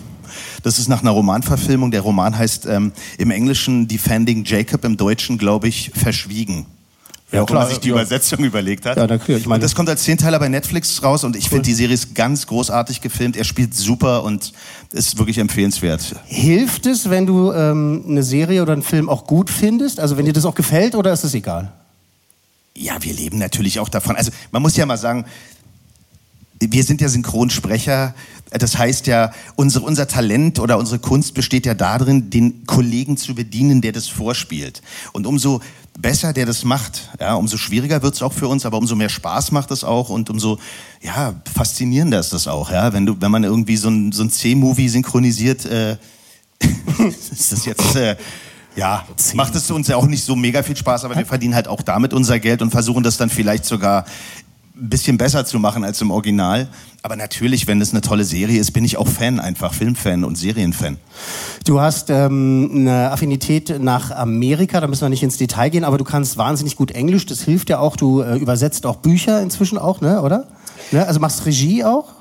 das 0.62 0.78
ist 0.78 0.88
nach 0.88 1.02
einer 1.02 1.12
Romanverfilmung. 1.12 1.90
Der 1.92 2.02
Roman 2.02 2.38
heißt 2.38 2.66
ähm, 2.68 2.92
im 3.18 3.32
Englischen 3.32 3.88
Defending 3.88 4.44
Jacob, 4.46 4.84
im 4.86 4.98
Deutschen, 4.98 5.38
glaube 5.38 5.68
ich, 5.68 5.92
Verschwiegen. 5.96 6.66
Ja, 7.32 7.40
Ja, 7.40 7.42
wo 7.42 7.54
man 7.54 7.62
klar, 7.62 7.70
sich 7.70 7.80
die 7.80 7.90
ja. 7.90 7.94
Übersetzung 7.96 8.44
überlegt 8.44 8.86
hat. 8.86 8.98
Ja, 8.98 9.06
na 9.08 9.18
klar, 9.18 9.38
ich 9.38 9.46
meine- 9.46 9.56
und 9.56 9.64
das 9.64 9.76
kommt 9.76 9.88
als 9.90 10.04
Zehnteiler 10.04 10.40
bei 10.40 10.50
Netflix 10.50 11.04
raus 11.04 11.24
und 11.24 11.36
ich 11.36 11.48
finde 11.50 11.64
die 11.64 11.74
Serie 11.74 11.94
ist 11.94 12.16
ganz 12.16 12.48
großartig 12.48 13.02
gefilmt. 13.02 13.38
Er 13.38 13.44
spielt 13.44 13.76
super 13.76 14.24
und 14.24 14.52
ist 14.92 15.18
wirklich 15.18 15.38
empfehlenswert. 15.38 16.16
Hilft 16.26 16.86
es, 16.88 17.10
wenn 17.10 17.26
du 17.28 17.52
ähm, 17.52 18.04
eine 18.08 18.24
Serie 18.24 18.62
oder 18.64 18.74
einen 18.74 18.82
Film 18.82 19.10
auch 19.10 19.28
gut 19.28 19.50
findest? 19.50 20.00
Also 20.00 20.18
wenn 20.18 20.26
dir 20.26 20.34
das 20.34 20.46
auch 20.46 20.56
gefällt 20.56 20.96
oder 20.96 21.14
ist 21.14 21.24
es 21.24 21.34
egal? 21.36 21.72
Ja, 22.76 22.98
wir 23.02 23.14
leben 23.14 23.38
natürlich 23.38 23.80
auch 23.80 23.90
davon. 23.90 24.16
Also 24.16 24.32
man 24.52 24.62
muss 24.62 24.76
ja 24.78 24.86
mal 24.86 24.98
sagen, 24.98 25.26
wir 26.60 26.84
sind 26.84 27.02
ja 27.02 27.10
Synchronsprecher. 27.10 28.16
Das 28.52 28.78
heißt 28.78 29.08
ja, 29.08 29.32
unsere, 29.56 29.86
unser 29.86 30.08
Talent 30.08 30.60
oder 30.60 30.78
unsere 30.78 31.00
Kunst 31.00 31.34
besteht 31.34 31.66
ja 31.66 31.74
darin, 31.74 32.30
den 32.30 32.66
Kollegen 32.66 33.16
zu 33.18 33.36
bedienen, 33.36 33.82
der 33.82 33.92
das 33.92 34.08
vorspielt. 34.08 34.82
Und 35.14 35.28
umso 35.28 35.62
besser 36.02 36.34
der 36.34 36.46
das 36.46 36.64
macht, 36.64 37.10
ja, 37.20 37.36
umso 37.36 37.58
schwieriger 37.58 38.02
wird 38.02 38.16
es 38.16 38.22
auch 38.22 38.34
für 38.34 38.48
uns, 38.48 38.66
aber 38.66 38.78
umso 38.78 38.96
mehr 38.96 39.10
Spaß 39.10 39.52
macht 39.52 39.72
es 39.72 39.84
auch 39.84 40.10
und 40.10 40.30
umso 40.30 40.58
ja, 41.02 41.36
faszinierender 41.54 42.20
ist 42.20 42.34
das 42.34 42.48
auch. 42.48 42.72
Ja? 42.72 42.94
Wenn, 42.94 43.06
du, 43.06 43.18
wenn 43.20 43.32
man 43.32 43.44
irgendwie 43.44 43.78
so 43.78 43.90
ein, 43.90 44.12
so 44.12 44.24
ein 44.24 44.30
C-Movie 44.30 44.90
synchronisiert, 44.90 45.66
äh, 45.66 45.98
ist 47.32 47.52
das 47.52 47.66
jetzt... 47.66 47.96
Äh, 47.96 48.16
ja, 48.76 49.06
macht 49.34 49.56
es 49.56 49.70
uns 49.72 49.88
ja 49.88 49.98
auch 49.98 50.06
nicht 50.06 50.24
so 50.24 50.36
mega 50.36 50.64
viel 50.64 50.78
Spaß, 50.78 51.04
aber 51.04 51.18
wir 51.18 51.26
verdienen 51.26 51.56
halt 51.56 51.68
auch 51.68 51.82
damit 51.82 52.14
unser 52.14 52.40
Geld 52.40 52.62
und 52.62 52.70
versuchen 52.70 53.04
das 53.04 53.18
dann 53.18 53.30
vielleicht 53.30 53.66
sogar 53.66 54.06
ein 54.82 54.90
bisschen 54.90 55.18
besser 55.18 55.46
zu 55.46 55.60
machen 55.60 55.84
als 55.84 56.02
im 56.02 56.12
Original. 56.12 56.68
Aber 57.02 57.16
natürlich, 57.16 57.68
wenn 57.68 57.80
es 57.82 57.92
eine 57.92 58.02
tolle 58.02 58.24
Serie 58.24 58.60
ist, 58.60 58.72
bin 58.72 58.84
ich 58.84 58.98
auch 58.98 59.08
Fan 59.08 59.40
einfach, 59.40 59.74
Filmfan 59.74 60.24
und 60.24 60.38
Serienfan. 60.38 60.98
Du 61.66 61.80
hast 61.80 62.10
ähm, 62.10 62.70
eine 62.74 63.12
Affinität 63.12 63.82
nach 63.82 64.12
Amerika, 64.12 64.82
da 64.82 64.88
müssen 64.88 65.04
wir 65.04 65.10
nicht 65.10 65.24
ins 65.24 65.38
Detail 65.38 65.70
gehen, 65.70 65.84
aber 65.84 65.98
du 65.98 66.04
kannst 66.04 66.38
wahnsinnig 66.38 66.76
gut 66.76 66.92
Englisch, 66.92 67.26
das 67.26 67.42
hilft 67.42 67.70
ja 67.70 67.80
auch. 67.80 67.96
Du 67.96 68.22
äh, 68.22 68.38
übersetzt 68.38 68.86
auch 68.86 68.98
Bücher 68.98 69.42
inzwischen 69.42 69.78
auch, 69.78 70.02
ne, 70.02 70.22
oder? 70.22 70.48
Ne? 70.92 71.06
Also 71.08 71.20
machst 71.20 71.46
Regie 71.46 71.84
auch? 71.84 72.19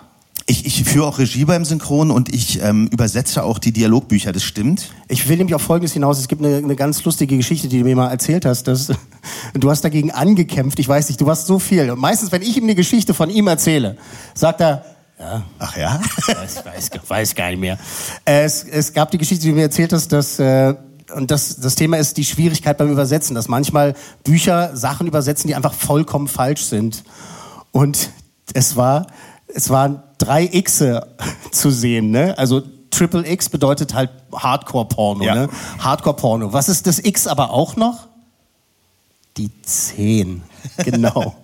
Ich, 0.50 0.64
ich 0.64 0.82
führe 0.84 1.06
auch 1.06 1.18
Regie 1.18 1.44
beim 1.44 1.66
Synchron 1.66 2.10
und 2.10 2.34
ich 2.34 2.62
ähm, 2.62 2.88
übersetze 2.90 3.42
auch 3.42 3.58
die 3.58 3.70
Dialogbücher, 3.70 4.32
das 4.32 4.44
stimmt. 4.44 4.90
Ich 5.06 5.28
will 5.28 5.36
nämlich 5.36 5.54
auf 5.54 5.60
Folgendes 5.60 5.92
hinaus. 5.92 6.18
Es 6.18 6.26
gibt 6.26 6.42
eine, 6.42 6.56
eine 6.56 6.74
ganz 6.74 7.04
lustige 7.04 7.36
Geschichte, 7.36 7.68
die 7.68 7.80
du 7.80 7.84
mir 7.84 7.94
mal 7.94 8.08
erzählt 8.08 8.46
hast. 8.46 8.66
Dass, 8.66 8.90
du 9.54 9.70
hast 9.70 9.82
dagegen 9.82 10.10
angekämpft. 10.10 10.78
Ich 10.78 10.88
weiß 10.88 11.08
nicht, 11.08 11.20
du 11.20 11.26
warst 11.26 11.46
so 11.46 11.58
viel. 11.58 11.90
Und 11.90 12.00
meistens, 12.00 12.32
wenn 12.32 12.40
ich 12.40 12.56
ihm 12.56 12.64
eine 12.64 12.74
Geschichte 12.74 13.12
von 13.12 13.28
ihm 13.28 13.46
erzähle, 13.46 13.98
sagt 14.32 14.62
er, 14.62 14.86
ja. 15.20 15.42
Ach 15.58 15.76
ja? 15.76 16.00
Ich 16.16 16.64
weiß, 16.64 16.90
weiß 17.06 17.34
gar 17.34 17.50
nicht 17.50 17.60
mehr. 17.60 17.78
Es, 18.24 18.64
es 18.64 18.94
gab 18.94 19.10
die 19.10 19.18
Geschichte, 19.18 19.42
die 19.42 19.50
du 19.50 19.54
mir 19.54 19.62
erzählt 19.62 19.92
hast, 19.92 20.10
dass... 20.12 20.38
Äh, 20.38 20.74
und 21.14 21.30
das, 21.30 21.60
das 21.60 21.74
Thema 21.74 21.98
ist 21.98 22.16
die 22.16 22.24
Schwierigkeit 22.24 22.76
beim 22.76 22.90
Übersetzen, 22.90 23.34
dass 23.34 23.48
manchmal 23.48 23.94
Bücher 24.24 24.76
Sachen 24.76 25.06
übersetzen, 25.06 25.48
die 25.48 25.54
einfach 25.54 25.72
vollkommen 25.72 26.28
falsch 26.28 26.64
sind. 26.64 27.02
Und 27.70 28.10
es 28.52 28.76
war, 28.76 29.06
es 29.46 29.70
waren 29.70 30.02
drei 30.18 30.46
Xe 30.46 31.06
zu 31.52 31.70
sehen, 31.70 32.10
ne? 32.10 32.36
Also 32.38 32.62
Triple 32.90 33.28
X 33.30 33.48
bedeutet 33.48 33.94
halt 33.94 34.10
Hardcore-Porno, 34.34 35.24
Ja. 35.24 35.34
ne? 35.34 35.48
Hardcore-Porno. 35.78 36.52
Was 36.52 36.68
ist 36.68 36.86
das 36.86 36.98
X 36.98 37.26
aber 37.26 37.50
auch 37.52 37.76
noch? 37.76 38.08
Die 39.36 39.50
10. 39.62 40.42
Genau. 40.84 41.34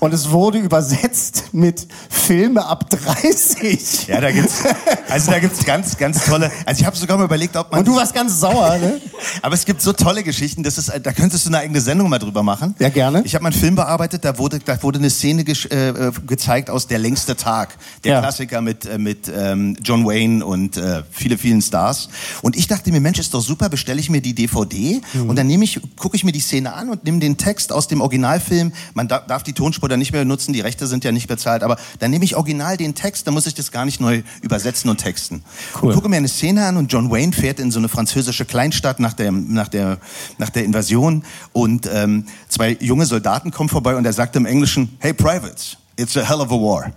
Und 0.00 0.12
es 0.12 0.30
wurde 0.30 0.58
übersetzt 0.58 1.44
mit 1.52 1.86
Filme 2.10 2.64
ab 2.66 2.90
30. 2.90 4.06
Ja, 4.08 4.20
da 4.20 4.30
gibt's, 4.30 4.62
also 5.08 5.30
da 5.30 5.38
gibt's 5.38 5.64
ganz, 5.64 5.96
ganz 5.96 6.24
tolle. 6.24 6.50
Also 6.66 6.80
ich 6.80 6.86
habe 6.86 6.96
sogar 6.96 7.16
mal 7.16 7.24
überlegt, 7.24 7.56
ob 7.56 7.70
man. 7.70 7.80
Und 7.80 7.88
du 7.88 7.96
warst 7.96 8.14
ganz 8.14 8.38
sauer, 8.38 8.76
ne? 8.78 9.00
Aber 9.42 9.54
es 9.54 9.64
gibt 9.64 9.80
so 9.80 9.92
tolle 9.92 10.22
Geschichten, 10.22 10.62
das 10.62 10.76
ist, 10.78 10.92
da 11.02 11.12
könntest 11.12 11.44
du 11.46 11.50
eine 11.50 11.58
eigene 11.58 11.80
Sendung 11.80 12.08
mal 12.10 12.18
drüber 12.18 12.42
machen. 12.42 12.74
Ja, 12.78 12.88
gerne. 12.90 13.22
Ich 13.24 13.34
habe 13.34 13.42
mal 13.44 13.50
einen 13.52 13.58
Film 13.60 13.74
bearbeitet, 13.76 14.24
da 14.24 14.36
wurde, 14.38 14.58
da 14.58 14.80
wurde 14.82 14.98
eine 14.98 15.10
Szene 15.10 15.42
gesch- 15.42 15.70
äh, 15.70 15.88
äh, 16.08 16.12
gezeigt 16.26 16.68
aus 16.70 16.86
Der 16.86 16.98
längste 16.98 17.34
Tag. 17.36 17.76
Der 18.04 18.12
Ja. 18.12 18.20
Klassiker 18.20 18.60
mit, 18.60 18.84
äh, 18.84 18.98
mit 18.98 19.30
ähm, 19.34 19.76
John 19.82 20.04
Wayne 20.06 20.44
und 20.44 20.76
äh, 20.76 21.02
viele, 21.10 21.38
vielen 21.38 21.62
Stars. 21.62 22.08
Und 22.42 22.56
ich 22.56 22.66
dachte 22.68 22.90
mir, 22.92 23.00
Mensch, 23.00 23.18
ist 23.18 23.32
doch 23.32 23.40
super, 23.42 23.68
bestelle 23.68 24.00
ich 24.00 24.10
mir 24.10 24.20
die 24.20 24.34
DVD 24.34 25.00
Mhm. 25.14 25.30
und 25.30 25.36
dann 25.36 25.46
nehme 25.46 25.64
ich, 25.64 25.80
gucke 25.96 26.16
ich 26.16 26.24
mir 26.24 26.32
die 26.32 26.40
Szene 26.40 26.72
an 26.74 26.88
und 26.90 27.04
nehme 27.04 27.18
den 27.18 27.36
Text 27.38 27.72
aus 27.72 27.88
dem 27.88 28.00
Originalfilm. 28.00 28.61
Man 28.94 29.08
da, 29.08 29.18
darf 29.18 29.42
die 29.42 29.52
Tonspur 29.54 29.88
dann 29.88 29.98
nicht 29.98 30.12
mehr 30.12 30.22
benutzen, 30.22 30.52
die 30.52 30.60
Rechte 30.60 30.86
sind 30.86 31.02
ja 31.04 31.10
nicht 31.10 31.26
bezahlt, 31.26 31.62
aber 31.62 31.76
dann 31.98 32.10
nehme 32.10 32.24
ich 32.24 32.36
original 32.36 32.76
den 32.76 32.94
Text, 32.94 33.26
dann 33.26 33.34
muss 33.34 33.46
ich 33.46 33.54
das 33.54 33.72
gar 33.72 33.84
nicht 33.84 34.00
neu 34.00 34.22
übersetzen 34.42 34.90
und 34.90 34.98
texten. 34.98 35.42
Cool. 35.74 35.88
Und 35.88 35.94
gucke 35.96 36.08
mir 36.08 36.16
eine 36.16 36.28
Szene 36.28 36.66
an 36.66 36.76
und 36.76 36.92
John 36.92 37.10
Wayne 37.10 37.32
fährt 37.32 37.58
in 37.58 37.70
so 37.70 37.78
eine 37.78 37.88
französische 37.88 38.44
Kleinstadt 38.44 39.00
nach 39.00 39.14
der, 39.14 39.32
nach 39.32 39.68
der, 39.68 39.98
nach 40.38 40.50
der 40.50 40.64
Invasion 40.64 41.24
und 41.52 41.88
ähm, 41.92 42.26
zwei 42.48 42.76
junge 42.80 43.06
Soldaten 43.06 43.50
kommen 43.50 43.68
vorbei 43.68 43.96
und 43.96 44.04
er 44.04 44.12
sagt 44.12 44.36
im 44.36 44.46
Englischen, 44.46 44.96
hey 45.00 45.12
Privates, 45.12 45.76
it's 45.96 46.16
a 46.16 46.22
hell 46.22 46.40
of 46.40 46.52
a 46.52 46.54
war. 46.54 46.92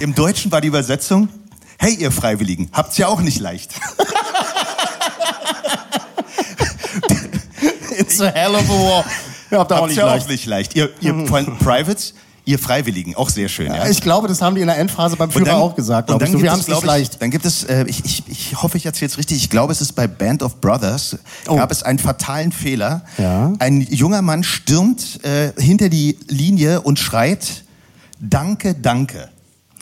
Im 0.00 0.14
Deutschen 0.14 0.52
war 0.52 0.60
die 0.60 0.68
Übersetzung, 0.68 1.28
hey 1.78 1.94
ihr 1.94 2.10
Freiwilligen, 2.10 2.68
habt's 2.72 2.98
ja 2.98 3.08
auch 3.08 3.20
nicht 3.20 3.40
leicht. 3.40 3.74
It's 7.98 8.20
a 8.20 8.30
hell 8.30 8.54
of 8.54 8.70
a 8.70 8.72
war. 8.72 9.04
Ja, 9.50 9.62
auch 9.62 9.86
nicht 9.86 9.96
ja 9.96 10.06
leicht. 10.06 10.24
auch 10.26 10.28
nicht 10.30 10.46
leicht. 10.46 10.76
Ihr, 10.76 10.90
ihr 11.00 11.14
Privates, 11.24 12.14
ihr 12.44 12.58
Freiwilligen, 12.58 13.14
auch 13.14 13.28
sehr 13.30 13.48
schön. 13.48 13.66
Ja? 13.72 13.88
Ich 13.88 14.00
glaube, 14.00 14.28
das 14.28 14.40
haben 14.42 14.54
die 14.54 14.60
in 14.62 14.66
der 14.66 14.76
Endphase 14.78 15.16
beim 15.16 15.30
Führer 15.30 15.44
dann- 15.46 15.54
auch 15.56 15.74
gesagt. 15.74 16.10
und 16.10 16.20
dann 16.20 16.30
So, 16.32 16.40
wir 16.42 16.50
haben 16.50 16.60
es 16.60 16.68
nicht 16.68 16.84
leicht. 16.84 17.20
Dann 17.22 17.30
gibt 17.30 17.44
es, 17.44 17.64
äh, 17.64 17.84
ich, 17.86 18.04
ich, 18.04 18.22
ich 18.28 18.62
hoffe, 18.62 18.76
ich 18.76 18.86
erzähle 18.86 19.10
es 19.10 19.18
richtig. 19.18 19.36
Ich 19.38 19.50
glaube, 19.50 19.72
es 19.72 19.80
ist 19.80 19.92
bei 19.92 20.06
Band 20.06 20.42
of 20.42 20.60
Brothers. 20.60 21.16
Oh. 21.46 21.56
Gab 21.56 21.70
es 21.70 21.82
einen 21.82 21.98
fatalen 21.98 22.52
Fehler. 22.52 23.02
Ja. 23.18 23.52
Ein 23.58 23.80
junger 23.82 24.22
Mann 24.22 24.42
stürmt 24.44 25.24
äh, 25.24 25.52
hinter 25.60 25.88
die 25.88 26.18
Linie 26.28 26.80
und 26.82 26.98
schreit: 26.98 27.64
Danke, 28.20 28.74
danke. 28.74 29.28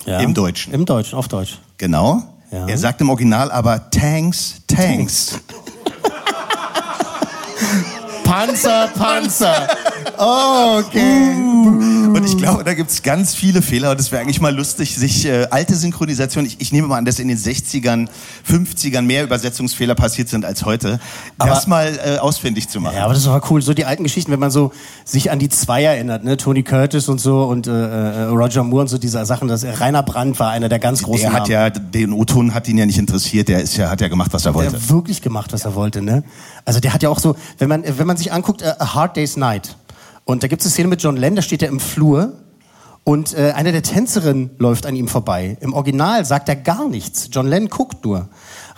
Ja. 0.05 0.21
Im 0.21 0.35
Deutschen. 0.35 0.73
Im 0.73 0.85
Deutschen, 0.87 1.19
auf 1.19 1.27
Deutsch. 1.29 1.59
Genau. 1.79 2.23
Ja. 2.53 2.67
Er 2.69 2.79
sagt 2.79 3.01
im 3.01 3.11
Original 3.11 3.51
aber 3.51 3.91
Tanks, 3.91 4.57
Tanks. 4.69 5.41
Panzer, 8.27 8.89
Panzer. 8.99 9.69
Oh, 10.19 10.79
okay. 10.85 11.35
Und 11.37 11.96
ich 12.27 12.37
glaube, 12.37 12.65
da 12.65 12.75
gibt 12.75 12.91
es 12.91 13.03
ganz 13.03 13.35
viele 13.35 13.63
Fehler 13.63 13.91
und 13.93 14.01
es 14.01 14.11
wäre 14.11 14.21
eigentlich 14.23 14.41
mal 14.41 14.55
lustig, 14.55 14.97
sich 14.97 15.27
äh, 15.27 15.47
alte 15.51 15.75
Synchronisation, 15.75 16.45
ich, 16.45 16.61
ich 16.61 16.73
nehme 16.73 16.89
mal 16.89 16.99
an, 16.99 17.05
dass 17.05 17.19
in 17.19 17.29
den 17.29 17.39
60ern, 17.39 18.09
50ern 18.49 19.03
mehr 19.03 19.23
Übersetzungsfehler 19.25 19.95
passiert 19.95 20.29
sind 20.29 20.45
als 20.45 20.65
heute, 20.65 20.99
das 21.39 21.67
mal 21.67 21.99
äh, 22.05 22.19
ausfindig 22.19 22.69
zu 22.69 22.81
machen. 22.81 22.97
Ja, 22.97 23.05
aber 23.05 23.15
das 23.15 23.27
war 23.27 23.41
cool. 23.51 23.63
So 23.63 23.75
die 23.75 23.85
alten 23.85 24.03
Geschichten, 24.03 24.33
wenn 24.33 24.41
man 24.41 24.51
so 24.51 24.73
sich 25.05 25.31
an 25.31 25.39
die 25.39 25.49
zwei 25.49 25.85
erinnert, 25.85 26.25
ne? 26.25 26.37
Tony 26.37 26.63
Curtis 26.63 27.09
und 27.09 27.21
so 27.21 27.45
und 27.45 27.67
äh, 27.67 27.71
äh, 27.71 28.23
Roger 28.25 28.63
Moore 28.65 28.83
und 28.83 28.89
so 28.89 28.99
diese 28.99 29.25
Sachen. 29.25 29.49
Das, 29.49 29.65
Rainer 29.65 30.03
Brandt 30.03 30.39
war 30.41 30.51
einer 30.51 30.69
der 30.69 30.79
ganz 30.79 31.03
großen 31.03 31.21
Der 31.23 31.33
hat 31.33 31.49
Namen. 31.49 31.53
ja, 31.53 31.71
den 31.71 32.13
O-Ton 32.13 32.55
hat 32.55 32.69
ihn 32.69 32.79
ja 32.79 32.87
nicht 32.87 32.99
interessiert, 32.99 33.49
der 33.49 33.63
ist 33.63 33.77
ja, 33.77 33.89
hat 33.91 34.01
ja 34.01 34.09
gemacht, 34.09 34.33
was 34.33 34.45
er 34.45 34.53
Der 34.53 34.55
wollte. 34.55 34.77
hat 34.77 34.89
wirklich 34.91 35.23
gemacht, 35.23 35.53
was 35.53 35.65
er 35.65 35.75
wollte, 35.75 36.03
ne? 36.03 36.25
Also 36.65 36.81
der 36.81 36.93
hat 36.93 37.03
ja 37.03 37.09
auch 37.09 37.19
so, 37.21 37.37
wenn 37.59 37.69
man, 37.69 37.85
wenn 37.87 38.07
man 38.07 38.17
sich 38.17 38.33
anguckt, 38.33 38.63
äh, 38.63 38.73
A 38.79 38.95
Hard 38.95 39.17
Day's 39.17 39.37
Night. 39.37 39.77
Und 40.27 40.43
da 40.43 40.49
gibt 40.49 40.61
es 40.61 40.67
eine 40.67 40.73
Szene 40.73 40.89
mit 40.89 41.03
John 41.03 41.17
Lennon, 41.17 41.37
da 41.37 41.43
steht 41.43 41.63
er 41.63 41.69
im 41.69 41.79
Flur 41.79 42.33
und 43.05 43.33
äh, 43.35 43.53
eine 43.53 43.71
der 43.71 43.85
Tänzerinnen 43.85 44.51
läuft 44.59 44.85
an 44.85 44.97
ihm 44.97 45.07
vorbei. 45.07 45.57
Im 45.61 45.73
Original 45.73 46.25
sagt 46.25 46.49
er 46.49 46.57
gar 46.57 46.89
nichts. 46.89 47.29
John 47.31 47.47
Lennon 47.47 47.69
guckt 47.69 48.05
nur. 48.05 48.29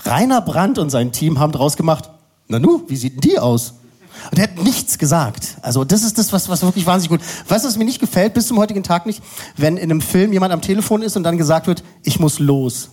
Rainer 0.04 0.42
Brandt 0.42 0.78
und 0.78 0.90
sein 0.90 1.10
Team 1.10 1.38
haben 1.38 1.50
draus 1.50 1.78
gemacht, 1.78 2.10
na 2.48 2.58
nu, 2.58 2.82
wie 2.88 2.96
sieht 2.96 3.14
denn 3.14 3.20
die 3.22 3.38
aus? 3.38 3.74
Und 4.30 4.38
er 4.38 4.44
hat 4.44 4.62
nichts 4.62 4.98
gesagt. 4.98 5.56
Also 5.62 5.84
das 5.84 6.02
ist 6.02 6.18
das, 6.18 6.34
was, 6.34 6.50
was 6.50 6.60
wirklich 6.60 6.84
wahnsinnig 6.84 7.18
gut. 7.18 7.26
Was 7.48 7.78
mir 7.78 7.84
nicht 7.86 8.00
gefällt, 8.00 8.34
bis 8.34 8.48
zum 8.48 8.58
heutigen 8.58 8.82
Tag 8.82 9.06
nicht, 9.06 9.22
wenn 9.56 9.78
in 9.78 9.90
einem 9.90 10.02
Film 10.02 10.34
jemand 10.34 10.52
am 10.52 10.60
Telefon 10.60 11.00
ist 11.00 11.16
und 11.16 11.22
dann 11.22 11.38
gesagt 11.38 11.66
wird, 11.66 11.82
ich 12.02 12.20
muss 12.20 12.38
los. 12.38 12.90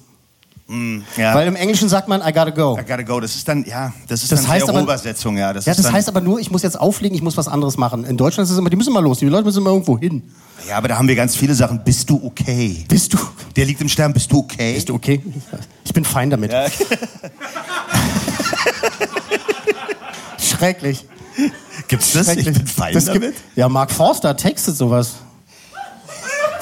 Mm, 0.68 1.01
ja. 1.16 1.36
Weil 1.36 1.47
im 1.47 1.55
Englischen 1.55 1.88
sagt 1.89 2.07
man, 2.07 2.22
I 2.22 2.34
gotta 2.34 2.49
go. 2.49 2.76
I 2.80 2.82
gotta 2.82 3.03
go. 3.03 3.20
Das 3.20 3.36
ist 3.36 3.47
dann, 3.47 3.63
ja, 3.66 3.93
das 4.07 4.24
ist 4.24 4.32
Das 4.32 4.41
dann 4.41 4.49
heißt 4.49 4.66
sehr 4.66 4.74
aber- 4.74 4.84
Übersetzung, 4.84 5.38
ja. 5.38 5.53
Das 5.53 5.66
ja, 5.66 5.76
das 5.76 5.91
heißt 5.91 6.07
aber 6.07 6.22
nur, 6.22 6.39
ich 6.39 6.49
muss 6.49 6.63
jetzt 6.63 6.80
auflegen, 6.80 7.16
ich 7.16 7.22
muss 7.22 7.38
was 7.38 7.47
anderes 7.47 7.78
machen. 7.78 8.03
In 8.03 8.18
Deutschland 8.18 8.45
ist 8.47 8.51
es 8.53 8.57
immer, 8.57 8.72
die 8.72 8.76
müssen 8.76 8.91
mal 8.91 9.03
los, 9.03 9.20
die 9.20 9.28
Leute 9.28 9.43
müssen 9.45 9.59
immer 9.59 9.70
irgendwo 9.70 9.99
hin. 9.99 10.24
ja, 10.68 10.78
aber 10.78 10.88
da 10.88 10.97
haben 10.97 11.07
wir 11.07 11.16
ganz 11.16 11.36
viele 11.36 11.53
Sachen. 11.53 11.84
Bist 11.84 12.09
du 12.09 12.20
okay? 12.26 12.84
Bist 12.88 13.13
du? 13.13 13.20
Der 13.55 13.66
liegt 13.66 13.80
im 13.82 13.89
Sterben. 13.89 14.16
Bist 14.16 14.32
du 14.32 14.39
okay? 14.39 14.74
Bist 14.74 14.89
du 14.89 14.95
okay? 14.95 15.22
Ich 15.84 15.93
bin 15.93 16.03
fein 16.03 16.32
damit. 16.32 16.51
Schrecklich. 20.39 21.05
Gibt's 21.88 22.13
das? 22.13 22.28
Ich 22.30 22.34
Schrecklich. 22.43 22.57
bin 22.57 22.68
fein 22.68 22.93
Das 22.93 23.05
gibt- 23.05 23.24
damit. 23.24 23.36
Ja, 23.55 23.70
Mark 23.70 23.91
Forster 23.91 24.36
textet 24.36 24.76
sowas. 24.78 25.16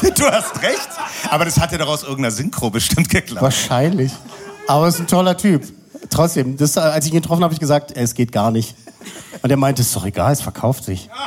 Du 0.18 0.26
hast 0.26 0.62
recht. 0.62 0.90
Aber 1.30 1.46
das 1.46 1.60
hat 1.60 1.72
ja 1.72 1.78
doch 1.78 1.88
aus 1.88 2.04
irgendeiner 2.04 2.32
Synchro 2.32 2.70
bestimmt 2.70 3.10
geklappt. 3.10 3.42
Wahrscheinlich. 3.42 4.12
Aber 4.68 4.86
er 4.86 4.90
ist 4.90 5.00
ein 5.00 5.08
toller 5.08 5.38
Typ. 5.38 5.64
Trotzdem, 6.10 6.58
das, 6.58 6.78
als 6.78 7.06
ich 7.06 7.14
ihn 7.14 7.22
getroffen 7.22 7.38
habe, 7.38 7.46
habe 7.46 7.54
ich 7.54 7.60
gesagt, 7.60 7.96
"Ey, 7.96 8.04
es 8.04 8.14
geht 8.14 8.32
gar 8.32 8.52
nicht. 8.52 8.76
Und 9.42 9.50
er 9.50 9.58
meinte, 9.58 9.82
ist 9.82 9.96
doch 9.96 10.06
egal, 10.06 10.32
es 10.34 10.42
verkauft 10.42 10.84
sich. 10.86 11.10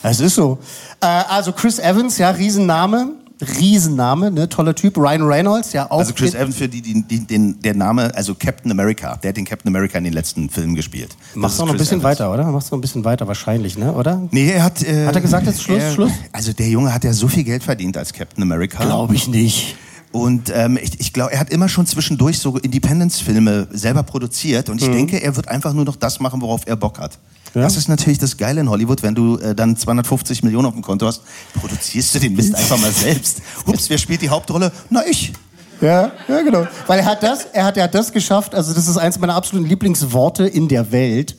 Es 0.00 0.20
ist 0.20 0.36
so. 0.36 0.58
Äh, 1.00 1.06
also 1.06 1.52
Chris 1.52 1.78
Evans, 1.80 2.18
ja, 2.18 2.30
Riesenname. 2.30 3.14
Riesenname, 3.40 4.30
ne? 4.30 4.48
toller 4.48 4.74
Typ. 4.74 4.96
Ryan 4.96 5.22
Reynolds, 5.22 5.72
ja 5.72 5.90
auch. 5.90 5.98
Also 6.00 6.12
Chris 6.12 6.34
Evans 6.34 6.56
für 6.56 6.68
die, 6.68 6.82
die, 6.82 7.02
die 7.02 7.20
den, 7.26 7.60
der 7.62 7.74
Name, 7.74 8.14
also 8.14 8.34
Captain 8.34 8.70
America, 8.70 9.16
der 9.16 9.30
hat 9.30 9.36
den 9.36 9.44
Captain 9.44 9.68
America 9.68 9.96
in 9.98 10.04
den 10.04 10.12
letzten 10.12 10.50
Filmen 10.50 10.74
gespielt. 10.74 11.16
Machst 11.34 11.58
du 11.58 11.64
noch 11.64 11.72
ein 11.72 11.78
bisschen 11.78 12.00
Evans. 12.00 12.18
weiter, 12.18 12.32
oder? 12.32 12.44
Machst 12.50 12.70
du 12.70 12.74
noch 12.74 12.78
ein 12.78 12.82
bisschen 12.82 13.04
weiter 13.04 13.26
wahrscheinlich, 13.28 13.78
ne? 13.78 13.92
Oder? 13.92 14.22
Nee, 14.30 14.50
er 14.50 14.64
hat. 14.64 14.82
Äh, 14.82 15.06
Hat 15.06 15.14
er 15.14 15.20
gesagt, 15.20 15.46
jetzt 15.46 15.62
Schluss, 15.62 15.82
er, 15.82 15.92
Schluss? 15.92 16.12
Also 16.32 16.52
der 16.52 16.68
Junge 16.68 16.92
hat 16.92 17.04
ja 17.04 17.12
so 17.12 17.28
viel 17.28 17.44
Geld 17.44 17.62
verdient 17.62 17.96
als 17.96 18.12
Captain 18.12 18.42
America. 18.42 18.82
Glaube 18.84 19.14
ich 19.14 19.28
nicht. 19.28 19.76
Und 20.10 20.50
ähm, 20.54 20.78
ich, 20.82 20.98
ich 21.00 21.12
glaube, 21.12 21.32
er 21.32 21.38
hat 21.40 21.50
immer 21.50 21.68
schon 21.68 21.86
zwischendurch 21.86 22.38
so 22.38 22.56
Independence-Filme 22.56 23.68
selber 23.72 24.02
produziert. 24.02 24.70
Und 24.70 24.80
ich 24.82 24.88
Mhm. 24.88 24.92
denke, 24.94 25.22
er 25.22 25.36
wird 25.36 25.48
einfach 25.48 25.74
nur 25.74 25.84
noch 25.84 25.96
das 25.96 26.18
machen, 26.18 26.40
worauf 26.40 26.62
er 26.66 26.76
Bock 26.76 26.98
hat. 26.98 27.18
Das 27.54 27.76
ist 27.76 27.88
natürlich 27.88 28.18
das 28.18 28.36
Geile 28.36 28.60
in 28.60 28.68
Hollywood, 28.68 29.02
wenn 29.02 29.14
du 29.14 29.38
äh, 29.38 29.54
dann 29.54 29.76
250 29.76 30.42
Millionen 30.42 30.66
auf 30.66 30.74
dem 30.74 30.82
Konto 30.82 31.06
hast, 31.06 31.22
produzierst 31.54 32.14
du 32.14 32.20
den 32.20 32.34
Mist 32.34 32.54
einfach 32.54 32.78
mal 32.78 32.92
selbst. 32.92 33.40
Ups, 33.66 33.88
wer 33.90 33.98
spielt 33.98 34.22
die 34.22 34.28
Hauptrolle? 34.28 34.70
Na, 34.90 35.06
ich. 35.06 35.32
Ja, 35.80 36.12
ja, 36.26 36.42
genau. 36.42 36.66
Weil 36.86 37.00
er 37.00 37.06
hat 37.06 37.22
das, 37.22 37.46
er 37.52 37.64
hat, 37.64 37.76
er 37.76 37.84
hat 37.84 37.94
das 37.94 38.12
geschafft, 38.12 38.54
also 38.54 38.74
das 38.74 38.88
ist 38.88 38.96
eins 38.96 39.18
meiner 39.18 39.34
absoluten 39.34 39.68
Lieblingsworte 39.68 40.46
in 40.46 40.68
der 40.68 40.90
Welt, 40.90 41.36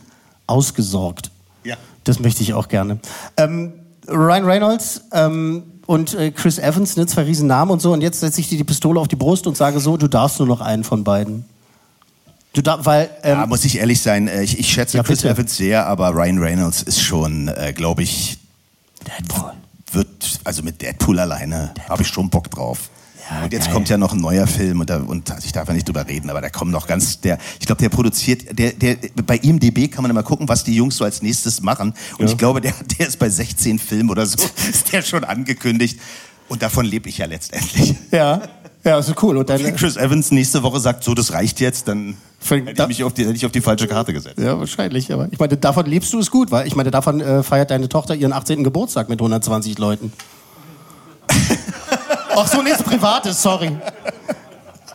ausgesorgt. 0.48 1.32
Ja. 1.64 1.76
Das 2.04 2.20
möchte 2.20 2.42
ich 2.42 2.54
auch 2.54 2.68
gerne. 2.68 3.00
Ähm, 3.38 3.74
Ryan 4.08 4.46
Reynolds 4.46 5.02
ähm, 5.12 5.64
und 5.86 6.14
äh, 6.14 6.32
Chris 6.32 6.58
Evans, 6.58 6.96
ne, 6.96 7.06
zwei 7.06 7.24
Riesennamen 7.24 7.72
und 7.72 7.82
so, 7.82 7.94
und 7.94 8.02
jetzt 8.02 8.20
setze 8.20 8.42
ich 8.42 8.50
dir 8.50 8.58
die 8.58 8.64
Pistole 8.64 9.00
auf 9.00 9.08
die 9.08 9.16
Brust 9.16 9.46
und 9.46 9.58
sage 9.58 9.80
so, 9.80 9.98
du 9.98 10.08
darfst 10.08 10.40
nur 10.40 10.48
noch 10.48 10.62
einen 10.62 10.84
von 10.84 11.04
beiden. 11.04 11.46
Du 12.54 12.62
darfst, 12.62 12.86
weil, 12.86 13.10
ähm, 13.24 13.40
Ja, 13.40 13.46
muss 13.46 13.64
ich 13.66 13.78
ehrlich 13.78 14.02
sein, 14.02 14.28
äh, 14.28 14.42
ich, 14.44 14.58
ich 14.60 14.72
schätze 14.74 14.98
Ja, 14.98 15.04
Chris. 15.04 15.24
Evans 15.24 15.56
sehr, 15.56 15.86
aber 15.86 16.10
Ryan 16.10 16.40
Reynolds 16.40 16.82
ist 16.82 17.02
schon, 17.02 17.48
äh, 17.48 17.74
glaube 17.76 18.04
ich, 18.04 18.40
Deadpool. 19.06 19.54
wird, 19.92 20.40
also 20.44 20.64
mit 20.64 20.82
Deadpool 20.82 21.20
alleine 21.20 21.74
habe 21.88 22.02
ich 22.02 22.08
schon 22.08 22.30
Bock 22.30 22.50
drauf. 22.52 22.90
und 23.44 23.54
jetzt 23.54 23.66
geil. 23.66 23.74
kommt 23.76 23.90
ja 23.90 23.98
noch 23.98 24.14
ein 24.14 24.20
neuer 24.20 24.48
Film 24.48 24.80
und, 24.80 24.90
da, 24.90 24.98
und 24.98 25.32
ich 25.46 25.52
darf 25.52 25.68
ja 25.68 25.74
nicht 25.76 25.88
drüber 25.88 26.08
reden, 26.08 26.32
aber 26.32 26.42
da 26.42 26.50
kommt 26.50 26.72
noch 26.72 26.88
ganz, 26.88 27.22
der, 27.22 27.38
ich 27.60 27.68
glaube, 27.68 27.80
der 27.82 27.90
produziert, 27.90 28.58
der, 28.58 28.72
der, 28.74 28.98
bei 29.26 29.38
IMDB 29.38 29.88
kann 29.92 30.02
man 30.02 30.10
immer 30.10 30.24
gucken, 30.24 30.50
was 30.50 30.64
die 30.64 30.74
Jungs 30.76 30.98
so 30.98 31.04
als 31.06 31.22
nächstes 31.22 31.62
machen. 31.62 31.94
Und 32.18 32.26
Ja. 32.26 32.32
ich 32.32 32.38
glaube, 32.38 32.62
der, 32.62 32.74
der 33.00 33.08
ist 33.08 33.20
bei 33.20 33.30
16 33.30 33.78
Filmen 33.78 34.10
oder 34.10 34.26
so, 34.26 34.38
ist 34.70 34.92
der 34.92 35.04
schon 35.04 35.24
angekündigt. 35.24 36.00
Und 36.48 36.64
davon 36.64 36.84
lebe 36.86 37.08
ich 37.10 37.20
ja 37.20 37.28
letztendlich. 37.28 37.94
Ja, 38.12 38.42
ja, 38.84 38.98
ist 38.98 39.14
cool. 39.22 39.38
Und 39.38 39.50
dann, 39.50 39.64
Wenn 39.64 39.76
Chris 39.76 39.98
Evans 39.98 40.32
nächste 40.32 40.64
Woche 40.64 40.80
sagt, 40.80 41.04
so, 41.04 41.14
das 41.14 41.32
reicht 41.32 41.60
jetzt, 41.60 41.88
dann 41.88 42.18
hätte 42.48 42.82
ich 42.84 42.88
mich 42.88 43.04
auf 43.04 43.14
die, 43.14 43.24
hätte 43.26 43.36
ich 43.36 43.46
auf 43.46 43.52
die 43.52 43.62
falsche 43.62 43.88
Karte 43.88 44.14
gesetzt. 44.14 44.40
Ja, 44.40 44.58
wahrscheinlich. 44.60 45.12
Aber 45.14 45.28
ich 45.32 45.40
meine, 45.40 45.58
davon 45.58 45.86
lebst 45.86 46.14
du 46.14 46.20
es 46.20 46.32
gut, 46.32 46.52
weil 46.52 46.68
ich 46.68 46.76
meine, 46.76 46.92
davon 46.92 47.20
äh, 47.20 47.44
feiert 47.44 47.72
deine 47.72 47.90
Tochter 47.90 48.16
ihren 48.16 48.34
18. 48.34 48.64
Geburtstag 48.64 49.10
mit 49.10 49.20
120 49.20 49.78
Leuten. 49.78 50.14
Ach 52.36 52.48
so, 52.48 52.62
ist 52.62 52.84
privates, 52.86 53.42
sorry. 53.42 53.72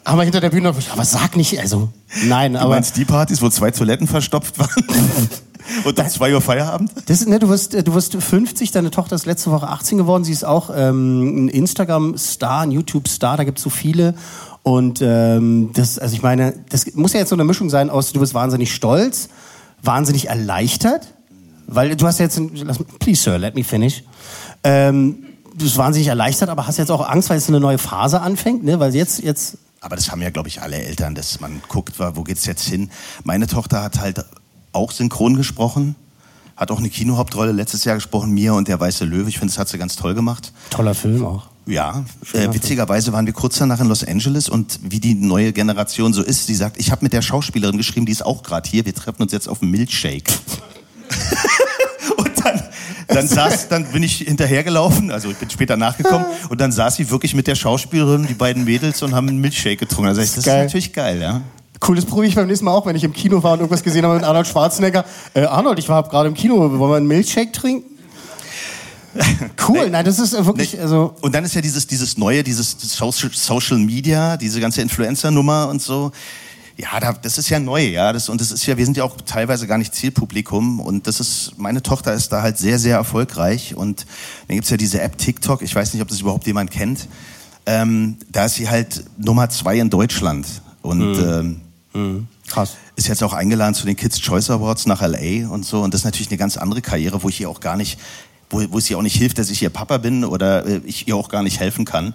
Aber 0.04 0.22
hinter 0.22 0.40
der 0.40 0.50
Bühne, 0.50 0.68
aber 0.68 1.04
sag 1.04 1.36
nicht, 1.36 1.58
also, 1.58 1.88
nein, 2.24 2.52
Du 2.52 2.58
aber. 2.58 2.70
meinst 2.70 2.96
die 2.96 3.04
Partys, 3.06 3.40
wo 3.40 3.48
zwei 3.48 3.70
Toiletten 3.70 4.06
verstopft 4.06 4.58
waren? 4.58 4.84
Und 5.84 5.98
um 5.98 6.08
2 6.08 6.34
Uhr 6.34 6.42
Feierabend? 6.42 6.90
Das, 7.06 7.24
ne, 7.26 7.38
du, 7.38 7.48
wirst, 7.48 7.74
äh, 7.74 7.82
du 7.82 7.94
wirst 7.94 8.14
50, 8.14 8.70
deine 8.72 8.90
Tochter 8.90 9.16
ist 9.16 9.24
letzte 9.24 9.50
Woche 9.50 9.68
18 9.68 9.96
geworden. 9.96 10.22
Sie 10.22 10.32
ist 10.32 10.44
auch 10.44 10.70
ähm, 10.74 11.46
ein 11.46 11.48
Instagram-Star, 11.48 12.62
ein 12.62 12.70
YouTube-Star, 12.70 13.38
da 13.38 13.44
gibt 13.44 13.58
es 13.58 13.64
so 13.64 13.70
viele. 13.70 14.14
Und 14.64 15.02
ähm, 15.02 15.70
das, 15.74 15.98
also 15.98 16.16
ich 16.16 16.22
meine, 16.22 16.54
das 16.70 16.94
muss 16.94 17.12
ja 17.12 17.20
jetzt 17.20 17.28
so 17.28 17.36
eine 17.36 17.44
Mischung 17.44 17.68
sein 17.68 17.90
aus, 17.90 18.12
du 18.12 18.20
bist 18.20 18.32
wahnsinnig 18.32 18.74
stolz, 18.74 19.28
wahnsinnig 19.82 20.30
erleichtert, 20.30 21.12
weil 21.66 21.94
du 21.94 22.06
hast 22.06 22.18
jetzt, 22.18 22.38
ein, 22.38 22.50
lass, 22.54 22.78
please 22.98 23.22
sir, 23.22 23.38
let 23.38 23.54
me 23.54 23.62
finish. 23.62 24.02
Ähm, 24.64 25.18
du 25.52 25.64
bist 25.64 25.76
wahnsinnig 25.76 26.08
erleichtert, 26.08 26.48
aber 26.48 26.66
hast 26.66 26.78
jetzt 26.78 26.90
auch 26.90 27.06
Angst, 27.06 27.28
weil 27.28 27.36
es 27.36 27.46
eine 27.48 27.60
neue 27.60 27.76
Phase 27.76 28.22
anfängt, 28.22 28.64
ne? 28.64 28.80
Weil 28.80 28.94
jetzt, 28.94 29.22
jetzt, 29.22 29.58
Aber 29.82 29.96
das 29.96 30.10
haben 30.10 30.22
ja, 30.22 30.30
glaube 30.30 30.48
ich, 30.48 30.62
alle 30.62 30.76
Eltern, 30.76 31.14
dass 31.14 31.40
man 31.40 31.60
guckt, 31.68 31.98
wo 31.98 32.22
geht's 32.22 32.46
jetzt 32.46 32.66
hin. 32.66 32.88
Meine 33.22 33.46
Tochter 33.46 33.82
hat 33.82 34.00
halt 34.00 34.24
auch 34.72 34.92
synchron 34.92 35.36
gesprochen, 35.36 35.94
hat 36.56 36.70
auch 36.70 36.78
eine 36.78 36.88
Kinohauptrolle 36.88 37.52
letztes 37.52 37.84
Jahr 37.84 37.96
gesprochen, 37.96 38.30
Mia 38.30 38.52
und 38.52 38.66
der 38.68 38.80
Weiße 38.80 39.04
Löwe. 39.04 39.28
Ich 39.28 39.38
finde, 39.38 39.52
das 39.52 39.58
hat 39.58 39.68
sie 39.68 39.76
ganz 39.76 39.94
toll 39.96 40.14
gemacht. 40.14 40.54
toller 40.70 40.94
Film 40.94 41.22
auch. 41.26 41.48
Ja, 41.66 42.04
äh, 42.34 42.52
witzigerweise 42.52 43.12
waren 43.12 43.24
wir 43.24 43.32
kurz 43.32 43.58
danach 43.58 43.80
in 43.80 43.88
Los 43.88 44.04
Angeles 44.04 44.50
und 44.50 44.78
wie 44.82 45.00
die 45.00 45.14
neue 45.14 45.52
Generation 45.52 46.12
so 46.12 46.22
ist, 46.22 46.46
sie 46.46 46.54
sagt, 46.54 46.78
ich 46.78 46.90
habe 46.90 47.02
mit 47.02 47.14
der 47.14 47.22
Schauspielerin 47.22 47.78
geschrieben, 47.78 48.04
die 48.04 48.12
ist 48.12 48.24
auch 48.24 48.42
gerade 48.42 48.68
hier, 48.68 48.84
wir 48.84 48.94
treffen 48.94 49.22
uns 49.22 49.32
jetzt 49.32 49.48
auf 49.48 49.60
dem 49.60 49.70
Milkshake. 49.70 50.30
und 52.18 52.30
dann, 52.44 52.62
dann, 53.08 53.26
saß, 53.26 53.68
dann 53.68 53.86
bin 53.86 54.02
ich 54.02 54.18
hinterhergelaufen, 54.18 55.10
also 55.10 55.30
ich 55.30 55.38
bin 55.38 55.48
später 55.48 55.78
nachgekommen 55.78 56.26
und 56.50 56.60
dann 56.60 56.70
saß 56.70 56.96
sie 56.96 57.10
wirklich 57.10 57.34
mit 57.34 57.46
der 57.46 57.54
Schauspielerin, 57.54 58.26
die 58.26 58.34
beiden 58.34 58.64
Mädels 58.64 59.02
und 59.02 59.14
haben 59.14 59.28
einen 59.28 59.40
Milkshake 59.40 59.76
getrunken. 59.76 60.08
Also 60.08 60.20
das 60.20 60.36
ist 60.36 60.44
Geil. 60.44 60.64
natürlich 60.64 60.92
geil, 60.92 61.20
ja. 61.20 61.40
Cool, 61.86 61.96
das 61.96 62.04
probiere 62.04 62.26
ich 62.28 62.34
beim 62.34 62.46
nächsten 62.46 62.66
Mal 62.66 62.72
auch, 62.72 62.86
wenn 62.86 62.96
ich 62.96 63.04
im 63.04 63.12
Kino 63.12 63.42
war 63.42 63.54
und 63.54 63.60
irgendwas 63.60 63.82
gesehen 63.82 64.04
habe 64.04 64.14
mit 64.16 64.24
Arnold 64.24 64.46
Schwarzenegger. 64.46 65.04
Äh, 65.32 65.44
Arnold, 65.44 65.78
ich 65.78 65.88
war 65.88 66.02
gerade 66.08 66.28
im 66.28 66.34
Kino, 66.34 66.56
wollen 66.56 66.78
wir 66.78 66.96
einen 66.96 67.06
Milkshake 67.06 67.52
trinken? 67.52 67.93
Cool, 69.66 69.90
nein, 69.90 70.04
das 70.04 70.18
ist 70.18 70.32
wirklich, 70.44 70.78
also. 70.80 71.14
Und 71.20 71.34
dann 71.34 71.44
ist 71.44 71.54
ja 71.54 71.60
dieses, 71.60 71.86
dieses 71.86 72.18
neue, 72.18 72.42
dieses 72.42 72.76
Social, 72.78 73.30
Social 73.32 73.78
Media, 73.78 74.36
diese 74.36 74.60
ganze 74.60 74.82
Influencer-Nummer 74.82 75.68
und 75.68 75.80
so. 75.80 76.12
Ja, 76.76 76.98
da, 76.98 77.12
das 77.12 77.38
ist 77.38 77.48
ja 77.50 77.60
neu, 77.60 77.86
ja. 77.86 78.12
Das, 78.12 78.28
und 78.28 78.40
das 78.40 78.50
ist 78.50 78.66
ja, 78.66 78.76
wir 78.76 78.84
sind 78.84 78.96
ja 78.96 79.04
auch 79.04 79.16
teilweise 79.24 79.66
gar 79.66 79.78
nicht 79.78 79.94
Zielpublikum. 79.94 80.80
Und 80.80 81.06
das 81.06 81.20
ist, 81.20 81.52
meine 81.56 81.82
Tochter 81.82 82.12
ist 82.14 82.30
da 82.30 82.42
halt 82.42 82.58
sehr, 82.58 82.78
sehr 82.78 82.96
erfolgreich. 82.96 83.76
Und 83.76 84.06
dann 84.48 84.56
gibt's 84.56 84.70
ja 84.70 84.76
diese 84.76 85.00
App 85.00 85.16
TikTok, 85.16 85.62
ich 85.62 85.74
weiß 85.74 85.94
nicht, 85.94 86.02
ob 86.02 86.08
das 86.08 86.20
überhaupt 86.20 86.46
jemand 86.46 86.70
kennt. 86.70 87.08
Ähm, 87.66 88.16
da 88.30 88.46
ist 88.46 88.56
sie 88.56 88.68
halt 88.68 89.04
Nummer 89.18 89.48
zwei 89.50 89.78
in 89.78 89.88
Deutschland. 89.88 90.46
Und 90.82 91.16
ähm, 91.94 92.26
Krass. 92.48 92.76
ist 92.96 93.08
jetzt 93.08 93.22
auch 93.22 93.32
eingeladen 93.32 93.74
zu 93.74 93.86
den 93.86 93.96
Kids 93.96 94.20
Choice 94.20 94.50
Awards 94.50 94.86
nach 94.86 95.00
LA 95.00 95.48
und 95.48 95.64
so. 95.64 95.80
Und 95.80 95.94
das 95.94 96.00
ist 96.00 96.04
natürlich 96.04 96.28
eine 96.28 96.38
ganz 96.38 96.56
andere 96.56 96.82
Karriere, 96.82 97.22
wo 97.22 97.28
ich 97.28 97.40
ihr 97.40 97.48
auch 97.48 97.60
gar 97.60 97.76
nicht, 97.76 97.98
wo, 98.54 98.64
wo 98.70 98.78
es 98.78 98.88
ihr 98.88 98.96
auch 98.96 99.02
nicht 99.02 99.16
hilft, 99.16 99.38
dass 99.38 99.50
ich 99.50 99.62
ihr 99.62 99.70
Papa 99.70 99.98
bin 99.98 100.24
oder 100.24 100.64
äh, 100.64 100.80
ich 100.84 101.08
ihr 101.08 101.16
auch 101.16 101.28
gar 101.28 101.42
nicht 101.42 101.60
helfen 101.60 101.84
kann. 101.84 102.14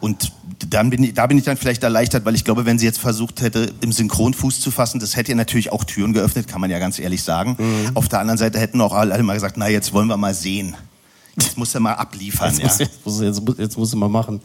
Und 0.00 0.32
dann 0.68 0.90
bin 0.90 1.02
ich, 1.02 1.14
da 1.14 1.26
bin 1.26 1.38
ich 1.38 1.44
dann 1.44 1.56
vielleicht 1.56 1.82
erleichtert, 1.82 2.24
weil 2.24 2.34
ich 2.34 2.44
glaube, 2.44 2.66
wenn 2.66 2.78
sie 2.78 2.84
jetzt 2.84 2.98
versucht 2.98 3.40
hätte, 3.40 3.72
im 3.80 3.92
Synchron 3.92 4.34
Fuß 4.34 4.60
zu 4.60 4.70
fassen, 4.70 5.00
das 5.00 5.16
hätte 5.16 5.32
ihr 5.32 5.36
natürlich 5.36 5.72
auch 5.72 5.84
Türen 5.84 6.12
geöffnet, 6.12 6.48
kann 6.48 6.60
man 6.60 6.70
ja 6.70 6.78
ganz 6.78 6.98
ehrlich 6.98 7.22
sagen. 7.22 7.56
Mhm. 7.58 7.96
Auf 7.96 8.08
der 8.08 8.20
anderen 8.20 8.38
Seite 8.38 8.58
hätten 8.58 8.80
auch 8.80 8.92
alle 8.92 9.22
mal 9.22 9.34
gesagt, 9.34 9.56
na, 9.56 9.68
jetzt 9.68 9.92
wollen 9.92 10.08
wir 10.08 10.16
mal 10.16 10.34
sehen. 10.34 10.76
Jetzt 11.36 11.56
muss 11.56 11.74
er 11.74 11.80
mal 11.80 11.94
abliefern, 11.94 12.54
Jetzt, 12.58 12.80
ja. 12.80 12.86
muss, 13.04 13.20
jetzt, 13.20 13.44
muss, 13.44 13.58
jetzt, 13.58 13.78
muss, 13.78 13.90
du 13.90 13.96
mal 13.96 14.08
machen. 14.08 14.40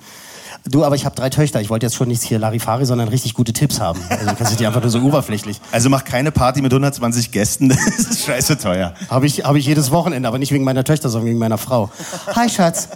Du, 0.65 0.83
aber 0.83 0.95
ich 0.95 1.05
habe 1.05 1.15
drei 1.15 1.29
Töchter. 1.29 1.61
Ich 1.61 1.69
wollte 1.69 1.85
jetzt 1.85 1.95
schon 1.95 2.09
nicht 2.09 2.21
hier 2.21 2.37
Larifari, 2.37 2.85
sondern 2.85 3.07
richtig 3.07 3.33
gute 3.33 3.53
Tipps 3.53 3.79
haben. 3.79 3.99
Also 4.09 4.25
kannst 4.35 4.53
du 4.53 4.57
die 4.57 4.67
einfach 4.67 4.81
nur 4.81 4.91
so 4.91 4.99
oberflächlich. 4.99 5.59
Also 5.71 5.89
mach 5.89 6.03
keine 6.03 6.31
Party 6.31 6.61
mit 6.61 6.71
120 6.71 7.31
Gästen, 7.31 7.69
das 7.69 7.79
ist 7.79 8.25
scheiße 8.25 8.57
teuer. 8.57 8.93
Habe 9.09 9.25
ich, 9.25 9.45
hab 9.45 9.55
ich 9.55 9.65
jedes 9.65 9.91
Wochenende, 9.91 10.27
aber 10.27 10.37
nicht 10.37 10.51
wegen 10.51 10.63
meiner 10.63 10.83
Töchter, 10.83 11.09
sondern 11.09 11.29
wegen 11.29 11.39
meiner 11.39 11.57
Frau. 11.57 11.89
Hi, 12.35 12.49
Schatz. 12.49 12.89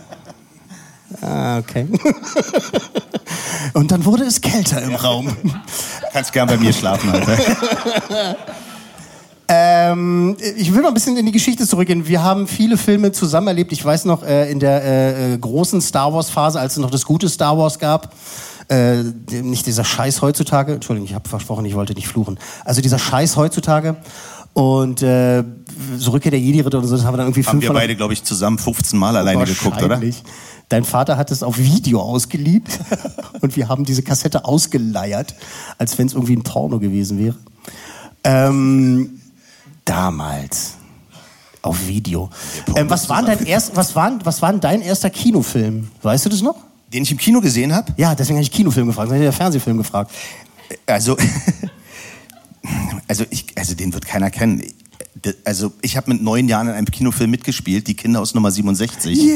Ah, 1.22 1.60
okay. 1.60 1.88
Und 3.74 3.92
dann 3.92 4.04
wurde 4.06 4.24
es 4.24 4.42
kälter 4.42 4.82
im 4.82 4.96
Raum. 4.96 5.36
Kannst 6.12 6.34
gern 6.34 6.48
bei 6.48 6.58
mir 6.58 6.74
schlafen, 6.74 7.12
Alter. 7.12 7.38
Ähm, 9.56 10.36
ich 10.58 10.74
will 10.74 10.82
noch 10.82 10.88
ein 10.88 10.94
bisschen 10.94 11.16
in 11.16 11.26
die 11.26 11.32
Geschichte 11.32 11.68
zurückgehen. 11.68 12.08
Wir 12.08 12.24
haben 12.24 12.48
viele 12.48 12.78
Filme 12.78 13.12
zusammen 13.12 13.48
erlebt. 13.48 13.72
Ich 13.72 13.84
weiß 13.84 14.06
noch, 14.06 14.24
äh, 14.24 14.52
in 14.52 14.60
der 14.60 14.84
äh, 14.84 15.34
äh, 15.34 15.38
großen 15.38 15.80
Star 15.82 16.12
Wars-Phase, 16.12 16.60
als 16.60 16.74
es 16.74 16.80
noch 16.80 16.90
das 16.90 17.06
gute 17.06 17.30
Star 17.30 17.58
Wars 17.58 17.78
gab, 17.78 18.16
äh, 18.70 19.04
nicht 19.32 19.66
dieser 19.66 19.84
Scheiß 19.84 20.22
heutzutage, 20.22 20.74
Entschuldigung, 20.74 21.08
ich 21.08 21.14
habe 21.14 21.30
versprochen, 21.30 21.66
ich 21.66 21.76
wollte 21.76 21.94
nicht 21.94 22.08
fluchen. 22.08 22.40
Also 22.66 22.82
dieser 22.82 22.98
Scheiß 22.98 23.36
heutzutage 23.36 23.98
und 24.54 25.04
äh, 25.04 25.44
so 25.98 26.12
Rückkehr 26.12 26.32
der 26.32 26.40
Jedi-Ritter 26.40 26.80
und 26.80 26.88
so, 26.88 26.96
das 26.96 27.06
haben 27.06 27.14
wir 27.14 27.18
dann 27.18 27.28
irgendwie 27.28 27.44
Haben 27.44 27.62
wir 27.62 27.68
500 27.68 27.82
beide, 27.84 27.96
glaube 27.96 28.14
ich, 28.14 28.24
zusammen 28.24 28.58
15 28.58 28.98
Mal 28.98 29.16
alleine 29.16 29.44
geguckt, 29.46 29.84
oder? 29.84 30.02
Dein 30.70 30.84
Vater 30.84 31.18
hat 31.18 31.30
es 31.30 31.44
auf 31.44 31.60
Video 31.60 32.00
ausgeliehen 32.02 32.64
und 33.42 33.56
wir 33.56 33.68
haben 33.68 33.84
diese 33.86 34.02
Kassette 34.02 34.46
ausgeleiert, 34.46 35.36
als 35.78 35.98
wenn 36.00 36.08
es 36.08 36.14
irgendwie 36.14 36.36
ein 36.36 36.44
Porno 36.44 36.80
gewesen 36.80 37.20
wäre. 37.20 37.36
Ähm, 38.24 39.20
damals 39.86 40.76
auf 41.62 41.88
Video. 41.88 42.30
Ähm, 42.76 42.90
was, 42.90 43.10
war 43.10 43.24
denn 43.24 43.38
dein 43.38 43.46
erst, 43.48 43.76
was, 43.76 43.96
war, 43.96 44.14
was 44.24 44.42
war 44.42 44.54
dein 44.54 44.82
erster 44.82 45.10
Kinofilm? 45.10 45.88
Weißt 46.02 46.26
du 46.26 46.30
das 46.30 46.42
noch? 46.42 46.58
Den 46.92 47.04
ich 47.04 47.12
im 47.12 47.18
Kino 47.18 47.42
gesehen 47.42 47.74
habe? 47.74 47.92
Ja, 47.98 48.14
deswegen 48.14 48.38
habe 48.38 48.44
ich 48.44 48.52
Kinofilm 48.52 48.88
gefragt, 48.88 49.10
sonst 49.10 49.18
hätte 49.18 49.30
ich 49.30 49.34
ja 49.34 49.38
Fernsehfilm 49.38 49.78
gefragt. 49.78 50.12
Also, 50.86 51.18
also, 53.08 53.26
ich, 53.30 53.46
also 53.56 53.74
den 53.74 53.94
wird 53.94 54.06
keiner 54.06 54.30
kennen. 54.30 54.62
Also 55.46 55.72
ich 55.82 55.96
habe 55.96 56.12
mit 56.12 56.22
neun 56.22 56.50
Jahren 56.50 56.68
in 56.68 56.74
einem 56.74 56.86
Kinofilm 56.86 57.32
mitgespielt, 57.32 57.88
die 57.88 57.94
Kinder 57.94 58.20
aus 58.20 58.34
Nummer 58.34 58.52
67. 58.52 59.18
Ja. 59.18 59.36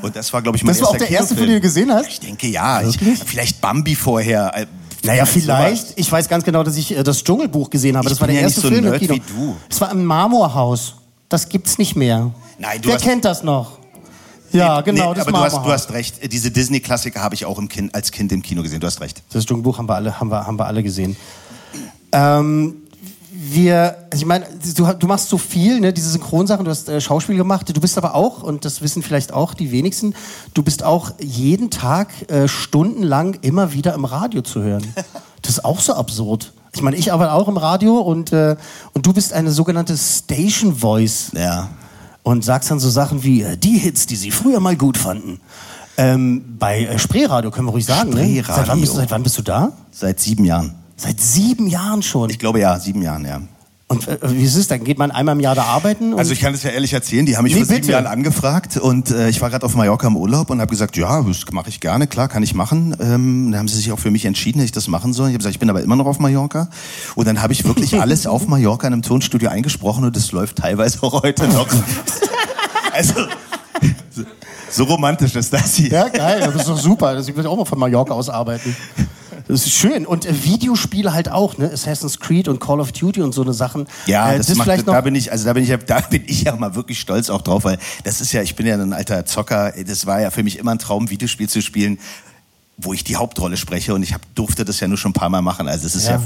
Und 0.00 0.14
das 0.14 0.32
war, 0.32 0.42
glaube 0.42 0.56
ich, 0.56 0.62
mein 0.62 0.74
Das 0.74 0.82
war 0.82 0.90
auch 0.90 0.92
erster 0.92 1.08
der 1.08 1.18
erste 1.18 1.34
Kinofilm. 1.34 1.38
Film, 1.38 1.48
den 1.48 1.56
du 1.56 1.60
gesehen 1.60 1.92
hast? 1.92 2.08
Ich 2.08 2.20
denke 2.20 2.46
ja. 2.46 2.82
Ich, 2.82 2.98
vielleicht 2.98 3.60
Bambi 3.60 3.96
vorher. 3.96 4.66
Naja, 5.04 5.24
vielleicht. 5.26 5.92
Ich 5.96 6.10
weiß 6.10 6.28
ganz 6.28 6.44
genau, 6.44 6.62
dass 6.62 6.76
ich 6.76 6.96
äh, 6.96 7.02
das 7.02 7.22
Dschungelbuch 7.22 7.70
gesehen 7.70 7.96
habe. 7.96 8.06
Ich 8.06 8.10
das 8.12 8.20
war 8.20 8.26
der 8.26 8.36
ja 8.36 8.42
erste 8.42 8.60
nicht 8.60 8.68
so 8.68 8.74
Film 8.74 8.92
im 8.92 8.98
Kino. 8.98 9.14
wie 9.14 9.20
du. 9.20 9.56
Das 9.68 9.80
war 9.80 9.90
im 9.92 10.04
Marmorhaus. 10.04 10.94
Das 11.28 11.48
gibt's 11.48 11.78
nicht 11.78 11.96
mehr. 11.96 12.30
Nein, 12.58 12.80
du 12.80 12.88
Wer 12.88 12.96
hast- 12.96 13.04
kennt 13.04 13.24
das 13.24 13.42
noch? 13.42 13.78
Ja, 14.52 14.80
genau, 14.82 15.12
das 15.14 15.26
aber 15.26 15.38
du 15.38 15.44
hast, 15.44 15.56
du 15.56 15.72
hast 15.72 15.92
recht. 15.92 16.32
Diese 16.32 16.48
Disney-Klassiker 16.50 17.20
habe 17.20 17.34
ich 17.34 17.44
auch 17.44 17.60
kind, 17.68 17.92
als 17.92 18.12
Kind 18.12 18.30
im 18.30 18.40
Kino 18.40 18.62
gesehen. 18.62 18.78
Du 18.78 18.86
hast 18.86 19.00
recht. 19.00 19.20
Das 19.32 19.44
Dschungelbuch 19.44 19.78
haben 19.78 19.88
wir 19.88 19.96
alle, 19.96 20.20
haben 20.20 20.30
wir, 20.30 20.46
haben 20.46 20.56
wir 20.58 20.66
alle 20.66 20.82
gesehen. 20.84 21.16
Ähm, 22.12 22.76
wir, 23.36 23.96
also 24.10 24.22
ich 24.22 24.26
meine, 24.26 24.46
du, 24.76 24.92
du 24.92 25.06
machst 25.06 25.28
so 25.28 25.38
viel, 25.38 25.80
ne, 25.80 25.92
diese 25.92 26.10
Synchronsachen, 26.10 26.64
du 26.64 26.70
hast 26.70 26.88
äh, 26.88 27.00
Schauspiel 27.00 27.36
gemacht, 27.36 27.74
du 27.74 27.80
bist 27.80 27.98
aber 27.98 28.14
auch, 28.14 28.42
und 28.42 28.64
das 28.64 28.80
wissen 28.80 29.02
vielleicht 29.02 29.32
auch 29.32 29.54
die 29.54 29.72
wenigsten, 29.72 30.14
du 30.54 30.62
bist 30.62 30.84
auch 30.84 31.12
jeden 31.20 31.70
Tag 31.70 32.30
äh, 32.30 32.46
stundenlang 32.46 33.34
immer 33.42 33.72
wieder 33.72 33.94
im 33.94 34.04
Radio 34.04 34.42
zu 34.42 34.62
hören. 34.62 34.86
Das 35.42 35.58
ist 35.58 35.64
auch 35.66 35.78
so 35.80 35.92
absurd. 35.92 36.54
Ich 36.72 36.80
meine, 36.80 36.96
ich 36.96 37.12
arbeite 37.12 37.32
auch 37.32 37.48
im 37.48 37.58
Radio 37.58 37.98
und, 37.98 38.32
äh, 38.32 38.56
und 38.94 39.04
du 39.04 39.12
bist 39.12 39.34
eine 39.34 39.50
sogenannte 39.50 39.94
Station 39.94 40.74
Voice. 40.74 41.32
Ja. 41.34 41.68
Und 42.22 42.46
sagst 42.46 42.70
dann 42.70 42.80
so 42.80 42.88
Sachen 42.88 43.22
wie, 43.24 43.42
äh, 43.42 43.58
die 43.58 43.76
Hits, 43.76 44.06
die 44.06 44.16
sie 44.16 44.30
früher 44.30 44.58
mal 44.60 44.74
gut 44.74 44.96
fanden. 44.96 45.42
Ähm, 45.98 46.56
bei 46.58 46.86
äh, 46.86 46.98
Spreeradio 46.98 47.50
können 47.50 47.66
wir 47.66 47.72
ruhig 47.72 47.84
sagen, 47.84 48.08
ne? 48.14 48.24
Spreeradio. 48.24 48.54
Seit 48.54 48.68
wann, 48.68 48.80
bist, 48.80 48.94
seit 48.94 49.10
wann 49.10 49.22
bist 49.22 49.36
du 49.36 49.42
da? 49.42 49.72
Seit 49.90 50.18
sieben 50.18 50.46
Jahren. 50.46 50.74
Seit 50.96 51.20
sieben 51.20 51.66
Jahren 51.66 52.02
schon? 52.02 52.30
Ich 52.30 52.38
glaube 52.38 52.60
ja, 52.60 52.78
sieben 52.78 53.02
Jahren, 53.02 53.24
ja. 53.24 53.40
Und 53.86 54.08
äh, 54.08 54.18
wie 54.30 54.42
ist 54.42 54.56
es? 54.56 54.66
Dann 54.68 54.82
geht 54.82 54.96
man 54.98 55.10
einmal 55.10 55.34
im 55.34 55.40
Jahr 55.40 55.54
da 55.54 55.64
arbeiten? 55.64 56.14
Also 56.14 56.32
ich 56.32 56.40
kann 56.40 56.54
es 56.54 56.62
ja 56.62 56.70
ehrlich 56.70 56.92
erzählen, 56.94 57.26
die 57.26 57.36
haben 57.36 57.44
mich 57.44 57.52
Nee, 57.52 57.60
vor 57.60 57.66
sieben 57.66 57.80
bitte. 57.82 57.92
Jahren 57.92 58.06
angefragt 58.06 58.78
und 58.78 59.10
äh, 59.10 59.28
ich 59.28 59.40
war 59.42 59.50
gerade 59.50 59.66
auf 59.66 59.74
Mallorca 59.74 60.06
im 60.06 60.16
Urlaub 60.16 60.48
und 60.50 60.60
habe 60.60 60.70
gesagt, 60.70 60.96
ja, 60.96 61.20
das 61.22 61.44
mache 61.52 61.68
ich 61.68 61.80
gerne, 61.80 62.06
klar, 62.06 62.28
kann 62.28 62.42
ich 62.42 62.54
machen. 62.54 62.96
Ähm, 62.98 63.50
dann 63.52 63.58
haben 63.60 63.68
sie 63.68 63.76
sich 63.76 63.92
auch 63.92 63.98
für 63.98 64.10
mich 64.10 64.24
entschieden, 64.24 64.58
dass 64.60 64.64
ich 64.66 64.72
das 64.72 64.88
machen 64.88 65.12
soll. 65.12 65.26
Ich 65.28 65.32
habe 65.34 65.38
gesagt, 65.38 65.54
ich 65.54 65.60
bin 65.60 65.68
aber 65.68 65.82
immer 65.82 65.96
noch 65.96 66.06
auf 66.06 66.18
Mallorca. 66.18 66.70
Und 67.14 67.28
dann 67.28 67.42
habe 67.42 67.52
ich 67.52 67.64
wirklich 67.66 67.94
alles 68.00 68.26
auf 68.26 68.46
Mallorca 68.48 68.86
in 68.86 68.94
einem 68.94 69.02
Tonstudio 69.02 69.50
eingesprochen 69.50 70.04
und 70.04 70.16
das 70.16 70.32
läuft 70.32 70.56
teilweise 70.56 71.02
auch 71.02 71.22
heute 71.22 71.46
noch. 71.48 71.68
also 72.92 73.14
so- 74.10 74.22
so 74.70 74.84
romantisch 74.84 75.36
ist 75.36 75.52
das 75.52 75.74
hier. 75.74 75.88
Ja, 75.90 76.08
geil, 76.08 76.40
das 76.40 76.54
ist 76.62 76.68
doch 76.68 76.78
super. 76.78 77.14
Das- 77.14 77.28
Ich 77.28 77.36
will 77.36 77.46
auch 77.46 77.56
mal 77.56 77.64
von 77.66 77.78
Mallorca 77.78 78.14
aus 78.14 78.28
arbeiten. 78.30 78.74
Das 79.46 79.66
ist 79.66 79.72
schön. 79.72 80.06
Und 80.06 80.24
äh, 80.24 80.44
Videospiele 80.44 81.12
halt 81.12 81.30
auch, 81.30 81.58
ne? 81.58 81.70
Assassin's 81.70 82.18
Creed 82.18 82.48
und 82.48 82.60
Call 82.60 82.80
of 82.80 82.92
Duty 82.92 83.20
und 83.22 83.32
so 83.32 83.42
eine 83.42 83.52
Sachen. 83.52 83.86
Ja, 84.06 84.32
Äh, 84.32 84.38
das, 84.38 84.48
macht, 84.54 84.64
vielleicht 84.66 84.88
da 84.88 84.92
noch. 84.94 85.02
bin 85.04 85.14
ich, 85.14 85.30
also 85.32 85.44
da 85.44 85.52
bin 85.52 85.62
ich, 85.64 85.68
ja- 85.68 85.76
da 85.76 86.00
bin 86.10 86.22
ich 86.26 86.42
ja 86.44 86.56
mal 86.56 86.74
wirklich 86.74 86.98
stolz 86.98 87.28
auch 87.30 87.42
drauf, 87.42 87.64
weil 87.64 87.78
das 88.04 88.20
ist 88.22 88.32
ja, 88.32 88.40
ich 88.42 88.56
bin 88.56 88.66
ja 88.66 88.74
ein 88.74 88.92
alter 88.94 89.26
Zocker. 89.26 89.72
Das 89.86 90.06
war 90.06 90.20
ja 90.20 90.30
für 90.30 90.42
mich 90.42 90.58
immer 90.58 90.70
ein 90.72 90.78
Traum, 90.78 91.10
Videospiel 91.10 91.48
zu 91.48 91.60
spielen, 91.60 91.98
wo 92.78 92.92
ich 92.94 93.04
die 93.04 93.16
Hauptrolle 93.16 93.56
spreche 93.56 93.94
und 93.94 94.02
ich 94.02 94.14
hab, 94.14 94.22
durfte 94.34 94.64
das 94.64 94.80
ja 94.80 94.88
nur 94.88 94.96
schon 94.98 95.10
ein 95.10 95.14
paar 95.14 95.28
Mal 95.28 95.42
machen. 95.42 95.68
Also 95.68 95.86
es 95.86 95.94
ist 95.94 96.06
ja, 96.06 96.14
Ja. 96.16 96.22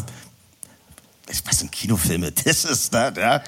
was 1.45 1.59
sind 1.59 1.73
Kinofilme? 1.73 2.33
Das 2.45 2.65
ist 2.65 2.95
da, 2.95 3.11
ja. 3.11 3.41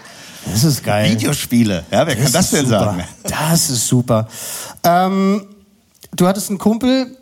Das 0.51 0.65
ist 0.65 0.83
geil. 0.83 1.13
Videospiele. 1.13 1.85
Ja, 1.91 2.07
wer 2.07 2.17
kann 2.17 2.33
das 2.33 2.51
denn 2.51 2.65
super. 2.67 2.79
sagen? 2.85 3.05
Das 3.25 3.71
ist 3.71 3.87
super. 3.87 4.27
Ähm, 4.83 5.45
du 6.17 6.27
hattest 6.27 6.49
einen 6.49 6.59
Kumpel, 6.59 7.17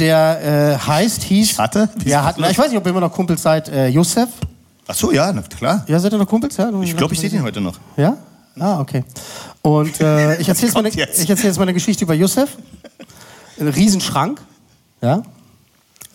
der 0.00 0.78
äh, 0.82 0.86
heißt, 0.86 1.22
hieß. 1.22 1.58
hatte? 1.58 1.88
Ja, 2.04 2.24
hat, 2.24 2.36
na, 2.38 2.50
ich 2.50 2.58
weiß 2.58 2.68
nicht, 2.68 2.78
ob 2.78 2.84
ihr 2.86 2.90
immer 2.90 3.00
noch 3.00 3.12
Kumpels 3.12 3.42
seid. 3.42 3.68
Äh, 3.68 3.88
Josef? 3.88 4.28
Ach 4.88 4.94
so, 4.94 5.12
ja, 5.12 5.32
na, 5.32 5.42
klar. 5.42 5.84
Ja, 5.86 5.98
seid 6.00 6.12
ihr 6.12 6.18
noch 6.18 6.26
Kumpels? 6.26 6.56
Ja? 6.56 6.70
Ich 6.82 6.96
glaube, 6.96 7.14
ich 7.14 7.20
sehe 7.20 7.30
den 7.30 7.42
heute 7.42 7.60
noch. 7.60 7.74
Ja? 7.96 8.16
Ah, 8.58 8.80
okay. 8.80 9.04
Und 9.62 10.00
äh, 10.00 10.40
ich 10.40 10.48
erzähle 10.48 10.66
jetzt, 10.68 10.74
mal 10.74 10.80
eine- 10.80 10.88
ich 10.88 11.30
erzähl 11.30 11.46
jetzt 11.46 11.56
mal 11.58 11.62
eine 11.62 11.74
Geschichte 11.74 12.04
über 12.04 12.14
Josef. 12.14 12.56
Ein 13.60 13.68
Riesenschrank. 13.68 14.40
Ja? 15.00 15.22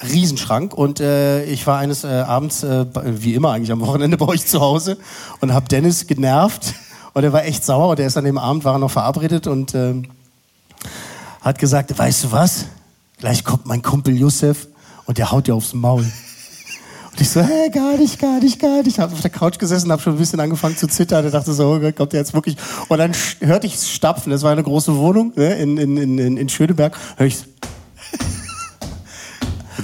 Riesenschrank. 0.03 0.73
Und 0.73 0.99
äh, 0.99 1.45
ich 1.45 1.65
war 1.67 1.77
eines 1.79 2.03
äh, 2.03 2.07
Abends, 2.07 2.63
äh, 2.63 2.85
wie 3.05 3.33
immer 3.33 3.51
eigentlich 3.51 3.71
am 3.71 3.79
Wochenende 3.81 4.17
bei 4.17 4.27
euch 4.27 4.45
zu 4.45 4.59
Hause 4.59 4.97
und 5.39 5.53
habe 5.53 5.67
Dennis 5.69 6.07
genervt. 6.07 6.73
Und 7.13 7.23
er 7.23 7.31
war 7.31 7.45
echt 7.45 7.63
sauer. 7.63 7.89
Und 7.89 7.99
er 7.99 8.07
ist 8.07 8.17
an 8.17 8.25
dem 8.25 8.37
Abend, 8.37 8.65
war 8.65 8.75
er 8.75 8.79
noch 8.79 8.91
verabredet 8.91 9.47
und 9.47 9.73
ähm, 9.73 10.07
hat 11.41 11.59
gesagt, 11.59 11.97
weißt 11.97 12.25
du 12.25 12.31
was? 12.33 12.65
Gleich 13.17 13.43
kommt 13.43 13.65
mein 13.65 13.81
Kumpel 13.81 14.15
Josef 14.15 14.67
und 15.05 15.17
der 15.17 15.31
haut 15.31 15.47
dir 15.47 15.55
aufs 15.55 15.73
Maul. 15.73 16.01
Und 16.03 17.21
ich 17.21 17.29
so, 17.29 17.41
hä, 17.41 17.69
gar 17.73 17.97
nicht, 17.97 18.19
gar 18.19 18.39
nicht, 18.41 18.59
gar 18.59 18.77
nicht. 18.79 18.87
Ich 18.87 18.99
habe 18.99 19.13
auf 19.13 19.21
der 19.21 19.29
Couch 19.31 19.57
gesessen, 19.57 19.89
habe 19.91 20.01
schon 20.01 20.13
ein 20.15 20.19
bisschen 20.19 20.39
angefangen 20.41 20.75
zu 20.75 20.87
zittern. 20.87 21.25
Ich 21.25 21.31
dachte 21.31 21.53
so, 21.53 21.71
oh 21.73 21.79
Gott, 21.79 21.95
kommt 21.95 22.11
der 22.11 22.19
jetzt 22.19 22.33
wirklich? 22.33 22.57
Und 22.89 22.97
dann 22.97 23.13
hörte 23.39 23.67
ich 23.67 23.75
es 23.75 23.89
stapfen. 23.89 24.31
Das 24.31 24.41
war 24.43 24.51
eine 24.51 24.63
große 24.63 24.95
Wohnung 24.97 25.31
ne, 25.35 25.53
in, 25.55 25.77
in, 25.77 25.95
in, 25.97 26.19
in- 26.19 26.37
in 26.37 26.49
Schöneberg. 26.49 26.97
Hör 27.15 27.25
ich 27.25 27.37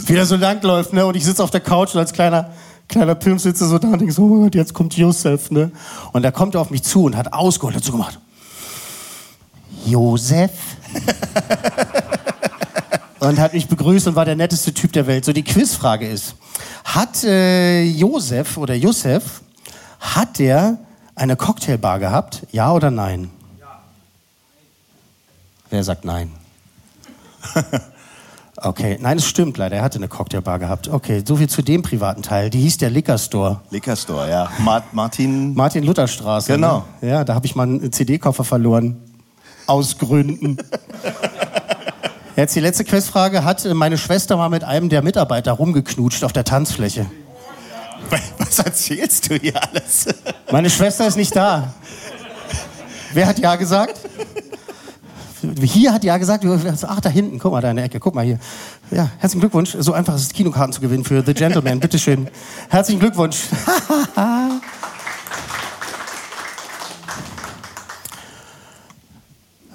wie 0.08 0.16
er 0.16 0.26
so 0.26 0.36
langläuft, 0.36 0.92
ne? 0.94 1.06
Und 1.06 1.16
ich 1.16 1.24
sitze 1.24 1.42
auf 1.44 1.52
der 1.52 1.62
Couch 1.62 1.94
und 1.94 2.00
als 2.02 2.12
kleiner, 2.12 2.52
kleiner 2.90 3.16
Pimp 3.16 3.40
sitze 3.40 3.66
so 3.66 3.78
da 3.80 3.88
und 3.88 4.00
denke 4.00 4.14
so, 4.14 4.24
oh 4.24 4.44
Gott, 4.44 4.56
jetzt 4.56 4.74
kommt 4.74 4.98
Josef, 4.98 5.52
ne? 5.52 5.72
Und 6.12 6.24
da 6.24 6.32
kommt 6.32 6.56
er 6.56 6.62
auf 6.62 6.70
mich 6.70 6.84
zu 6.84 7.06
und 7.06 7.16
hat 7.16 7.32
ausgeholt, 7.32 7.76
hat 7.78 7.84
so 7.86 7.94
gemacht. 7.94 8.20
Josef? 9.86 10.52
und 13.22 13.40
hat 13.40 13.54
mich 13.54 13.68
begrüßt 13.68 14.08
und 14.08 14.16
war 14.16 14.26
der 14.26 14.36
netteste 14.36 14.74
Typ 14.74 14.92
der 14.94 15.06
Welt. 15.06 15.24
So, 15.26 15.32
die 15.32 15.44
Quizfrage 15.44 16.08
ist, 16.08 16.36
hat 16.84 17.24
äh, 17.24 17.84
Josef 17.84 18.58
oder 18.58 18.74
Josef, 18.74 19.42
hat 20.00 20.40
der 20.40 20.80
eine 21.14 21.36
Cocktailbar 21.36 22.00
gehabt? 22.00 22.48
Ja 22.52 22.72
oder 22.72 22.90
nein? 22.90 23.30
Wer 25.70 25.84
sagt 25.84 26.04
nein? 26.04 26.32
Okay, 28.64 29.00
nein, 29.02 29.18
es 29.18 29.26
stimmt 29.26 29.58
leider. 29.58 29.78
Er 29.78 29.82
hatte 29.82 29.98
eine 29.98 30.08
Cocktailbar 30.08 30.60
gehabt. 30.60 30.88
Okay, 30.88 31.24
so 31.26 31.38
viel 31.38 31.50
zu 31.50 31.64
dem 31.64 31.82
privaten 31.82 32.22
Teil. 32.22 32.52
Die 32.52 32.60
hieß 32.60 32.78
der 32.78 32.92
Liquor 32.92 33.18
Store. 33.18 33.62
Liquor 33.72 33.96
Store, 33.96 34.30
ja. 34.30 34.52
Ma 34.60 34.84
Martin. 34.92 35.56
Martin 35.56 35.84
Luther 35.84 36.08
Straße. 36.08 36.54
Genau. 36.54 36.86
Ne? 37.02 37.10
Ja, 37.10 37.24
da 37.24 37.34
habe 37.34 37.48
ich 37.48 37.56
mal 37.56 37.64
einen 37.64 37.92
CD-Koffer 37.92 38.44
verloren. 38.44 38.98
Aus 39.66 39.98
Gründen. 39.98 40.58
Jetzt 42.42 42.56
die 42.56 42.60
letzte 42.60 42.84
Quizfrage. 42.84 43.44
Hat 43.44 43.64
äh, 43.66 43.76
meine 43.76 44.00
Schwester 44.00 44.36
mal 44.36 44.50
mit 44.50 44.64
einem 44.64 44.90
der 44.90 45.04
Mitarbeiter 45.04 45.52
rumgeknutscht 45.52 46.24
auf 46.24 46.34
der 46.34 46.44
Tanzfläche? 46.44 47.06
Was 48.40 48.58
erzählst 48.58 49.30
du 49.30 49.36
hier 49.36 49.62
alles? 49.62 50.08
Meine 50.52 50.72
Schwester 50.72 51.06
ist 51.06 51.18
nicht 51.18 51.36
da. 51.36 51.76
Wer 53.14 53.28
hat 53.28 53.38
Ja 53.38 53.58
gesagt? 53.58 54.00
Hier 55.62 55.94
hat 55.94 56.04
Ja 56.04 56.18
gesagt. 56.18 56.44
Ach, 56.88 57.00
da 57.00 57.10
hinten. 57.10 57.38
Guck 57.38 57.52
mal, 57.52 57.62
da 57.62 57.70
in 57.70 57.76
der 57.76 57.86
Ecke. 57.86 58.00
Guck 58.00 58.16
mal 58.16 58.26
hier. 58.26 58.40
Ja, 58.90 59.12
herzlichen 59.20 59.42
Glückwunsch. 59.42 59.78
So 59.78 59.94
einfach 59.94 60.16
ist 60.16 60.24
es, 60.24 60.34
Kinokarten 60.34 60.74
zu 60.74 60.82
gewinnen 60.82 61.04
für 61.04 61.22
The 61.24 61.36
Gentleman. 61.36 61.80
Bitteschön. 61.80 62.28
Herzlichen 62.70 63.00
Glückwunsch. 63.02 63.38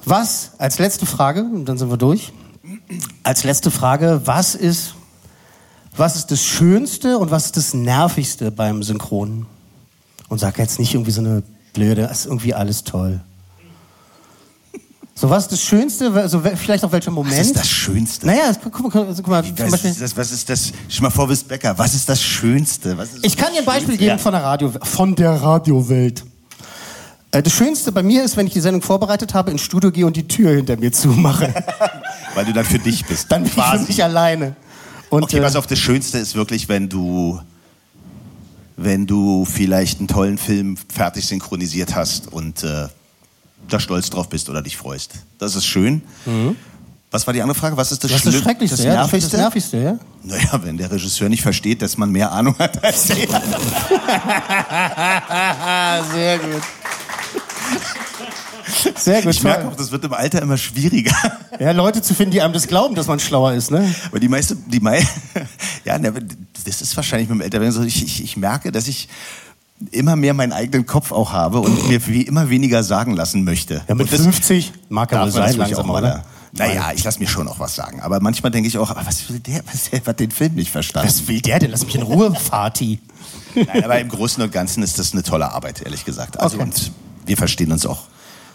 Was, 0.05 0.51
als 0.59 0.81
letzte 0.81 1.07
Frage, 1.07 1.43
und 1.43 1.65
dann 1.67 1.79
sind 1.79 1.91
wir 1.91 1.97
durch. 1.97 2.33
Als 3.23 3.45
letzte 3.45 3.71
Frage, 3.71 4.23
was 4.25 4.55
ist, 4.55 4.95
was 5.97 6.17
ist 6.17 6.31
das 6.31 6.43
Schönste 6.45 7.19
und 7.19 7.31
was 7.31 7.47
ist 7.47 7.57
das 7.57 7.75
Nervigste 7.75 8.51
beim 8.51 8.83
Synchronen? 8.83 9.47
Und 10.29 10.39
sag 10.39 10.59
jetzt 10.59 10.79
nicht 10.79 10.95
irgendwie 10.95 11.11
so 11.13 11.21
eine 11.21 11.43
blöde, 11.73 12.03
das 12.03 12.21
ist 12.21 12.27
irgendwie 12.27 12.55
alles 12.55 12.85
toll. 12.85 13.21
So, 15.19 15.31
was 15.31 15.45
ist 15.45 15.53
das 15.53 15.63
Schönste, 15.63 16.13
also 16.13 16.41
vielleicht 16.41 16.85
auch 16.85 16.93
welcher 16.93 17.11
Moment? 17.11 17.39
Was 17.39 17.47
ist 17.47 17.57
das 17.57 17.69
Schönste? 17.69 18.27
Naja, 18.27 18.53
guck, 18.63 18.95
mal, 18.95 19.15
guck 19.15 19.27
mal, 19.29 19.43
Was 19.71 19.83
ist 19.85 20.03
das? 20.03 20.15
Was 20.17 20.31
ist 20.31 20.49
das? 20.51 20.73
Stell 20.91 21.03
mal 21.03 21.11
vor, 21.11 21.27
bist 21.27 21.49
Bäcker. 21.49 21.77
Was 21.79 21.95
ist 21.95 22.07
das 22.07 22.21
Schönste? 22.23 22.99
Was 22.99 23.15
ist 23.15 23.25
ich 23.25 23.35
kann 23.35 23.51
dir 23.55 23.61
ein 23.61 23.65
Beispiel 23.65 23.95
Schönste? 23.95 24.05
geben 24.05 24.19
von 24.19 24.33
der 24.33 24.43
Radio, 24.43 24.73
von 24.83 25.15
der 25.15 25.31
Radiowelt. 25.31 26.23
Äh, 27.31 27.43
Das 27.43 27.51
Schönste 27.55 27.93
bei 27.93 28.03
mir 28.03 28.25
ist, 28.25 28.37
wenn 28.37 28.47
ich 28.47 28.53
die 28.53 28.61
Sendung 28.61 28.83
vorbereitet 28.83 29.33
habe, 29.33 29.51
ins 29.51 29.63
Studio 29.63 29.91
gehe 29.91 30.05
und 30.07 30.17
die 30.17 30.29
Tür 30.29 30.51
hinter 30.55 30.77
mir 30.77 30.93
zumache. 30.93 31.55
Weil 32.37 32.45
du 32.45 32.53
dann 32.53 32.67
für 32.67 32.79
dich 32.79 33.05
bist. 33.07 33.33
Dann 33.33 33.45
bin 33.45 33.53
ich 33.57 33.65
für 33.65 33.79
mich 33.79 34.05
alleine. 34.05 34.55
Und, 35.09 35.23
okay, 35.23 35.39
äh, 35.39 35.41
pass 35.41 35.57
auf, 35.57 35.67
das 35.67 35.79
Schönste 35.79 36.19
ist 36.19 36.35
wirklich, 36.35 36.69
wenn 36.69 36.87
du, 36.89 37.41
wenn 38.77 39.07
du 39.07 39.47
vielleicht 39.47 40.01
einen 40.01 40.09
tollen 40.09 40.37
Film 40.37 40.77
fertig 40.93 41.27
synchronisiert 41.27 41.97
hast 41.97 42.31
und 42.31 42.63
äh, 42.63 42.89
da 43.69 43.81
stolz 43.81 44.11
drauf 44.11 44.29
bist 44.29 44.51
oder 44.51 44.61
dich 44.61 44.77
freust. 44.77 45.13
Das 45.39 45.57
ist 45.57 45.65
schön. 45.65 46.03
Was 47.11 47.27
war 47.27 47.33
die 47.33 47.41
andere 47.41 47.59
Frage? 47.59 47.75
Was 47.79 47.91
ist 47.91 48.05
das, 48.05 48.11
Das 48.11 48.27
ist 48.27 48.35
das 48.35 48.43
Schrecklichste, 48.43 48.77
das 48.77 48.85
ja? 48.85 48.95
Nervigste? 48.97 49.31
das 49.31 49.41
Nervigste, 49.41 49.77
ja? 49.79 49.99
Naja, 50.23 50.61
wenn 50.63 50.77
der 50.77 50.91
Regisseur 50.91 51.31
nicht 51.31 51.43
versteht, 51.43 51.81
dass 51.81 51.97
man 51.97 52.11
mehr 52.11 52.31
Ahnung 52.31 52.55
hat 52.59 52.85
als 52.85 53.09
er. 53.09 53.17
Sehr 56.13 56.39
gut. 56.39 56.63
Sehr 58.97 59.23
gut. 59.23 59.33
Ich 59.33 59.43
merke 59.43 59.69
auch, 59.69 59.77
das 59.77 59.91
wird 59.91 60.05
im 60.05 60.13
Alter 60.13 60.43
immer 60.43 60.57
schwieriger. 60.57 61.15
Ja, 61.59 61.71
Leute 61.71 62.03
zu 62.03 62.13
finden, 62.15 62.33
die 62.33 62.43
einem 62.43 62.53
das 62.53 62.67
glauben, 62.67 62.95
dass 62.95 63.07
man 63.07 63.19
schlauer 63.19 63.55
ist, 63.55 63.71
ne? 63.71 63.95
Aber 64.09 64.21
die 64.21 64.29
meiste, 64.29 64.55
die 64.57 64.79
mei 64.79 65.03
ja, 65.87 65.99
ne, 65.99 66.13
das 66.67 66.83
ist 66.83 66.95
wahrscheinlich 66.97 67.31
mit 67.31 67.39
dem 67.39 67.41
Älterwerden 67.41 67.73
so. 67.73 67.83
Ich, 67.83 68.05
ich, 68.05 68.23
ich 68.23 68.37
merke, 68.37 68.71
dass 68.73 68.89
ich 68.89 69.09
immer 69.91 70.17
mehr 70.17 70.35
meinen 70.35 70.53
eigenen 70.53 70.85
Kopf 70.85 71.13
auch 71.13 71.33
habe 71.33 71.61
und 71.61 71.89
mir 71.89 72.07
wie 72.09 72.21
immer 72.23 72.51
weniger 72.51 72.83
sagen 72.83 73.15
lassen 73.15 73.45
möchte. 73.45 73.81
Ja, 73.89 73.95
mit 73.95 74.13
das 74.13 74.21
50 74.21 74.71
mag 74.91 75.13
er 75.13 75.25
das 75.25 75.33
sein 75.33 75.57
langsam, 75.57 75.81
auch 75.81 75.87
mal, 75.87 76.03
oder? 76.03 76.25
Naja, 76.53 76.93
ich 76.95 77.05
lasse 77.05 77.21
mir 77.21 77.27
schon 77.27 77.49
auch 77.49 77.59
was 77.59 77.75
sagen. 77.75 78.01
Aber 78.03 78.21
manchmal 78.21 78.53
denke 78.53 78.69
ich 78.69 78.77
auch, 78.77 78.91
aber 78.91 79.07
was 79.07 79.29
will 79.31 79.39
der? 79.39 79.63
Was, 79.73 79.89
der 79.91 80.05
hat 80.05 80.21
den 80.21 80.31
Film 80.31 80.55
nicht 80.57 80.71
verstanden. 80.71 81.09
Was 81.09 81.27
will 81.27 81.41
der 81.41 81.59
denn? 81.59 81.71
Lass 81.71 81.87
mich 81.87 81.95
in 81.95 82.03
Ruhe, 82.03 82.35
Fati. 82.35 83.01
Nein, 83.55 83.83
aber 83.83 83.99
im 83.99 84.09
Großen 84.09 84.43
und 84.43 84.53
Ganzen 84.53 84.83
ist 84.83 84.99
das 84.99 85.13
eine 85.15 85.23
tolle 85.23 85.51
Arbeit, 85.53 85.81
ehrlich 85.83 86.05
gesagt. 86.05 86.39
Also 86.39 86.57
Okay. 86.57 86.65
und 86.65 86.93
wir 87.25 87.37
verstehen 87.39 87.73
uns 87.73 87.87
auch 87.87 88.03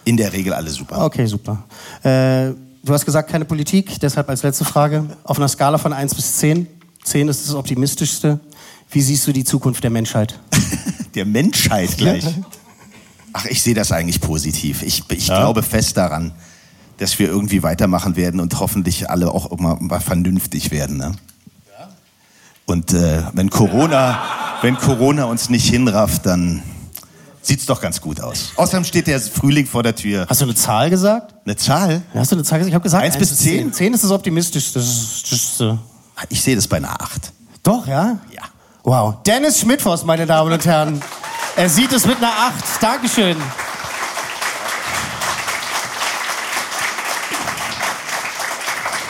in 0.06 0.18
der 0.18 0.34
Regel 0.34 0.54
alle 0.54 0.70
super. 0.70 1.06
Okay, 1.06 1.26
super. 1.26 1.64
Äh, 2.04 2.54
du 2.84 2.94
hast 2.94 3.06
gesagt, 3.06 3.30
keine 3.30 3.46
Politik, 3.46 4.00
deshalb 4.00 4.30
als 4.30 4.44
letzte 4.44 4.66
Frage. 4.66 5.06
Auf 5.24 5.38
einer 5.38 5.48
Skala 5.48 5.78
von 5.78 5.94
1 5.94 6.16
bis 6.16 6.38
10. 6.38 6.68
10 7.04 7.28
ist 7.28 7.48
das 7.48 7.56
optimistischste. 7.56 8.40
Wie 8.90 9.02
siehst 9.02 9.26
du 9.28 9.32
die 9.32 9.44
Zukunft 9.44 9.84
der 9.84 9.92
Menschheit? 9.92 10.40
Der 11.16 11.26
Menschheit 11.26 11.98
gleich. 11.98 12.24
Ach, 13.34 13.46
ich 13.46 13.62
sehe 13.62 13.74
das 13.74 13.92
eigentlich 13.92 14.22
positiv. 14.22 14.82
Ich, 14.82 15.04
ich 15.10 15.26
glaube 15.26 15.62
fest 15.62 15.98
daran, 15.98 16.32
dass 17.00 17.20
wir 17.20 17.28
irgendwie 17.28 17.64
weitermachen 17.64 18.16
werden 18.16 18.40
und 18.40 18.58
hoffentlich 18.62 19.10
alle 19.10 19.30
auch 19.32 19.52
irgendwann 19.52 19.88
mal 19.88 20.00
vernünftig 20.00 20.72
werden. 20.72 20.98
Ne? 20.98 21.12
Und 22.66 22.94
äh, 22.94 23.24
wenn 23.34 23.50
Corona, 23.50 24.22
wenn 24.62 24.78
Corona 24.78 25.26
uns 25.26 25.50
nicht 25.50 25.68
hinrafft, 25.68 26.26
dann 26.26 26.64
sieht's 27.42 27.66
doch 27.66 27.82
ganz 27.82 28.00
gut 28.02 28.22
aus. 28.22 28.52
Außerdem 28.56 28.84
steht 28.84 29.08
der 29.08 29.20
Frühling 29.20 29.66
vor 29.66 29.84
der 29.84 29.96
Tür. 29.96 30.26
Hast 30.30 30.42
du 30.42 30.46
eine 30.46 30.56
Zahl 30.56 30.90
gesagt? 30.90 31.34
Eine 31.46 31.56
Zahl? 31.56 32.02
Hast 32.14 32.32
du 32.32 32.36
eine 32.36 32.44
Zahl 32.44 32.60
gesagt? 32.60 32.70
Ich 32.70 32.76
habe 32.76 32.84
gesagt, 32.84 33.04
Eins 33.04 33.18
bis 33.18 33.36
zehn? 33.38 33.72
10 33.74 33.94
ist 33.94 34.04
das 34.04 34.12
optimistischste. 34.12 34.80
Äh 34.80 36.26
Ich 36.30 36.42
sehe 36.42 36.56
das 36.56 36.68
bei 36.68 36.78
einer 36.78 37.02
Acht. 37.02 37.32
Doch, 37.64 37.88
ja? 37.88 38.18
Ja. 38.34 38.44
Wow. 38.84 39.22
Dennis 39.24 39.60
Schmidtfoss, 39.60 40.04
meine 40.06 40.26
Damen 40.26 40.52
und 40.52 40.66
Herren. 40.66 41.02
Er 41.56 41.70
sieht 41.70 41.92
es 41.92 42.06
mit 42.06 42.18
einer 42.18 42.32
Acht. 42.32 42.64
Dankeschön. 42.82 43.38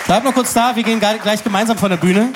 Bleib 0.06 0.24
noch 0.24 0.34
kurz 0.34 0.54
da, 0.54 0.76
wir 0.76 0.84
gehen 0.84 1.00
gleich 1.00 1.22
gleich 1.22 1.44
gemeinsam 1.44 1.78
von 1.78 1.90
der 1.90 1.98
Bühne. 1.98 2.34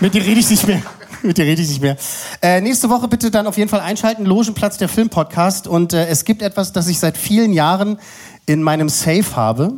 Mit 0.00 0.14
dir 0.14 0.22
rede 0.22 0.40
ich 0.40 0.50
nicht 0.50 0.66
mehr. 0.66 0.82
Mit 1.36 1.38
dir 1.38 1.44
rede 1.44 1.60
ich 1.60 1.68
nicht 1.68 1.82
mehr. 1.82 1.96
Äh, 2.40 2.60
nächste 2.60 2.88
Woche 2.88 3.08
bitte 3.08 3.30
dann 3.30 3.46
auf 3.46 3.58
jeden 3.58 3.68
Fall 3.68 3.80
einschalten. 3.80 4.24
Logenplatz, 4.24 4.78
der 4.78 4.88
Filmpodcast. 4.88 5.66
Und 5.66 5.92
äh, 5.92 6.06
es 6.06 6.24
gibt 6.24 6.40
etwas, 6.40 6.72
das 6.72 6.86
ich 6.86 6.98
seit 6.98 7.16
vielen 7.16 7.52
Jahren 7.52 7.98
in 8.46 8.62
meinem 8.62 8.88
Safe 8.88 9.34
habe. 9.34 9.72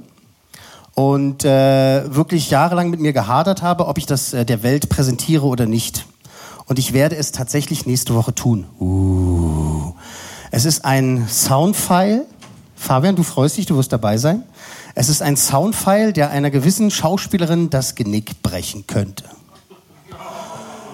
Und 0.94 1.44
äh, 1.44 2.14
wirklich 2.14 2.50
jahrelang 2.50 2.90
mit 2.90 3.00
mir 3.00 3.12
gehadert 3.12 3.62
habe, 3.62 3.86
ob 3.86 3.98
ich 3.98 4.06
das 4.06 4.34
äh, 4.34 4.44
der 4.44 4.62
Welt 4.62 4.88
präsentiere 4.88 5.46
oder 5.46 5.64
nicht. 5.64 6.06
Und 6.66 6.78
ich 6.78 6.92
werde 6.92 7.16
es 7.16 7.32
tatsächlich 7.32 7.86
nächste 7.86 8.14
Woche 8.14 8.34
tun. 8.34 8.66
Uh. 8.78 9.94
Es 10.50 10.64
ist 10.64 10.84
ein 10.84 11.26
Soundfile. 11.28 12.26
Fabian, 12.74 13.16
du 13.16 13.22
freust 13.22 13.56
dich, 13.56 13.66
du 13.66 13.76
wirst 13.76 13.92
dabei 13.92 14.18
sein. 14.18 14.42
Es 14.94 15.08
ist 15.08 15.22
ein 15.22 15.36
Soundfile, 15.36 16.12
der 16.12 16.30
einer 16.30 16.50
gewissen 16.50 16.90
Schauspielerin 16.90 17.70
das 17.70 17.94
Genick 17.94 18.42
brechen 18.42 18.86
könnte. 18.86 19.24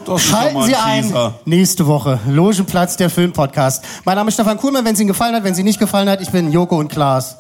Schalten 0.07 0.55
doch 0.55 0.61
mal 0.61 0.67
Sie 0.67 0.77
ein 0.77 1.15
nächste 1.45 1.87
Woche. 1.87 2.21
Logenplatz, 2.27 2.97
der 2.97 3.11
Filmpodcast. 3.11 3.85
Mein 4.05 4.17
Name 4.17 4.29
ist 4.29 4.35
Stefan 4.35 4.59
Kuhlmann. 4.59 4.85
Wenn 4.85 4.95
es 4.95 5.01
Ihnen 5.01 5.09
gefallen 5.09 5.35
hat, 5.35 5.45
wenn 5.45 5.53
es 5.53 5.59
Ihnen 5.59 5.69
nicht 5.69 5.79
gefallen 5.79 6.09
hat, 6.09 6.21
ich 6.21 6.31
bin 6.31 6.53
Joko 6.53 6.79
und 6.79 6.89
Klaas. 6.89 7.37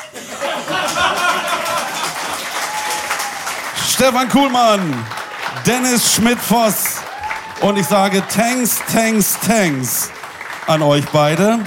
Stefan 3.88 4.28
Kuhlmann, 4.28 4.80
Dennis 5.66 6.14
Schmidt-Voss 6.14 6.96
und 7.60 7.78
ich 7.78 7.86
sage 7.86 8.22
thanks, 8.28 8.78
thanks, 8.92 9.38
thanks 9.46 10.10
an 10.66 10.82
euch 10.82 11.04
beide. 11.12 11.60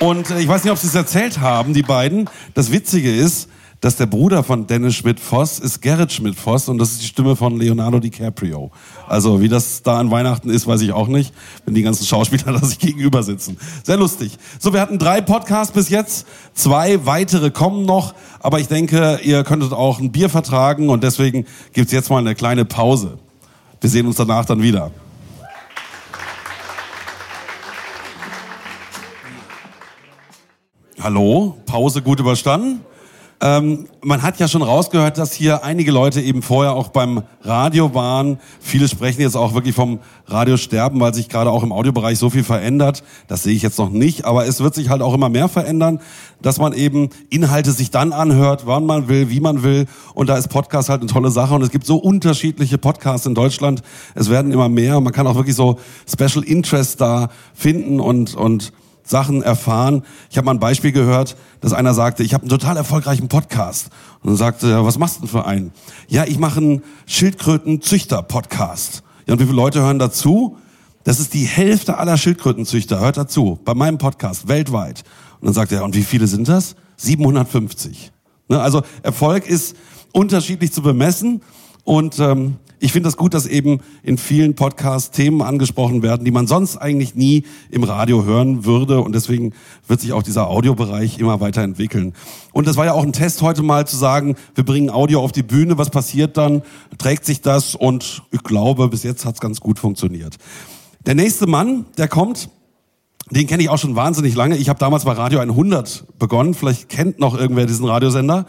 Und 0.00 0.30
äh, 0.30 0.40
ich 0.40 0.48
weiß 0.48 0.64
nicht, 0.64 0.72
ob 0.72 0.78
Sie 0.78 0.86
es 0.86 0.94
erzählt 0.94 1.40
haben, 1.40 1.74
die 1.74 1.82
beiden. 1.82 2.30
Das 2.54 2.72
Witzige 2.72 3.14
ist, 3.14 3.48
dass 3.80 3.96
der 3.96 4.06
Bruder 4.06 4.42
von 4.42 4.66
Dennis 4.66 4.96
Schmidt-Voss 4.96 5.60
ist 5.60 5.80
Gerrit 5.80 6.12
Schmidt-Voss 6.12 6.68
und 6.68 6.78
das 6.78 6.92
ist 6.92 7.02
die 7.02 7.06
Stimme 7.06 7.36
von 7.36 7.58
Leonardo 7.58 8.00
DiCaprio. 8.00 8.72
Also 9.06 9.40
wie 9.40 9.48
das 9.48 9.82
da 9.82 9.98
an 9.98 10.10
Weihnachten 10.10 10.50
ist, 10.50 10.66
weiß 10.66 10.80
ich 10.80 10.92
auch 10.92 11.06
nicht, 11.06 11.32
wenn 11.64 11.74
die 11.74 11.82
ganzen 11.82 12.04
Schauspieler 12.04 12.52
da 12.58 12.64
sich 12.64 12.80
gegenüber 12.80 13.22
sitzen. 13.22 13.56
Sehr 13.84 13.96
lustig. 13.96 14.36
So, 14.58 14.72
wir 14.72 14.80
hatten 14.80 14.98
drei 14.98 15.20
Podcasts 15.20 15.72
bis 15.72 15.90
jetzt, 15.90 16.26
zwei 16.54 17.06
weitere 17.06 17.50
kommen 17.50 17.86
noch, 17.86 18.14
aber 18.40 18.58
ich 18.58 18.66
denke, 18.66 19.20
ihr 19.22 19.44
könntet 19.44 19.72
auch 19.72 20.00
ein 20.00 20.10
Bier 20.10 20.28
vertragen 20.28 20.88
und 20.88 21.04
deswegen 21.04 21.46
gibt's 21.72 21.92
jetzt 21.92 22.10
mal 22.10 22.18
eine 22.18 22.34
kleine 22.34 22.64
Pause. 22.64 23.18
Wir 23.80 23.90
sehen 23.90 24.06
uns 24.06 24.16
danach 24.16 24.44
dann 24.44 24.60
wieder. 24.60 24.90
Hallo, 31.00 31.56
Pause 31.64 32.02
gut 32.02 32.18
überstanden. 32.18 32.80
Ähm, 33.40 33.86
man 34.02 34.22
hat 34.22 34.40
ja 34.40 34.48
schon 34.48 34.62
rausgehört, 34.62 35.16
dass 35.16 35.32
hier 35.32 35.62
einige 35.62 35.92
Leute 35.92 36.20
eben 36.20 36.42
vorher 36.42 36.72
auch 36.72 36.88
beim 36.88 37.22
Radio 37.42 37.94
waren. 37.94 38.40
Viele 38.58 38.88
sprechen 38.88 39.20
jetzt 39.20 39.36
auch 39.36 39.54
wirklich 39.54 39.76
vom 39.76 40.00
Radiosterben, 40.26 40.98
weil 41.00 41.14
sich 41.14 41.28
gerade 41.28 41.50
auch 41.50 41.62
im 41.62 41.70
Audiobereich 41.70 42.18
so 42.18 42.30
viel 42.30 42.42
verändert. 42.42 43.04
Das 43.28 43.44
sehe 43.44 43.54
ich 43.54 43.62
jetzt 43.62 43.78
noch 43.78 43.90
nicht, 43.90 44.24
aber 44.24 44.46
es 44.46 44.60
wird 44.60 44.74
sich 44.74 44.88
halt 44.88 45.02
auch 45.02 45.14
immer 45.14 45.28
mehr 45.28 45.48
verändern, 45.48 46.00
dass 46.42 46.58
man 46.58 46.72
eben 46.72 47.10
Inhalte 47.30 47.70
sich 47.70 47.92
dann 47.92 48.12
anhört, 48.12 48.66
wann 48.66 48.86
man 48.86 49.06
will, 49.08 49.30
wie 49.30 49.40
man 49.40 49.62
will. 49.62 49.86
Und 50.14 50.28
da 50.28 50.36
ist 50.36 50.48
Podcast 50.48 50.88
halt 50.88 51.02
eine 51.02 51.10
tolle 51.10 51.30
Sache. 51.30 51.54
Und 51.54 51.62
es 51.62 51.70
gibt 51.70 51.86
so 51.86 51.96
unterschiedliche 51.96 52.76
Podcasts 52.76 53.26
in 53.26 53.36
Deutschland. 53.36 53.82
Es 54.16 54.30
werden 54.30 54.50
immer 54.50 54.68
mehr. 54.68 55.00
Man 55.00 55.12
kann 55.12 55.28
auch 55.28 55.36
wirklich 55.36 55.56
so 55.56 55.78
Special 56.10 56.42
Interest 56.44 57.00
da 57.00 57.28
finden 57.54 58.00
und 58.00 58.34
und 58.34 58.72
Sachen 59.08 59.42
erfahren. 59.42 60.02
Ich 60.30 60.36
habe 60.36 60.44
mal 60.44 60.52
ein 60.52 60.60
Beispiel 60.60 60.92
gehört, 60.92 61.36
dass 61.60 61.72
einer 61.72 61.94
sagte, 61.94 62.22
ich 62.22 62.34
habe 62.34 62.42
einen 62.42 62.50
total 62.50 62.76
erfolgreichen 62.76 63.28
Podcast. 63.28 63.88
Und 64.22 64.28
dann 64.30 64.36
sagte 64.36 64.70
er, 64.70 64.84
was 64.84 64.98
machst 64.98 65.16
du 65.16 65.20
denn 65.20 65.30
für 65.30 65.46
einen? 65.46 65.72
Ja, 66.08 66.24
ich 66.24 66.38
mache 66.38 66.60
einen 66.60 66.82
Schildkröten-Züchter-Podcast. 67.06 69.02
Ja, 69.26 69.32
und 69.34 69.40
wie 69.40 69.44
viele 69.44 69.56
Leute 69.56 69.80
hören 69.80 69.98
dazu? 69.98 70.58
Das 71.04 71.20
ist 71.20 71.32
die 71.32 71.44
Hälfte 71.44 71.96
aller 71.96 72.18
Schildkrötenzüchter, 72.18 73.00
hört 73.00 73.16
dazu, 73.16 73.58
bei 73.64 73.74
meinem 73.74 73.96
Podcast, 73.98 74.48
weltweit. 74.48 75.04
Und 75.40 75.46
dann 75.46 75.54
sagt 75.54 75.72
er, 75.72 75.84
und 75.84 75.94
wie 75.94 76.02
viele 76.02 76.26
sind 76.26 76.48
das? 76.48 76.76
750. 76.98 78.12
Ne, 78.48 78.60
also 78.60 78.82
Erfolg 79.02 79.46
ist 79.46 79.74
unterschiedlich 80.12 80.72
zu 80.72 80.82
bemessen 80.82 81.40
und 81.84 82.18
ähm, 82.18 82.56
ich 82.80 82.92
finde 82.92 83.08
das 83.08 83.16
gut, 83.16 83.34
dass 83.34 83.46
eben 83.46 83.80
in 84.02 84.18
vielen 84.18 84.54
Podcasts 84.54 85.10
Themen 85.10 85.42
angesprochen 85.42 86.02
werden, 86.02 86.24
die 86.24 86.30
man 86.30 86.46
sonst 86.46 86.76
eigentlich 86.76 87.14
nie 87.14 87.44
im 87.70 87.82
Radio 87.82 88.24
hören 88.24 88.64
würde. 88.64 89.00
Und 89.00 89.14
deswegen 89.14 89.52
wird 89.86 90.00
sich 90.00 90.12
auch 90.12 90.22
dieser 90.22 90.48
Audiobereich 90.48 91.18
immer 91.18 91.40
weiterentwickeln. 91.40 92.14
Und 92.52 92.66
das 92.66 92.76
war 92.76 92.84
ja 92.84 92.92
auch 92.92 93.02
ein 93.02 93.12
Test 93.12 93.42
heute 93.42 93.62
mal 93.62 93.86
zu 93.86 93.96
sagen, 93.96 94.36
wir 94.54 94.64
bringen 94.64 94.90
Audio 94.90 95.20
auf 95.20 95.32
die 95.32 95.42
Bühne. 95.42 95.78
Was 95.78 95.90
passiert 95.90 96.36
dann? 96.36 96.62
Trägt 96.98 97.24
sich 97.24 97.40
das? 97.40 97.74
Und 97.74 98.22
ich 98.30 98.42
glaube, 98.42 98.88
bis 98.88 99.02
jetzt 99.02 99.24
hat 99.24 99.34
es 99.34 99.40
ganz 99.40 99.60
gut 99.60 99.78
funktioniert. 99.78 100.36
Der 101.06 101.14
nächste 101.14 101.46
Mann, 101.46 101.86
der 101.96 102.08
kommt, 102.08 102.50
den 103.30 103.46
kenne 103.46 103.62
ich 103.62 103.68
auch 103.68 103.78
schon 103.78 103.96
wahnsinnig 103.96 104.34
lange. 104.34 104.56
Ich 104.56 104.68
habe 104.68 104.78
damals 104.78 105.04
bei 105.04 105.12
Radio 105.12 105.40
100 105.40 106.18
begonnen. 106.18 106.54
Vielleicht 106.54 106.88
kennt 106.88 107.18
noch 107.18 107.38
irgendwer 107.38 107.66
diesen 107.66 107.86
Radiosender. 107.86 108.46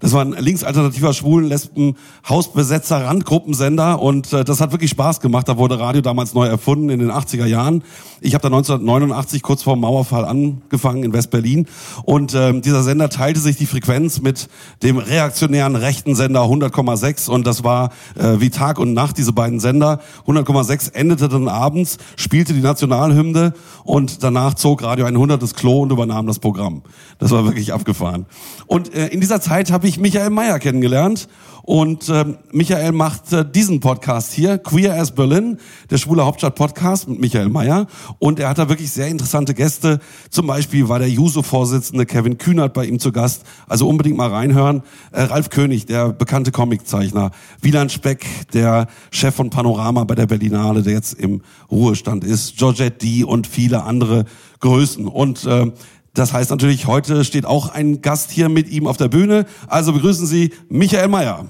Das 0.00 0.12
war 0.12 0.22
ein 0.22 0.32
linksalternativer 0.32 1.12
Schwulen, 1.12 1.48
Lesben, 1.48 1.96
Hausbesetzer, 2.28 3.04
Randgruppensender 3.04 4.00
und 4.00 4.32
äh, 4.32 4.44
das 4.44 4.60
hat 4.60 4.72
wirklich 4.72 4.90
Spaß 4.90 5.20
gemacht. 5.20 5.48
Da 5.48 5.56
wurde 5.56 5.78
Radio 5.78 6.02
damals 6.02 6.34
neu 6.34 6.46
erfunden 6.46 6.90
in 6.90 6.98
den 6.98 7.10
80er 7.10 7.46
Jahren. 7.46 7.82
Ich 8.20 8.34
habe 8.34 8.42
da 8.42 8.48
1989 8.48 9.42
kurz 9.42 9.62
vor 9.62 9.74
dem 9.74 9.80
Mauerfall 9.80 10.24
angefangen 10.24 11.02
in 11.02 11.12
West-Berlin 11.12 11.66
und 12.04 12.34
ähm, 12.34 12.62
dieser 12.62 12.82
Sender 12.82 13.08
teilte 13.08 13.40
sich 13.40 13.56
die 13.56 13.66
Frequenz 13.66 14.20
mit 14.20 14.48
dem 14.82 14.98
reaktionären 14.98 15.76
rechten 15.76 16.14
Sender 16.14 16.42
100,6 16.42 17.30
und 17.30 17.46
das 17.46 17.64
war 17.64 17.90
äh, 18.16 18.40
wie 18.40 18.50
Tag 18.50 18.78
und 18.78 18.92
Nacht 18.92 19.18
diese 19.18 19.32
beiden 19.32 19.60
Sender. 19.60 20.00
100,6 20.26 20.94
endete 20.94 21.28
dann 21.28 21.48
abends, 21.48 21.98
spielte 22.16 22.52
die 22.52 22.60
Nationalhymne 22.60 23.54
und 23.84 24.22
danach 24.22 24.54
zog 24.54 24.82
Radio 24.82 25.06
100 25.06 25.42
das 25.42 25.54
Klo 25.54 25.82
und 25.82 25.92
übernahm 25.92 26.26
das 26.26 26.38
Programm. 26.38 26.82
Das 27.18 27.30
war 27.30 27.44
wirklich 27.44 27.72
abgefahren. 27.72 28.26
Und 28.66 28.94
äh, 28.94 29.08
in 29.08 29.20
dieser 29.20 29.40
Zeit 29.40 29.70
habe 29.70 29.85
ich 29.86 29.98
Michael 29.98 30.30
Mayer 30.30 30.58
kennengelernt. 30.58 31.28
Und 31.66 32.08
ähm, 32.10 32.38
Michael 32.52 32.92
macht 32.92 33.32
äh, 33.32 33.44
diesen 33.44 33.80
Podcast 33.80 34.32
hier, 34.32 34.56
Queer 34.56 34.94
as 34.94 35.10
Berlin, 35.10 35.58
der 35.90 35.98
Schwule 35.98 36.24
Hauptstadt 36.24 36.54
Podcast 36.54 37.08
mit 37.08 37.18
Michael 37.18 37.48
Mayer. 37.48 37.88
Und 38.20 38.38
er 38.38 38.50
hat 38.50 38.58
da 38.58 38.68
wirklich 38.68 38.92
sehr 38.92 39.08
interessante 39.08 39.52
Gäste. 39.52 39.98
Zum 40.30 40.46
Beispiel 40.46 40.88
war 40.88 41.00
der 41.00 41.10
Juso-Vorsitzende 41.10 42.06
Kevin 42.06 42.38
Kühnert 42.38 42.72
bei 42.72 42.84
ihm 42.84 43.00
zu 43.00 43.10
Gast. 43.10 43.42
Also 43.66 43.88
unbedingt 43.88 44.16
mal 44.16 44.30
reinhören. 44.30 44.84
Äh, 45.10 45.22
Ralf 45.22 45.50
König, 45.50 45.86
der 45.86 46.12
bekannte 46.12 46.52
Comiczeichner. 46.52 47.32
Wieland 47.60 47.90
Speck, 47.90 48.24
der 48.52 48.86
Chef 49.10 49.34
von 49.34 49.50
Panorama 49.50 50.04
bei 50.04 50.14
der 50.14 50.26
Berlinale, 50.26 50.84
der 50.84 50.92
jetzt 50.92 51.14
im 51.14 51.42
Ruhestand 51.68 52.22
ist. 52.22 52.56
Georgette 52.56 52.98
D. 53.04 53.24
und 53.24 53.48
viele 53.48 53.82
andere 53.82 54.26
Größen. 54.60 55.08
Und 55.08 55.44
äh, 55.46 55.72
das 56.16 56.32
heißt 56.32 56.50
natürlich, 56.50 56.86
heute 56.86 57.24
steht 57.24 57.44
auch 57.44 57.68
ein 57.68 58.00
Gast 58.00 58.30
hier 58.30 58.48
mit 58.48 58.68
ihm 58.70 58.86
auf 58.86 58.96
der 58.96 59.08
Bühne. 59.08 59.44
Also 59.68 59.92
begrüßen 59.92 60.26
Sie 60.26 60.50
Michael 60.68 61.08
Mayer. 61.08 61.46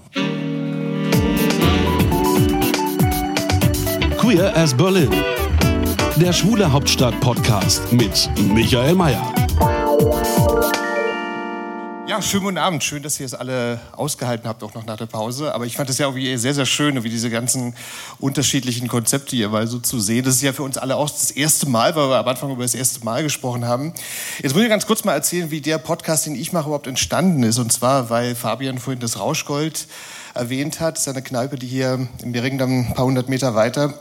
Queer 4.18 4.56
as 4.56 4.74
Berlin. 4.74 5.10
Der 6.16 6.32
Schwule 6.32 6.70
Hauptstadt 6.70 7.18
Podcast 7.20 7.92
mit 7.92 8.28
Michael 8.52 8.94
Mayer. 8.96 9.32
Ja, 12.08 12.22
schönen 12.22 12.44
guten 12.44 12.58
Abend. 12.58 12.84
Schön, 12.84 13.02
dass 13.02 13.18
ihr 13.18 13.26
es 13.26 13.34
alle 13.34 13.80
ausgehalten 13.90 14.48
habt, 14.48 14.62
auch 14.62 14.74
noch 14.74 14.86
nach 14.86 14.96
der 14.96 15.06
Pause. 15.06 15.52
Aber 15.52 15.66
ich 15.66 15.76
fand 15.76 15.90
es 15.90 15.98
ja 15.98 16.06
irgendwie 16.06 16.36
sehr, 16.36 16.54
sehr 16.54 16.64
schön, 16.64 17.02
wie 17.02 17.10
diese 17.10 17.30
ganzen 17.30 17.74
unterschiedlichen 18.20 18.86
Konzepte 18.86 19.34
hier 19.34 19.48
mal 19.48 19.66
so 19.66 19.80
zu 19.80 19.98
sehen. 19.98 20.24
Das 20.24 20.36
ist 20.36 20.42
ja 20.42 20.52
für 20.52 20.62
uns 20.62 20.78
alle 20.78 20.94
auch 20.94 21.10
das 21.10 21.32
erste 21.32 21.68
Mal, 21.68 21.96
weil 21.96 22.08
wir 22.08 22.18
am 22.18 22.28
Anfang 22.28 22.52
über 22.52 22.62
das 22.62 22.76
erste 22.76 23.04
Mal 23.04 23.24
gesprochen 23.24 23.64
haben. 23.64 23.92
Jetzt 24.40 24.54
muss 24.54 24.62
ich 24.62 24.68
ganz 24.68 24.86
kurz 24.86 25.02
mal 25.02 25.14
erzählen, 25.14 25.50
wie 25.50 25.60
der 25.60 25.78
Podcast, 25.78 26.26
den 26.26 26.36
ich 26.36 26.52
mache, 26.52 26.66
überhaupt 26.66 26.86
entstanden 26.86 27.42
ist. 27.42 27.58
Und 27.58 27.72
zwar, 27.72 28.08
weil 28.08 28.36
Fabian 28.36 28.78
vorhin 28.78 29.00
das 29.00 29.18
Rauschgold 29.18 29.88
erwähnt 30.32 30.78
hat, 30.78 30.98
seine 30.98 31.22
Kneipe, 31.22 31.56
die 31.56 31.66
hier 31.66 32.06
im 32.22 32.30
Beringen 32.30 32.60
ein 32.60 32.94
paar 32.94 33.06
hundert 33.06 33.28
Meter 33.28 33.56
weiter. 33.56 33.94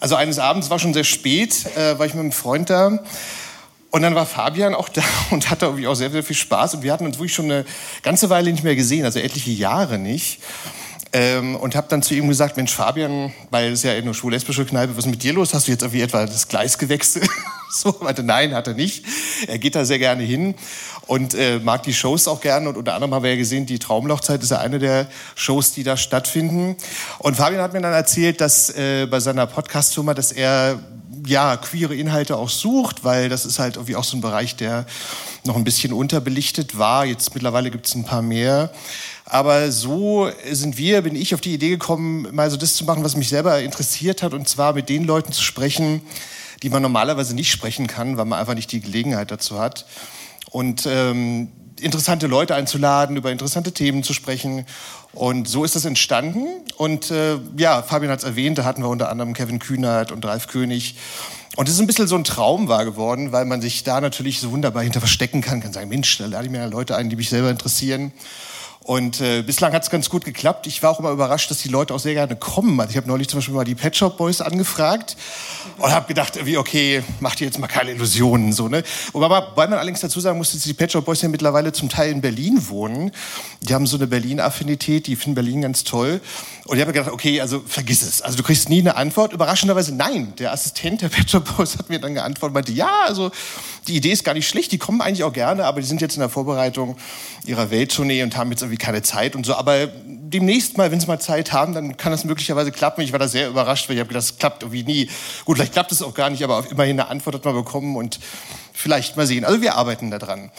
Also 0.00 0.16
eines 0.16 0.40
Abends 0.40 0.68
war 0.68 0.80
schon 0.80 0.92
sehr 0.92 1.04
spät, 1.04 1.64
äh, 1.76 1.96
war 1.96 2.06
ich 2.06 2.14
mit 2.14 2.22
einem 2.22 2.32
Freund 2.32 2.70
da. 2.70 2.98
Und 3.94 4.02
dann 4.02 4.16
war 4.16 4.26
Fabian 4.26 4.74
auch 4.74 4.88
da 4.88 5.04
und 5.30 5.50
hatte 5.50 5.66
irgendwie 5.66 5.86
auch 5.86 5.94
sehr, 5.94 6.10
sehr 6.10 6.24
viel 6.24 6.34
Spaß. 6.34 6.74
Und 6.74 6.82
wir 6.82 6.92
hatten 6.92 7.06
uns 7.06 7.16
wirklich 7.16 7.32
schon 7.32 7.44
eine 7.44 7.64
ganze 8.02 8.28
Weile 8.28 8.50
nicht 8.50 8.64
mehr 8.64 8.74
gesehen, 8.74 9.04
also 9.04 9.20
etliche 9.20 9.52
Jahre 9.52 9.98
nicht. 9.98 10.40
Ähm, 11.12 11.54
und 11.54 11.76
habe 11.76 11.86
dann 11.88 12.02
zu 12.02 12.12
ihm 12.12 12.26
gesagt, 12.26 12.56
Mensch 12.56 12.74
Fabian, 12.74 13.32
weil 13.50 13.70
es 13.70 13.84
ja 13.84 13.92
eine 13.92 14.12
schwul-lesbische 14.12 14.64
Kneipe, 14.64 14.96
was 14.96 15.04
ist 15.04 15.12
mit 15.12 15.22
dir 15.22 15.32
los? 15.32 15.54
Hast 15.54 15.68
du 15.68 15.70
jetzt 15.70 15.82
irgendwie 15.82 16.00
etwa 16.00 16.26
das 16.26 16.48
Gleis 16.48 16.76
gewechselt? 16.76 17.30
so, 17.70 17.94
meinte, 18.00 18.24
nein, 18.24 18.52
hat 18.52 18.66
er 18.66 18.74
nicht. 18.74 19.04
Er 19.46 19.60
geht 19.60 19.76
da 19.76 19.84
sehr 19.84 20.00
gerne 20.00 20.24
hin 20.24 20.56
und 21.06 21.34
äh, 21.34 21.60
mag 21.60 21.84
die 21.84 21.94
Shows 21.94 22.26
auch 22.26 22.40
gerne. 22.40 22.70
Und 22.70 22.76
unter 22.76 22.94
anderem 22.94 23.14
haben 23.14 23.22
wir 23.22 23.30
ja 23.30 23.36
gesehen, 23.36 23.64
die 23.64 23.78
Traumlochzeit 23.78 24.42
ist 24.42 24.50
ja 24.50 24.58
eine 24.58 24.80
der 24.80 25.06
Shows, 25.36 25.72
die 25.72 25.84
da 25.84 25.96
stattfinden. 25.96 26.74
Und 27.20 27.36
Fabian 27.36 27.62
hat 27.62 27.72
mir 27.72 27.80
dann 27.80 27.92
erzählt, 27.92 28.40
dass 28.40 28.70
äh, 28.70 29.06
bei 29.06 29.20
seiner 29.20 29.46
Podcast-Firma, 29.46 30.14
dass 30.14 30.32
er 30.32 30.80
ja, 31.26 31.56
queere 31.56 31.94
Inhalte 31.94 32.36
auch 32.36 32.48
sucht, 32.48 33.04
weil 33.04 33.28
das 33.28 33.44
ist 33.44 33.58
halt 33.58 33.76
irgendwie 33.76 33.96
auch 33.96 34.04
so 34.04 34.16
ein 34.16 34.20
Bereich, 34.20 34.56
der 34.56 34.86
noch 35.44 35.56
ein 35.56 35.64
bisschen 35.64 35.92
unterbelichtet 35.92 36.78
war. 36.78 37.04
Jetzt 37.04 37.34
mittlerweile 37.34 37.70
gibt 37.70 37.86
es 37.86 37.94
ein 37.94 38.04
paar 38.04 38.22
mehr. 38.22 38.72
Aber 39.24 39.72
so 39.72 40.30
sind 40.50 40.76
wir, 40.76 41.02
bin 41.02 41.16
ich 41.16 41.34
auf 41.34 41.40
die 41.40 41.54
Idee 41.54 41.70
gekommen, 41.70 42.28
mal 42.32 42.50
so 42.50 42.56
das 42.56 42.74
zu 42.74 42.84
machen, 42.84 43.04
was 43.04 43.16
mich 43.16 43.28
selber 43.28 43.60
interessiert 43.62 44.22
hat, 44.22 44.34
und 44.34 44.48
zwar 44.48 44.74
mit 44.74 44.88
den 44.88 45.04
Leuten 45.04 45.32
zu 45.32 45.42
sprechen, 45.42 46.02
die 46.62 46.68
man 46.68 46.82
normalerweise 46.82 47.34
nicht 47.34 47.50
sprechen 47.50 47.86
kann, 47.86 48.16
weil 48.16 48.26
man 48.26 48.38
einfach 48.38 48.54
nicht 48.54 48.70
die 48.72 48.80
Gelegenheit 48.80 49.30
dazu 49.30 49.58
hat. 49.58 49.86
Und 50.50 50.86
ähm, 50.86 51.48
interessante 51.84 52.26
Leute 52.26 52.54
einzuladen, 52.54 53.16
über 53.16 53.30
interessante 53.30 53.72
Themen 53.72 54.02
zu 54.02 54.14
sprechen. 54.14 54.66
Und 55.12 55.48
so 55.48 55.64
ist 55.64 55.76
das 55.76 55.84
entstanden. 55.84 56.46
Und 56.76 57.10
äh, 57.10 57.38
ja, 57.56 57.82
Fabian 57.82 58.10
hat 58.10 58.20
es 58.20 58.24
erwähnt, 58.24 58.58
da 58.58 58.64
hatten 58.64 58.82
wir 58.82 58.88
unter 58.88 59.10
anderem 59.10 59.34
Kevin 59.34 59.58
Kühnert 59.58 60.10
und 60.10 60.24
Ralf 60.24 60.48
König. 60.48 60.96
Und 61.56 61.68
es 61.68 61.74
ist 61.74 61.80
ein 61.80 61.86
bisschen 61.86 62.08
so 62.08 62.16
ein 62.16 62.24
Traum 62.24 62.66
wahr 62.66 62.84
geworden, 62.84 63.30
weil 63.30 63.44
man 63.44 63.60
sich 63.60 63.84
da 63.84 64.00
natürlich 64.00 64.40
so 64.40 64.50
wunderbar 64.50 64.82
hinter 64.82 64.98
verstecken 64.98 65.40
kann, 65.40 65.60
kann 65.60 65.72
sagen, 65.72 65.88
Mensch, 65.88 66.18
da 66.18 66.26
lade 66.26 66.46
ich 66.46 66.50
mir 66.50 66.66
Leute 66.66 66.96
ein, 66.96 67.10
die 67.10 67.16
mich 67.16 67.28
selber 67.28 67.50
interessieren. 67.50 68.12
Und 68.84 69.22
äh, 69.22 69.40
bislang 69.40 69.72
hat 69.72 69.82
es 69.82 69.88
ganz 69.88 70.10
gut 70.10 70.26
geklappt. 70.26 70.66
Ich 70.66 70.82
war 70.82 70.90
auch 70.90 71.00
immer 71.00 71.10
überrascht, 71.10 71.50
dass 71.50 71.56
die 71.56 71.70
Leute 71.70 71.94
auch 71.94 71.98
sehr 71.98 72.12
gerne 72.12 72.36
kommen. 72.36 72.78
Also 72.78 72.90
ich 72.90 72.98
habe 72.98 73.08
neulich 73.08 73.28
zum 73.28 73.38
Beispiel 73.38 73.54
mal 73.54 73.64
die 73.64 73.74
Pet 73.74 73.96
Shop 73.96 74.18
Boys 74.18 74.42
angefragt 74.42 75.16
und 75.78 75.90
habe 75.90 76.06
gedacht, 76.06 76.44
wie 76.44 76.58
okay, 76.58 77.02
macht 77.18 77.40
ihr 77.40 77.46
jetzt 77.46 77.58
mal 77.58 77.66
keine 77.66 77.92
Illusionen 77.92 78.52
so 78.52 78.68
ne. 78.68 78.82
Wobei, 79.14 79.42
weil 79.54 79.68
man 79.68 79.78
allerdings 79.78 80.00
dazu 80.00 80.20
sagen 80.20 80.36
muss, 80.36 80.52
dass 80.52 80.64
die 80.64 80.74
Pet 80.74 80.92
Shop 80.92 81.06
Boys 81.06 81.22
ja 81.22 81.30
mittlerweile 81.30 81.72
zum 81.72 81.88
Teil 81.88 82.12
in 82.12 82.20
Berlin 82.20 82.68
wohnen. 82.68 83.10
Die 83.62 83.72
haben 83.72 83.86
so 83.86 83.96
eine 83.96 84.06
Berlin-Affinität, 84.06 85.06
die 85.06 85.16
finden 85.16 85.36
Berlin 85.36 85.62
ganz 85.62 85.84
toll. 85.84 86.20
Und 86.66 86.76
ich 86.76 86.82
habe 86.82 86.92
gedacht, 86.92 87.10
okay, 87.10 87.40
also 87.40 87.62
vergiss 87.66 88.02
es. 88.02 88.20
Also 88.20 88.36
du 88.36 88.42
kriegst 88.42 88.68
nie 88.68 88.80
eine 88.80 88.96
Antwort. 88.96 89.32
Überraschenderweise 89.32 89.94
nein. 89.94 90.34
Der 90.38 90.52
Assistent 90.52 91.00
der 91.00 91.08
Pet 91.08 91.30
Shop 91.30 91.56
Boys 91.56 91.78
hat 91.78 91.88
mir 91.88 92.00
dann 92.00 92.12
geantwortet, 92.12 92.52
meinte, 92.54 92.72
ja, 92.72 93.04
also 93.06 93.30
die 93.88 93.96
Idee 93.96 94.12
ist 94.12 94.24
gar 94.24 94.34
nicht 94.34 94.48
schlecht. 94.48 94.72
Die 94.72 94.78
kommen 94.78 95.00
eigentlich 95.00 95.24
auch 95.24 95.32
gerne, 95.32 95.64
aber 95.64 95.80
die 95.80 95.86
sind 95.86 96.02
jetzt 96.02 96.16
in 96.16 96.20
der 96.20 96.28
Vorbereitung 96.28 96.96
ihrer 97.46 97.70
Welttournee 97.70 98.22
und 98.22 98.36
haben 98.36 98.50
jetzt 98.50 98.62
irgendwie 98.62 98.73
keine 98.76 99.02
Zeit 99.02 99.36
und 99.36 99.44
so. 99.44 99.54
Aber 99.54 99.86
demnächst 100.06 100.76
mal, 100.76 100.90
wenn 100.90 101.00
sie 101.00 101.06
mal 101.06 101.20
Zeit 101.20 101.52
haben, 101.52 101.74
dann 101.74 101.96
kann 101.96 102.12
das 102.12 102.24
möglicherweise 102.24 102.72
klappen. 102.72 103.02
Ich 103.02 103.12
war 103.12 103.18
da 103.18 103.28
sehr 103.28 103.48
überrascht, 103.48 103.88
weil 103.88 103.96
ich 103.96 104.00
habe 104.00 104.08
gedacht, 104.08 104.28
das 104.28 104.38
klappt 104.38 104.62
irgendwie 104.62 104.84
nie. 104.84 105.10
Gut, 105.44 105.56
vielleicht 105.56 105.72
klappt 105.72 105.92
es 105.92 106.02
auch 106.02 106.14
gar 106.14 106.30
nicht, 106.30 106.42
aber 106.42 106.64
immerhin 106.70 106.98
eine 106.98 107.08
Antwort 107.08 107.36
hat 107.36 107.44
man 107.44 107.54
bekommen 107.54 107.96
und 107.96 108.20
vielleicht 108.72 109.16
mal 109.16 109.26
sehen. 109.26 109.44
Also 109.44 109.62
wir 109.62 109.76
arbeiten 109.76 110.10
da 110.10 110.18
dran. 110.18 110.50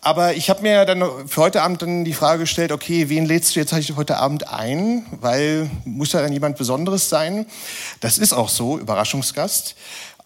Aber 0.00 0.34
ich 0.34 0.50
habe 0.50 0.60
mir 0.60 0.84
dann 0.84 1.02
für 1.26 1.40
heute 1.40 1.62
Abend 1.62 1.80
dann 1.80 2.04
die 2.04 2.12
Frage 2.12 2.40
gestellt, 2.40 2.72
okay, 2.72 3.08
wen 3.08 3.24
lädst 3.24 3.56
du 3.56 3.60
jetzt 3.60 3.72
heute 3.72 4.18
Abend 4.18 4.48
ein? 4.48 5.06
Weil 5.12 5.70
muss 5.84 6.12
ja 6.12 6.20
dann 6.20 6.32
jemand 6.32 6.58
Besonderes 6.58 7.08
sein. 7.08 7.46
Das 8.00 8.18
ist 8.18 8.34
auch 8.34 8.50
so, 8.50 8.78
Überraschungsgast. 8.78 9.74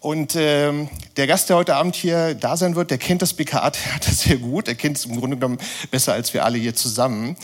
Und 0.01 0.37
ähm, 0.37 0.89
der 1.17 1.27
Gast, 1.27 1.49
der 1.49 1.57
heute 1.57 1.75
Abend 1.75 1.93
hier 1.93 2.33
da 2.33 2.55
sein 2.55 2.75
wird, 2.75 2.89
der 2.89 2.97
kennt 2.97 3.21
das 3.21 3.33
BKA-Theater 3.33 4.11
sehr 4.13 4.37
gut. 4.37 4.69
Er 4.69 4.75
kennt 4.75 4.97
es 4.97 5.05
im 5.05 5.19
Grunde 5.19 5.35
genommen 5.35 5.59
besser 5.91 6.13
als 6.13 6.33
wir 6.33 6.45
alle 6.45 6.57
hier 6.57 6.73
zusammen. 6.73 7.35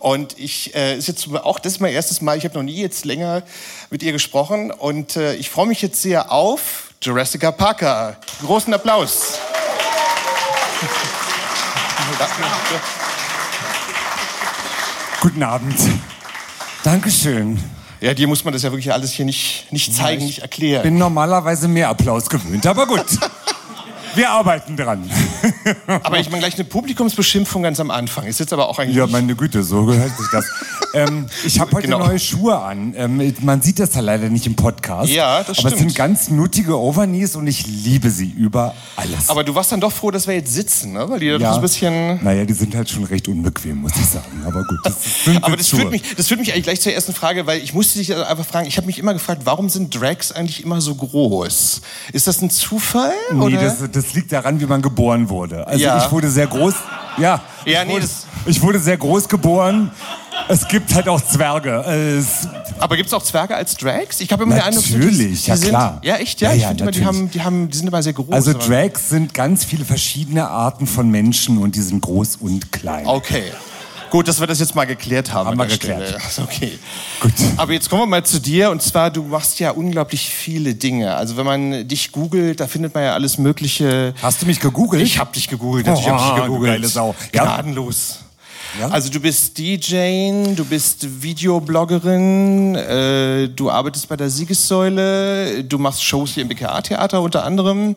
Und 0.00 0.36
ich 0.38 0.74
äh, 0.74 0.96
ist 0.96 1.06
jetzt 1.06 1.28
auch 1.32 1.60
das 1.60 1.74
ist 1.74 1.80
mein 1.80 1.92
erstes 1.92 2.20
Mal. 2.20 2.36
Ich 2.36 2.44
habe 2.44 2.54
noch 2.54 2.64
nie 2.64 2.74
jetzt 2.74 3.04
länger 3.04 3.44
mit 3.90 4.02
ihr 4.02 4.10
gesprochen 4.10 4.72
und 4.72 5.14
äh, 5.14 5.34
ich 5.34 5.48
freue 5.48 5.66
mich 5.66 5.80
jetzt 5.80 6.02
sehr 6.02 6.32
auf 6.32 6.92
Jurassica 7.00 7.52
Parker. 7.52 8.16
Großen 8.44 8.74
Applaus. 8.74 9.38
Guten 15.20 15.42
Abend. 15.44 15.78
Dankeschön. 16.82 17.62
Ja, 18.02 18.12
dir 18.14 18.26
muss 18.26 18.42
man 18.42 18.52
das 18.52 18.62
ja 18.64 18.72
wirklich 18.72 18.92
alles 18.92 19.12
hier 19.12 19.24
nicht, 19.24 19.70
nicht 19.70 19.94
zeigen, 19.94 20.22
Ja, 20.22 20.26
nicht 20.26 20.38
erklären. 20.40 20.78
Ich 20.78 20.82
bin 20.82 20.98
normalerweise 20.98 21.68
mehr 21.68 21.88
Applaus 21.88 22.28
gewöhnt, 22.28 22.66
aber 22.66 22.84
gut. 22.84 23.04
Wir 24.16 24.28
arbeiten 24.28 24.76
dran. 24.76 25.08
Aber 26.02 26.18
ich 26.18 26.28
meine 26.28 26.40
gleich 26.40 26.54
eine 26.56 26.64
Publikumsbeschimpfung 26.64 27.62
ganz 27.62 27.80
am 27.80 27.90
Anfang. 27.90 28.26
Ist 28.26 28.40
jetzt 28.40 28.52
aber 28.52 28.68
auch 28.68 28.78
eigentlich. 28.78 28.96
Ja, 28.96 29.06
meine 29.06 29.34
Güte, 29.36 29.62
so 29.62 29.86
gehört 29.86 30.14
sich 30.18 30.26
das. 30.32 30.44
Ähm, 30.94 31.26
ich 31.44 31.58
habe 31.60 31.72
heute 31.72 31.86
Genau. 31.88 31.98
neue 32.06 32.18
Schuhe 32.18 32.58
an. 32.58 32.94
Ähm, 32.96 33.34
man 33.40 33.62
sieht 33.62 33.78
das 33.78 33.94
ja 33.94 34.00
leider 34.00 34.28
nicht 34.28 34.46
im 34.46 34.54
Podcast. 34.56 35.10
Ja, 35.10 35.38
das 35.42 35.58
Aber 35.58 35.68
es 35.68 35.74
stimmt. 35.74 35.78
sind 35.90 35.94
ganz 35.94 36.28
nuttige 36.30 36.78
Overknees 36.78 37.36
und 37.36 37.46
ich 37.46 37.66
liebe 37.66 38.10
sie 38.10 38.28
über 38.30 38.74
alles. 38.96 39.28
Aber 39.28 39.44
du 39.44 39.54
warst 39.54 39.72
dann 39.72 39.80
doch 39.80 39.92
froh, 39.92 40.10
dass 40.10 40.26
wir 40.26 40.34
jetzt 40.34 40.52
sitzen, 40.52 40.92
ne? 40.92 41.08
Weil 41.08 41.20
die 41.20 41.26
ja. 41.26 41.38
so 41.38 41.56
ein 41.56 41.60
bisschen. 41.62 42.22
Naja, 42.22 42.44
die 42.44 42.52
sind 42.54 42.74
halt 42.74 42.88
schon 42.90 43.04
recht 43.04 43.28
unbequem, 43.28 43.78
muss 43.82 43.92
ich 43.96 44.06
sagen. 44.06 44.42
Aber 44.46 44.64
gut, 44.64 44.78
das 44.84 45.24
sind 45.24 45.42
Aber 45.42 45.56
das 45.56 45.68
Schuhe. 45.68 45.80
führt, 45.80 45.92
mich, 45.92 46.02
das 46.16 46.28
führt 46.28 46.40
mich 46.40 46.52
eigentlich 46.52 46.64
gleich 46.64 46.80
zur 46.80 46.92
ersten 46.92 47.12
Frage, 47.14 47.46
weil 47.46 47.60
ich 47.62 47.74
musste 47.74 47.98
dich 47.98 48.12
also 48.12 48.24
einfach 48.24 48.46
fragen, 48.46 48.66
ich 48.66 48.76
habe 48.76 48.86
mich 48.86 48.98
immer 48.98 49.12
gefragt, 49.14 49.42
warum 49.44 49.68
sind 49.68 49.98
Drags 49.98 50.32
eigentlich 50.32 50.62
immer 50.64 50.80
so 50.80 50.94
groß? 50.94 51.80
Ist 52.12 52.26
das 52.26 52.42
ein 52.42 52.50
Zufall? 52.50 53.12
Nee, 53.32 53.40
oder? 53.40 53.60
das, 53.60 53.78
das 53.90 54.14
liegt 54.14 54.32
daran, 54.32 54.60
wie 54.60 54.66
man 54.66 54.82
geboren 54.82 55.28
wurde. 55.28 55.66
Also 55.66 55.82
Ja. 55.82 56.04
ich 56.04 56.10
wurde 56.12 56.30
sehr 56.30 56.46
groß. 56.46 56.74
Ja, 57.18 57.40
Ja, 57.64 57.82
ich, 57.82 57.86
nee, 57.88 57.92
wurde, 57.94 58.02
das- 58.02 58.26
ich 58.46 58.60
wurde 58.62 58.78
sehr 58.78 58.96
groß 58.96 59.28
geboren. 59.28 59.90
Es 60.48 60.66
gibt 60.68 60.94
halt 60.94 61.08
auch 61.08 61.20
Zwerge. 61.20 61.80
Es, 61.82 62.48
Aber 62.78 62.96
gibt 62.96 63.08
es 63.08 63.14
auch 63.14 63.22
Zwerge 63.22 63.54
als 63.54 63.76
Drags? 63.76 64.20
Ich 64.20 64.30
habe 64.32 64.42
immer 64.44 64.54
den 64.54 64.62
Eindruck, 64.64 64.84
Natürlich, 64.90 65.44
die 65.44 65.50
ja 65.50 65.56
sind, 65.56 65.68
klar. 65.70 66.00
Ja, 66.02 66.16
echt, 66.16 66.40
ja. 66.40 66.50
Ja, 66.50 66.54
ich 66.56 66.62
ja, 66.62 66.68
finde 66.68 66.82
immer, 66.84 66.92
die, 66.92 67.04
haben, 67.04 67.30
die, 67.30 67.42
haben, 67.42 67.70
die 67.70 67.76
sind 67.78 67.86
immer 67.88 68.02
sehr 68.02 68.12
groß. 68.12 68.30
also 68.30 68.52
Drags 68.52 69.08
sind 69.08 69.34
ganz 69.34 69.64
viele 69.64 69.84
verschiedene 69.84 70.48
Arten 70.48 70.86
von 70.86 71.10
Menschen 71.10 71.58
und 71.58 71.76
die 71.76 71.80
sind 71.82 72.00
groß 72.00 72.36
und 72.36 72.72
klein. 72.72 73.06
Okay. 73.06 73.44
Gut, 74.10 74.28
dass 74.28 74.40
wir 74.40 74.46
das 74.46 74.60
jetzt 74.60 74.74
mal 74.74 74.84
geklärt 74.84 75.32
haben. 75.32 75.48
Haben 75.48 75.58
wir 75.58 75.64
geklärt. 75.64 76.20
Stelle. 76.28 76.46
Okay. 76.46 76.78
Gut. 77.20 77.32
Aber 77.56 77.72
jetzt 77.72 77.88
kommen 77.88 78.02
wir 78.02 78.06
mal 78.06 78.22
zu 78.22 78.40
dir. 78.40 78.70
Und 78.70 78.82
zwar, 78.82 79.10
du 79.10 79.22
machst 79.22 79.58
ja 79.58 79.70
unglaublich 79.70 80.28
viele 80.28 80.74
Dinge. 80.74 81.14
Also 81.14 81.38
wenn 81.38 81.46
man 81.46 81.88
dich 81.88 82.12
googelt, 82.12 82.60
da 82.60 82.66
findet 82.66 82.92
man 82.92 83.04
ja 83.04 83.14
alles 83.14 83.38
Mögliche. 83.38 84.12
Hast 84.20 84.42
du 84.42 84.46
mich 84.46 84.60
gegoogelt? 84.60 85.02
Ich 85.02 85.18
habe 85.18 85.32
dich 85.32 85.48
gegoogelt. 85.48 85.88
Hab 85.88 85.98
ich 85.98 86.06
Oh, 86.06 86.34
dich 86.34 86.42
gegoogelt. 86.42 86.72
geile 86.74 86.88
Sau. 86.88 87.14
Ja. 87.34 87.62
Gnadenlos. 88.74 88.94
Also 88.94 89.10
du 89.10 89.20
bist 89.20 89.58
DJ, 89.58 90.54
du 90.54 90.64
bist 90.64 91.22
Videobloggerin, 91.22 92.74
äh, 92.74 93.48
du 93.48 93.70
arbeitest 93.70 94.08
bei 94.08 94.16
der 94.16 94.30
Siegessäule, 94.30 95.64
du 95.64 95.78
machst 95.78 96.02
Shows 96.04 96.32
hier 96.32 96.42
im 96.42 96.48
BKA-Theater 96.48 97.20
unter 97.20 97.44
anderem. 97.44 97.94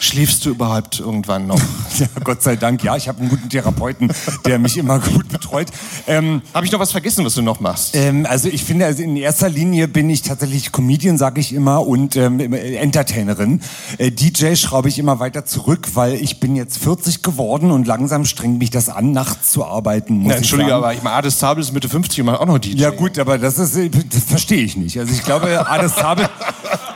Schläfst 0.00 0.44
du 0.44 0.50
überhaupt 0.50 1.00
irgendwann 1.00 1.46
noch? 1.46 1.60
Ja, 1.98 2.08
Gott 2.24 2.42
sei 2.42 2.56
Dank, 2.56 2.84
ja. 2.84 2.94
Ich 2.96 3.08
habe 3.08 3.20
einen 3.20 3.30
guten 3.30 3.48
Therapeuten, 3.48 4.12
der 4.44 4.58
mich 4.58 4.76
immer 4.76 4.98
gut 4.98 5.28
betreut. 5.30 5.68
Ähm, 6.06 6.42
Habe 6.52 6.66
ich 6.66 6.72
noch 6.72 6.78
was 6.80 6.92
vergessen, 6.92 7.24
was 7.24 7.34
du 7.34 7.40
noch 7.40 7.60
machst? 7.60 7.96
Ähm, 7.96 8.26
also 8.28 8.50
ich 8.50 8.64
finde, 8.64 8.84
also 8.84 9.02
in 9.02 9.16
erster 9.16 9.48
Linie 9.48 9.88
bin 9.88 10.10
ich 10.10 10.20
tatsächlich 10.20 10.72
Comedian, 10.72 11.16
sage 11.16 11.40
ich 11.40 11.54
immer, 11.54 11.86
und 11.86 12.16
ähm, 12.16 12.38
Entertainerin. 12.52 13.62
Äh, 13.96 14.10
DJ 14.10 14.56
schraube 14.56 14.90
ich 14.90 14.98
immer 14.98 15.20
weiter 15.20 15.46
zurück, 15.46 15.88
weil 15.94 16.14
ich 16.16 16.38
bin 16.38 16.54
jetzt 16.54 16.76
40 16.78 17.22
geworden 17.22 17.70
und 17.70 17.86
langsam 17.86 18.26
strengt 18.26 18.58
mich 18.58 18.68
das 18.68 18.90
an, 18.90 19.12
nachts 19.12 19.52
zu 19.52 19.64
arbeiten. 19.64 20.05
Muss 20.08 20.28
Na, 20.28 20.36
Entschuldige, 20.36 20.74
aber 20.74 20.92
ich 20.92 21.02
meine, 21.02 21.16
Ades 21.16 21.38
Sabel 21.38 21.62
ist 21.62 21.72
Mitte 21.72 21.88
50 21.88 22.20
und 22.20 22.26
macht 22.26 22.40
auch 22.40 22.46
noch 22.46 22.58
DJ. 22.58 22.80
Ja 22.80 22.90
gut, 22.90 23.18
aber 23.18 23.38
das 23.38 23.58
ist, 23.58 23.76
äh, 23.76 23.88
das 23.88 24.24
verstehe 24.24 24.62
ich 24.62 24.76
nicht. 24.76 24.98
Also 24.98 25.12
ich 25.12 25.24
glaube, 25.24 25.68
Ades 25.68 25.96
Sabel, 25.96 26.28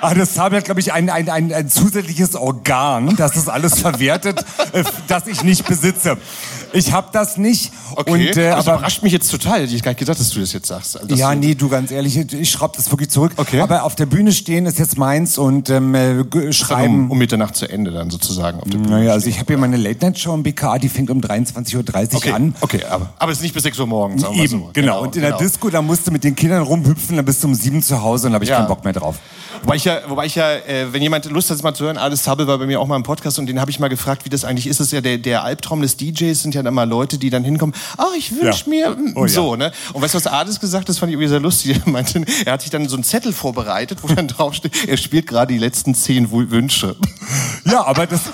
Ades 0.00 0.34
Sabel 0.34 0.58
hat, 0.58 0.64
glaube 0.64 0.80
ich, 0.80 0.92
ein, 0.92 1.10
ein, 1.10 1.28
ein, 1.28 1.52
ein 1.52 1.68
zusätzliches 1.68 2.36
Organ, 2.36 3.16
das 3.16 3.32
das 3.32 3.48
alles 3.48 3.80
verwertet, 3.80 4.44
äh, 4.72 4.84
das 5.08 5.26
ich 5.26 5.42
nicht 5.42 5.66
besitze. 5.66 6.16
Ich 6.72 6.92
habe 6.92 7.08
das 7.12 7.36
nicht. 7.36 7.72
Okay, 7.96 8.10
Und, 8.12 8.20
äh, 8.20 8.50
das 8.50 8.66
aber 8.66 8.78
überrascht 8.78 9.02
mich 9.02 9.12
jetzt 9.12 9.30
total. 9.30 9.62
Hätte 9.62 9.74
ich 9.74 9.82
gar 9.82 9.90
nicht 9.90 9.98
gedacht, 9.98 10.18
dass 10.20 10.30
du 10.30 10.40
das 10.40 10.52
jetzt 10.52 10.68
sagst. 10.68 11.00
Also, 11.00 11.14
ja, 11.14 11.32
du- 11.34 11.40
nee, 11.40 11.54
du 11.54 11.68
ganz 11.68 11.90
ehrlich, 11.90 12.16
ich 12.16 12.50
schraub 12.50 12.74
das 12.76 12.90
wirklich 12.90 13.10
zurück. 13.10 13.32
Okay. 13.36 13.60
Aber 13.60 13.84
auf 13.84 13.94
der 13.96 14.06
Bühne 14.06 14.32
stehen 14.32 14.66
ist 14.66 14.78
jetzt 14.78 14.96
meins 14.98 15.38
und 15.38 15.68
ähm, 15.70 15.94
äh, 15.94 16.52
schreiben. 16.52 17.04
Um, 17.06 17.10
um 17.12 17.18
Mitternacht 17.18 17.56
zu 17.56 17.68
Ende 17.68 17.90
dann 17.90 18.10
sozusagen. 18.10 18.58
Auf 18.60 18.68
der 18.68 18.78
Bühne 18.78 18.90
Naja, 18.90 19.12
also 19.12 19.28
ich 19.28 19.38
habe 19.38 19.46
hier 19.48 19.58
meine 19.58 19.76
Late-Night-Show 19.76 20.34
im 20.34 20.42
BKA, 20.42 20.78
die 20.78 20.88
fängt 20.88 21.10
um 21.10 21.20
23.30 21.20 21.76
Uhr 22.12 22.16
Okay, 22.16 22.32
an. 22.32 22.54
okay, 22.60 22.84
aber, 22.88 23.12
aber 23.18 23.32
es 23.32 23.38
ist 23.38 23.42
nicht 23.42 23.54
bis 23.54 23.62
6 23.64 23.78
Uhr 23.78 23.86
morgens. 23.86 24.24
Eben, 24.34 24.48
so. 24.48 24.70
genau. 24.72 25.02
Und 25.02 25.16
in 25.16 25.22
der 25.22 25.36
Disco, 25.36 25.70
da 25.70 25.82
musst 25.82 26.06
du 26.06 26.10
mit 26.10 26.24
den 26.24 26.36
Kindern 26.36 26.62
rumhüpfen, 26.62 27.16
dann 27.16 27.24
bist 27.24 27.42
du 27.42 27.48
um 27.48 27.54
sieben 27.54 27.82
zu 27.82 28.00
Hause 28.02 28.26
und 28.26 28.32
da 28.32 28.34
habe 28.36 28.44
ich 28.44 28.50
Ja. 28.50 28.58
keinen 28.58 28.68
Bock 28.68 28.84
mehr 28.84 28.92
drauf. 28.92 29.16
Wobei 29.62 29.76
ich 29.76 29.84
ja, 29.84 29.98
wobei 30.08 30.26
ich 30.26 30.36
ja 30.36 30.52
äh, 30.52 30.92
wenn 30.92 31.02
jemand 31.02 31.26
Lust 31.26 31.50
hat, 31.50 31.56
das 31.56 31.62
mal 31.62 31.74
zu 31.74 31.84
hören, 31.84 31.98
Alice 31.98 32.26
Hubble 32.26 32.46
war 32.46 32.56
bei 32.58 32.66
mir 32.66 32.80
auch 32.80 32.86
mal 32.86 32.96
im 32.96 33.02
Podcast 33.02 33.38
und 33.38 33.46
den 33.46 33.60
habe 33.60 33.70
ich 33.70 33.78
mal 33.78 33.88
gefragt, 33.88 34.24
wie 34.24 34.30
das 34.30 34.44
eigentlich 34.44 34.66
ist. 34.66 34.80
Das 34.80 34.86
ist 34.86 34.92
ja 34.92 35.00
der, 35.02 35.18
der 35.18 35.44
Albtraum 35.44 35.82
des 35.82 35.96
DJs 35.96 36.40
sind 36.40 36.54
ja 36.54 36.59
dann 36.62 36.74
mal 36.74 36.88
Leute, 36.88 37.18
die 37.18 37.30
dann 37.30 37.44
hinkommen, 37.44 37.74
ah, 37.98 38.06
ich 38.16 38.32
wünsche 38.32 38.64
Ja. 38.70 38.90
mir 38.94 38.96
Oh, 39.14 39.22
ja. 39.24 39.28
so, 39.28 39.56
ne? 39.56 39.72
Und 39.92 40.02
weißt 40.02 40.14
du, 40.14 40.16
was 40.18 40.26
Alice 40.26 40.60
gesagt 40.60 40.82
hat? 40.82 40.88
Das 40.88 40.98
fand 40.98 41.10
ich 41.10 41.14
irgendwie 41.14 41.28
sehr 41.28 41.40
lustig. 41.40 41.80
Er 41.86 41.90
meinte, 41.90 42.24
er 42.44 42.52
hat 42.52 42.62
sich 42.62 42.70
dann 42.70 42.88
so 42.88 42.96
einen 42.96 43.04
Zettel 43.04 43.32
vorbereitet, 43.32 43.98
wo 44.02 44.08
dann 44.08 44.28
draufsteht, 44.28 44.88
er 44.88 44.96
spielt 44.96 45.26
gerade 45.26 45.52
die 45.52 45.58
letzten 45.58 45.94
zehn 45.94 46.30
Wünsche. 46.30 46.96
Ja, 47.64 47.84
aber 47.86 48.06
das. 48.06 48.20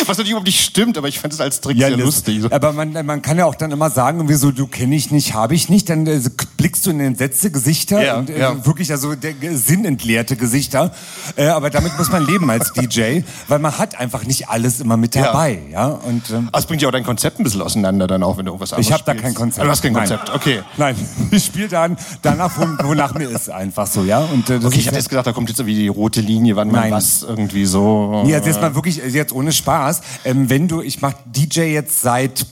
Was 0.00 0.16
natürlich 0.16 0.30
überhaupt 0.30 0.46
nicht 0.46 0.60
stimmt, 0.64 0.96
aber 0.96 1.08
ich 1.08 1.18
fand 1.18 1.32
es 1.34 1.40
als 1.40 1.60
Trick 1.60 1.76
Ja, 1.76 1.88
sehr 1.88 1.96
das- 1.96 2.06
lustig. 2.06 2.44
Aber 2.52 2.72
man, 2.72 2.92
man 3.04 3.20
kann 3.20 3.36
ja 3.36 3.46
auch 3.46 3.54
dann 3.56 3.72
immer 3.72 3.90
sagen, 3.90 4.18
irgendwie 4.18 4.34
so, 4.36 4.52
du 4.52 4.66
kenne 4.66 4.94
ich 4.94 5.10
nicht, 5.10 5.34
habe 5.34 5.54
ich 5.54 5.68
nicht. 5.70 5.88
Dann 5.90 6.06
äh, 6.06 6.20
blickst 6.56 6.86
du 6.86 6.90
in 6.90 7.00
entsetzte 7.00 7.50
Gesichter, 7.50 8.02
Ja, 8.04 8.16
und, 8.18 8.30
äh, 8.30 8.38
ja. 8.38 8.64
wirklich 8.64 8.90
also 8.92 9.14
der, 9.16 9.34
sinnentleerte 9.56 10.36
Gesichter. 10.36 10.92
Äh, 11.36 11.46
aber 11.48 11.70
damit 11.70 11.98
muss 11.98 12.10
man 12.10 12.24
leben 12.26 12.48
als 12.48 12.72
DJ, 12.74 13.22
weil 13.48 13.58
man 13.58 13.76
hat 13.76 13.98
einfach 13.98 14.24
nicht 14.24 14.48
alles 14.48 14.78
immer 14.80 14.96
mit 14.96 15.14
Ja. 15.14 15.24
dabei. 15.24 15.58
Ja. 15.72 15.86
Und, 15.88 16.30
ähm, 16.30 16.48
Das 16.52 16.66
bringt 16.66 16.80
ja 16.82 16.88
auch 16.88 16.92
dein 16.92 17.04
Konzept 17.04 17.40
ein 17.40 17.42
bisschen 17.48 17.62
auseinander 17.62 18.06
dann 18.06 18.22
auch, 18.22 18.36
wenn 18.38 18.44
du 18.46 18.50
irgendwas 18.52 18.72
anderes 18.72 18.86
ich 18.86 18.92
habe 18.92 19.02
da 19.04 19.14
kein 19.14 19.34
Konzept. 19.34 19.60
Ah, 19.60 19.64
Du 19.64 19.70
hast 19.70 19.82
kein 19.82 19.92
Nein. 19.92 20.08
Konzept, 20.08 20.34
okay. 20.34 20.62
Nein, 20.76 20.94
ich 21.30 21.44
spiele 21.44 21.68
dann 21.68 21.96
danach, 22.22 22.52
wo- 22.58 22.88
wonach 22.88 23.14
mir 23.14 23.28
ist, 23.30 23.50
einfach 23.50 23.86
so, 23.86 24.02
ja. 24.04 24.20
Und, 24.20 24.48
äh, 24.50 24.56
Okay, 24.62 24.78
ich 24.78 24.86
hatte 24.86 24.94
ja- 24.96 25.00
jetzt 25.00 25.08
gedacht, 25.08 25.26
da 25.26 25.32
kommt 25.32 25.48
jetzt 25.48 25.58
irgendwie 25.60 25.78
die 25.78 25.88
rote 25.88 26.20
Linie, 26.20 26.56
wann 26.56 26.68
man 26.70 26.82
Nein. 26.82 26.92
was 26.92 27.22
irgendwie 27.22 27.64
so. 27.66 28.22
Nee, 28.24 28.34
also 28.34 28.46
jetzt 28.48 28.60
mal 28.60 28.74
wirklich, 28.74 29.02
also 29.02 29.16
jetzt 29.16 29.32
ohne 29.32 29.52
Spaß. 29.52 30.00
Ähm, 30.24 30.48
wenn 30.50 30.68
du, 30.68 30.80
ich 30.82 31.00
mach 31.00 31.12
DJ 31.26 31.62
jetzt 31.72 32.02
seit 32.02 32.46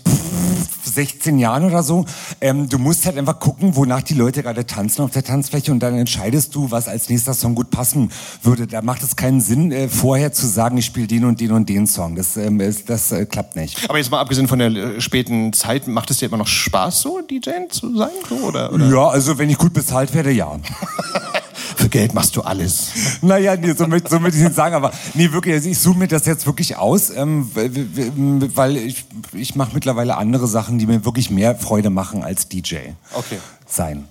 16 0.97 1.39
Jahren 1.39 1.65
oder 1.65 1.83
so, 1.83 2.05
ähm, 2.41 2.69
du 2.69 2.79
musst 2.79 3.07
halt 3.07 3.19
einfach 3.19 3.39
gucken, 3.39 3.77
wonach 3.77 4.03
die 4.03 4.15
Leute 4.15 4.43
gerade 4.43 4.67
tanzen 4.67 5.03
auf 5.03 5.11
der 5.11 5.23
Tanzfläche 5.23 5.71
und 5.71 5.81
dann 5.81 5.97
entscheidest 5.97 6.55
du, 6.55 6.71
was 6.71 6.89
als 6.89 7.09
nächster 7.09 7.35
Song 7.35 7.55
gut 7.55 7.71
passen 7.71 8.11
würde. 8.43 8.67
Da 8.67 8.83
macht 8.83 9.03
es 9.03 9.15
keinen 9.15 9.41
Sinn, 9.41 9.71
äh, 9.73 9.89
vorher 9.89 10.33
zu 10.33 10.47
sagen, 10.47 10.79
ich 10.79 10.87
spiele 10.87 11.07
den 11.07 11.25
und 11.25 11.41
den 11.41 11.53
und 11.53 11.69
den 11.69 11.87
Song. 11.87 12.17
Das, 12.17 12.37
ähm, 12.37 12.61
ist, 12.61 12.89
das 12.89 13.13
äh, 13.13 13.27
klappt 13.27 13.57
nicht. 13.57 13.89
Aber 13.89 13.99
jetzt 13.99 14.11
mal 14.11 14.21
abgesehen 14.21 14.49
von 14.49 14.59
der 14.59 14.71
äh, 14.71 15.01
späten 15.01 15.53
Zeit, 15.53 15.87
macht 15.87 16.11
es 16.11 16.19
dir 16.19 16.27
immer 16.27 16.39
noch 16.39 16.47
Spaß, 16.47 17.03
so 17.03 17.21
DJ 17.21 17.51
zu 17.69 17.97
sein? 17.97 18.09
So, 18.29 18.37
oder, 18.37 18.73
oder? 18.73 18.89
Ja, 18.89 19.09
also 19.09 19.39
wenn 19.39 19.51
ich 19.51 19.59
gut 19.59 19.75
bezahlt 19.75 20.15
werde, 20.15 20.33
ja. 20.33 20.59
Für 21.77 21.89
Geld 21.91 22.15
machst 22.15 22.35
du 22.37 22.41
alles. 22.43 22.89
Naja, 23.21 23.55
nee, 23.55 23.73
so 23.73 23.87
möchte 23.87 24.09
so 24.11 24.19
möchte 24.19 24.39
ich 24.39 24.45
nicht 24.45 24.57
sagen, 24.57 24.75
aber 24.75 24.93
nee, 25.15 25.31
wirklich, 25.31 25.55
also 25.55 25.69
ich 25.69 25.79
suche 25.79 25.99
mir 25.99 26.09
das 26.09 26.25
jetzt 26.25 26.47
wirklich 26.47 26.77
aus, 26.77 27.11
ähm, 27.11 27.51
weil 27.55 28.77
ich, 28.79 29.05
ich 29.33 29.55
mache 29.57 29.75
mittlerweile 29.75 30.17
andere 30.17 30.47
Sachen, 30.47 30.79
die 30.79 30.87
mir 30.87 31.05
wirklich 31.05 31.31
mehr 31.31 31.55
Freude 31.55 31.91
machen 31.91 32.25
als 32.25 32.49
DJ 32.49 32.77
Okay. 33.13 33.39
sein. 33.67 34.09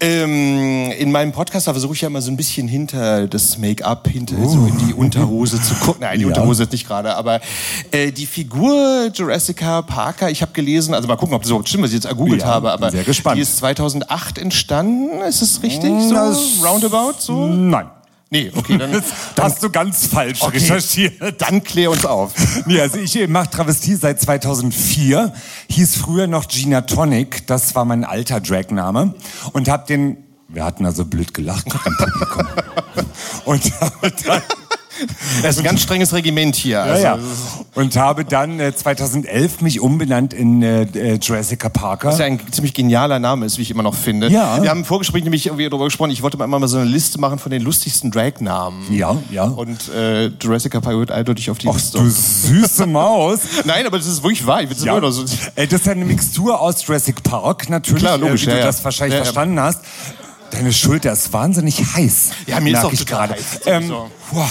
Ähm, 0.00 0.90
in 0.98 1.10
meinem 1.10 1.32
Podcast 1.32 1.64
versuche 1.64 1.94
ich 1.94 2.00
ja 2.02 2.08
immer 2.08 2.22
so 2.22 2.30
ein 2.30 2.36
bisschen 2.36 2.68
hinter 2.68 3.26
das 3.26 3.58
Make-up, 3.58 4.08
hinter 4.08 4.36
so 4.48 4.66
in 4.66 4.78
die 4.86 4.94
Unterhose 4.94 5.60
zu 5.60 5.74
gucken. 5.74 6.02
Nein, 6.02 6.18
die 6.18 6.22
Ja. 6.22 6.28
Unterhose 6.28 6.62
ist 6.64 6.72
nicht 6.72 6.86
gerade, 6.86 7.14
aber 7.16 7.40
äh, 7.90 8.12
die 8.12 8.26
Figur 8.26 9.10
Jurassica 9.12 9.82
Parker, 9.82 10.30
ich 10.30 10.40
habe 10.42 10.52
gelesen, 10.52 10.94
also 10.94 11.08
mal 11.08 11.16
gucken, 11.16 11.34
ob 11.34 11.42
das 11.42 11.50
überhaupt 11.50 11.68
stimmt, 11.68 11.84
was 11.84 11.90
ich 11.90 11.96
jetzt 11.96 12.06
ergoogelt 12.06 12.42
Ja, 12.42 12.46
habe, 12.48 12.70
aber 12.72 12.90
die 12.90 13.40
ist 13.40 13.56
2008 13.58 14.38
entstanden, 14.38 15.20
ist 15.22 15.42
es 15.42 15.62
richtig? 15.62 15.90
So 16.08 16.14
das- 16.14 16.38
roundabout 16.64 17.14
so? 17.18 17.46
Nein. 17.46 17.86
Nee, 18.30 18.52
okay, 18.54 18.76
dann, 18.76 18.92
Das 18.92 19.04
hast 19.40 19.62
du 19.62 19.70
ganz 19.70 20.06
falsch 20.06 20.42
Okay. 20.42 20.58
recherchiert. 20.58 21.40
dann 21.40 21.62
klär 21.64 21.90
uns 21.90 22.04
auf. 22.04 22.32
Nee, 22.66 22.80
also 22.80 22.98
ich 22.98 23.26
mache 23.28 23.48
Travestie 23.50 23.94
seit 23.94 24.20
2004, 24.20 25.32
hieß 25.70 25.96
früher 25.96 26.26
noch 26.26 26.46
Gina 26.48 26.82
Tonic, 26.82 27.46
das 27.46 27.74
war 27.74 27.84
mein 27.84 28.04
alter 28.04 28.40
Dragname 28.40 29.14
und 29.52 29.68
hab 29.68 29.86
den, 29.86 30.18
wir 30.48 30.64
hatten 30.64 30.84
also 30.84 31.04
blöd 31.04 31.32
gelacht 31.32 31.66
im 31.66 31.96
Publikum. 31.96 32.46
und 33.46 33.80
habe 33.80 34.12
dann 34.26 34.42
Das 35.42 35.52
ist 35.54 35.58
ein 35.58 35.64
ganz 35.64 35.82
strenges 35.82 36.12
Regiment 36.12 36.56
hier. 36.56 36.82
Also, 36.82 37.02
ja, 37.04 37.16
ja. 37.16 37.22
Und 37.74 37.96
habe 37.96 38.24
dann 38.24 38.58
äh, 38.60 38.74
2011 38.74 39.60
mich 39.60 39.80
umbenannt 39.80 40.34
in 40.34 40.62
äh, 40.62 40.82
äh, 40.82 41.18
Jurassica 41.20 41.68
Parker. 41.68 42.08
Was 42.08 42.18
ja 42.18 42.26
ein 42.26 42.40
ziemlich 42.50 42.74
genialer 42.74 43.18
Name 43.18 43.46
ist, 43.46 43.58
wie 43.58 43.62
ich 43.62 43.70
immer 43.70 43.82
noch 43.82 43.94
finde. 43.94 44.28
Ja. 44.28 44.60
Wir 44.62 44.70
haben 44.70 44.78
im 44.80 44.84
Vorgespräch 44.84 45.22
nämlich 45.22 45.46
irgendwie 45.46 45.68
darüber 45.68 45.84
gesprochen, 45.84 46.10
ich 46.10 46.22
wollte 46.22 46.36
mal 46.38 46.68
so 46.68 46.78
eine 46.78 46.86
Liste 46.88 47.20
machen 47.20 47.38
von 47.38 47.50
den 47.50 47.62
lustigsten 47.62 48.10
Drag-Namen. 48.10 48.92
Ja, 48.92 49.16
ja. 49.30 49.44
Und 49.44 49.88
äh, 49.94 50.26
Jurassica 50.40 50.80
Park 50.80 50.96
wird 50.96 51.10
eindeutig 51.12 51.50
auf 51.50 51.58
die 51.58 51.68
Ach 51.68 51.74
Liste. 51.74 51.98
du 51.98 52.08
süße 52.08 52.86
Maus. 52.86 53.40
Nein, 53.64 53.86
aber 53.86 53.98
das 53.98 54.06
ist 54.06 54.22
wirklich 54.22 54.46
wahr. 54.46 54.62
Ich 54.62 54.70
Ja. 54.82 54.96
immer 54.98 55.12
so. 55.12 55.24
Äh, 55.54 55.66
Das 55.66 55.80
ist 55.80 55.86
ja 55.86 55.92
eine 55.92 56.04
Mixtur 56.04 56.60
aus 56.60 56.84
Jurassic 56.86 57.22
Park, 57.22 57.68
natürlich, 57.70 58.02
Klar, 58.02 58.18
logisch, 58.18 58.44
äh, 58.44 58.46
wie 58.46 58.50
ja, 58.50 58.56
du 58.58 58.62
das 58.64 58.84
wahrscheinlich 58.84 59.16
verstanden 59.18 59.60
hast. 59.60 59.80
Deine 60.50 60.72
Schulter 60.72 61.12
ist 61.12 61.30
wahnsinnig 61.32 61.78
heiß. 61.94 62.30
Ja, 62.46 62.58
mir 62.60 62.72
ist 62.72 62.82
auch 62.84 62.92
ich 62.92 63.04
gerade. 63.04 63.36
Ähm, 63.66 63.86
So. 63.88 64.10
Boah, 64.32 64.48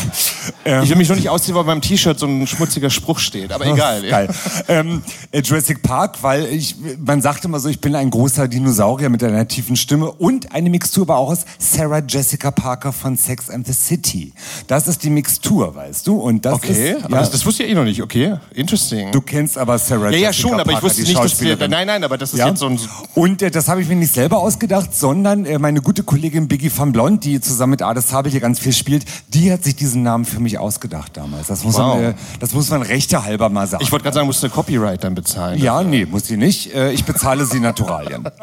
ähm, 0.65 0.83
Ich 0.83 0.89
will 0.89 0.97
mich 0.97 1.09
noch 1.09 1.15
nicht 1.15 1.29
ausziehen, 1.29 1.55
weil 1.55 1.63
beim 1.63 1.81
T-Shirt 1.81 2.17
so 2.19 2.25
ein 2.25 2.47
schmutziger 2.47 2.89
Spruch 2.89 3.19
steht. 3.19 3.51
Aber 3.51 3.65
egal. 3.65 4.03
ja. 4.03 4.09
Geil. 4.09 4.29
ähm, 4.67 5.01
äh, 5.31 5.41
Jurassic 5.41 5.81
Park, 5.81 6.17
weil 6.23 6.45
ich, 6.47 6.75
man 7.03 7.21
sagt 7.21 7.45
immer 7.45 7.59
so, 7.59 7.69
ich 7.69 7.79
bin 7.81 7.95
ein 7.95 8.09
großer 8.09 8.47
Dinosaurier 8.47 9.09
mit 9.09 9.23
einer 9.23 9.47
tiefen 9.47 9.75
Stimme 9.75 10.11
und 10.11 10.53
eine 10.53 10.69
Mixtur 10.69 11.07
war 11.07 11.17
auch 11.17 11.29
aus 11.31 11.45
Sarah 11.59 12.01
Jessica 12.07 12.51
Parker 12.51 12.91
von 12.93 13.17
Sex 13.17 13.49
and 13.49 13.65
the 13.67 13.73
City. 13.73 14.33
Das 14.67 14.87
ist 14.87 15.03
die 15.03 15.09
Mixtur, 15.09 15.75
weißt 15.75 16.07
du? 16.07 16.15
Und 16.17 16.45
das 16.45 16.55
Okay, 16.55 16.91
ist, 16.97 17.05
aber 17.05 17.15
ja, 17.15 17.21
das, 17.21 17.31
das 17.31 17.45
wusste 17.45 17.63
ich 17.63 17.71
eh 17.71 17.73
noch 17.75 17.83
nicht. 17.83 18.01
Okay, 18.01 18.35
interesting. 18.53 19.11
Du 19.11 19.21
kennst 19.21 19.57
aber 19.57 19.77
Sarah 19.77 20.11
ja, 20.11 20.17
ja, 20.17 20.27
Jessica 20.29 20.33
schon, 20.49 20.53
aber 20.59 20.61
ich 20.71 20.79
Parker, 20.79 20.85
wusste 20.87 21.01
nicht, 21.03 21.17
dass 21.17 21.41
wir. 21.41 21.67
Nein, 21.67 21.87
nein, 21.87 22.03
aber 22.03 22.17
das 22.17 22.33
ist 22.33 22.39
Ja? 22.39 22.47
jetzt 22.49 22.59
so 22.59 22.67
ein. 22.67 22.79
Und 23.15 23.41
äh, 23.41 23.51
das 23.51 23.67
habe 23.67 23.81
ich 23.81 23.87
mir 23.87 23.95
nicht 23.95 24.13
selber 24.13 24.39
ausgedacht, 24.39 24.95
sondern 24.95 25.45
äh, 25.45 25.59
meine 25.59 25.81
gute 25.81 26.03
Kollegin 26.03 26.47
Biggie 26.47 26.71
van 26.75 26.91
Blond, 26.91 27.23
die 27.23 27.39
zusammen 27.41 27.71
mit 27.71 27.81
Ades 27.81 28.09
Sabel 28.09 28.31
hier 28.31 28.41
ganz 28.41 28.59
viel 28.59 28.73
spielt, 28.73 29.05
die 29.33 29.51
hat 29.51 29.63
sich 29.67 29.75
diesen 29.75 30.01
Namen 30.03 30.25
für 30.25 30.39
mich 30.39 30.57
ausgedacht 30.57 31.15
damals. 31.15 31.47
Das 31.47 31.63
muss, 31.63 31.75
Wow. 31.75 31.95
man, 31.95 32.03
äh, 32.03 32.13
das 32.39 32.53
muss 32.53 32.69
man 32.69 32.81
rechte 32.81 33.23
halber 33.23 33.49
mal 33.49 33.67
sagen. 33.67 33.83
Ich 33.83 33.91
wollte 33.91 34.03
gerade 34.03 34.15
sagen, 34.15 34.27
musst 34.27 34.41
du 34.43 34.49
Copyright 34.49 35.03
dann 35.03 35.13
bezahlen. 35.15 35.59
ja, 35.61 35.83
nee, 35.83 36.05
muss 36.05 36.25
sie 36.25 36.37
nicht. 36.37 36.73
Äh, 36.73 36.91
ich 36.91 37.05
bezahle 37.05 37.45
sie 37.45 37.59
Naturalien. 37.59 38.23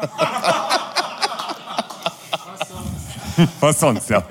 Was 3.59 3.79
sonst, 3.79 4.09
ja. 4.09 4.23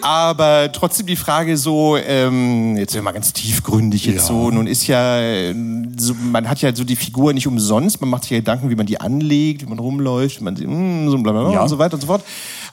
Aber 0.00 0.70
trotzdem 0.72 1.06
die 1.06 1.16
Frage 1.16 1.56
so, 1.56 1.96
ähm, 1.96 2.76
jetzt 2.76 2.92
sind 2.92 3.00
wir 3.00 3.04
mal 3.04 3.12
ganz 3.12 3.32
tiefgründig 3.32 4.06
jetzt 4.06 4.16
Ja. 4.22 4.22
so, 4.28 4.50
nun 4.50 4.66
ist 4.66 4.86
ja, 4.86 5.52
so, 5.96 6.14
man 6.14 6.48
hat 6.48 6.60
ja 6.62 6.74
so 6.74 6.84
die 6.84 6.96
Figur 6.96 7.32
nicht 7.32 7.46
umsonst, 7.46 8.00
man 8.00 8.10
macht 8.10 8.22
sich 8.24 8.32
ja 8.32 8.38
Gedanken, 8.38 8.70
wie 8.70 8.76
man 8.76 8.86
die 8.86 9.00
anlegt, 9.00 9.62
wie 9.62 9.66
man 9.66 9.78
rumläuft, 9.78 10.40
wie 10.40 10.44
man 10.44 10.56
sie, 10.56 10.66
mm, 10.66 11.10
so 11.10 11.18
blablabla 11.18 11.52
Ja. 11.52 11.62
und 11.62 11.68
so 11.68 11.78
weiter 11.78 11.94
und 11.94 12.00
so 12.00 12.06
fort. 12.06 12.22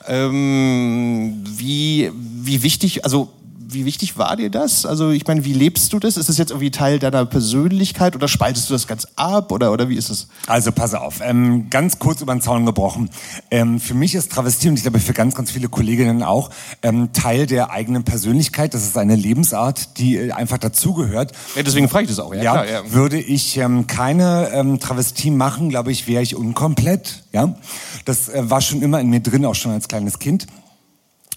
Ähm, 0.08 1.42
wie, 1.44 2.10
wie 2.14 2.62
wichtig, 2.62 3.04
also 3.04 3.28
wie 3.72 3.84
wichtig 3.84 4.18
war 4.18 4.36
dir 4.36 4.50
das? 4.50 4.86
Also 4.86 5.10
ich 5.10 5.26
meine, 5.26 5.44
wie 5.44 5.52
lebst 5.52 5.92
du 5.92 5.98
das? 5.98 6.16
Ist 6.16 6.28
das 6.28 6.38
jetzt 6.38 6.50
irgendwie 6.50 6.70
Teil 6.70 6.98
deiner 6.98 7.24
Persönlichkeit 7.26 8.14
oder 8.14 8.28
spaltest 8.28 8.68
du 8.68 8.74
das 8.74 8.86
ganz 8.86 9.06
ab 9.16 9.52
oder, 9.52 9.72
oder 9.72 9.88
wie 9.88 9.96
ist 9.96 10.10
es? 10.10 10.28
Also 10.46 10.72
pass 10.72 10.94
auf, 10.94 11.20
ähm, 11.22 11.70
ganz 11.70 11.98
kurz 11.98 12.20
über 12.20 12.34
den 12.34 12.40
Zaun 12.40 12.66
gebrochen. 12.66 13.10
Ähm, 13.50 13.80
für 13.80 13.94
mich 13.94 14.14
ist 14.14 14.32
Travestie 14.32 14.68
und 14.68 14.76
ich 14.76 14.82
glaube 14.82 15.00
für 15.00 15.12
ganz, 15.12 15.34
ganz 15.34 15.50
viele 15.50 15.68
Kolleginnen 15.68 16.22
auch 16.22 16.50
ähm, 16.82 17.12
Teil 17.12 17.46
der 17.46 17.70
eigenen 17.70 18.04
Persönlichkeit. 18.04 18.74
Das 18.74 18.84
ist 18.84 18.96
eine 18.96 19.16
Lebensart, 19.16 19.98
die 19.98 20.16
äh, 20.16 20.32
einfach 20.32 20.58
dazugehört. 20.58 21.32
Ja, 21.56 21.62
deswegen 21.62 21.88
frage 21.88 22.04
ich 22.04 22.10
das 22.10 22.18
auch, 22.18 22.34
ja, 22.34 22.42
Ja, 22.42 22.52
klar, 22.52 22.68
ja. 22.68 22.92
Würde 22.92 23.20
ich 23.20 23.56
ähm, 23.56 23.86
keine 23.86 24.50
ähm, 24.52 24.80
Travestie 24.80 25.30
machen, 25.30 25.68
glaube 25.68 25.92
ich, 25.92 26.06
wäre 26.08 26.22
ich 26.22 26.36
unkomplett. 26.36 27.24
Ja, 27.32 27.54
das 28.04 28.28
äh, 28.28 28.50
war 28.50 28.60
schon 28.60 28.82
immer 28.82 29.00
in 29.00 29.08
mir 29.08 29.20
drin, 29.20 29.44
auch 29.44 29.54
schon 29.54 29.72
als 29.72 29.88
kleines 29.88 30.18
Kind. 30.18 30.46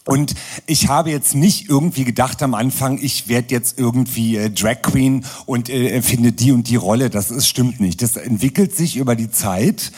Und 0.07 0.35
ich 0.67 0.87
habe 0.87 1.09
jetzt 1.09 1.33
nicht 1.33 1.67
irgendwie 1.67 2.03
gedacht 2.03 2.43
am 2.43 2.53
Anfang, 2.53 2.99
ich 3.01 3.27
werde 3.27 3.47
jetzt 3.49 3.79
irgendwie 3.79 4.37
äh, 4.37 4.49
Drag 4.51 4.81
Queen 4.83 5.25
und 5.47 5.67
äh, 5.69 6.01
finde 6.03 6.31
die 6.31 6.51
und 6.51 6.69
die 6.69 6.75
Rolle. 6.75 7.09
Das 7.09 7.31
ist, 7.31 7.47
stimmt 7.47 7.79
nicht. 7.79 8.01
Das 8.03 8.15
entwickelt 8.15 8.75
sich 8.75 8.97
über 8.97 9.15
die 9.15 9.31
Zeit, 9.31 9.91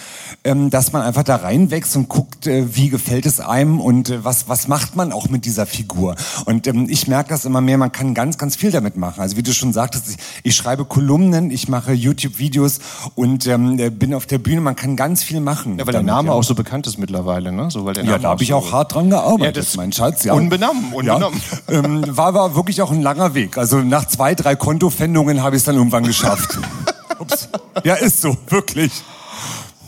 ähm, 0.46 0.70
dass 0.70 0.94
man 0.94 1.02
einfach 1.02 1.24
da 1.24 1.36
reinwächst 1.38 1.96
und 1.98 2.08
guckt, 2.08 2.48
äh, 2.48 2.76
wie 2.76 2.88
gefällt 2.90 3.26
es 3.26 3.42
einem 3.42 3.82
und 3.82 4.10
äh, 4.10 4.24
was, 4.24 4.48
was 4.48 4.70
macht 4.70 4.96
man 4.96 5.12
auch 5.12 5.28
mit 5.28 5.44
dieser 5.44 5.66
Figur. 5.66 6.16
Und 6.46 6.68
ähm, 6.68 6.88
ich 6.90 7.08
merke 7.08 7.30
das 7.30 7.44
immer 7.44 7.60
mehr, 7.60 7.78
man 7.78 7.92
kann 7.92 8.14
ganz, 8.14 8.38
ganz 8.38 8.56
viel 8.56 8.72
damit 8.72 8.96
machen. 8.96 9.20
Also 9.20 9.36
wie 9.36 9.44
du 9.44 9.54
schon 9.54 9.74
sagtest, 9.74 10.10
ich, 10.10 10.18
ich 10.44 10.56
schreibe 10.56 10.86
Kolumnen, 10.86 11.52
ich 11.52 11.68
mache 11.68 11.92
YouTube-Videos 11.92 12.80
und 13.16 13.46
ähm, 13.48 13.78
äh, 13.78 13.90
bin 13.90 14.14
auf 14.14 14.26
der 14.26 14.38
Bühne. 14.38 14.62
Man 14.62 14.78
kann 14.78 14.96
ganz 14.96 15.22
viel 15.24 15.42
machen. 15.42 15.78
Ja, 15.80 15.86
weil 15.86 15.92
der 15.92 16.02
Name 16.04 16.30
ja. 16.30 16.34
auch 16.34 16.44
so 16.44 16.56
bekannt 16.56 16.88
ist 16.88 16.98
mittlerweile, 16.98 17.52
ne? 17.52 17.70
So, 17.70 17.84
weil 17.84 17.94
der 17.94 18.06
Ja, 18.06 18.12
Name 18.12 18.24
da 18.24 18.30
habe 18.30 18.44
ich 18.44 18.54
auch 18.54 18.72
hart 18.72 18.94
dran 18.94 19.10
gearbeitet, 19.10 19.56
Ja, 19.58 19.62
das- 19.62 19.76
Schatz. 19.98 20.24
Ja. 20.24 20.34
Unbenommen, 20.34 20.94
unbenommen. 20.94 21.42
Ja. 21.52 21.58
Ähm, 21.84 22.04
war 22.08 22.28
aber 22.28 22.56
wirklich 22.56 22.82
auch 22.82 22.92
ein 22.92 23.02
langer 23.02 23.34
Weg. 23.34 23.58
Also 23.58 23.80
nach 23.80 24.06
zwei, 24.08 24.36
drei 24.36 24.56
Kontofendungen 24.56 25.44
habe 25.44 25.56
ich 25.56 25.62
es 25.62 25.66
dann 25.66 25.76
irgendwann 25.76 26.04
geschafft. 26.06 26.58
Jobs. 27.20 27.50
Ja, 27.84 27.96
ist 27.96 28.22
so, 28.22 28.38
wirklich. 28.48 28.92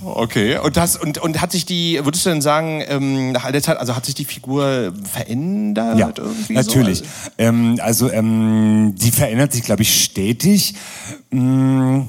Okay, 0.03 0.57
und, 0.57 0.77
das, 0.77 0.95
und, 0.95 1.17
und 1.17 1.41
hat 1.41 1.51
sich 1.51 1.65
die, 1.65 1.99
würdest 2.03 2.25
du 2.25 2.29
denn 2.29 2.41
sagen, 2.41 2.81
ähm, 2.87 3.31
nach 3.33 3.43
all 3.43 3.51
der 3.51 3.61
Zeit, 3.61 3.77
also 3.77 3.95
hat 3.95 4.05
sich 4.05 4.15
die 4.15 4.23
Figur 4.25 4.93
verändert 5.11 5.97
Ja, 5.99 6.11
irgendwie? 6.17 6.53
natürlich. 6.53 6.99
So? 6.99 7.05
Ähm, 7.37 7.79
also 7.81 8.09
ähm, 8.09 8.95
die 8.97 9.11
verändert 9.11 9.51
sich, 9.53 9.63
glaube 9.63 9.81
ich, 9.81 10.03
stetig. 10.03 10.75
Mm, 11.31 12.01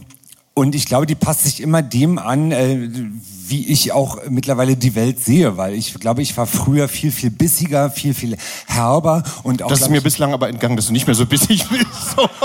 Und 0.54 0.74
ich 0.74 0.86
glaube, 0.86 1.06
die 1.06 1.16
passt 1.16 1.44
sich 1.44 1.60
immer 1.60 1.82
dem 1.82 2.18
an, 2.18 2.52
äh, 2.52 2.88
wie 3.50 3.66
ich 3.66 3.92
auch 3.92 4.18
mittlerweile 4.28 4.76
die 4.76 4.94
Welt 4.94 5.22
sehe, 5.22 5.56
weil 5.56 5.74
ich 5.74 5.94
glaube, 5.94 6.22
ich 6.22 6.36
war 6.36 6.46
früher 6.46 6.88
viel, 6.88 7.10
viel 7.10 7.30
bissiger, 7.30 7.90
viel, 7.90 8.14
viel 8.14 8.36
herber 8.66 9.22
und 9.42 9.62
auch. 9.62 9.68
Das 9.68 9.80
ist 9.82 9.90
mir 9.90 10.00
bislang 10.00 10.32
aber 10.32 10.48
entgangen, 10.48 10.76
dass 10.76 10.86
du 10.86 10.92
nicht 10.92 11.06
mehr 11.06 11.16
so 11.16 11.26
bissig 11.26 11.68
bist. 11.68 11.86
So. 12.16 12.28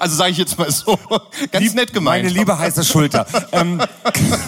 Also 0.00 0.16
sage 0.16 0.32
ich 0.32 0.38
jetzt 0.38 0.58
mal 0.58 0.68
so. 0.72 0.98
Ganz 1.52 1.72
nett 1.72 1.92
gemeint. 1.92 2.24
Meine 2.24 2.36
liebe 2.36 2.58
heiße 2.58 2.82
Schulter. 2.84 3.26
ähm, 3.52 3.80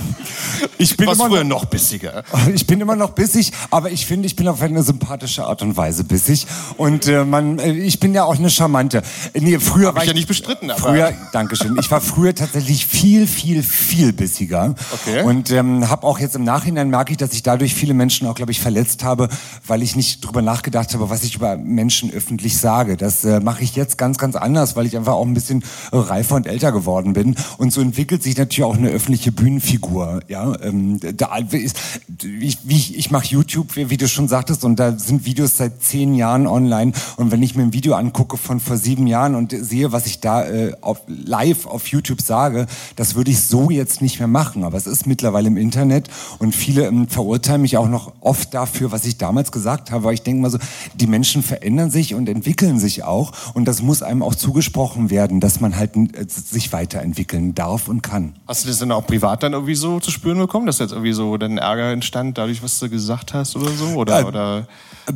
ich 0.78 0.96
bin 0.96 1.08
immer 1.08 1.28
früher 1.28 1.44
noch 1.44 1.66
bissiger. 1.66 2.24
Ich 2.52 2.66
bin 2.66 2.80
immer 2.80 2.96
noch 2.96 3.10
bissig, 3.10 3.52
aber 3.70 3.90
ich 3.90 4.06
finde, 4.06 4.26
ich 4.26 4.34
bin 4.34 4.48
auf 4.48 4.60
eine 4.60 4.82
sympathische 4.82 5.44
Art 5.46 5.62
und 5.62 5.76
Weise 5.76 6.02
bissig. 6.04 6.46
Und 6.76 7.06
äh, 7.06 7.24
man, 7.24 7.58
äh, 7.60 7.72
ich 7.72 8.00
bin 8.00 8.12
ja 8.12 8.24
auch 8.24 8.36
eine 8.36 8.50
charmante. 8.50 9.02
Nee, 9.34 9.58
früher 9.60 9.94
war 9.94 10.02
ich 10.02 10.08
ja 10.08 10.14
nicht 10.14 10.28
bestritten, 10.28 10.70
aber- 10.70 10.80
Früher, 10.80 11.12
Dankeschön. 11.32 11.76
Ich 11.78 11.90
war 11.90 12.00
früher 12.00 12.34
tatsächlich 12.34 12.84
viel, 12.86 13.26
viel, 13.26 13.62
viel 13.62 14.12
bissiger. 14.12 14.74
Okay. 14.92 15.22
Und 15.22 15.50
ähm, 15.50 15.75
habe 15.88 16.06
auch 16.06 16.18
jetzt 16.18 16.36
im 16.36 16.44
Nachhinein 16.44 16.90
merke 16.90 17.12
ich, 17.12 17.18
dass 17.18 17.32
ich 17.32 17.42
dadurch 17.42 17.74
viele 17.74 17.94
Menschen 17.94 18.26
auch, 18.26 18.34
glaube 18.34 18.52
ich, 18.52 18.60
verletzt 18.60 19.04
habe, 19.04 19.28
weil 19.66 19.82
ich 19.82 19.96
nicht 19.96 20.20
drüber 20.20 20.42
nachgedacht 20.42 20.94
habe, 20.94 21.10
was 21.10 21.24
ich 21.24 21.36
über 21.36 21.56
Menschen 21.56 22.10
öffentlich 22.10 22.58
sage. 22.58 22.96
Das 22.96 23.24
äh, 23.24 23.40
mache 23.40 23.62
ich 23.62 23.76
jetzt 23.76 23.98
ganz, 23.98 24.18
ganz 24.18 24.36
anders, 24.36 24.76
weil 24.76 24.86
ich 24.86 24.96
einfach 24.96 25.14
auch 25.14 25.26
ein 25.26 25.34
bisschen 25.34 25.64
reifer 25.92 26.36
und 26.36 26.46
älter 26.46 26.72
geworden 26.72 27.12
bin. 27.12 27.36
Und 27.58 27.72
so 27.72 27.80
entwickelt 27.80 28.22
sich 28.22 28.36
natürlich 28.36 28.64
auch 28.64 28.76
eine 28.76 28.90
öffentliche 28.90 29.32
Bühnenfigur. 29.32 30.20
Ja, 30.28 30.52
ähm, 30.62 31.00
da 31.00 31.36
ist, 31.36 31.76
ich, 32.22 32.58
ich, 32.66 32.98
ich 32.98 33.10
mache 33.10 33.26
YouTube, 33.26 33.76
wie, 33.76 33.90
wie 33.90 33.96
du 33.96 34.08
schon 34.08 34.28
sagtest, 34.28 34.64
und 34.64 34.76
da 34.76 34.98
sind 34.98 35.24
Videos 35.24 35.56
seit 35.56 35.82
zehn 35.82 36.14
Jahren 36.14 36.46
online. 36.46 36.92
Und 37.16 37.30
wenn 37.30 37.42
ich 37.42 37.54
mir 37.54 37.62
ein 37.62 37.72
Video 37.72 37.94
angucke 37.94 38.36
von 38.36 38.60
vor 38.60 38.76
sieben 38.76 39.06
Jahren 39.06 39.34
und 39.34 39.52
sehe, 39.52 39.92
was 39.92 40.06
ich 40.06 40.20
da 40.20 40.44
äh, 40.44 40.74
auf, 40.80 41.00
live 41.06 41.66
auf 41.66 41.88
YouTube 41.88 42.20
sage, 42.20 42.66
das 42.96 43.14
würde 43.14 43.30
ich 43.30 43.40
so 43.42 43.70
jetzt 43.70 44.02
nicht 44.02 44.18
mehr 44.18 44.28
machen. 44.28 44.64
Aber 44.64 44.76
es 44.76 44.86
ist 44.86 45.06
mittlerweile 45.06 45.48
im 45.48 45.56
Internet 45.66 46.08
und 46.38 46.54
viele 46.54 46.86
ähm, 46.86 47.08
verurteilen 47.08 47.62
mich 47.62 47.76
auch 47.76 47.88
noch 47.88 48.12
oft 48.20 48.54
dafür, 48.54 48.92
was 48.92 49.04
ich 49.04 49.18
damals 49.18 49.50
gesagt 49.52 49.90
habe. 49.90 50.04
Aber 50.04 50.12
ich 50.12 50.22
denke 50.22 50.42
mal 50.42 50.50
so, 50.50 50.58
die 50.94 51.06
Menschen 51.06 51.42
verändern 51.42 51.90
sich 51.90 52.14
und 52.14 52.28
entwickeln 52.28 52.78
sich 52.78 53.02
auch. 53.02 53.32
Und 53.54 53.66
das 53.66 53.82
muss 53.82 54.02
einem 54.02 54.22
auch 54.22 54.34
zugesprochen 54.34 55.10
werden, 55.10 55.40
dass 55.40 55.60
man 55.60 55.76
halt 55.76 55.96
äh, 55.96 56.26
sich 56.28 56.72
weiterentwickeln 56.72 57.54
darf 57.54 57.88
und 57.88 58.02
kann. 58.02 58.34
Hast 58.46 58.64
du 58.64 58.68
das 58.68 58.78
dann 58.78 58.92
auch 58.92 59.06
privat 59.06 59.42
dann 59.42 59.52
irgendwie 59.52 59.74
so 59.74 60.00
zu 60.00 60.10
spüren 60.10 60.38
bekommen, 60.38 60.66
dass 60.66 60.78
jetzt 60.78 60.92
irgendwie 60.92 61.12
so 61.12 61.36
dann 61.36 61.58
Ärger 61.58 61.90
entstand, 61.92 62.38
dadurch, 62.38 62.62
was 62.62 62.78
du 62.78 62.88
gesagt 62.88 63.34
hast 63.34 63.56
oder 63.56 63.70
so? 63.70 63.86
Oder, 63.96 64.20
Äh, 64.20 64.24
oder? 64.24 64.66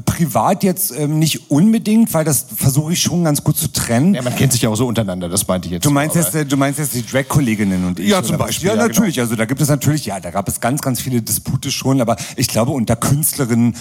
Privat 0.04 0.62
jetzt 0.62 0.92
ähm, 0.96 1.18
nicht 1.18 1.50
unbedingt, 1.50 2.14
weil 2.14 2.24
das 2.24 2.46
versuche 2.54 2.92
ich 2.92 3.02
schon 3.02 3.24
ganz 3.24 3.42
gut 3.42 3.56
zu 3.56 3.72
trennen. 3.72 4.14
Ja, 4.14 4.22
man 4.22 4.36
kennt 4.36 4.52
sich 4.52 4.62
ja 4.62 4.68
auch 4.68 4.76
so 4.76 4.86
untereinander, 4.86 5.28
das 5.28 5.48
meinte 5.48 5.66
ich 5.66 5.72
jetzt. 5.72 5.84
Du 5.84 5.90
meinst 5.90 6.14
jetzt, 6.14 6.34
äh, 6.34 6.46
du 6.46 6.56
meinst 6.56 6.78
jetzt 6.78 6.94
die 6.94 7.04
Drag-Kolleginnen 7.04 7.84
und 7.84 7.98
ich? 7.98 8.08
Ja, 8.08 8.22
zum? 8.22 8.38
Beispiel, 8.38 8.68
Ja, 8.68 8.76
ja, 8.76 8.86
natürlich. 8.86 9.18
Also 9.18 9.34
da 9.34 9.46
gibt 9.46 9.60
es 9.60 9.68
natürlich, 9.68 10.06
ja, 10.06 10.20
da 10.20 10.30
gab 10.30 10.46
es 10.48 10.60
ganz, 10.60 10.80
ganz 10.80 11.00
viele 11.00 11.22
Dispute 11.22 11.72
schon. 11.72 12.00
Aber 12.00 12.16
ich 12.36 12.46
glaube, 12.46 12.70
unter 12.70 12.94
Künstlerinnen 12.94 13.74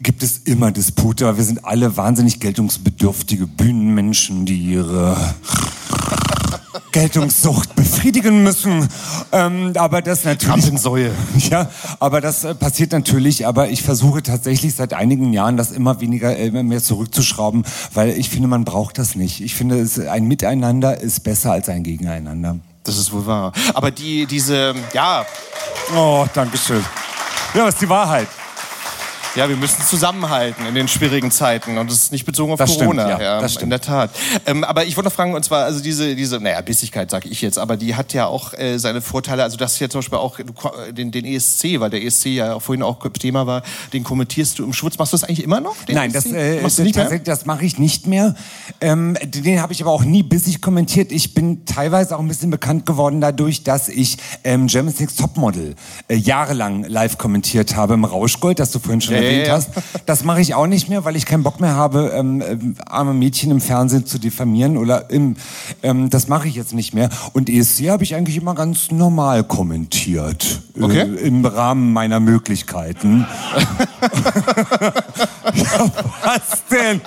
gibt 0.00 0.22
es 0.22 0.38
immer 0.38 0.70
Dispute. 0.70 1.26
Aber 1.26 1.38
wir 1.38 1.44
sind 1.44 1.64
alle 1.64 1.96
wahnsinnig 1.96 2.38
geltungsbedürftige 2.38 3.46
Bühnenmenschen, 3.46 4.46
die 4.46 4.58
ihre 4.58 5.16
Geltungssucht 6.92 7.74
befriedigen 7.74 8.42
müssen. 8.42 8.88
Ähm, 9.32 9.72
aber 9.76 10.02
das 10.02 10.24
natürlich. 10.24 10.52
Rampensäue. 10.52 11.12
Ja, 11.50 11.70
aber 12.00 12.20
das 12.20 12.44
äh, 12.44 12.54
passiert 12.54 12.92
natürlich. 12.92 13.46
Aber 13.46 13.68
ich 13.70 13.82
versuche 13.82 14.22
tatsächlich 14.22 14.74
seit 14.74 14.92
einigen 14.92 15.32
Jahren 15.32 15.56
das 15.56 15.70
immer 15.70 16.00
weniger, 16.00 16.36
äh, 16.36 16.48
immer 16.48 16.62
mehr 16.62 16.82
zurückzuschrauben, 16.82 17.64
weil 17.94 18.10
ich 18.10 18.28
finde, 18.28 18.48
man 18.48 18.64
braucht 18.64 18.98
das 18.98 19.14
nicht. 19.14 19.40
Ich 19.40 19.54
finde, 19.54 19.78
es, 19.78 19.98
ein 19.98 20.26
Miteinander 20.26 21.00
ist 21.00 21.20
besser 21.24 21.52
als 21.52 21.68
ein 21.68 21.84
Gegeneinander. 21.84 22.58
Das 22.84 22.98
ist 22.98 23.12
wohl 23.12 23.26
wahr. 23.26 23.52
Aber 23.74 23.90
die, 23.90 24.26
diese, 24.26 24.74
ja. 24.92 25.24
Oh, 25.94 26.26
danke 26.34 26.58
schön. 26.58 26.84
Ja, 27.54 27.64
das 27.64 27.74
ist 27.74 27.82
die 27.82 27.88
Wahrheit. 27.88 28.28
Ja, 29.34 29.48
wir 29.48 29.56
müssen 29.56 29.82
zusammenhalten 29.82 30.66
in 30.66 30.74
den 30.74 30.88
schwierigen 30.88 31.30
Zeiten 31.30 31.78
und 31.78 31.88
das 31.90 31.98
ist 31.98 32.12
nicht 32.12 32.24
bezogen 32.24 32.52
auf 32.52 32.58
Das 32.58 32.72
stimmt, 32.74 32.96
Corona. 32.96 33.20
ja, 33.20 33.40
das 33.40 33.52
stimmt. 33.52 33.64
In 33.64 33.70
der 33.70 33.80
Tat. 33.80 34.10
Ähm, 34.46 34.64
aber 34.64 34.84
ich 34.86 34.96
wollte 34.96 35.08
noch 35.10 35.14
fragen, 35.14 35.34
und 35.34 35.44
zwar, 35.44 35.64
also 35.64 35.80
diese, 35.80 36.16
diese, 36.16 36.40
naja, 36.40 36.60
Bissigkeit 36.60 37.08
sage 37.10 37.28
ich 37.28 37.40
jetzt, 37.42 37.56
aber 37.58 37.76
die 37.76 37.94
hat 37.94 38.12
ja 38.14 38.26
auch 38.26 38.52
äh, 38.54 38.78
seine 38.78 39.00
Vorteile. 39.00 39.44
Also 39.44 39.56
das 39.56 39.76
hier 39.76 39.90
zum 39.90 40.00
Beispiel 40.00 40.18
auch 40.18 40.38
ko- 40.56 40.72
den, 40.90 41.12
den 41.12 41.24
ESC, 41.24 41.78
weil 41.78 41.90
der 41.90 42.02
ESC 42.02 42.26
ja 42.26 42.58
vorhin 42.58 42.82
auch 42.82 42.98
Thema 43.18 43.46
war, 43.46 43.62
den 43.92 44.02
kommentierst 44.02 44.58
du 44.58 44.64
im 44.64 44.72
Schwutz. 44.72 44.98
Machst 44.98 45.12
du 45.12 45.16
das 45.16 45.24
eigentlich 45.24 45.44
immer 45.44 45.60
noch? 45.60 45.76
Nein, 45.88 46.12
das, 46.12 46.26
ESC? 46.26 46.34
äh, 46.34 46.60
Machst 46.62 46.78
du 46.78 46.82
nicht 46.82 46.96
mehr? 46.96 47.04
tatsächlich, 47.04 47.26
das 47.26 47.46
mache 47.46 47.64
ich 47.64 47.78
nicht 47.78 48.06
mehr. 48.08 48.34
Ähm, 48.80 49.16
den 49.22 49.60
habe 49.62 49.72
ich 49.72 49.82
aber 49.82 49.92
auch 49.92 50.04
nie 50.04 50.22
bissig 50.24 50.60
kommentiert. 50.62 51.12
Ich 51.12 51.34
bin 51.34 51.64
teilweise 51.64 52.16
auch 52.16 52.20
ein 52.20 52.28
bisschen 52.28 52.50
bekannt 52.50 52.86
geworden 52.86 53.20
dadurch, 53.20 53.62
dass 53.62 53.88
ich 53.88 54.16
ähm, 54.42 54.66
Germany's 54.66 54.98
Next 54.98 55.20
Topmodel 55.20 55.76
äh, 56.08 56.16
jahrelang 56.16 56.82
live 56.84 57.18
kommentiert 57.18 57.76
habe 57.76 57.94
im 57.94 58.04
Rauschgold, 58.04 58.58
das 58.58 58.72
du 58.72 58.78
vorhin 58.80 59.00
schon 59.00 59.14
Ja, 59.14 59.17
ja, 59.18 59.24
erwähnt 59.24 59.46
ja. 59.46 59.54
hast. 59.54 59.70
Das 60.06 60.24
mache 60.24 60.40
ich 60.40 60.54
auch 60.54 60.66
nicht 60.66 60.88
mehr, 60.88 61.04
weil 61.04 61.16
ich 61.16 61.26
keinen 61.26 61.42
Bock 61.42 61.60
mehr 61.60 61.74
habe, 61.74 62.12
ähm, 62.14 62.42
ähm, 62.46 62.76
arme 62.86 63.14
Mädchen 63.14 63.50
im 63.50 63.60
Fernsehen 63.60 64.06
zu 64.06 64.18
diffamieren 64.18 64.76
oder 64.76 65.10
im, 65.10 65.36
ähm, 65.82 66.10
das 66.10 66.28
mache 66.28 66.48
ich 66.48 66.54
jetzt 66.54 66.74
nicht 66.74 66.94
mehr. 66.94 67.08
Und 67.32 67.50
ESC 67.50 67.88
habe 67.90 68.04
ich 68.04 68.14
eigentlich 68.14 68.36
immer 68.36 68.54
ganz 68.54 68.90
normal 68.90 69.44
kommentiert. 69.44 70.60
Okay. 70.80 71.00
Äh, 71.00 71.26
Im 71.26 71.44
Rahmen 71.44 71.92
meiner 71.92 72.20
Möglichkeiten. 72.20 73.26
ja, 75.54 75.90
was 76.22 76.64
denn? 76.70 77.00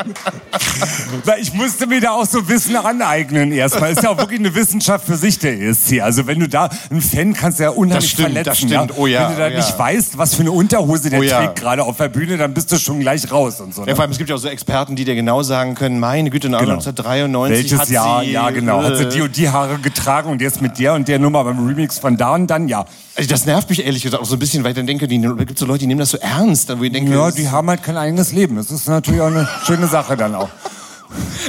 Ich 1.39 1.53
musste 1.53 1.87
mir 1.87 2.01
da 2.01 2.11
auch 2.11 2.25
so 2.25 2.47
Wissen 2.47 2.75
aneignen 2.75 3.51
erstmal. 3.51 3.91
Ist 3.91 4.03
ja 4.03 4.09
auch 4.09 4.17
wirklich 4.17 4.39
eine 4.39 4.53
Wissenschaft 4.55 5.05
für 5.05 5.15
sich, 5.15 5.39
der 5.39 5.59
ESC. 5.59 6.01
Also 6.01 6.27
wenn 6.27 6.39
du 6.39 6.49
da 6.49 6.69
ein 6.89 7.01
Fan 7.01 7.33
kannst 7.33 7.59
du 7.59 7.63
ja 7.63 7.69
unheimlich 7.69 8.03
Das 8.03 8.09
stimmt, 8.11 8.27
verletzen. 8.29 8.45
das 8.45 8.57
stimmt. 8.57 8.71
Ja? 8.91 8.97
Oh 8.97 9.07
ja, 9.07 9.23
wenn 9.23 9.35
du 9.35 9.37
da 9.41 9.47
oh 9.47 9.49
ja. 9.51 9.57
nicht 9.57 9.79
weißt, 9.79 10.17
was 10.17 10.35
für 10.35 10.41
eine 10.41 10.51
Unterhose 10.51 11.09
der 11.09 11.19
Oh 11.19 11.23
ja. 11.23 11.39
trägt 11.39 11.59
gerade 11.59 11.83
auf 11.83 11.99
der 12.01 12.09
Bühne, 12.09 12.37
dann 12.37 12.53
bist 12.53 12.71
du 12.71 12.77
schon 12.77 12.99
gleich 12.99 13.31
raus 13.31 13.59
und 13.61 13.73
so. 13.73 13.81
Ja, 13.81 13.87
Ne? 13.87 13.95
vor 13.95 14.03
allem, 14.03 14.11
es 14.11 14.17
gibt 14.17 14.29
ja 14.29 14.35
auch 14.35 14.39
so 14.39 14.47
Experten, 14.49 14.95
die 14.95 15.05
dir 15.05 15.15
genau 15.15 15.43
sagen 15.43 15.75
können, 15.75 15.99
meine 15.99 16.29
Güte, 16.29 16.47
in 16.47 16.55
1993 16.55 17.57
Welches 17.57 17.79
hat 17.79 17.89
Jahr? 17.89 18.23
sie... 18.23 18.31
ja, 18.31 18.49
genau. 18.49 18.83
Hat 18.83 18.97
sie 18.97 19.03
äh, 19.05 19.09
die 19.09 19.21
und 19.21 19.35
die 19.37 19.49
Haare 19.49 19.77
getragen 19.77 20.29
und 20.31 20.41
jetzt 20.41 20.61
mit 20.61 20.77
der 20.79 20.93
und 20.93 21.07
der 21.07 21.19
Nummer 21.19 21.43
beim 21.43 21.65
Remix 21.65 21.99
von 21.99 22.17
da 22.17 22.35
und 22.35 22.47
dann, 22.47 22.67
ja. 22.67 22.85
Also 23.15 23.29
das 23.29 23.45
nervt 23.45 23.69
mich 23.69 23.85
ehrlich 23.85 24.03
gesagt 24.03 24.21
auch 24.21 24.25
so 24.27 24.35
ein 24.35 24.39
bisschen, 24.39 24.63
weil 24.63 24.71
ich 24.71 24.77
dann 24.77 24.87
denke, 24.87 25.07
die, 25.07 25.21
da 25.21 25.31
gibt 25.33 25.57
so 25.57 25.65
Leute, 25.65 25.79
die 25.79 25.87
nehmen 25.87 25.99
das 25.99 26.11
so 26.11 26.17
ernst. 26.17 26.77
Wo 26.77 26.83
ich 26.83 26.91
denke, 26.91 27.11
Ja, 27.13 27.31
die 27.31 27.49
haben 27.49 27.69
halt 27.69 27.83
kein 27.83 27.97
eigenes 27.97 28.31
Leben. 28.31 28.55
Das 28.55 28.71
ist 28.71 28.87
natürlich 28.87 29.21
auch 29.21 29.27
eine 29.27 29.47
schöne 29.65 29.87
Sache 29.87 30.15
dann 30.17 30.35
auch. 30.35 30.49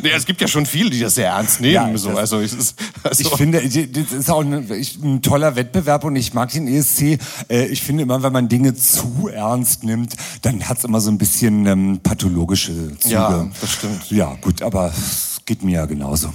Nee, 0.02 0.10
es 0.16 0.24
gibt 0.26 0.40
ja 0.40 0.48
schon 0.48 0.66
viele, 0.66 0.90
die 0.90 1.01
das 1.01 1.14
sehr 1.14 1.28
ernst 1.28 1.60
nehmen. 1.60 1.74
Ja, 1.93 1.98
so. 1.98 2.10
also, 2.10 2.39
ist, 2.40 2.74
also 3.02 3.20
Ich 3.22 3.28
finde, 3.36 3.60
das 3.62 4.12
ist 4.12 4.30
auch 4.30 4.40
ein, 4.43 4.70
ich- 4.72 4.98
ein 5.02 5.22
toller 5.22 5.55
Wettbewerb 5.56 6.05
und 6.05 6.16
ich 6.16 6.34
mag 6.34 6.51
den 6.52 6.66
ESC. 6.66 7.18
Äh, 7.48 7.66
Ich 7.66 7.82
finde 7.82 8.02
immer, 8.05 8.22
wenn 8.22 8.32
man 8.32 8.48
Dinge 8.48 8.74
zu 8.74 9.28
ernst 9.32 9.84
nimmt, 9.84 10.14
dann 10.43 10.68
hat 10.68 10.78
es 10.78 10.84
immer 10.84 11.01
so 11.01 11.10
ein 11.10 11.18
bisschen 11.18 11.66
ähm, 11.66 12.01
pathologische 12.02 12.72
Züge. 12.98 13.14
Ja, 13.14 13.48
das 13.60 13.70
stimmt. 13.72 14.10
Ja, 14.10 14.36
gut, 14.40 14.62
aber 14.62 14.89
es 14.97 15.40
geht 15.44 15.62
mir 15.62 15.72
ja 15.72 15.86
genauso. 15.86 16.32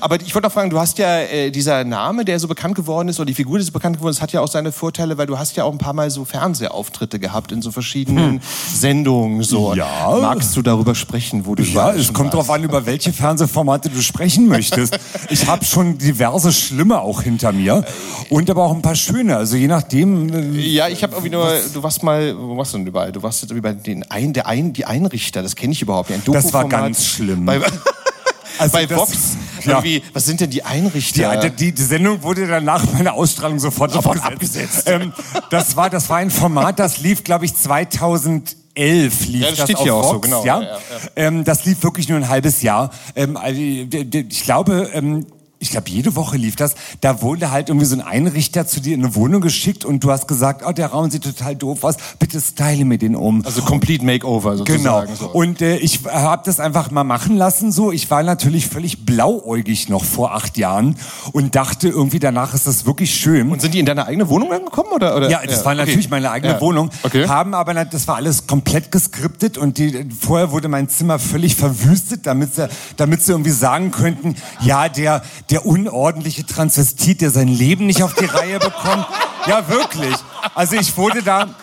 Aber 0.00 0.20
ich 0.20 0.34
wollte 0.34 0.46
noch 0.48 0.52
fragen, 0.52 0.70
du 0.70 0.78
hast 0.78 0.98
ja 0.98 1.20
äh, 1.20 1.50
dieser 1.50 1.84
Name, 1.84 2.24
der 2.24 2.38
so 2.38 2.48
bekannt 2.48 2.74
geworden 2.74 3.08
ist, 3.08 3.18
oder 3.20 3.26
die 3.26 3.34
Figur, 3.34 3.58
die 3.58 3.64
so 3.64 3.72
bekannt 3.72 3.96
geworden 3.96 4.12
ist, 4.12 4.20
hat 4.22 4.32
ja 4.32 4.40
auch 4.40 4.48
seine 4.48 4.72
Vorteile, 4.72 5.16
weil 5.18 5.26
du 5.26 5.38
hast 5.38 5.56
ja 5.56 5.64
auch 5.64 5.72
ein 5.72 5.78
paar 5.78 5.92
Mal 5.92 6.10
so 6.10 6.24
Fernsehauftritte 6.24 7.18
gehabt 7.18 7.52
in 7.52 7.62
so 7.62 7.70
verschiedenen 7.70 8.40
Sendungen. 8.72 9.42
So. 9.42 9.72
Hm. 9.72 9.78
Ja. 9.78 10.18
Magst 10.20 10.56
du 10.56 10.62
darüber 10.62 10.94
sprechen, 10.94 11.46
wo 11.46 11.54
du 11.54 11.62
Ja, 11.62 11.70
überall 11.70 11.98
es 11.98 12.12
kommt 12.12 12.32
warst? 12.32 12.34
darauf 12.34 12.50
an, 12.50 12.64
über 12.64 12.86
welche 12.86 13.12
Fernsehformate 13.12 13.88
du 13.90 14.00
sprechen 14.02 14.46
möchtest. 14.48 14.98
Ich 15.30 15.46
habe 15.46 15.64
schon 15.64 15.98
diverse 15.98 16.52
Schlimme 16.52 17.00
auch 17.00 17.22
hinter 17.22 17.52
mir 17.52 17.84
und 18.30 18.50
aber 18.50 18.64
auch 18.64 18.74
ein 18.74 18.82
paar 18.82 18.94
schöne. 18.94 19.36
Also 19.36 19.56
je 19.56 19.66
nachdem. 19.68 20.32
äh, 20.56 20.60
Ja, 20.60 20.88
ich 20.88 21.02
habe 21.02 21.12
irgendwie 21.14 21.30
nur, 21.30 21.48
du 21.72 21.82
warst 21.82 22.02
mal, 22.02 22.34
wo 22.38 22.56
warst 22.56 22.72
du 22.74 22.78
denn 22.78 22.86
überall? 22.86 23.12
Du 23.12 23.22
warst 23.22 23.42
jetzt 23.42 23.50
irgendwie 23.50 23.68
bei 23.68 23.74
den 23.74 24.02
ein, 24.10 24.32
der 24.32 24.46
ein, 24.46 24.72
die 24.72 24.84
Einrichter, 24.84 25.42
das 25.42 25.56
kenne 25.56 25.72
ich 25.72 25.82
überhaupt 25.82 26.10
nicht. 26.10 26.26
Das 26.28 26.52
war 26.52 26.68
ganz 26.68 27.04
schlimm. 27.06 27.48
Also 28.58 28.72
bei 28.72 28.90
Vox, 28.90 29.36
ja. 29.64 29.82
was 30.12 30.24
sind 30.26 30.40
denn 30.40 30.50
die 30.50 30.62
Einrichter? 30.62 31.36
Die, 31.36 31.50
die, 31.50 31.72
die 31.72 31.82
Sendung 31.82 32.22
wurde 32.22 32.46
dann 32.46 32.64
nach 32.64 32.90
meiner 32.92 33.14
Ausstrahlung 33.14 33.58
sofort, 33.58 33.92
Sofort 33.92 34.22
abgesetzt. 34.24 34.84
Ähm, 34.86 35.12
das, 35.50 35.76
war, 35.76 35.90
das 35.90 36.08
war 36.08 36.18
ein 36.18 36.30
Format, 36.30 36.78
das 36.78 36.98
lief, 36.98 37.24
glaube 37.24 37.44
ich, 37.44 37.54
2011 37.54 38.56
lief 39.26 39.42
Ja, 39.42 39.48
das 39.50 39.58
das 39.58 39.64
steht 39.64 39.76
auf 39.76 39.82
hier 39.82 39.94
auch 39.94 40.04
so, 40.04 40.14
Vox, 40.14 40.26
genau. 40.26 40.44
Ja? 40.44 40.62
Ja, 40.62 40.68
ja. 40.68 40.78
Ähm, 41.16 41.44
das 41.44 41.64
lief 41.64 41.82
wirklich 41.82 42.08
nur 42.08 42.18
ein 42.18 42.28
halbes 42.28 42.62
Jahr. 42.62 42.90
Ähm, 43.16 43.36
also, 43.36 43.60
ich 43.60 44.44
glaube, 44.44 44.90
ähm, 44.92 45.26
ich 45.64 45.70
glaube, 45.70 45.88
jede 45.88 46.14
Woche 46.14 46.36
lief 46.36 46.56
das. 46.56 46.74
Da 47.00 47.22
wurde 47.22 47.50
halt 47.50 47.70
irgendwie 47.70 47.86
so 47.86 47.96
ein 47.96 48.02
Einrichter 48.02 48.66
zu 48.66 48.80
dir 48.80 48.94
in 48.94 49.02
eine 49.02 49.14
Wohnung 49.14 49.40
geschickt 49.40 49.84
und 49.86 50.04
du 50.04 50.10
hast 50.10 50.28
gesagt, 50.28 50.62
oh, 50.66 50.72
der 50.72 50.88
Raum 50.88 51.10
sieht 51.10 51.24
total 51.24 51.56
doof 51.56 51.84
aus, 51.84 51.96
bitte 52.18 52.38
style 52.38 52.84
mir 52.84 52.98
den 52.98 53.16
um. 53.16 53.42
Also 53.46 53.62
Complete 53.62 54.04
Makeover 54.04 54.58
sozusagen. 54.58 55.06
Genau. 55.06 55.16
So. 55.18 55.30
Und 55.30 55.62
äh, 55.62 55.76
ich 55.78 56.00
habe 56.04 56.42
das 56.44 56.60
einfach 56.60 56.90
mal 56.90 57.04
machen 57.04 57.38
lassen. 57.38 57.72
So, 57.72 57.92
ich 57.92 58.10
war 58.10 58.22
natürlich 58.22 58.66
völlig 58.66 59.06
blauäugig 59.06 59.88
noch 59.88 60.04
vor 60.04 60.34
acht 60.34 60.58
Jahren 60.58 60.96
und 61.32 61.54
dachte 61.54 61.88
irgendwie 61.88 62.18
danach 62.18 62.52
ist 62.52 62.66
das 62.66 62.84
wirklich 62.84 63.14
schön. 63.14 63.50
Und 63.50 63.62
sind 63.62 63.72
die 63.72 63.78
in 63.78 63.86
deine 63.86 64.06
eigene 64.06 64.28
Wohnung 64.28 64.52
angekommen 64.52 64.90
oder? 64.92 65.16
oder? 65.16 65.30
Ja, 65.30 65.40
das 65.46 65.64
war 65.64 65.72
okay. 65.72 65.86
natürlich 65.86 66.10
meine 66.10 66.30
eigene 66.30 66.54
Ja. 66.54 66.60
Wohnung. 66.60 66.90
Okay. 67.02 67.26
Haben 67.26 67.54
aber 67.54 67.72
das 67.86 68.06
war 68.06 68.16
alles 68.16 68.46
komplett 68.46 68.92
geskriptet 68.92 69.56
und 69.56 69.78
die, 69.78 70.06
vorher 70.20 70.50
wurde 70.50 70.68
mein 70.68 70.90
Zimmer 70.90 71.18
völlig 71.18 71.56
verwüstet, 71.56 72.26
damit 72.26 72.54
sie, 72.54 72.68
damit 72.98 73.22
sie 73.22 73.32
irgendwie 73.32 73.50
sagen 73.50 73.92
könnten, 73.92 74.36
ja 74.60 74.90
der 74.90 75.22
der 75.50 75.53
unordentliche 75.60 76.44
Transvestit, 76.46 77.20
der 77.20 77.30
sein 77.30 77.48
Leben 77.48 77.86
nicht 77.86 78.02
auf 78.02 78.14
die 78.14 78.24
Reihe 78.24 78.58
bekommt. 78.58 79.06
Ja 79.46 79.68
wirklich. 79.68 80.14
Also 80.54 80.76
ich 80.76 80.96
wurde 80.96 81.22
da 81.22 81.54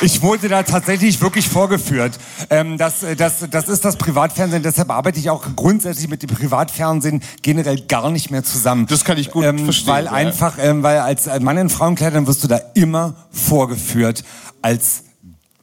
Ich 0.00 0.22
wurde 0.22 0.48
da 0.48 0.62
tatsächlich 0.62 1.20
wirklich 1.20 1.48
vorgeführt. 1.48 2.18
Ähm, 2.50 2.78
das, 2.78 3.02
äh, 3.02 3.16
das, 3.16 3.44
das 3.50 3.68
ist 3.68 3.84
das 3.84 3.96
Privatfernsehen, 3.96 4.62
deshalb 4.62 4.90
arbeite 4.90 5.18
ich 5.18 5.28
auch 5.28 5.44
grundsätzlich 5.56 6.08
mit 6.08 6.22
dem 6.22 6.30
Privatfernsehen 6.30 7.20
generell 7.42 7.80
gar 7.80 8.10
nicht 8.10 8.30
mehr 8.30 8.44
zusammen. 8.44 8.86
Das 8.86 9.04
kann 9.04 9.18
ich 9.18 9.30
gut 9.30 9.44
ähm, 9.44 9.58
verstehen, 9.64 9.92
Weil 9.92 10.04
ja. 10.04 10.12
einfach, 10.12 10.56
ähm, 10.60 10.84
weil 10.84 10.98
als 10.98 11.26
Mann 11.40 11.58
in 11.58 11.68
Frauenkleidern 11.68 12.28
wirst 12.28 12.44
du 12.44 12.48
da 12.48 12.60
immer 12.74 13.14
vorgeführt 13.32 14.22
als 14.62 15.02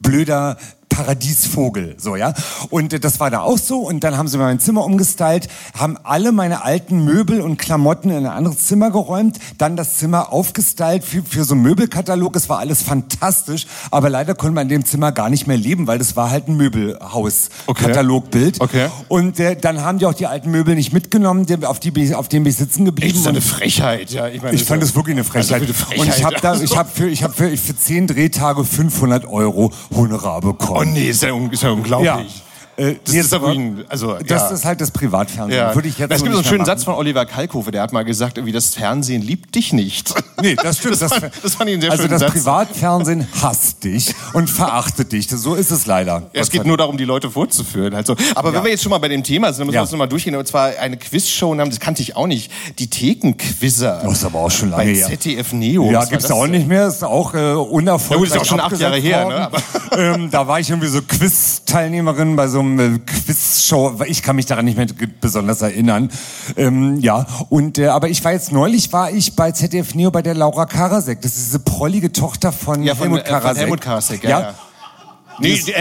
blöder 0.00 0.58
Paradiesvogel, 0.96 1.94
so 1.98 2.16
ja. 2.16 2.32
Und 2.70 2.92
äh, 2.94 3.00
das 3.00 3.20
war 3.20 3.30
da 3.30 3.40
auch 3.40 3.58
so. 3.58 3.80
Und 3.80 4.02
dann 4.02 4.16
haben 4.16 4.28
sie 4.28 4.38
mein 4.38 4.58
Zimmer 4.60 4.82
umgestylt, 4.84 5.48
haben 5.78 5.98
alle 6.02 6.32
meine 6.32 6.64
alten 6.64 7.04
Möbel 7.04 7.40
und 7.42 7.58
Klamotten 7.58 8.08
in 8.10 8.16
ein 8.18 8.26
anderes 8.26 8.66
Zimmer 8.66 8.90
geräumt, 8.90 9.38
dann 9.58 9.76
das 9.76 9.96
Zimmer 9.96 10.32
aufgestylt 10.32 11.04
für, 11.04 11.22
für 11.22 11.44
so 11.44 11.52
einen 11.54 11.62
Möbelkatalog. 11.62 12.34
Es 12.36 12.48
war 12.48 12.58
alles 12.60 12.82
fantastisch, 12.82 13.66
aber 13.90 14.08
leider 14.08 14.34
konnte 14.34 14.54
man 14.54 14.62
in 14.64 14.68
dem 14.70 14.84
Zimmer 14.86 15.12
gar 15.12 15.28
nicht 15.28 15.46
mehr 15.46 15.56
leben, 15.58 15.86
weil 15.86 15.98
das 15.98 16.16
war 16.16 16.30
halt 16.30 16.48
ein 16.48 16.56
Möbelhaus-Katalogbild. 16.56 18.60
Okay. 18.60 18.88
Und 19.08 19.38
äh, 19.40 19.56
dann 19.56 19.82
haben 19.82 19.98
die 19.98 20.06
auch 20.06 20.14
die 20.14 20.26
alten 20.26 20.50
Möbel 20.50 20.74
nicht 20.74 20.92
mitgenommen, 20.94 21.44
die- 21.46 21.64
auf 21.66 21.78
die 21.80 22.14
auf 22.14 22.28
denen 22.28 22.44
bin 22.44 22.50
ich 22.52 22.56
sitzen 22.58 22.84
geblieben. 22.84 23.08
Echt, 23.08 23.16
das 23.16 23.22
ist 23.22 23.28
eine 23.28 23.40
Frechheit, 23.42 24.10
ja. 24.10 24.28
Ich, 24.28 24.42
meine, 24.42 24.54
ich 24.54 24.64
fand 24.64 24.82
das 24.82 24.90
es 24.90 24.96
wirklich 24.96 25.14
eine 25.16 25.24
Frechheit. 25.24 25.52
Also 25.52 25.54
eine 25.54 25.66
Und 26.00 26.06
ich 26.08 26.14
Frechheit, 26.14 26.24
habe 26.24 26.36
da, 26.40 26.54
ich 26.62 26.76
habe 26.76 26.88
für, 26.92 27.08
ich 27.08 27.22
habe 27.22 27.34
für, 27.34 27.56
für 27.56 27.76
zehn 27.76 28.06
Drehtage 28.06 28.64
500 28.64 29.26
Euro 29.26 29.72
Honorar 29.94 30.40
bekommen. 30.40 30.85
Nee, 30.92 31.08
ist 31.10 31.22
ja, 31.22 31.36
ist 31.50 31.62
ja 31.62 31.70
unglaublich. 31.70 32.42
Äh, 32.76 32.96
Das 33.04 33.14
ist 33.14 33.32
aber 33.34 33.54
also, 33.88 34.14
das 34.18 34.28
ja. 34.28 34.48
ist 34.50 34.64
halt 34.64 34.80
das 34.80 34.90
Privatfernsehen. 34.90 35.58
Ja. 35.60 35.74
Würde 35.74 35.88
ich 35.88 35.98
jetzt 35.98 36.10
es 36.12 36.22
gibt 36.22 36.32
so 36.32 36.38
einen 36.38 36.44
schönen 36.46 36.58
mehr 36.58 36.66
Satz 36.66 36.84
von 36.84 36.94
Oliver 36.94 37.24
Kalkofe, 37.26 37.70
der 37.70 37.82
hat 37.82 37.92
mal 37.92 38.04
gesagt, 38.04 38.36
irgendwie 38.38 38.52
das 38.52 38.74
Fernsehen 38.74 39.22
liebt 39.22 39.54
dich 39.54 39.72
nicht. 39.72 40.12
Nee, 40.42 40.54
das 40.54 40.76
stimmt. 40.76 41.00
Das, 41.00 41.14
fand, 41.14 41.32
das 41.42 41.54
fand 41.54 41.70
ich 41.70 41.74
einen 41.74 41.80
sehr 41.80 41.90
also 41.92 42.02
schönen 42.02 42.12
das 42.12 42.20
Satz. 42.20 42.32
Privatfernsehen 42.32 43.26
hasst 43.40 43.84
dich 43.84 44.14
und 44.34 44.50
verachtet 44.50 45.10
dich. 45.12 45.28
So 45.28 45.54
ist 45.54 45.70
es 45.70 45.86
leider. 45.86 46.28
Ja, 46.34 46.42
es 46.42 46.50
geht 46.50 46.66
nur 46.66 46.76
darum, 46.76 46.98
die 46.98 47.06
Leute 47.06 47.30
vorzuführen. 47.30 47.94
Halt 47.94 48.06
so. 48.06 48.14
Aber 48.34 48.52
wenn 48.52 48.62
wir 48.62 48.70
jetzt 48.70 48.82
schon 48.82 48.90
mal 48.90 48.98
bei 48.98 49.08
dem 49.08 49.22
Thema 49.24 49.54
sind, 49.54 49.60
dann 49.60 49.66
müssen 49.68 49.76
wir 49.76 49.80
uns 49.80 49.92
noch 49.92 49.98
mal 49.98 50.06
durchgehen. 50.08 50.36
Und 50.36 50.46
zwar 50.46 50.72
eine 50.78 50.98
Quizshow, 50.98 51.56
haben- 51.58 51.70
das 51.70 51.80
kannte 51.80 52.02
ich 52.02 52.16
auch 52.16 52.26
nicht. 52.26 52.52
Die 52.78 52.88
Thekenquizzer. 52.90 54.02
Das 54.04 54.12
ist 54.12 54.24
aber 54.26 54.40
auch 54.40 54.50
schon 54.50 54.68
lange 54.72 54.84
bei 54.84 54.94
her. 54.94 55.06
ZDF 55.06 55.52
Neo. 55.54 55.90
Ja, 55.90 56.04
gibt's 56.04 56.24
das 56.26 56.32
auch 56.32 56.46
nicht 56.46 56.68
mehr. 56.68 56.86
Ist 56.88 57.02
auch 57.02 57.32
äh, 57.32 57.52
unerfolgreich. 57.54 58.10
Ja 58.10 58.16
gut, 58.16 58.26
ist 58.28 58.36
auch 58.38 58.44
schon 58.44 58.60
acht 58.60 58.78
Jahre 58.78 58.98
her, 58.98 59.26
ne? 59.26 59.48
ähm, 59.96 60.30
da 60.30 60.46
war 60.46 60.60
ich 60.60 60.68
irgendwie 60.68 60.88
so 60.88 61.00
Quiz-Teilnehmerin 61.00 62.36
bei 62.36 62.46
so 62.48 62.60
einem 62.60 62.65
äh, 62.78 62.98
Quiz-Show. 62.98 64.00
Ich 64.06 64.22
kann 64.22 64.36
mich 64.36 64.46
daran 64.46 64.64
nicht 64.64 64.76
mehr 64.76 64.86
besonders 65.20 65.62
erinnern. 65.62 66.10
Ähm, 66.56 66.98
ja, 67.00 67.26
und 67.48 67.78
äh, 67.78 67.86
aber 67.88 68.08
ich 68.08 68.24
war 68.24 68.32
jetzt 68.32 68.52
neulich 68.52 68.92
war 68.92 69.10
ich 69.10 69.34
bei 69.36 69.52
ZDF 69.52 69.94
Neo 69.94 70.10
bei 70.10 70.22
der 70.22 70.34
Laura 70.34 70.66
Karasek. 70.66 71.20
Das 71.22 71.36
ist 71.36 71.46
diese 71.46 71.58
prollige 71.60 72.12
Tochter 72.12 72.52
von, 72.52 72.82
Ja, 72.82 72.94
von, 72.94 73.02
Helmut 73.04 73.20
äh, 73.20 73.24
von 73.30 73.40
Karasek. 73.40 73.62
Helmut 73.62 73.80
Karasek, 73.80 74.24
ja, 74.24 74.30
ja. 74.40 74.54
Nee, 75.38 75.48
Die 75.48 75.54
ist- 75.58 75.68
äh, 75.68 75.72
äh, 75.72 75.74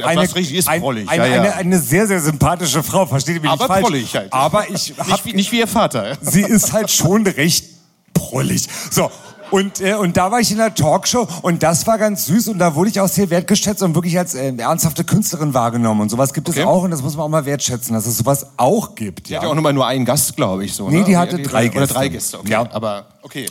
äh, 0.00 0.04
eine, 0.04 0.20
richtig 0.22 0.54
ist 0.54 0.68
ein- 0.68 0.80
prollig. 0.80 1.08
Eine, 1.08 1.28
ja, 1.28 1.34
ja. 1.34 1.40
Eine, 1.42 1.54
eine 1.56 1.78
sehr, 1.80 2.06
sehr 2.06 2.20
sympathische 2.20 2.82
Frau, 2.84 3.04
versteht 3.06 3.34
ihr 3.34 3.40
mich 3.40 3.50
Aber 3.50 3.64
nicht 3.64 3.66
falsch. 3.72 3.82
prollig 3.82 4.14
halt. 4.16 4.32
Aber 4.32 4.70
ich 4.70 4.94
hab, 4.98 5.08
Nicht 5.08 5.24
wie- 5.24 5.32
nicht 5.34 5.52
wie 5.52 5.58
ihr 5.58 5.66
Vater. 5.66 6.16
Sie 6.20 6.42
ist 6.42 6.72
halt 6.72 6.90
schon 6.90 7.26
recht 7.26 7.64
prollig. 8.14 8.68
So. 8.90 9.10
Und, 9.50 9.80
äh, 9.80 9.94
und 9.94 10.16
da 10.16 10.30
war 10.32 10.40
ich 10.40 10.50
in 10.50 10.58
der 10.58 10.74
Talkshow 10.74 11.26
und 11.42 11.62
das 11.62 11.86
war 11.86 11.98
ganz 11.98 12.26
süß 12.26 12.48
und 12.48 12.58
da 12.58 12.74
wurde 12.74 12.90
ich 12.90 13.00
auch 13.00 13.08
sehr 13.08 13.30
wertgeschätzt 13.30 13.82
und 13.82 13.94
wirklich 13.94 14.18
als 14.18 14.34
äh, 14.34 14.52
ernsthafte 14.56 15.04
Künstlerin 15.04 15.54
wahrgenommen. 15.54 16.00
Und 16.00 16.08
sowas 16.10 16.32
gibt 16.34 16.48
es 16.48 16.56
Okay. 16.56 16.64
auch 16.64 16.82
und 16.82 16.90
das 16.90 17.02
muss 17.02 17.16
man 17.16 17.26
auch 17.26 17.28
mal 17.28 17.46
wertschätzen, 17.46 17.94
dass 17.94 18.06
es 18.06 18.18
sowas 18.18 18.46
auch 18.56 18.94
gibt. 18.94 19.28
Die 19.28 19.34
ja 19.34 19.40
auch 19.42 19.54
nur 19.54 19.62
mal 19.62 19.72
nur 19.72 19.86
einen 19.86 20.04
Gast, 20.04 20.34
glaube 20.36 20.64
ich. 20.64 20.74
So, 20.74 20.88
Nee, 20.88 20.98
ne? 21.00 21.04
die 21.04 21.16
hatte 21.16 21.38
drei 21.42 21.68
Oder 21.70 21.80
Gäste. 21.80 21.94
drei 21.94 22.08
Gäste, 22.08 22.38
okay. 22.40 22.50
Ja. 22.50 22.68
Aber, 22.72 23.06
okay. 23.22 23.46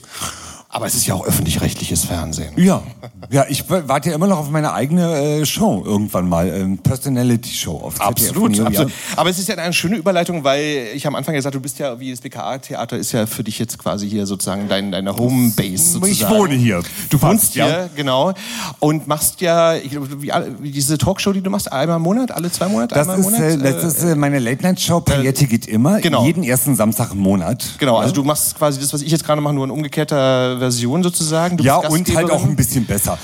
Aber 0.76 0.88
es 0.88 0.94
ist 0.94 1.08
ja 1.08 1.14
auch 1.14 1.26
öffentlich-rechtliches 1.26 2.04
Fernsehen. 2.04 2.52
Ja, 2.58 2.84
ja, 3.30 3.46
ich 3.48 3.64
warte 3.70 4.10
ja 4.10 4.16
immer 4.16 4.28
noch 4.28 4.40
auf 4.40 4.50
meine 4.50 4.74
eigene 4.74 5.40
äh, 5.40 5.46
Show 5.46 5.82
irgendwann 5.86 6.28
mal, 6.28 6.50
ähm, 6.50 6.80
Personality 6.80 7.50
Show 7.50 7.78
auf 7.78 7.94
ZDF 7.94 8.08
Absolut, 8.08 8.60
absolut. 8.60 8.92
Aber 9.16 9.30
es 9.30 9.40
ist 9.40 9.48
ja 9.48 9.56
eine 9.56 9.72
schöne 9.72 9.96
Überleitung, 9.96 10.44
weil 10.44 10.88
ich 10.94 11.08
am 11.08 11.16
Anfang 11.16 11.34
gesagt, 11.34 11.56
du 11.56 11.62
bist 11.62 11.80
ja, 11.80 11.98
wie 12.02 12.12
das 12.12 12.20
BKA-Theater 12.20 12.98
ist 12.98 13.14
ja 13.14 13.26
für 13.26 13.42
dich 13.42 13.58
jetzt 13.58 13.80
quasi 13.80 14.10
hier 14.10 14.26
sozusagen 14.26 14.68
dein, 14.68 14.92
deine 14.92 15.16
Homebase 15.16 15.94
sozusagen. 15.94 16.12
Ich 16.12 16.30
wohne 16.30 16.56
hier. 16.56 16.84
Du 17.10 17.22
wohnst 17.22 17.54
hier, 17.54 17.68
ja. 17.68 17.90
genau. 17.96 18.34
Und 18.80 19.08
machst 19.08 19.40
ja, 19.40 19.76
ich, 19.76 19.92
wie, 19.94 20.72
diese 20.72 20.98
Talkshow, 20.98 21.32
die 21.32 21.42
du 21.42 21.50
machst, 21.50 21.72
einmal 21.72 21.96
im 21.96 22.04
Monat, 22.04 22.32
alle 22.32 22.52
zwei 22.52 22.68
Monate, 22.68 22.96
Das 22.96 23.08
einmal 23.08 23.26
im 23.26 23.34
ist, 23.34 23.40
Monat? 23.40 23.66
äh, 23.66 23.82
das 23.82 23.84
ist 23.96 24.04
äh, 24.04 24.16
meine 24.16 24.40
Late-Night-Show, 24.40 25.00
Pailletti 25.00 25.48
geht 25.48 25.68
immer, 25.68 26.02
genau. 26.02 26.26
jeden 26.26 26.44
ersten 26.44 26.76
Samstag 26.76 27.14
im 27.14 27.20
Monat. 27.20 27.64
Genau, 27.78 27.96
also 27.96 28.14
du 28.14 28.26
machst 28.26 28.58
quasi 28.58 28.78
das, 28.82 28.92
was 28.92 29.02
ich 29.02 29.12
jetzt 29.12 29.24
gerade 29.24 29.40
mache, 29.40 29.54
nur 29.54 29.64
in 29.64 29.72
umgekehrter 29.72 30.65
Version 30.66 31.04
sozusagen. 31.04 31.58
Du 31.58 31.64
Ja, 31.64 31.78
und 31.78 32.16
halt 32.16 32.32
auch 32.32 32.44
ein 32.44 32.56
bisschen 32.56 32.86
besser. 32.86 33.18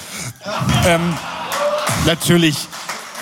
Ähm, 0.86 1.14
Natürlich. 2.06 2.68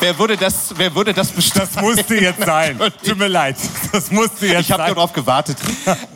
Wer 0.01 0.17
würde 0.17 0.37
das, 0.37 0.73
wer 0.77 0.95
würde 0.95 1.13
das 1.13 1.29
bestimmen? 1.29 1.67
Das 1.73 1.81
musste 1.83 2.15
jetzt 2.15 2.43
sein. 2.45 2.79
Tut 3.05 3.17
mir 3.17 3.27
leid. 3.27 3.57
Das 3.91 4.11
musste 4.11 4.47
jetzt 4.47 4.61
Ich 4.61 4.71
habe 4.71 4.83
sein. 4.83 4.87
nur 4.89 4.95
darauf 4.95 5.13
gewartet. 5.13 5.57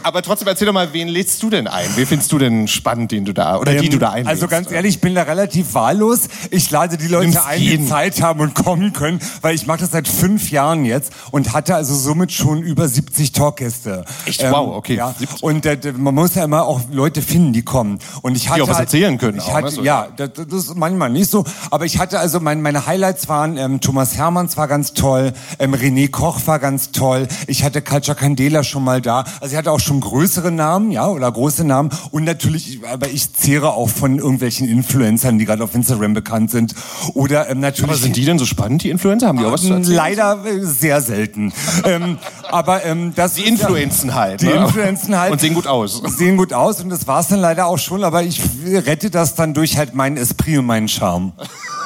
Aber 0.04 0.22
trotzdem 0.22 0.48
erzähl 0.48 0.66
doch 0.68 0.74
mal, 0.74 0.94
wen 0.94 1.08
lädst 1.10 1.44
du 1.44 1.50
denn 1.50 1.68
ein? 1.68 1.88
Wen 1.96 2.06
findest 2.06 2.32
du 2.32 2.38
denn 2.38 2.68
spannend, 2.70 3.12
den 3.12 3.26
du 3.26 3.34
da 3.34 3.58
oder 3.58 3.74
die 3.74 3.86
Ähm, 3.88 3.92
du 3.92 4.00
da 4.00 4.10
einlädst? 4.12 4.30
Also 4.30 4.48
ganz 4.48 4.72
ehrlich, 4.72 4.96
ich 4.96 5.02
bin 5.02 5.16
da 5.16 5.24
relativ 5.24 5.74
wahllos. 5.74 6.22
Ich 6.50 6.72
lade 6.72 6.98
die 6.98 7.08
Leute 7.08 7.26
Nimmst 7.32 7.46
ein, 7.46 7.60
die 7.60 7.66
jeden. 7.72 7.88
Zeit 7.88 8.22
haben 8.22 8.40
und 8.40 8.54
kommen 8.56 8.94
können, 8.94 9.20
weil 9.42 9.54
ich 9.56 9.66
mache 9.68 9.80
das 9.80 9.92
seit 9.92 10.08
fünf 10.08 10.50
Jahren 10.50 10.86
jetzt 10.86 11.12
und 11.32 11.52
hatte 11.54 11.76
also 11.76 11.94
somit 11.94 12.32
schon 12.32 12.62
über 12.62 12.88
70 12.88 13.34
Talkgäste. 13.34 14.06
Echt? 14.26 14.42
Wow, 14.50 14.76
okay. 14.78 14.96
Ja. 14.96 15.14
Und 15.42 15.66
äh, 15.66 15.78
man 15.98 16.16
muss 16.16 16.36
ja 16.36 16.46
immer 16.46 16.66
auch 16.66 16.82
Leute 16.92 17.22
finden, 17.22 17.52
die 17.54 17.64
kommen. 17.64 18.00
Und 18.22 18.36
ich 18.38 18.48
hatte 18.50 18.64
auch 18.64 18.70
was 18.70 18.78
halt- 18.78 18.88
erzählen 18.88 19.18
können 19.18 19.40
Ich 19.40 19.44
auch, 19.44 19.54
hatte, 19.56 19.66
ne? 19.66 19.72
So, 19.72 19.84
ja, 19.84 20.08
das, 20.16 20.30
das 20.34 20.48
ist 20.66 20.76
manchmal 20.76 21.10
nicht 21.10 21.30
so. 21.30 21.44
Aber 21.70 21.86
ich 21.86 21.98
hatte 22.00 22.20
also 22.20 22.40
mein, 22.40 22.62
meine 22.62 22.86
Highlights 22.86 23.28
waren 23.28 23.58
ähm, 23.58 23.73
Thomas 23.82 24.16
Hermanns 24.18 24.58
war 24.58 24.68
ganz 24.68 24.94
toll, 24.94 25.34
ähm, 25.60 25.74
René 25.74 26.10
Koch 26.10 26.40
war 26.46 26.60
ganz 26.60 26.92
toll. 26.92 27.28
Ich 27.48 27.64
hatte 27.64 27.82
Kalcha 27.82 28.14
Candela 28.14 28.64
schon 28.64 28.84
mal 28.84 29.02
da. 29.02 29.24
Also 29.42 29.54
ich 29.54 29.58
hatte 29.58 29.72
auch 29.72 29.80
schon 29.80 30.00
größere 30.00 30.52
Namen, 30.52 30.92
ja, 30.92 31.08
oder 31.08 31.32
große 31.32 31.64
Namen. 31.64 31.90
Und 32.12 32.24
natürlich, 32.24 32.80
aber 32.92 33.10
ich 33.10 33.34
zehre 33.34 33.74
auch 33.74 33.90
von 33.90 34.18
irgendwelchen 34.20 34.68
Influencern, 34.68 35.38
die 35.38 35.46
gerade 35.46 35.64
auf 35.64 35.74
Instagram 35.76 36.14
bekannt 36.14 36.52
sind. 36.52 36.76
Oder 37.14 37.50
ähm, 37.50 37.60
natürlich. 37.60 37.90
Aber 37.90 37.98
sind 38.00 38.16
die 38.16 38.26
denn 38.26 38.40
so 38.40 38.46
spannend, 38.46 38.84
die 38.84 38.90
Influencer? 38.90 39.28
Haben 39.28 39.38
die 39.40 39.46
auch 39.46 39.52
was 39.52 39.62
zu 39.62 39.74
erzählen? 39.74 39.96
Leider 39.96 40.46
äh, 40.46 40.60
sehr 40.66 41.02
selten. 41.02 41.54
ähm, 41.86 42.18
aber 42.52 42.86
ähm, 42.86 43.14
das 43.16 43.36
Die 43.36 43.42
ist 43.42 43.48
ja- 43.48 43.68
influenzen 43.68 44.14
halt. 44.16 44.42
Die 44.42 44.46
ne? 44.48 44.54
influenzen 44.54 45.18
halt. 45.18 45.32
Und 45.32 45.42
sehen 45.42 45.54
gut 45.54 45.68
aus. 45.68 46.02
Sehen 46.18 46.38
gut 46.38 46.54
aus 46.54 46.82
und 46.82 46.90
das 46.90 47.08
war's 47.08 47.28
dann 47.30 47.40
leider 47.40 47.66
auch 47.68 47.78
schon, 47.80 48.04
aber 48.04 48.24
ich 48.24 48.40
rette 48.66 49.10
das 49.10 49.36
dann 49.36 49.54
durch 49.54 49.78
halt 49.78 49.96
meinen 49.96 50.18
Esprit 50.18 50.60
und 50.60 50.66
meinen 50.66 50.88
Charme. 50.88 51.34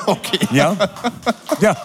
Okay. 0.07 0.39
Ja? 0.51 0.75
Ja. 1.59 1.75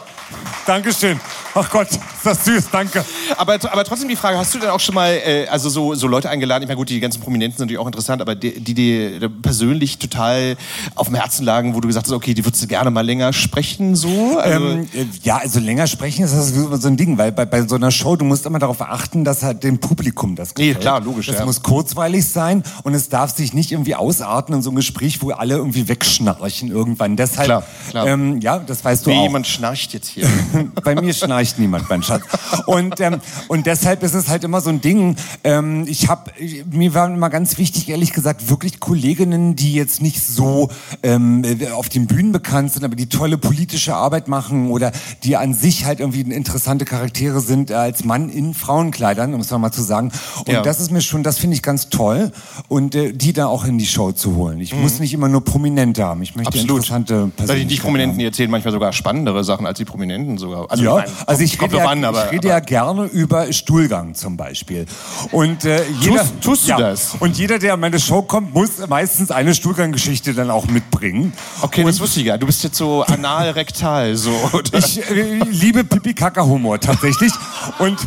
Dankeschön. 0.66 1.20
Ach 1.54 1.68
Gott, 1.70 1.90
ist 1.90 2.00
das 2.24 2.44
süß, 2.46 2.70
danke. 2.72 3.04
Aber, 3.36 3.54
aber 3.54 3.84
trotzdem 3.84 4.08
die 4.08 4.16
Frage, 4.16 4.38
hast 4.38 4.54
du 4.54 4.58
denn 4.58 4.70
auch 4.70 4.80
schon 4.80 4.94
mal 4.94 5.10
äh, 5.12 5.46
also 5.48 5.68
so, 5.68 5.94
so 5.94 6.06
Leute 6.06 6.30
eingeladen? 6.30 6.62
Ich 6.62 6.68
meine, 6.68 6.78
gut, 6.78 6.88
die 6.88 6.98
ganzen 6.98 7.20
Prominenten 7.20 7.58
sind 7.58 7.66
natürlich 7.66 7.80
auch 7.80 7.86
interessant, 7.86 8.22
aber 8.22 8.34
die, 8.34 8.60
dir 8.60 9.28
persönlich 9.42 9.98
total 9.98 10.56
auf 10.94 11.08
dem 11.08 11.16
Herzen 11.16 11.44
lagen, 11.44 11.74
wo 11.74 11.80
du 11.80 11.88
gesagt 11.88 12.06
hast, 12.06 12.12
okay, 12.12 12.32
die 12.32 12.44
würdest 12.44 12.62
du 12.62 12.66
gerne 12.66 12.90
mal 12.90 13.02
länger 13.04 13.32
sprechen, 13.34 13.96
so? 13.96 14.38
Also, 14.38 14.66
Ähm, 14.66 14.88
äh, 14.94 15.04
ja, 15.22 15.36
also 15.38 15.60
länger 15.60 15.86
sprechen 15.86 16.24
ist 16.24 16.34
das 16.34 16.52
so 16.54 16.88
ein 16.88 16.96
Ding, 16.96 17.18
weil 17.18 17.32
bei, 17.32 17.44
bei 17.44 17.66
so 17.66 17.74
einer 17.74 17.90
Show, 17.90 18.16
du 18.16 18.24
musst 18.24 18.46
immer 18.46 18.58
darauf 18.58 18.80
achten, 18.80 19.24
dass 19.24 19.42
halt 19.42 19.62
dem 19.62 19.78
Publikum 19.78 20.36
das 20.36 20.54
gefällt. 20.54 20.76
Nee, 20.76 20.80
klar, 20.80 21.00
logisch, 21.02 21.26
Das 21.26 21.38
ja. 21.40 21.44
muss 21.44 21.62
kurzweilig 21.62 22.26
sein 22.26 22.62
und 22.82 22.94
es 22.94 23.10
darf 23.10 23.36
sich 23.36 23.52
nicht 23.52 23.72
irgendwie 23.72 23.94
ausarten 23.94 24.54
in 24.54 24.62
so 24.62 24.70
ein 24.70 24.76
Gespräch, 24.76 25.20
wo 25.20 25.30
alle 25.32 25.56
irgendwie 25.56 25.86
wegschnarchen 25.88 26.70
irgendwann. 26.70 27.16
Deshalb, 27.16 27.44
Klar, 27.46 27.62
klar. 27.90 28.06
Ähm, 28.06 28.40
ja, 28.40 28.58
das 28.58 28.82
weißt 28.82 29.04
du 29.04 29.10
Wie 29.10 29.16
auch. 29.16 29.22
jemand 29.24 29.46
schnarcht 29.46 29.92
jetzt 29.92 30.08
hier. 30.08 30.26
bei 30.82 30.94
mir 30.94 31.12
schnarcht 31.12 31.41
schnarcht 31.43 31.59
niemand, 31.59 31.89
mein 31.89 32.02
Schatz. 32.02 32.23
Und, 32.66 33.01
ähm, 33.01 33.20
und 33.48 33.66
deshalb 33.66 34.02
ist 34.02 34.14
es 34.14 34.28
halt 34.28 34.44
immer 34.44 34.60
so 34.60 34.70
ein 34.70 34.81
Ding. 34.81 35.16
Ähm, 35.44 35.85
ich 35.89 36.09
habe, 36.09 36.31
mir 36.70 36.94
war 36.94 37.09
immer 37.09 37.31
ganz 37.31 37.59
wichtig, 37.59 37.89
ehrlich 37.89 38.12
gesagt, 38.12 38.48
wirklich 38.51 38.81
Kolleginnen, 38.81 39.56
die 39.56 39.74
jetzt 39.74 40.02
nicht 40.02 40.24
so 40.24 40.70
ähm, 41.02 41.44
auf 41.74 41.89
den 41.89 42.06
Bühnen 42.06 42.32
bekannt 42.32 42.73
sind, 42.73 42.85
aber 42.85 42.97
die 42.97 43.09
tolle 43.09 43.39
politische 43.39 43.94
Arbeit 43.94 44.28
machen 44.28 44.70
oder 44.70 44.93
die 45.24 45.36
an 45.36 45.55
sich 45.55 45.85
halt 45.85 46.01
irgendwie 46.01 46.20
interessante 46.20 46.85
Charaktere 46.85 47.40
sind 47.40 47.70
äh, 47.70 47.74
als 47.74 48.05
Mann 48.05 48.28
in 48.28 48.55
Frauenkleidern, 48.55 49.35
um 49.35 49.40
es 49.40 49.51
mal 49.51 49.73
zu 49.73 49.82
sagen. 49.82 50.10
Und 50.47 50.52
Ja. 50.52 50.62
das 50.62 50.81
ist 50.81 50.90
mir 50.90 51.01
schon, 51.02 51.23
das 51.23 51.39
finde 51.39 51.56
ich 51.56 51.62
ganz 51.62 51.89
toll. 51.89 52.32
Und 52.69 52.94
äh, 52.94 53.12
die 53.12 53.32
da 53.32 53.47
auch 53.47 53.64
in 53.64 53.78
die 53.78 53.86
Show 53.86 54.12
zu 54.12 54.36
holen. 54.36 54.60
Ich 54.60 54.74
muss 54.74 54.98
nicht 54.98 55.12
immer 55.12 55.28
nur 55.28 55.44
Prominente 55.44 56.05
haben. 56.05 56.23
Ich 56.23 56.35
möchte 56.35 56.48
Absolut. 56.48 56.78
interessante 56.78 57.14
Weil 57.14 57.24
die 57.27 57.32
Persönlichkeiten 57.36 57.69
Nicht-Prominenten 57.69 58.19
die 58.19 58.24
erzählen 58.24 58.51
manchmal 58.51 58.73
sogar 58.73 58.93
spannendere 58.93 59.44
Sachen 59.44 59.66
als 59.66 59.78
die 59.78 59.85
Prominenten 59.85 60.39
sogar. 60.39 60.70
Also, 60.70 60.85
ja, 60.85 61.05
also 61.32 61.44
ich 61.44 61.60
rede, 61.60 61.76
ja, 61.76 61.84
an, 61.86 62.04
aber, 62.04 62.26
ich 62.26 62.32
rede 62.32 62.48
ja 62.48 62.60
gerne 62.60 63.04
über 63.06 63.52
Stuhlgang 63.52 64.14
zum 64.14 64.36
Beispiel. 64.36 64.86
Und 65.30 65.64
äh, 65.64 65.84
jeder, 66.00 66.22
Tust- 66.22 66.40
tust 66.40 66.68
du 66.68 66.76
das? 66.76 67.14
Und 67.18 67.36
jeder, 67.38 67.59
der 67.59 67.74
an 67.74 67.80
meine 67.80 67.98
Show 68.00 68.22
kommt, 68.22 68.54
muss 68.54 68.86
meistens 68.88 69.30
eine 69.30 69.54
Stuhlganggeschichte 69.54 70.34
dann 70.34 70.50
auch 70.50 70.66
mitbringen. 70.66 71.32
Okay, 71.60 71.84
das 71.84 72.00
wusste 72.00 72.20
ich 72.20 72.26
ja. 72.26 72.36
Du 72.38 72.46
bist 72.46 72.62
jetzt 72.64 72.76
so 72.76 73.02
anal-rektal, 73.02 74.16
so. 74.16 74.30
Oder? 74.52 74.78
Ich 74.78 74.98
äh, 75.10 75.38
liebe 75.50 75.84
Pipi-Kaka-Humor 75.84 76.80
tatsächlich. 76.80 77.32
Und 77.78 77.98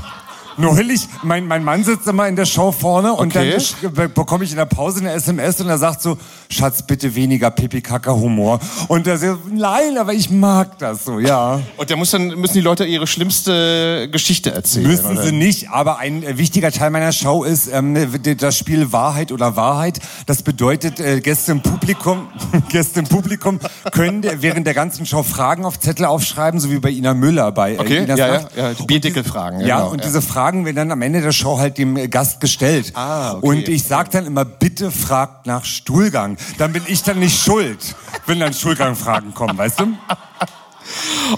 neulich, 0.57 1.07
mein, 1.23 1.47
mein 1.47 1.63
Mann 1.63 1.83
sitzt 1.83 2.07
immer 2.07 2.27
in 2.27 2.35
der 2.35 2.45
Show 2.45 2.71
vorne 2.71 3.13
und 3.13 3.35
Okay. 3.35 3.57
dann 3.95 4.13
bekomme 4.13 4.43
ich 4.43 4.51
in 4.51 4.57
der 4.57 4.65
Pause 4.65 4.99
eine 5.01 5.11
SMS 5.11 5.59
und 5.61 5.67
er 5.67 5.77
sagt 5.77 6.01
so, 6.01 6.17
Schatz, 6.49 6.83
bitte 6.83 7.15
weniger 7.15 7.51
Pipi-Kaka-Humor. 7.51 8.59
Und 8.87 9.07
er 9.07 9.17
sagt, 9.17 9.51
nein, 9.51 9.97
aber 9.97 10.13
ich 10.13 10.29
mag 10.29 10.77
das 10.79 11.05
so, 11.05 11.19
ja. 11.19 11.59
Und 11.77 11.89
da 11.89 11.95
dann, 11.95 12.27
müssen 12.39 12.53
die 12.53 12.61
Leute 12.61 12.85
ihre 12.85 13.07
schlimmste 13.07 14.07
Geschichte 14.11 14.51
erzählen. 14.51 14.87
Müssen 14.87 15.11
oder? 15.13 15.23
sie 15.23 15.31
nicht, 15.31 15.69
aber 15.69 15.97
ein 15.99 16.37
wichtiger 16.37 16.71
Teil 16.71 16.91
meiner 16.91 17.11
Show 17.11 17.43
ist 17.43 17.67
ähm, 17.71 17.97
das 18.37 18.57
Spiel 18.57 18.91
Wahrheit 18.91 19.31
oder 19.31 19.55
Wahrheit. 19.55 19.99
Das 20.25 20.43
bedeutet, 20.43 20.99
äh, 20.99 21.19
Gäste 21.19 21.51
im 21.51 21.61
Publikum, 21.61 22.27
Gäste 22.69 22.99
im 22.99 23.07
Publikum 23.07 23.59
können 23.91 24.23
während 24.39 24.67
der 24.67 24.73
ganzen 24.73 25.05
Show 25.05 25.23
Fragen 25.23 25.65
auf 25.65 25.79
Zettel 25.79 26.05
aufschreiben, 26.05 26.59
so 26.59 26.69
wie 26.71 26.79
bei 26.79 26.89
Ina 26.91 27.13
Müller 27.13 27.51
bei 27.51 27.73
äh, 27.73 27.79
Okay, 27.79 28.03
Inas 28.03 28.19
ja, 28.19 28.27
ja, 28.27 28.33
Nacht. 28.33 28.57
ja, 28.57 28.73
die 28.73 28.83
Bierdeckelfragen. 28.85 29.61
Ja, 29.61 29.79
genau, 29.79 29.91
und 29.91 30.03
diese 30.03 30.21
Fragen 30.21 30.44
werden 30.53 30.75
dann 30.75 30.91
am 30.91 31.01
Ende 31.01 31.21
der 31.21 31.31
Show 31.31 31.57
halt 31.57 31.77
dem 31.77 31.97
äh, 31.97 32.07
Gast 32.07 32.39
gestellt. 32.39 32.91
Ah, 32.95 33.33
okay. 33.33 33.47
Und 33.47 33.67
ich 33.67 33.83
sage 33.83 34.09
dann 34.11 34.25
immer, 34.25 34.45
bitte 34.45 34.91
fragt 34.91 35.47
nach 35.47 35.65
Stuhlgang. 35.65 36.37
Dann 36.57 36.73
bin 36.73 36.83
ich 36.85 37.03
dann 37.03 37.19
nicht 37.19 37.41
schuld, 37.41 37.95
wenn 38.27 38.39
dann 38.39 38.53
Stuhlgangfragen 38.53 39.33
kommen, 39.33 39.57
weißt 39.57 39.79
du? 39.79 39.87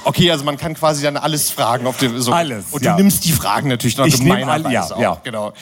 Okay, 0.03 0.31
also 0.31 0.43
man 0.43 0.57
kann 0.57 0.73
quasi 0.73 1.03
dann 1.03 1.17
alles 1.17 1.49
fragen 1.49 1.87
auf 1.87 1.97
dem 1.97 2.19
so. 2.21 2.31
Alles, 2.31 2.65
Und 2.71 2.83
ja. 2.83 2.91
du 2.95 3.01
nimmst 3.01 3.25
die 3.25 3.31
Fragen 3.31 3.69
natürlich 3.69 3.97
noch 3.97 4.05
Ich 4.05 4.19
nehm 4.19 4.37
gemeinerweise 4.37 4.65
alle- 4.65 4.73
ja, 4.73 4.83
auch. 4.83 4.99
ja. 4.99 5.21
Genau. 5.23 5.53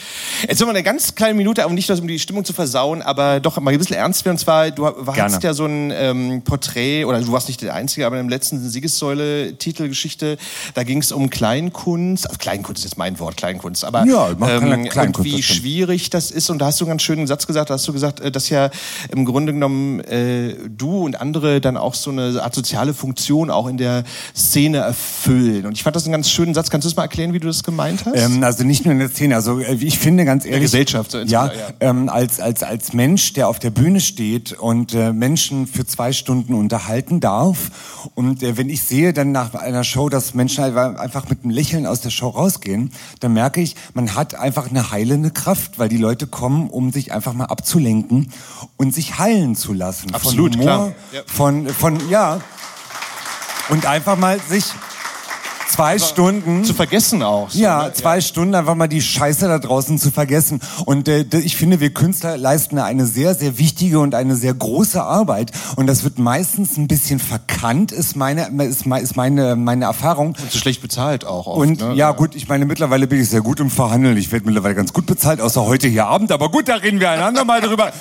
Jetzt 0.47 0.59
haben 0.61 0.67
wir 0.67 0.71
eine 0.71 0.83
ganz 0.83 1.15
kleine 1.15 1.33
Minute, 1.35 1.63
aber 1.63 1.73
nicht, 1.73 1.89
um 1.89 2.07
die 2.07 2.19
Stimmung 2.19 2.43
zu 2.45 2.53
versauen, 2.53 3.01
aber 3.01 3.39
doch 3.39 3.59
mal 3.59 3.71
ein 3.71 3.77
bisschen 3.77 3.95
ernst 3.95 4.25
werden. 4.25 4.35
Und 4.35 4.39
zwar, 4.39 4.71
du 4.71 4.87
hast 5.15 5.43
ja 5.43 5.53
so 5.53 5.65
ein 5.65 5.91
ähm, 5.91 6.41
Porträt, 6.43 7.05
oder 7.05 7.21
du 7.21 7.31
warst 7.31 7.47
nicht 7.47 7.61
der 7.61 7.73
Einzige, 7.73 8.05
aber 8.05 8.19
im 8.19 8.29
letzten 8.29 8.59
Siegessäule-Titelgeschichte, 8.67 10.37
da 10.73 10.83
ging 10.83 10.99
es 10.99 11.11
um 11.11 11.29
Kleinkunst. 11.29 12.27
Also 12.27 12.37
Kleinkunst 12.37 12.83
ist 12.83 12.91
jetzt 12.91 12.97
mein 12.97 13.19
Wort, 13.19 13.37
Kleinkunst. 13.37 13.85
Aber 13.85 14.05
Ja, 14.05 14.29
ja 14.29 14.49
ähm, 14.57 14.89
Kleinkunst, 14.89 15.19
und 15.19 15.25
wie 15.25 15.43
schwierig 15.43 16.09
das 16.09 16.31
ist. 16.31 16.49
Und 16.49 16.59
da 16.59 16.67
hast 16.67 16.79
du 16.79 16.85
einen 16.85 16.89
ganz 16.89 17.03
schönen 17.03 17.27
Satz 17.27 17.47
gesagt, 17.47 17.69
da 17.69 17.75
hast 17.75 17.87
du 17.87 17.93
gesagt, 17.93 18.19
äh, 18.19 18.31
dass 18.31 18.49
ja 18.49 18.69
im 19.09 19.25
Grunde 19.25 19.53
genommen 19.53 19.99
äh, 20.01 20.55
du 20.67 21.05
und 21.05 21.19
andere 21.19 21.61
dann 21.61 21.77
auch 21.77 21.93
so 21.93 22.11
eine 22.11 22.41
Art 22.41 22.55
soziale 22.55 22.93
Funktion 22.93 23.49
auch 23.49 23.67
in 23.67 23.74
der 23.77 24.03
Szene 24.35 24.77
erfüllen. 24.77 25.65
Und 25.65 25.73
ich 25.73 25.83
fand 25.83 25.95
das 25.95 26.05
einen 26.05 26.11
ganz 26.11 26.29
schönen 26.29 26.53
Satz. 26.53 26.69
Kannst 26.69 26.85
du 26.85 26.89
das 26.89 26.95
mal 26.95 27.03
erklären, 27.03 27.33
wie 27.33 27.39
du 27.39 27.47
das 27.47 27.63
gemeint 27.63 28.05
hast? 28.05 28.15
Ähm, 28.15 28.43
also 28.43 28.63
nicht 28.63 28.85
nur 28.85 28.93
in 28.93 28.99
der 28.99 29.09
Szene, 29.09 29.35
also 29.35 29.59
äh, 29.59 29.73
ich 29.75 29.99
finde 29.99 30.25
ganz 30.25 30.45
ehrlich, 30.45 30.63
Gesellschaft 30.63 31.11
so 31.11 31.19
ja, 31.19 31.45
insgesamt, 31.45 31.75
Ähm, 31.79 32.09
als 32.09 32.39
als 32.39 32.63
als 32.63 32.93
Mensch, 32.93 33.33
der 33.33 33.47
auf 33.47 33.59
der 33.59 33.69
Bühne 33.69 33.99
steht 33.99 34.53
und 34.53 34.93
äh, 34.93 35.13
Menschen 35.13 35.67
für 35.67 35.85
zwei 35.85 36.11
Stunden 36.13 36.53
unterhalten 36.53 37.19
darf 37.19 37.71
und 38.15 38.43
äh, 38.43 38.57
wenn 38.57 38.69
ich 38.69 38.83
sehe 38.83 39.13
dann 39.13 39.31
nach 39.31 39.53
einer 39.53 39.83
Show, 39.83 40.09
dass 40.09 40.33
Menschen 40.33 40.63
einfach 40.63 40.97
einfach 40.97 41.29
mit 41.29 41.43
einem 41.43 41.51
Lächeln 41.51 41.85
aus 41.85 42.01
der 42.01 42.09
Show 42.09 42.29
rausgehen, 42.29 42.91
dann 43.19 43.33
merke 43.33 43.61
ich, 43.61 43.75
man 43.93 44.15
hat 44.15 44.35
einfach 44.35 44.69
eine 44.69 44.91
heilende 44.91 45.31
Kraft, 45.31 45.79
weil 45.79 45.89
die 45.89 45.97
Leute 45.97 46.27
kommen, 46.27 46.69
um 46.69 46.91
sich 46.91 47.11
einfach 47.11 47.33
mal 47.33 47.45
abzulenken 47.45 48.31
und 48.77 48.93
sich 48.93 49.17
heilen 49.19 49.55
zu 49.55 49.73
lassen. 49.73 50.13
Absolut, 50.13 50.53
von 50.53 50.61
Humor, 50.61 50.75
klar. 50.75 50.95
Ja. 51.13 51.21
von 51.25 51.67
von 51.67 52.09
ja 52.09 52.39
und 53.69 53.85
einfach 53.85 54.17
mal 54.17 54.39
sich 54.39 54.65
zwei 55.75 55.99
Stunden 55.99 56.63
zu 56.63 56.73
vergessen 56.73 57.21
auch. 57.21 57.49
so, 57.49 57.59
ja, 57.59 57.83
ne? 57.83 57.93
zwei 57.93 58.21
Stunden 58.21 58.55
einfach 58.55 58.75
mal 58.75 58.87
die 58.87 59.01
Scheiße 59.01 59.47
da 59.47 59.59
draußen 59.59 59.97
zu 59.97 60.11
vergessen. 60.11 60.61
Und 60.85 61.07
äh, 61.07 61.25
ich 61.39 61.55
finde, 61.57 61.79
wir 61.79 61.93
Künstler 61.93 62.37
leisten 62.37 62.79
eine 62.79 63.05
sehr, 63.05 63.35
sehr 63.35 63.57
wichtige 63.57 63.99
und 63.99 64.15
eine 64.15 64.35
sehr 64.35 64.53
große 64.53 65.01
Arbeit. 65.01 65.51
Und 65.75 65.87
das 65.87 66.03
wird 66.03 66.17
meistens 66.19 66.77
ein 66.77 66.87
bisschen 66.87 67.19
verkannt, 67.19 67.91
ist 67.91 68.15
meine, 68.15 68.47
ist, 68.63 68.85
ist 68.85 69.15
meine, 69.15 69.55
meine 69.55 69.85
Erfahrung. 69.85 70.27
Und 70.41 70.51
so 70.51 70.57
schlecht 70.57 70.81
bezahlt 70.81 71.25
auch 71.25 71.47
oft. 71.47 71.59
Und 71.59 71.81
ne? 71.81 71.93
ja, 71.95 72.11
gut, 72.11 72.35
ich 72.35 72.47
meine, 72.47 72.65
mittlerweile 72.65 73.07
bin 73.07 73.19
ich 73.19 73.29
sehr 73.29 73.41
gut 73.41 73.59
im 73.59 73.69
Verhandeln. 73.69 74.15
Ich 74.17 74.31
werde 74.31 74.45
mittlerweile 74.45 74.75
ganz 74.75 74.93
gut 74.93 75.05
bezahlt, 75.05 75.41
außer 75.41 75.65
heute 75.65 75.87
hier 75.87 76.05
Abend. 76.05 76.31
Aber 76.31 76.49
gut, 76.49 76.67
da 76.67 76.75
reden 76.75 76.99
wir 76.99 77.09
einander 77.09 77.43
mal 77.43 77.61
drüber. 77.61 77.91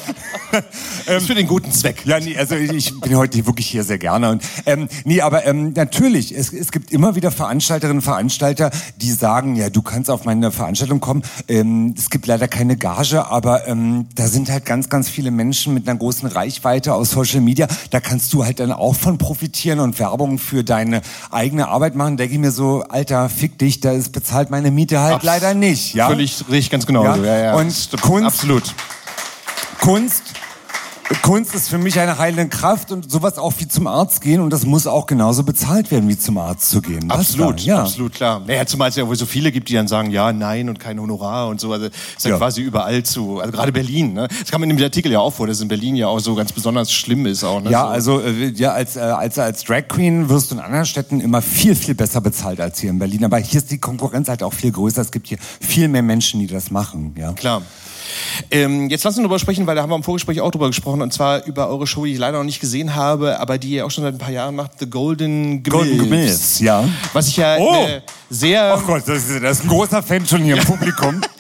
ist 1.07 1.27
für 1.27 1.35
den 1.35 1.47
guten 1.47 1.73
Zweck. 1.73 2.03
Ja, 2.05 2.21
nee, 2.21 2.37
also 2.37 2.55
ich, 2.55 2.73
ich 2.73 3.01
bin 3.01 3.17
heute 3.17 3.45
wirklich 3.47 3.67
hier 3.67 3.83
sehr 3.83 3.99
gerne. 3.99 4.31
Und, 4.31 4.43
ähm, 4.67 4.89
nee, 5.05 5.21
aber 5.21 5.45
ähm, 5.47 5.73
natürlich, 5.75 6.37
es, 6.37 6.53
es 6.53 6.71
gibt 6.71 6.93
immer 6.93 7.15
wieder 7.17 7.31
Veranstalterinnen 7.65 7.99
und 7.99 8.03
Veranstalter, 8.05 8.71
die 8.97 9.11
sagen, 9.11 9.57
ja, 9.57 9.71
du 9.71 9.81
kannst 9.81 10.11
auf 10.11 10.25
meine 10.27 10.51
Veranstaltung 10.53 11.01
kommen. 11.01 11.23
Ähm, 11.49 11.95
es 11.97 12.11
gibt 12.11 12.27
leider 12.27 12.47
keine 12.47 12.77
Gage, 12.77 13.27
aber 13.27 13.67
ähm, 13.67 14.07
da 14.15 14.27
sind 14.27 14.51
halt 14.51 14.67
ganz, 14.67 14.91
ganz 14.91 15.09
viele 15.09 15.31
Menschen 15.31 15.73
mit 15.73 15.89
einer 15.89 15.99
großen 15.99 16.29
Reichweite 16.29 16.93
aus 16.93 17.11
Social 17.13 17.41
Media. 17.41 17.67
Da 17.91 18.01
kannst 18.01 18.33
du 18.35 18.45
halt 18.45 18.61
dann 18.61 18.71
auch 18.71 18.95
von 18.95 19.17
profitieren 19.17 19.81
und 19.81 19.99
Werbung 19.99 20.39
für 20.39 20.63
deine 20.63 21.01
eigene 21.31 21.69
Arbeit 21.69 21.95
machen. 21.95 22.19
Denke 22.19 22.35
ich 22.35 22.41
mir 22.41 22.51
so, 22.51 22.83
Alter, 22.83 23.31
fick 23.31 23.59
dich, 23.59 23.81
da 23.81 23.93
ist 23.93 24.13
bezahlt 24.13 24.51
meine 24.51 24.71
Miete 24.71 25.01
halt 25.01 25.15
Abs- 25.15 25.25
leider 25.25 25.55
nicht. 25.55 25.95
Ja? 25.95 26.09
Völlig 26.09 26.45
richtig, 26.51 26.71
ganz 26.71 26.85
genau. 26.87 27.05
Ja? 27.05 27.17
so, 27.17 27.25
Ja, 27.25 27.39
ja. 27.39 27.55
Und 27.55 27.89
Kunst, 28.03 28.27
Absolut. 28.27 28.75
Kunst, 29.81 30.23
Kunst 31.25 31.55
ist 31.55 31.71
für 31.71 31.79
mich 31.79 31.99
eine 31.99 32.19
heilende 32.19 32.49
Kraft 32.55 32.93
und 32.93 33.11
sowas 33.11 33.39
auch 33.39 33.55
wie 33.57 33.67
zum 33.67 33.87
Arzt 33.87 34.21
gehen 34.21 34.43
und 34.43 34.51
das 34.51 34.67
muss 34.67 34.87
auch 34.87 35.07
genauso 35.07 35.43
bezahlt 35.43 35.91
werden, 35.91 36.07
wie 36.07 36.19
zum 36.19 36.37
Arzt 36.37 36.69
zu 36.69 36.83
gehen. 36.83 37.09
Das 37.09 37.19
Absolut, 37.21 37.61
ja. 37.61 37.81
absolut 37.81 38.13
klar. 38.13 38.43
Naja, 38.47 38.67
zumal 38.67 38.91
es 38.91 38.97
ja 38.97 39.09
wohl 39.09 39.17
so 39.17 39.25
viele 39.25 39.51
gibt, 39.51 39.71
die 39.71 39.73
dann 39.73 39.89
sagen, 39.89 40.11
ja, 40.11 40.35
nein 40.35 40.69
und 40.69 40.79
kein 40.79 41.01
Honorar 41.01 41.49
und 41.49 41.61
so. 41.63 41.73
Also 41.73 41.87
ist 41.87 42.25
ja, 42.25 42.33
Ja. 42.33 42.37
quasi 42.37 42.61
überall 42.61 43.05
zu. 43.05 43.41
Also 43.41 43.53
gerade 43.53 43.73
Berlin, 43.73 44.13
ne? 44.13 44.29
Das 44.29 44.51
kam 44.51 44.63
in 44.65 44.69
dem 44.69 44.79
Artikel 44.83 45.11
ja 45.11 45.21
auch 45.21 45.33
vor, 45.33 45.47
dass 45.47 45.63
in 45.63 45.69
Berlin 45.69 45.97
ja 45.97 46.09
auch 46.09 46.21
so 46.21 46.35
ganz 46.35 46.53
besonders 46.53 46.93
schlimm 46.93 47.25
ist 47.25 47.43
auch. 47.43 47.63
Ne? 47.63 47.71
Ja, 47.71 47.85
so. 48.01 48.17
also 48.19 48.21
äh, 48.21 48.51
ja, 48.51 48.73
als, 48.73 48.97
äh, 48.97 49.01
als, 49.01 49.39
als 49.39 49.65
Drag 49.65 49.89
Queen 49.89 50.29
wirst 50.29 50.51
du 50.51 50.57
in 50.57 50.61
anderen 50.61 50.85
Städten 50.85 51.23
immer 51.23 51.41
viel, 51.41 51.75
viel 51.75 51.95
besser 51.95 52.21
bezahlt 52.21 52.61
als 52.61 52.81
hier 52.81 52.91
in 52.91 52.99
Berlin. 52.99 53.25
Aber 53.25 53.39
hier 53.39 53.63
ist 53.63 53.71
die 53.71 53.79
Konkurrenz 53.79 54.29
halt 54.29 54.43
auch 54.43 54.53
viel 54.53 54.73
größer. 54.73 55.01
Es 55.01 55.11
gibt 55.11 55.29
hier 55.29 55.39
viel 55.41 55.89
mehr 55.89 56.03
Menschen, 56.03 56.41
die 56.41 56.49
das 56.49 56.71
machen. 56.71 57.15
Ja. 57.17 57.33
Klar. 57.33 57.63
Ähm, 58.51 58.91
jetzt 58.91 59.05
lass 59.05 59.15
uns 59.15 59.23
darüber 59.23 59.39
sprechen, 59.39 59.67
weil 59.67 59.77
da 59.77 59.83
haben 59.83 59.91
wir 59.91 59.97
im 59.97 60.03
Vorgespräch 60.03 60.41
auch 60.41 60.51
drüber 60.51 60.69
gesprochen, 60.69 61.03
und 61.03 61.13
zwar 61.13 61.45
über 61.47 61.69
eure 61.69 61.87
Show, 61.87 62.05
die 62.05 62.13
ich 62.13 62.19
leider 62.19 62.39
noch 62.39 62.45
nicht 62.45 62.61
gesehen 62.61 62.95
habe, 62.95 63.41
aber 63.41 63.59
die 63.59 63.71
ihr 63.71 63.87
auch 63.87 63.91
schon 63.91 64.05
seit 64.05 64.15
ein 64.15 64.19
paar 64.19 64.31
Jahren 64.31 64.55
macht, 64.55 64.79
The 64.79 64.87
Golden 64.87 65.63
Gimilfs. 65.63 65.71
Golden 65.71 65.99
Gimilfs, 65.99 66.61
ja. 66.61 66.85
Was 67.13 67.29
ich 67.29 67.37
ja 67.37 67.57
Oh! 67.59 67.87
äh, 67.87 68.01
sehr... 68.31 68.77
Oh 68.79 68.87
Gott, 68.87 69.03
das 69.07 69.29
ist, 69.29 69.43
das 69.43 69.59
ist 69.59 69.65
ein 69.65 69.69
großer 69.69 70.03
Fan 70.03 70.27
schon 70.27 70.43
hier 70.43 70.57
im 70.57 70.65
Publikum. 70.65 71.21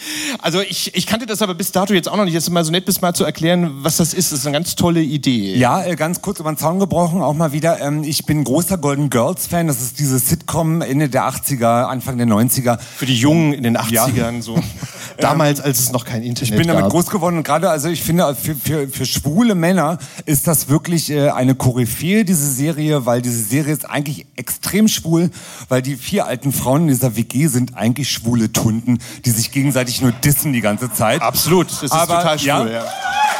Also 0.41 0.61
ich, 0.61 0.95
ich 0.95 1.07
kannte 1.07 1.24
das 1.24 1.41
aber 1.41 1.55
bis 1.55 1.73
dato 1.73 1.95
jetzt 1.95 2.09
auch 2.09 2.16
noch 2.16 2.24
nicht. 2.24 2.35
Jetzt 2.35 2.51
mal 2.51 2.65
so 2.65 2.70
nett 2.70 2.85
bist 2.85 3.01
mal 3.01 3.15
zu 3.15 3.24
erklären, 3.24 3.70
was 3.82 3.97
das 3.97 4.12
ist. 4.12 4.32
Das 4.32 4.41
ist 4.41 4.47
eine 4.47 4.53
ganz 4.53 4.77
tolle 4.77 5.01
Idee. 5.01 5.55
Ja, 5.57 5.82
äh, 5.82 5.97
ganz 5.97 6.20
kurz 6.20 6.41
über 6.41 6.53
den 6.53 6.59
Zaun 6.59 6.78
gebrochen, 6.78 7.23
auch 7.23 7.32
mal 7.32 7.53
wieder. 7.53 7.81
Ähm, 7.81 8.03
ich 8.05 8.27
bin 8.27 8.45
großer 8.45 8.77
Golden 8.77 9.09
Girls 9.09 9.47
Fan. 9.47 9.66
Das 9.66 9.81
ist 9.81 9.99
diese 9.99 10.19
Sitcom 10.19 10.82
Ende 10.82 11.09
der 11.09 11.23
80er, 11.23 11.85
Anfang 11.85 12.19
der 12.19 12.27
90er. 12.27 12.78
Für 12.78 13.07
die 13.07 13.16
Jungen 13.16 13.55
in 13.55 13.62
den 13.62 13.78
80ern 13.78 14.43
so. 14.43 14.59
Damals, 15.19 15.61
als 15.61 15.78
es 15.78 15.93
noch 15.93 16.05
kein 16.05 16.23
Internet 16.23 16.53
Ich 16.55 16.59
bin 16.59 16.68
damit 16.68 16.85
gab. 16.85 16.93
groß 16.93 17.06
geworden 17.06 17.36
und 17.36 17.43
gerade, 17.43 17.70
also 17.70 17.89
ich 17.89 18.02
finde, 18.02 18.35
für, 18.35 18.55
für, 18.55 18.89
für 18.89 19.06
schwule 19.06 19.55
Männer 19.55 19.98
ist 20.26 20.47
das 20.47 20.68
wirklich 20.68 21.10
äh, 21.10 21.31
eine 21.31 21.55
Koryphäe, 21.55 22.24
diese 22.24 22.51
Serie, 22.51 23.06
weil 23.06 23.22
diese 23.22 23.43
Serie 23.43 23.72
ist 23.72 23.89
eigentlich 23.89 24.26
extrem 24.36 24.89
schwul, 24.89 25.31
weil 25.68 25.82
die 25.82 25.97
vier 25.97 26.26
alten 26.26 26.52
Frauen 26.52 26.82
in 26.82 26.89
dieser 26.89 27.16
WG 27.16 27.47
sind 27.48 27.76
eigentlich 27.76 28.10
schwule 28.10 28.52
Tunden, 28.52 28.98
die 29.24 29.31
sich 29.31 29.52
gegenseitig 29.52 30.01
nur 30.01 30.12
dissen 30.12 30.52
die 30.52 30.60
ganze 30.60 30.93
Zeit. 30.93 31.20
Absolut, 31.22 31.70
das 31.70 31.82
ist 31.82 31.93
Aber, 31.93 32.18
total 32.18 32.39
schwul. 32.39 32.48
ja. 32.48 32.66
Ja. 32.66 32.85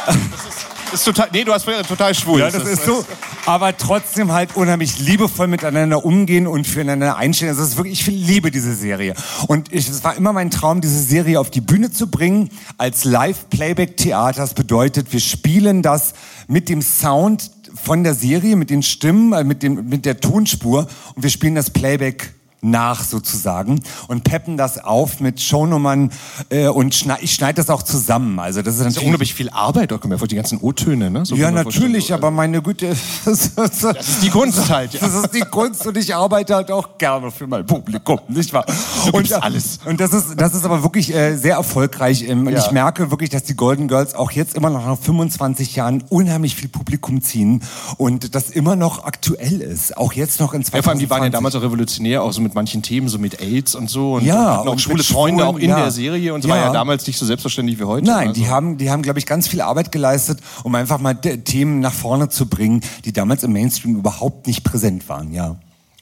Das 0.95 1.01
ist 1.01 1.13
total, 1.13 1.27
nee, 1.33 1.43
du 1.43 1.51
hast 1.51 1.65
total 1.89 2.15
schwul. 2.15 2.39
Ja, 2.39 2.49
das 2.49 2.63
ist 2.63 2.85
so. 2.85 3.03
Aber 3.45 3.75
trotzdem 3.75 4.31
halt 4.31 4.55
unheimlich 4.55 4.97
liebevoll 4.97 5.47
miteinander 5.47 6.05
umgehen 6.05 6.47
und 6.47 6.65
füreinander 6.65 7.17
einstehen. 7.17 7.49
Also 7.49 7.63
das 7.63 7.71
ist 7.71 7.77
wirklich, 7.77 7.99
ich 7.99 8.07
liebe 8.07 8.49
diese 8.49 8.73
Serie. 8.73 9.13
Und 9.47 9.73
es 9.73 10.05
war 10.05 10.15
immer 10.15 10.31
mein 10.31 10.51
Traum, 10.51 10.79
diese 10.79 11.01
Serie 11.01 11.41
auf 11.41 11.51
die 11.51 11.59
Bühne 11.59 11.91
zu 11.91 12.09
bringen 12.09 12.49
als 12.77 13.03
Live-Playback-Theater. 13.03 14.39
Das 14.39 14.53
bedeutet, 14.53 15.11
wir 15.11 15.19
spielen 15.19 15.81
das 15.81 16.13
mit 16.47 16.69
dem 16.69 16.81
Sound 16.81 17.51
von 17.73 18.05
der 18.05 18.13
Serie, 18.13 18.55
mit 18.55 18.69
den 18.69 18.81
Stimmen, 18.81 19.33
äh, 19.33 19.43
mit, 19.43 19.63
dem, 19.63 19.89
mit 19.89 20.05
der 20.05 20.21
Tonspur 20.21 20.87
und 21.13 21.23
wir 21.23 21.29
spielen 21.29 21.55
das 21.55 21.71
Playback 21.71 22.33
nach 22.65 23.03
sozusagen 23.03 23.81
und 24.07 24.23
peppen 24.23 24.57
das 24.57 24.83
auf 24.83 25.19
mit 25.19 25.41
Shownummern 25.41 26.11
äh, 26.49 26.67
und 26.67 26.95
schneid, 26.95 27.19
ich 27.21 27.33
schneide 27.33 27.55
das 27.55 27.69
auch 27.69 27.83
zusammen. 27.83 28.39
Also 28.39 28.61
das 28.61 28.75
ist 28.75 28.79
Das 28.79 28.87
ist 28.87 28.93
natürlich 28.95 29.07
unglaublich 29.07 29.33
viel 29.33 29.49
Arbeit, 29.49 29.93
auch 29.93 29.99
für 30.01 30.27
die 30.27 30.35
ganzen 30.35 30.59
O-Töne, 30.59 31.09
ne? 31.09 31.25
So 31.25 31.35
ja, 31.35 31.51
natürlich, 31.51 32.13
aber 32.13 32.31
meine 32.31 32.61
Güte. 32.61 32.95
Das 33.25 33.83
ist 34.07 34.23
die 34.23 34.29
Kunst 34.29 34.69
halt, 34.69 34.93
ja. 34.93 34.99
Das 34.99 35.13
ist 35.13 35.33
die 35.33 35.41
Kunst 35.41 35.85
und 35.85 35.97
ich 35.97 36.13
arbeite 36.13 36.55
halt 36.55 36.71
auch 36.71 36.97
gerne 36.97 37.31
für 37.31 37.47
mein 37.47 37.65
Publikum, 37.65 38.19
nicht 38.27 38.53
wahr? 38.53 38.65
Und 39.11 39.31
alles. 39.33 39.79
Und 39.85 39.99
das 39.99 40.13
ist, 40.13 40.39
das 40.39 40.53
ist 40.53 40.65
aber 40.65 40.83
wirklich 40.83 41.13
äh, 41.13 41.35
sehr 41.35 41.55
erfolgreich. 41.55 42.27
Ähm, 42.27 42.47
und 42.47 42.53
Ja. 42.53 42.59
Ich 42.59 42.71
merke 42.71 43.11
wirklich, 43.11 43.29
dass 43.29 43.43
die 43.43 43.55
Golden 43.55 43.87
Girls 43.87 44.15
auch 44.15 44.31
jetzt 44.31 44.55
immer 44.55 44.69
noch 44.69 44.85
nach 44.85 44.97
25 44.97 45.75
Jahren 45.75 46.03
unheimlich 46.09 46.55
viel 46.55 46.69
Publikum 46.69 47.21
ziehen 47.21 47.63
und 47.97 48.35
das 48.35 48.49
immer 48.49 48.75
noch 48.75 49.03
aktuell 49.03 49.61
ist. 49.61 49.97
Auch 49.97 50.13
jetzt 50.13 50.39
noch 50.39 50.53
in 50.53 50.63
2020. 50.63 50.73
Ja, 50.73 50.81
vor 50.81 50.91
allem, 50.91 50.99
die 50.99 51.09
waren 51.09 51.23
ja 51.23 51.29
damals 51.29 51.55
auch 51.55 51.61
revolutionär, 51.61 52.23
auch 52.23 52.31
so 52.31 52.41
mit 52.41 52.54
manchen 52.55 52.81
Themen, 52.81 53.07
so 53.09 53.19
mit 53.19 53.39
AIDS 53.41 53.75
und 53.75 53.89
so. 53.89 54.13
Und 54.15 54.25
Ja, 54.25 54.57
hatten 54.57 54.67
auch 54.67 54.71
und 54.73 54.81
schwule 54.81 55.03
Freunde 55.03 55.43
Schwulen, 55.43 55.55
auch 55.55 55.59
in 55.59 55.69
ja. 55.69 55.75
der 55.77 55.91
Serie 55.91 56.33
und 56.33 56.41
so 56.41 56.47
Ja. 56.47 56.55
war 56.55 56.61
ja 56.61 56.71
damals 56.73 57.05
nicht 57.05 57.17
so 57.19 57.25
selbstverständlich 57.25 57.79
wie 57.79 57.83
heute. 57.83 58.07
Nein, 58.07 58.29
Also- 58.29 58.41
die 58.41 58.49
haben, 58.49 58.77
die 58.77 58.89
haben, 58.89 59.03
glaube 59.03 59.19
ich, 59.19 59.25
ganz 59.25 59.47
viel 59.47 59.61
Arbeit 59.61 59.91
geleistet, 59.91 60.39
um 60.63 60.73
einfach 60.73 60.99
mal 60.99 61.13
Themen 61.15 61.79
nach 61.81 61.93
vorne 61.93 62.29
zu 62.29 62.47
bringen, 62.47 62.81
die 63.05 63.13
damals 63.13 63.43
im 63.43 63.53
Mainstream 63.53 63.95
überhaupt 63.97 64.47
nicht 64.47 64.63
präsent 64.63 65.07
waren, 65.09 65.31
ja. 65.31 65.55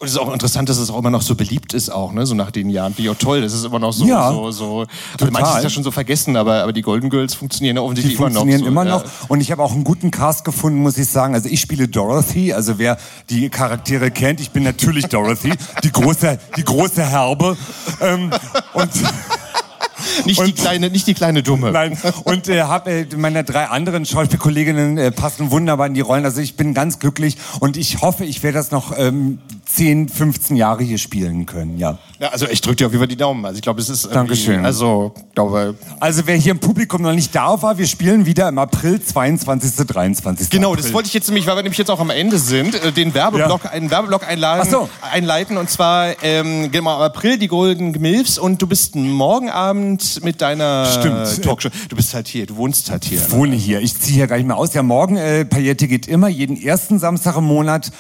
Und 0.04 0.08
es 0.08 0.16
ist 0.16 0.20
auch 0.20 0.34
interessant, 0.34 0.68
dass 0.68 0.80
es 0.80 0.90
auch 0.90 1.00
immer 1.00 1.12
noch 1.12 1.22
so 1.22 1.34
beliebt 1.34 1.74
ist, 1.74 1.90
auch, 1.90 2.12
ne? 2.12 2.26
so 2.26 2.36
nach 2.36 2.52
den 2.52 2.70
Jahren. 2.70 2.94
Wie 2.98 3.10
auch 3.10 3.16
toll, 3.16 3.40
das 3.40 3.54
ist 3.54 3.64
immer 3.64 3.80
noch 3.80 3.94
so, 3.94 4.04
Ja, 4.04 4.34
so, 4.34 4.52
so. 4.52 4.80
Also 4.82 4.88
total. 5.18 5.32
manches 5.32 5.56
ist 5.60 5.64
ja 5.64 5.70
schon 5.70 5.84
so 5.86 5.92
vergessen, 5.92 6.36
aber, 6.36 6.62
aber 6.62 6.74
die 6.74 6.82
Golden 6.82 7.10
Girls 7.10 7.34
funktionieren 7.34 7.78
ja 7.78 7.82
Die 7.82 7.86
offensichtlich 7.86 8.18
funktionieren 8.18 8.66
immer 8.66 8.84
noch. 8.84 9.00
immer 9.00 9.08
so, 9.08 9.22
noch. 9.22 9.30
Und 9.30 9.40
ich 9.40 9.50
habe 9.50 9.64
auch 9.64 9.72
einen 9.72 9.86
guten 9.86 10.12
Cast 10.12 10.44
gefunden, 10.44 10.82
muss 10.82 10.98
ich 10.98 11.08
sagen. 11.08 11.36
Also 11.36 11.48
ich 11.48 11.62
spiele 11.62 11.88
Dorothy. 11.88 12.52
Also 12.52 12.80
wer 12.80 12.98
die 13.30 13.48
Charaktere 13.50 14.12
kennt, 14.12 14.42
ich 14.42 14.52
bin 14.52 14.64
natürlich 14.64 15.06
Dorothy, 15.06 15.54
die 15.86 15.92
große, 15.94 16.38
die 16.58 16.66
große 16.66 17.02
Herbe. 17.02 17.56
Ähm, 18.02 18.30
und 18.74 18.90
Nicht, 20.26 20.46
die 20.46 20.54
kleine, 20.54 20.90
nicht 20.90 21.08
die 21.08 21.14
kleine 21.14 21.44
Dumme. 21.44 21.72
Nein. 21.72 21.98
Und 22.24 22.48
äh, 22.48 22.64
hab, 22.64 22.88
äh, 22.88 23.06
meine 23.16 23.44
drei 23.44 23.66
anderen 23.68 24.06
Schauspielkolleginnen 24.06 24.98
äh, 24.98 25.12
passen 25.12 25.52
wunderbar 25.52 25.88
in 25.88 25.94
die 25.94 26.02
Rollen. 26.02 26.26
Also 26.26 26.42
ich 26.42 26.56
bin 26.56 26.74
ganz 26.74 27.00
glücklich 27.00 27.38
und 27.60 27.78
ich 27.78 28.02
hoffe, 28.02 28.26
ich 28.26 28.44
werde 28.44 28.58
das 28.58 28.72
noch 28.72 28.98
ähm, 28.98 29.40
10, 29.76 30.08
15 30.08 30.56
Jahre 30.56 30.84
hier 30.84 31.00
spielen 31.00 31.48
können. 31.48 31.80
Ja. 31.80 31.98
Ja, 32.20 32.30
also 32.30 32.48
ich 32.48 32.62
drücke 32.62 32.76
dir 32.76 32.86
auf 32.86 32.91
jeden 32.91 33.02
Fall 33.02 33.08
die 33.08 33.18
Daumen. 33.18 33.44
Also 33.44 33.56
ich 33.56 33.64
glaube, 33.64 33.82
es 33.82 33.90
ist 33.90 34.06
Dankeschön. 34.14 34.64
Also, 34.64 35.14
glaube 35.34 35.76
Also 36.00 36.22
wer 36.26 36.36
hier 36.36 36.52
im 36.52 36.60
Publikum 36.60 37.02
noch 37.02 37.14
nicht 37.14 37.34
da 37.34 37.60
war, 37.62 37.78
wir 37.78 37.88
spielen 37.88 38.28
wieder 38.28 38.50
im 38.50 38.60
April 38.60 39.02
22. 39.02 39.88
23. 39.88 40.50
Genau, 40.52 40.70
April. 40.72 40.84
das 40.84 40.94
wollte 40.94 41.08
ich 41.08 41.14
jetzt 41.16 41.28
nämlich, 41.28 41.48
weil 41.48 41.56
wir 41.56 41.64
nämlich 41.64 41.80
jetzt 41.80 41.90
auch 41.90 42.00
am 42.00 42.12
Ende 42.12 42.38
sind, 42.38 42.76
äh, 42.76 42.91
den 42.91 43.16
Werbeblock, 43.16 43.66
einen 43.74 43.90
Werbeblock 43.90 44.28
einladen, 44.28 44.70
so. 44.70 44.90
einleiten. 45.12 45.58
Und 45.58 45.72
zwar 45.72 46.22
ähm, 46.22 46.72
genau, 46.72 46.95
im 46.95 47.02
April 47.02 47.40
die 47.40 47.48
Golden 47.48 47.91
Milfs 48.00 48.38
und 48.38 48.62
du 48.62 48.68
bist 48.68 48.95
morgen 48.95 49.50
Abend 49.50 50.24
mit 50.24 50.41
deiner 50.41 50.86
Stimmt. 50.86 51.44
Talkshow. 51.44 51.70
Du 51.90 51.95
bist 51.95 52.14
halt 52.14 52.28
hier, 52.28 52.45
du 52.45 52.58
wohnst 52.58 52.91
halt 52.91 53.06
hier. 53.06 53.18
Ich 53.20 53.32
wohne 53.32 53.56
hier. 53.56 53.82
Ich 53.82 54.00
ziehe 54.00 54.18
hier 54.18 54.28
gar 54.28 54.38
nicht 54.38 54.45
mehr 54.45 54.58
aus. 54.58 54.74
Ja, 54.76 54.84
morgen, 54.84 55.18
äh, 55.18 55.45
Paillette 55.45 55.88
geht 55.88 56.08
immer, 56.08 56.28
jeden 56.28 56.62
ersten 56.62 57.00
Samstag 57.00 57.38
im 57.38 57.45
Monat. 57.45 57.91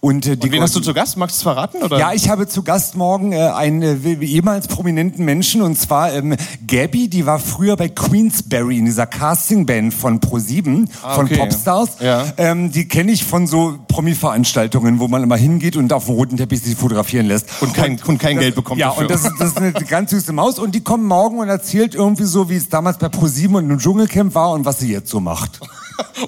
Und, 0.00 0.26
äh, 0.26 0.36
die 0.36 0.48
Und 0.48 0.52
wen 0.52 0.62
hast 0.62 0.74
du 0.74 0.80
zu 0.80 0.92
Gast? 0.92 1.19
Magst 1.20 1.36
du 1.36 1.38
es 1.38 1.42
verraten? 1.42 1.82
Oder? 1.82 1.98
Ja, 1.98 2.12
ich 2.12 2.28
habe 2.28 2.48
zu 2.48 2.62
Gast 2.62 2.96
morgen 2.96 3.32
äh, 3.32 3.36
einen 3.40 3.82
äh, 3.82 4.24
ehemals 4.24 4.66
prominenten 4.68 5.24
Menschen 5.24 5.62
und 5.62 5.78
zwar 5.78 6.12
ähm, 6.14 6.34
Gabby, 6.66 7.08
die 7.08 7.26
war 7.26 7.38
früher 7.38 7.76
bei 7.76 7.88
Queensberry 7.88 8.78
in 8.78 8.86
dieser 8.86 9.06
Castingband 9.06 9.94
von 9.94 10.18
Pro7, 10.20 10.88
Ah, 11.02 11.14
von 11.14 11.26
okay. 11.26 11.36
Popstars. 11.36 11.90
Ja. 12.00 12.24
Ähm, 12.38 12.72
die 12.72 12.88
kenne 12.88 13.12
ich 13.12 13.24
von 13.24 13.46
so 13.46 13.78
Promi-Veranstaltungen, 13.88 14.98
wo 14.98 15.08
man 15.08 15.22
immer 15.22 15.36
hingeht 15.36 15.76
und 15.76 15.92
auf 15.92 16.06
dem 16.06 16.14
roten 16.14 16.36
Teppich 16.36 16.62
sich 16.62 16.74
fotografieren 16.74 17.26
lässt. 17.26 17.46
Und 17.60 17.74
kein- 17.74 18.00
und 18.06 18.18
kein 18.18 18.36
das, 18.36 18.42
Geld 18.44 18.54
bekommt 18.54 18.80
Ja, 18.80 18.88
dafür. 18.88 19.02
und 19.02 19.10
das 19.10 19.24
ist, 19.24 19.32
das 19.38 19.48
ist 19.50 19.58
eine 19.58 19.72
ganz 19.72 20.10
süße 20.10 20.32
Maus 20.32 20.58
und 20.58 20.74
die 20.74 20.80
kommt 20.80 21.04
morgen 21.04 21.38
und 21.38 21.48
erzählt 21.48 21.94
irgendwie 21.94 22.24
so, 22.24 22.48
wie 22.48 22.56
es 22.56 22.68
damals 22.68 22.98
bei 22.98 23.08
Pro7 23.08 23.54
und 23.56 23.70
im 23.70 23.78
Dschungelcamp 23.78 24.34
war 24.34 24.52
und 24.52 24.64
was 24.64 24.78
sie 24.78 24.90
jetzt 24.90 25.10
so 25.10 25.20
macht. 25.20 25.60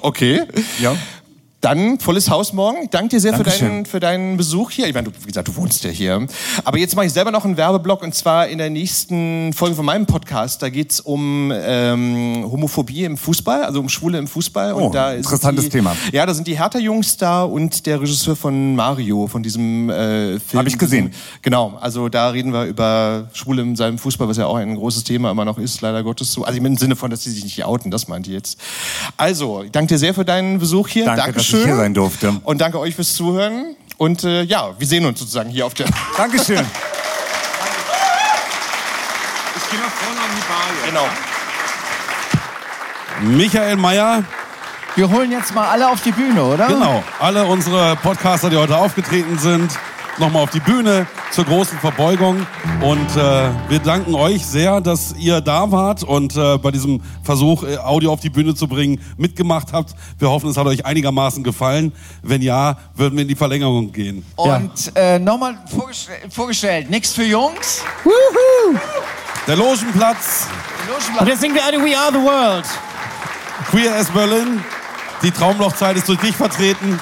Okay. 0.01 0.41
Ja. 0.79 0.93
Dann 1.63 1.97
volles 1.97 2.29
Haus 2.29 2.51
morgen. 2.51 2.79
Ich 2.83 2.89
danke 2.89 3.07
dir 3.07 3.21
sehr 3.21 3.31
für 3.37 3.43
Dankeschön. 3.43 3.69
deinen, 3.69 3.85
für 3.85 4.01
deinen 4.01 4.35
Besuch 4.35 4.69
hier. 4.69 4.85
Ich 4.85 4.93
meine, 4.93 5.09
du, 5.09 5.11
wie 5.21 5.27
gesagt, 5.27 5.47
du 5.47 5.55
wohnst 5.55 5.81
ja 5.85 5.91
hier. 5.91 6.27
Aber 6.65 6.77
jetzt 6.77 6.93
mache 6.97 7.05
ich 7.05 7.13
selber 7.13 7.31
noch 7.31 7.45
einen 7.45 7.55
Werbeblock 7.55 8.03
und 8.03 8.13
zwar 8.13 8.49
in 8.49 8.57
der 8.57 8.69
nächsten 8.69 9.53
Folge 9.53 9.77
von 9.77 9.85
meinem 9.85 10.05
Podcast. 10.05 10.61
Da 10.61 10.67
geht's 10.67 10.99
um 10.99 11.53
ähm, 11.55 12.45
Homophobie 12.51 13.05
im 13.05 13.15
Fußball, 13.15 13.63
also 13.63 13.79
um 13.79 13.87
Schwule 13.87 14.17
im 14.17 14.27
Fußball. 14.27 14.73
Oh, 14.73 14.87
und 14.87 14.95
da 14.95 15.13
ist 15.13 15.19
interessantes 15.19 15.63
die, 15.63 15.69
Thema. 15.69 15.95
Ja, 16.11 16.25
da 16.25 16.33
sind 16.33 16.47
die 16.47 16.59
Hertha-Jungs 16.59 17.15
da 17.15 17.43
und 17.43 17.85
der 17.85 18.01
Regisseur 18.01 18.35
von 18.35 18.75
Mario, 18.75 19.27
von 19.27 19.41
diesem 19.41 19.89
äh, 19.89 20.39
Film. 20.41 20.59
Hab 20.59 20.67
ich 20.67 20.77
gesehen. 20.77 21.13
Genau, 21.43 21.77
also 21.79 22.09
da 22.09 22.27
reden 22.27 22.51
wir 22.51 22.65
über 22.65 23.29
Schwule 23.31 23.61
in 23.61 23.77
seinem 23.77 23.99
Fußball, 23.99 24.27
was 24.27 24.35
ja 24.35 24.47
auch 24.47 24.57
ein 24.57 24.75
großes 24.75 25.05
Thema 25.05 25.31
immer 25.31 25.45
noch 25.45 25.57
ist, 25.57 25.79
leider 25.79 26.03
Gottes 26.03 26.33
so. 26.33 26.43
Also 26.43 26.59
im 26.59 26.75
Sinne 26.75 26.97
von, 26.97 27.09
dass 27.09 27.23
sie 27.23 27.31
sich 27.31 27.45
nicht 27.45 27.63
outen, 27.63 27.89
das 27.89 28.09
meint 28.09 28.27
ihr 28.27 28.33
jetzt. 28.33 28.59
Also, 29.15 29.63
ich 29.63 29.71
danke 29.71 29.93
dir 29.93 29.97
sehr 29.97 30.13
für 30.13 30.25
deinen 30.25 30.59
Besuch 30.59 30.89
hier. 30.89 31.05
Danke, 31.05 31.31
dass 31.31 31.52
Dankeschön. 31.53 31.59
ich 31.59 31.65
hier 31.65 31.75
sein 31.75 31.93
durfte. 31.93 32.33
Und 32.43 32.61
danke 32.61 32.79
euch 32.79 32.95
fürs 32.95 33.15
Zuhören. 33.15 33.75
Und 33.97 34.23
äh, 34.23 34.43
ja, 34.43 34.71
wir 34.77 34.87
sehen 34.87 35.05
uns 35.05 35.19
sozusagen 35.19 35.49
hier 35.49 35.65
auf 35.65 35.73
der. 35.73 35.87
Dankeschön. 36.17 36.65
Ich 39.55 39.69
gehe 39.69 39.79
nach 39.79 39.91
vorne 39.91 40.19
an 40.19 40.29
die 40.35 40.41
Bar. 40.47 41.07
Genau. 43.21 43.37
Michael 43.37 43.75
Mayer. 43.77 44.23
Wir 44.95 45.09
holen 45.09 45.31
jetzt 45.31 45.55
mal 45.55 45.67
alle 45.67 45.89
auf 45.89 46.01
die 46.01 46.11
Bühne, 46.11 46.43
oder? 46.43 46.67
Genau. 46.67 47.03
Alle 47.19 47.45
unsere 47.45 47.95
Podcaster, 47.95 48.49
die 48.51 48.57
heute 48.57 48.77
aufgetreten 48.77 49.39
sind, 49.39 49.71
nochmal 50.17 50.43
auf 50.43 50.51
die 50.51 50.59
Bühne 50.59 51.07
zur 51.31 51.45
großen 51.45 51.77
Verbeugung. 51.79 52.45
Und 52.81 53.09
äh, 53.15 53.49
wir 53.69 53.79
danken 53.79 54.15
euch 54.15 54.45
sehr, 54.45 54.81
dass 54.81 55.15
ihr 55.17 55.41
da 55.41 55.71
wart 55.71 56.03
und 56.03 56.35
äh, 56.35 56.57
bei 56.57 56.71
diesem 56.71 57.01
Versuch, 57.23 57.63
äh, 57.63 57.77
Audio 57.77 58.13
auf 58.13 58.19
die 58.19 58.29
Bühne 58.29 58.55
zu 58.55 58.67
bringen, 58.67 58.99
mitgemacht 59.17 59.73
habt. 59.73 59.95
Wir 60.19 60.29
hoffen, 60.29 60.49
es 60.49 60.57
hat 60.57 60.67
euch 60.67 60.85
einigermaßen 60.85 61.43
gefallen. 61.43 61.93
Wenn 62.21 62.41
ja, 62.41 62.77
würden 62.95 63.15
wir 63.15 63.23
in 63.23 63.27
die 63.27 63.35
Verlängerung 63.35 63.91
gehen. 63.91 64.25
Und 64.35 64.91
äh, 64.95 65.19
nochmal 65.19 65.57
vorgestell 65.67 66.17
vorgestellt, 66.29 66.89
nix 66.89 67.13
für 67.13 67.23
Jungs. 67.23 67.81
Der 69.47 69.55
Logenplatz. 69.55 70.47
Und 71.19 71.27
jetzt 71.27 71.41
singen 71.41 71.55
wir 71.55 71.63
alle 71.65 71.77
We 71.79 71.97
Are 71.97 72.11
the 72.11 72.19
World. 72.19 72.65
Queer 73.69 73.95
as 73.95 74.09
Berlin. 74.09 74.61
Die 75.21 75.31
Traumlochzeit 75.31 75.95
ist 75.95 76.09
durch 76.09 76.19
dich 76.19 76.35
vertreten. 76.35 76.99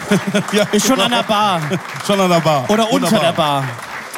ja, 0.52 0.64
Ist 0.72 0.86
schon 0.86 1.00
an 1.00 1.10
der 1.10 1.22
Bar. 1.22 1.60
schon 2.06 2.20
an 2.20 2.28
der 2.30 2.40
Bar. 2.40 2.64
Oder 2.68 2.84
unter 2.90 3.06
Wunderbar. 3.10 3.20
der 3.20 3.32
Bar. 3.32 3.64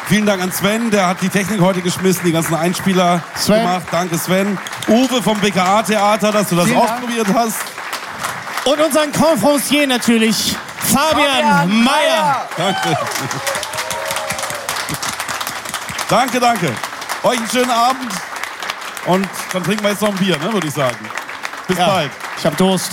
Vielen 0.06 0.26
Dank 0.26 0.42
an 0.42 0.52
Sven, 0.52 0.90
der 0.90 1.06
hat 1.08 1.22
die 1.22 1.28
Technik 1.30 1.60
heute 1.62 1.80
geschmissen, 1.80 2.22
die 2.24 2.32
ganzen 2.32 2.54
Einspieler 2.54 3.22
Sven. 3.36 3.60
gemacht. 3.62 3.82
Danke 3.90 4.18
Sven. 4.18 4.58
Uwe 4.88 5.22
vom 5.22 5.38
BKA-Theater, 5.38 6.30
dass 6.30 6.48
du 6.50 6.56
das 6.56 6.66
Vielen 6.66 6.78
Dank. 6.78 6.90
ausprobiert 6.90 7.26
hast. 7.34 7.56
Und 8.64 8.80
unseren 8.80 9.12
Conferencier 9.12 9.86
natürlich, 9.86 10.56
Fabian, 10.78 11.82
Meyer. 11.84 12.46
Danke. 12.56 12.98
danke, 16.08 16.40
danke. 16.40 16.72
Euch 17.22 17.38
einen 17.38 17.48
schönen 17.50 17.70
Abend. 17.70 18.12
Und 19.06 19.28
dann 19.52 19.62
trinken 19.64 19.82
wir 19.84 19.90
jetzt 19.90 20.02
noch 20.02 20.10
ein 20.10 20.16
Bier, 20.16 20.36
ne, 20.38 20.52
würde 20.52 20.66
ich 20.66 20.74
sagen. 20.74 20.96
Bis 21.66 21.78
Ja. 21.78 21.86
bald. 21.86 22.10
Ich 22.38 22.44
hab 22.46 22.56
Durst. 22.56 22.92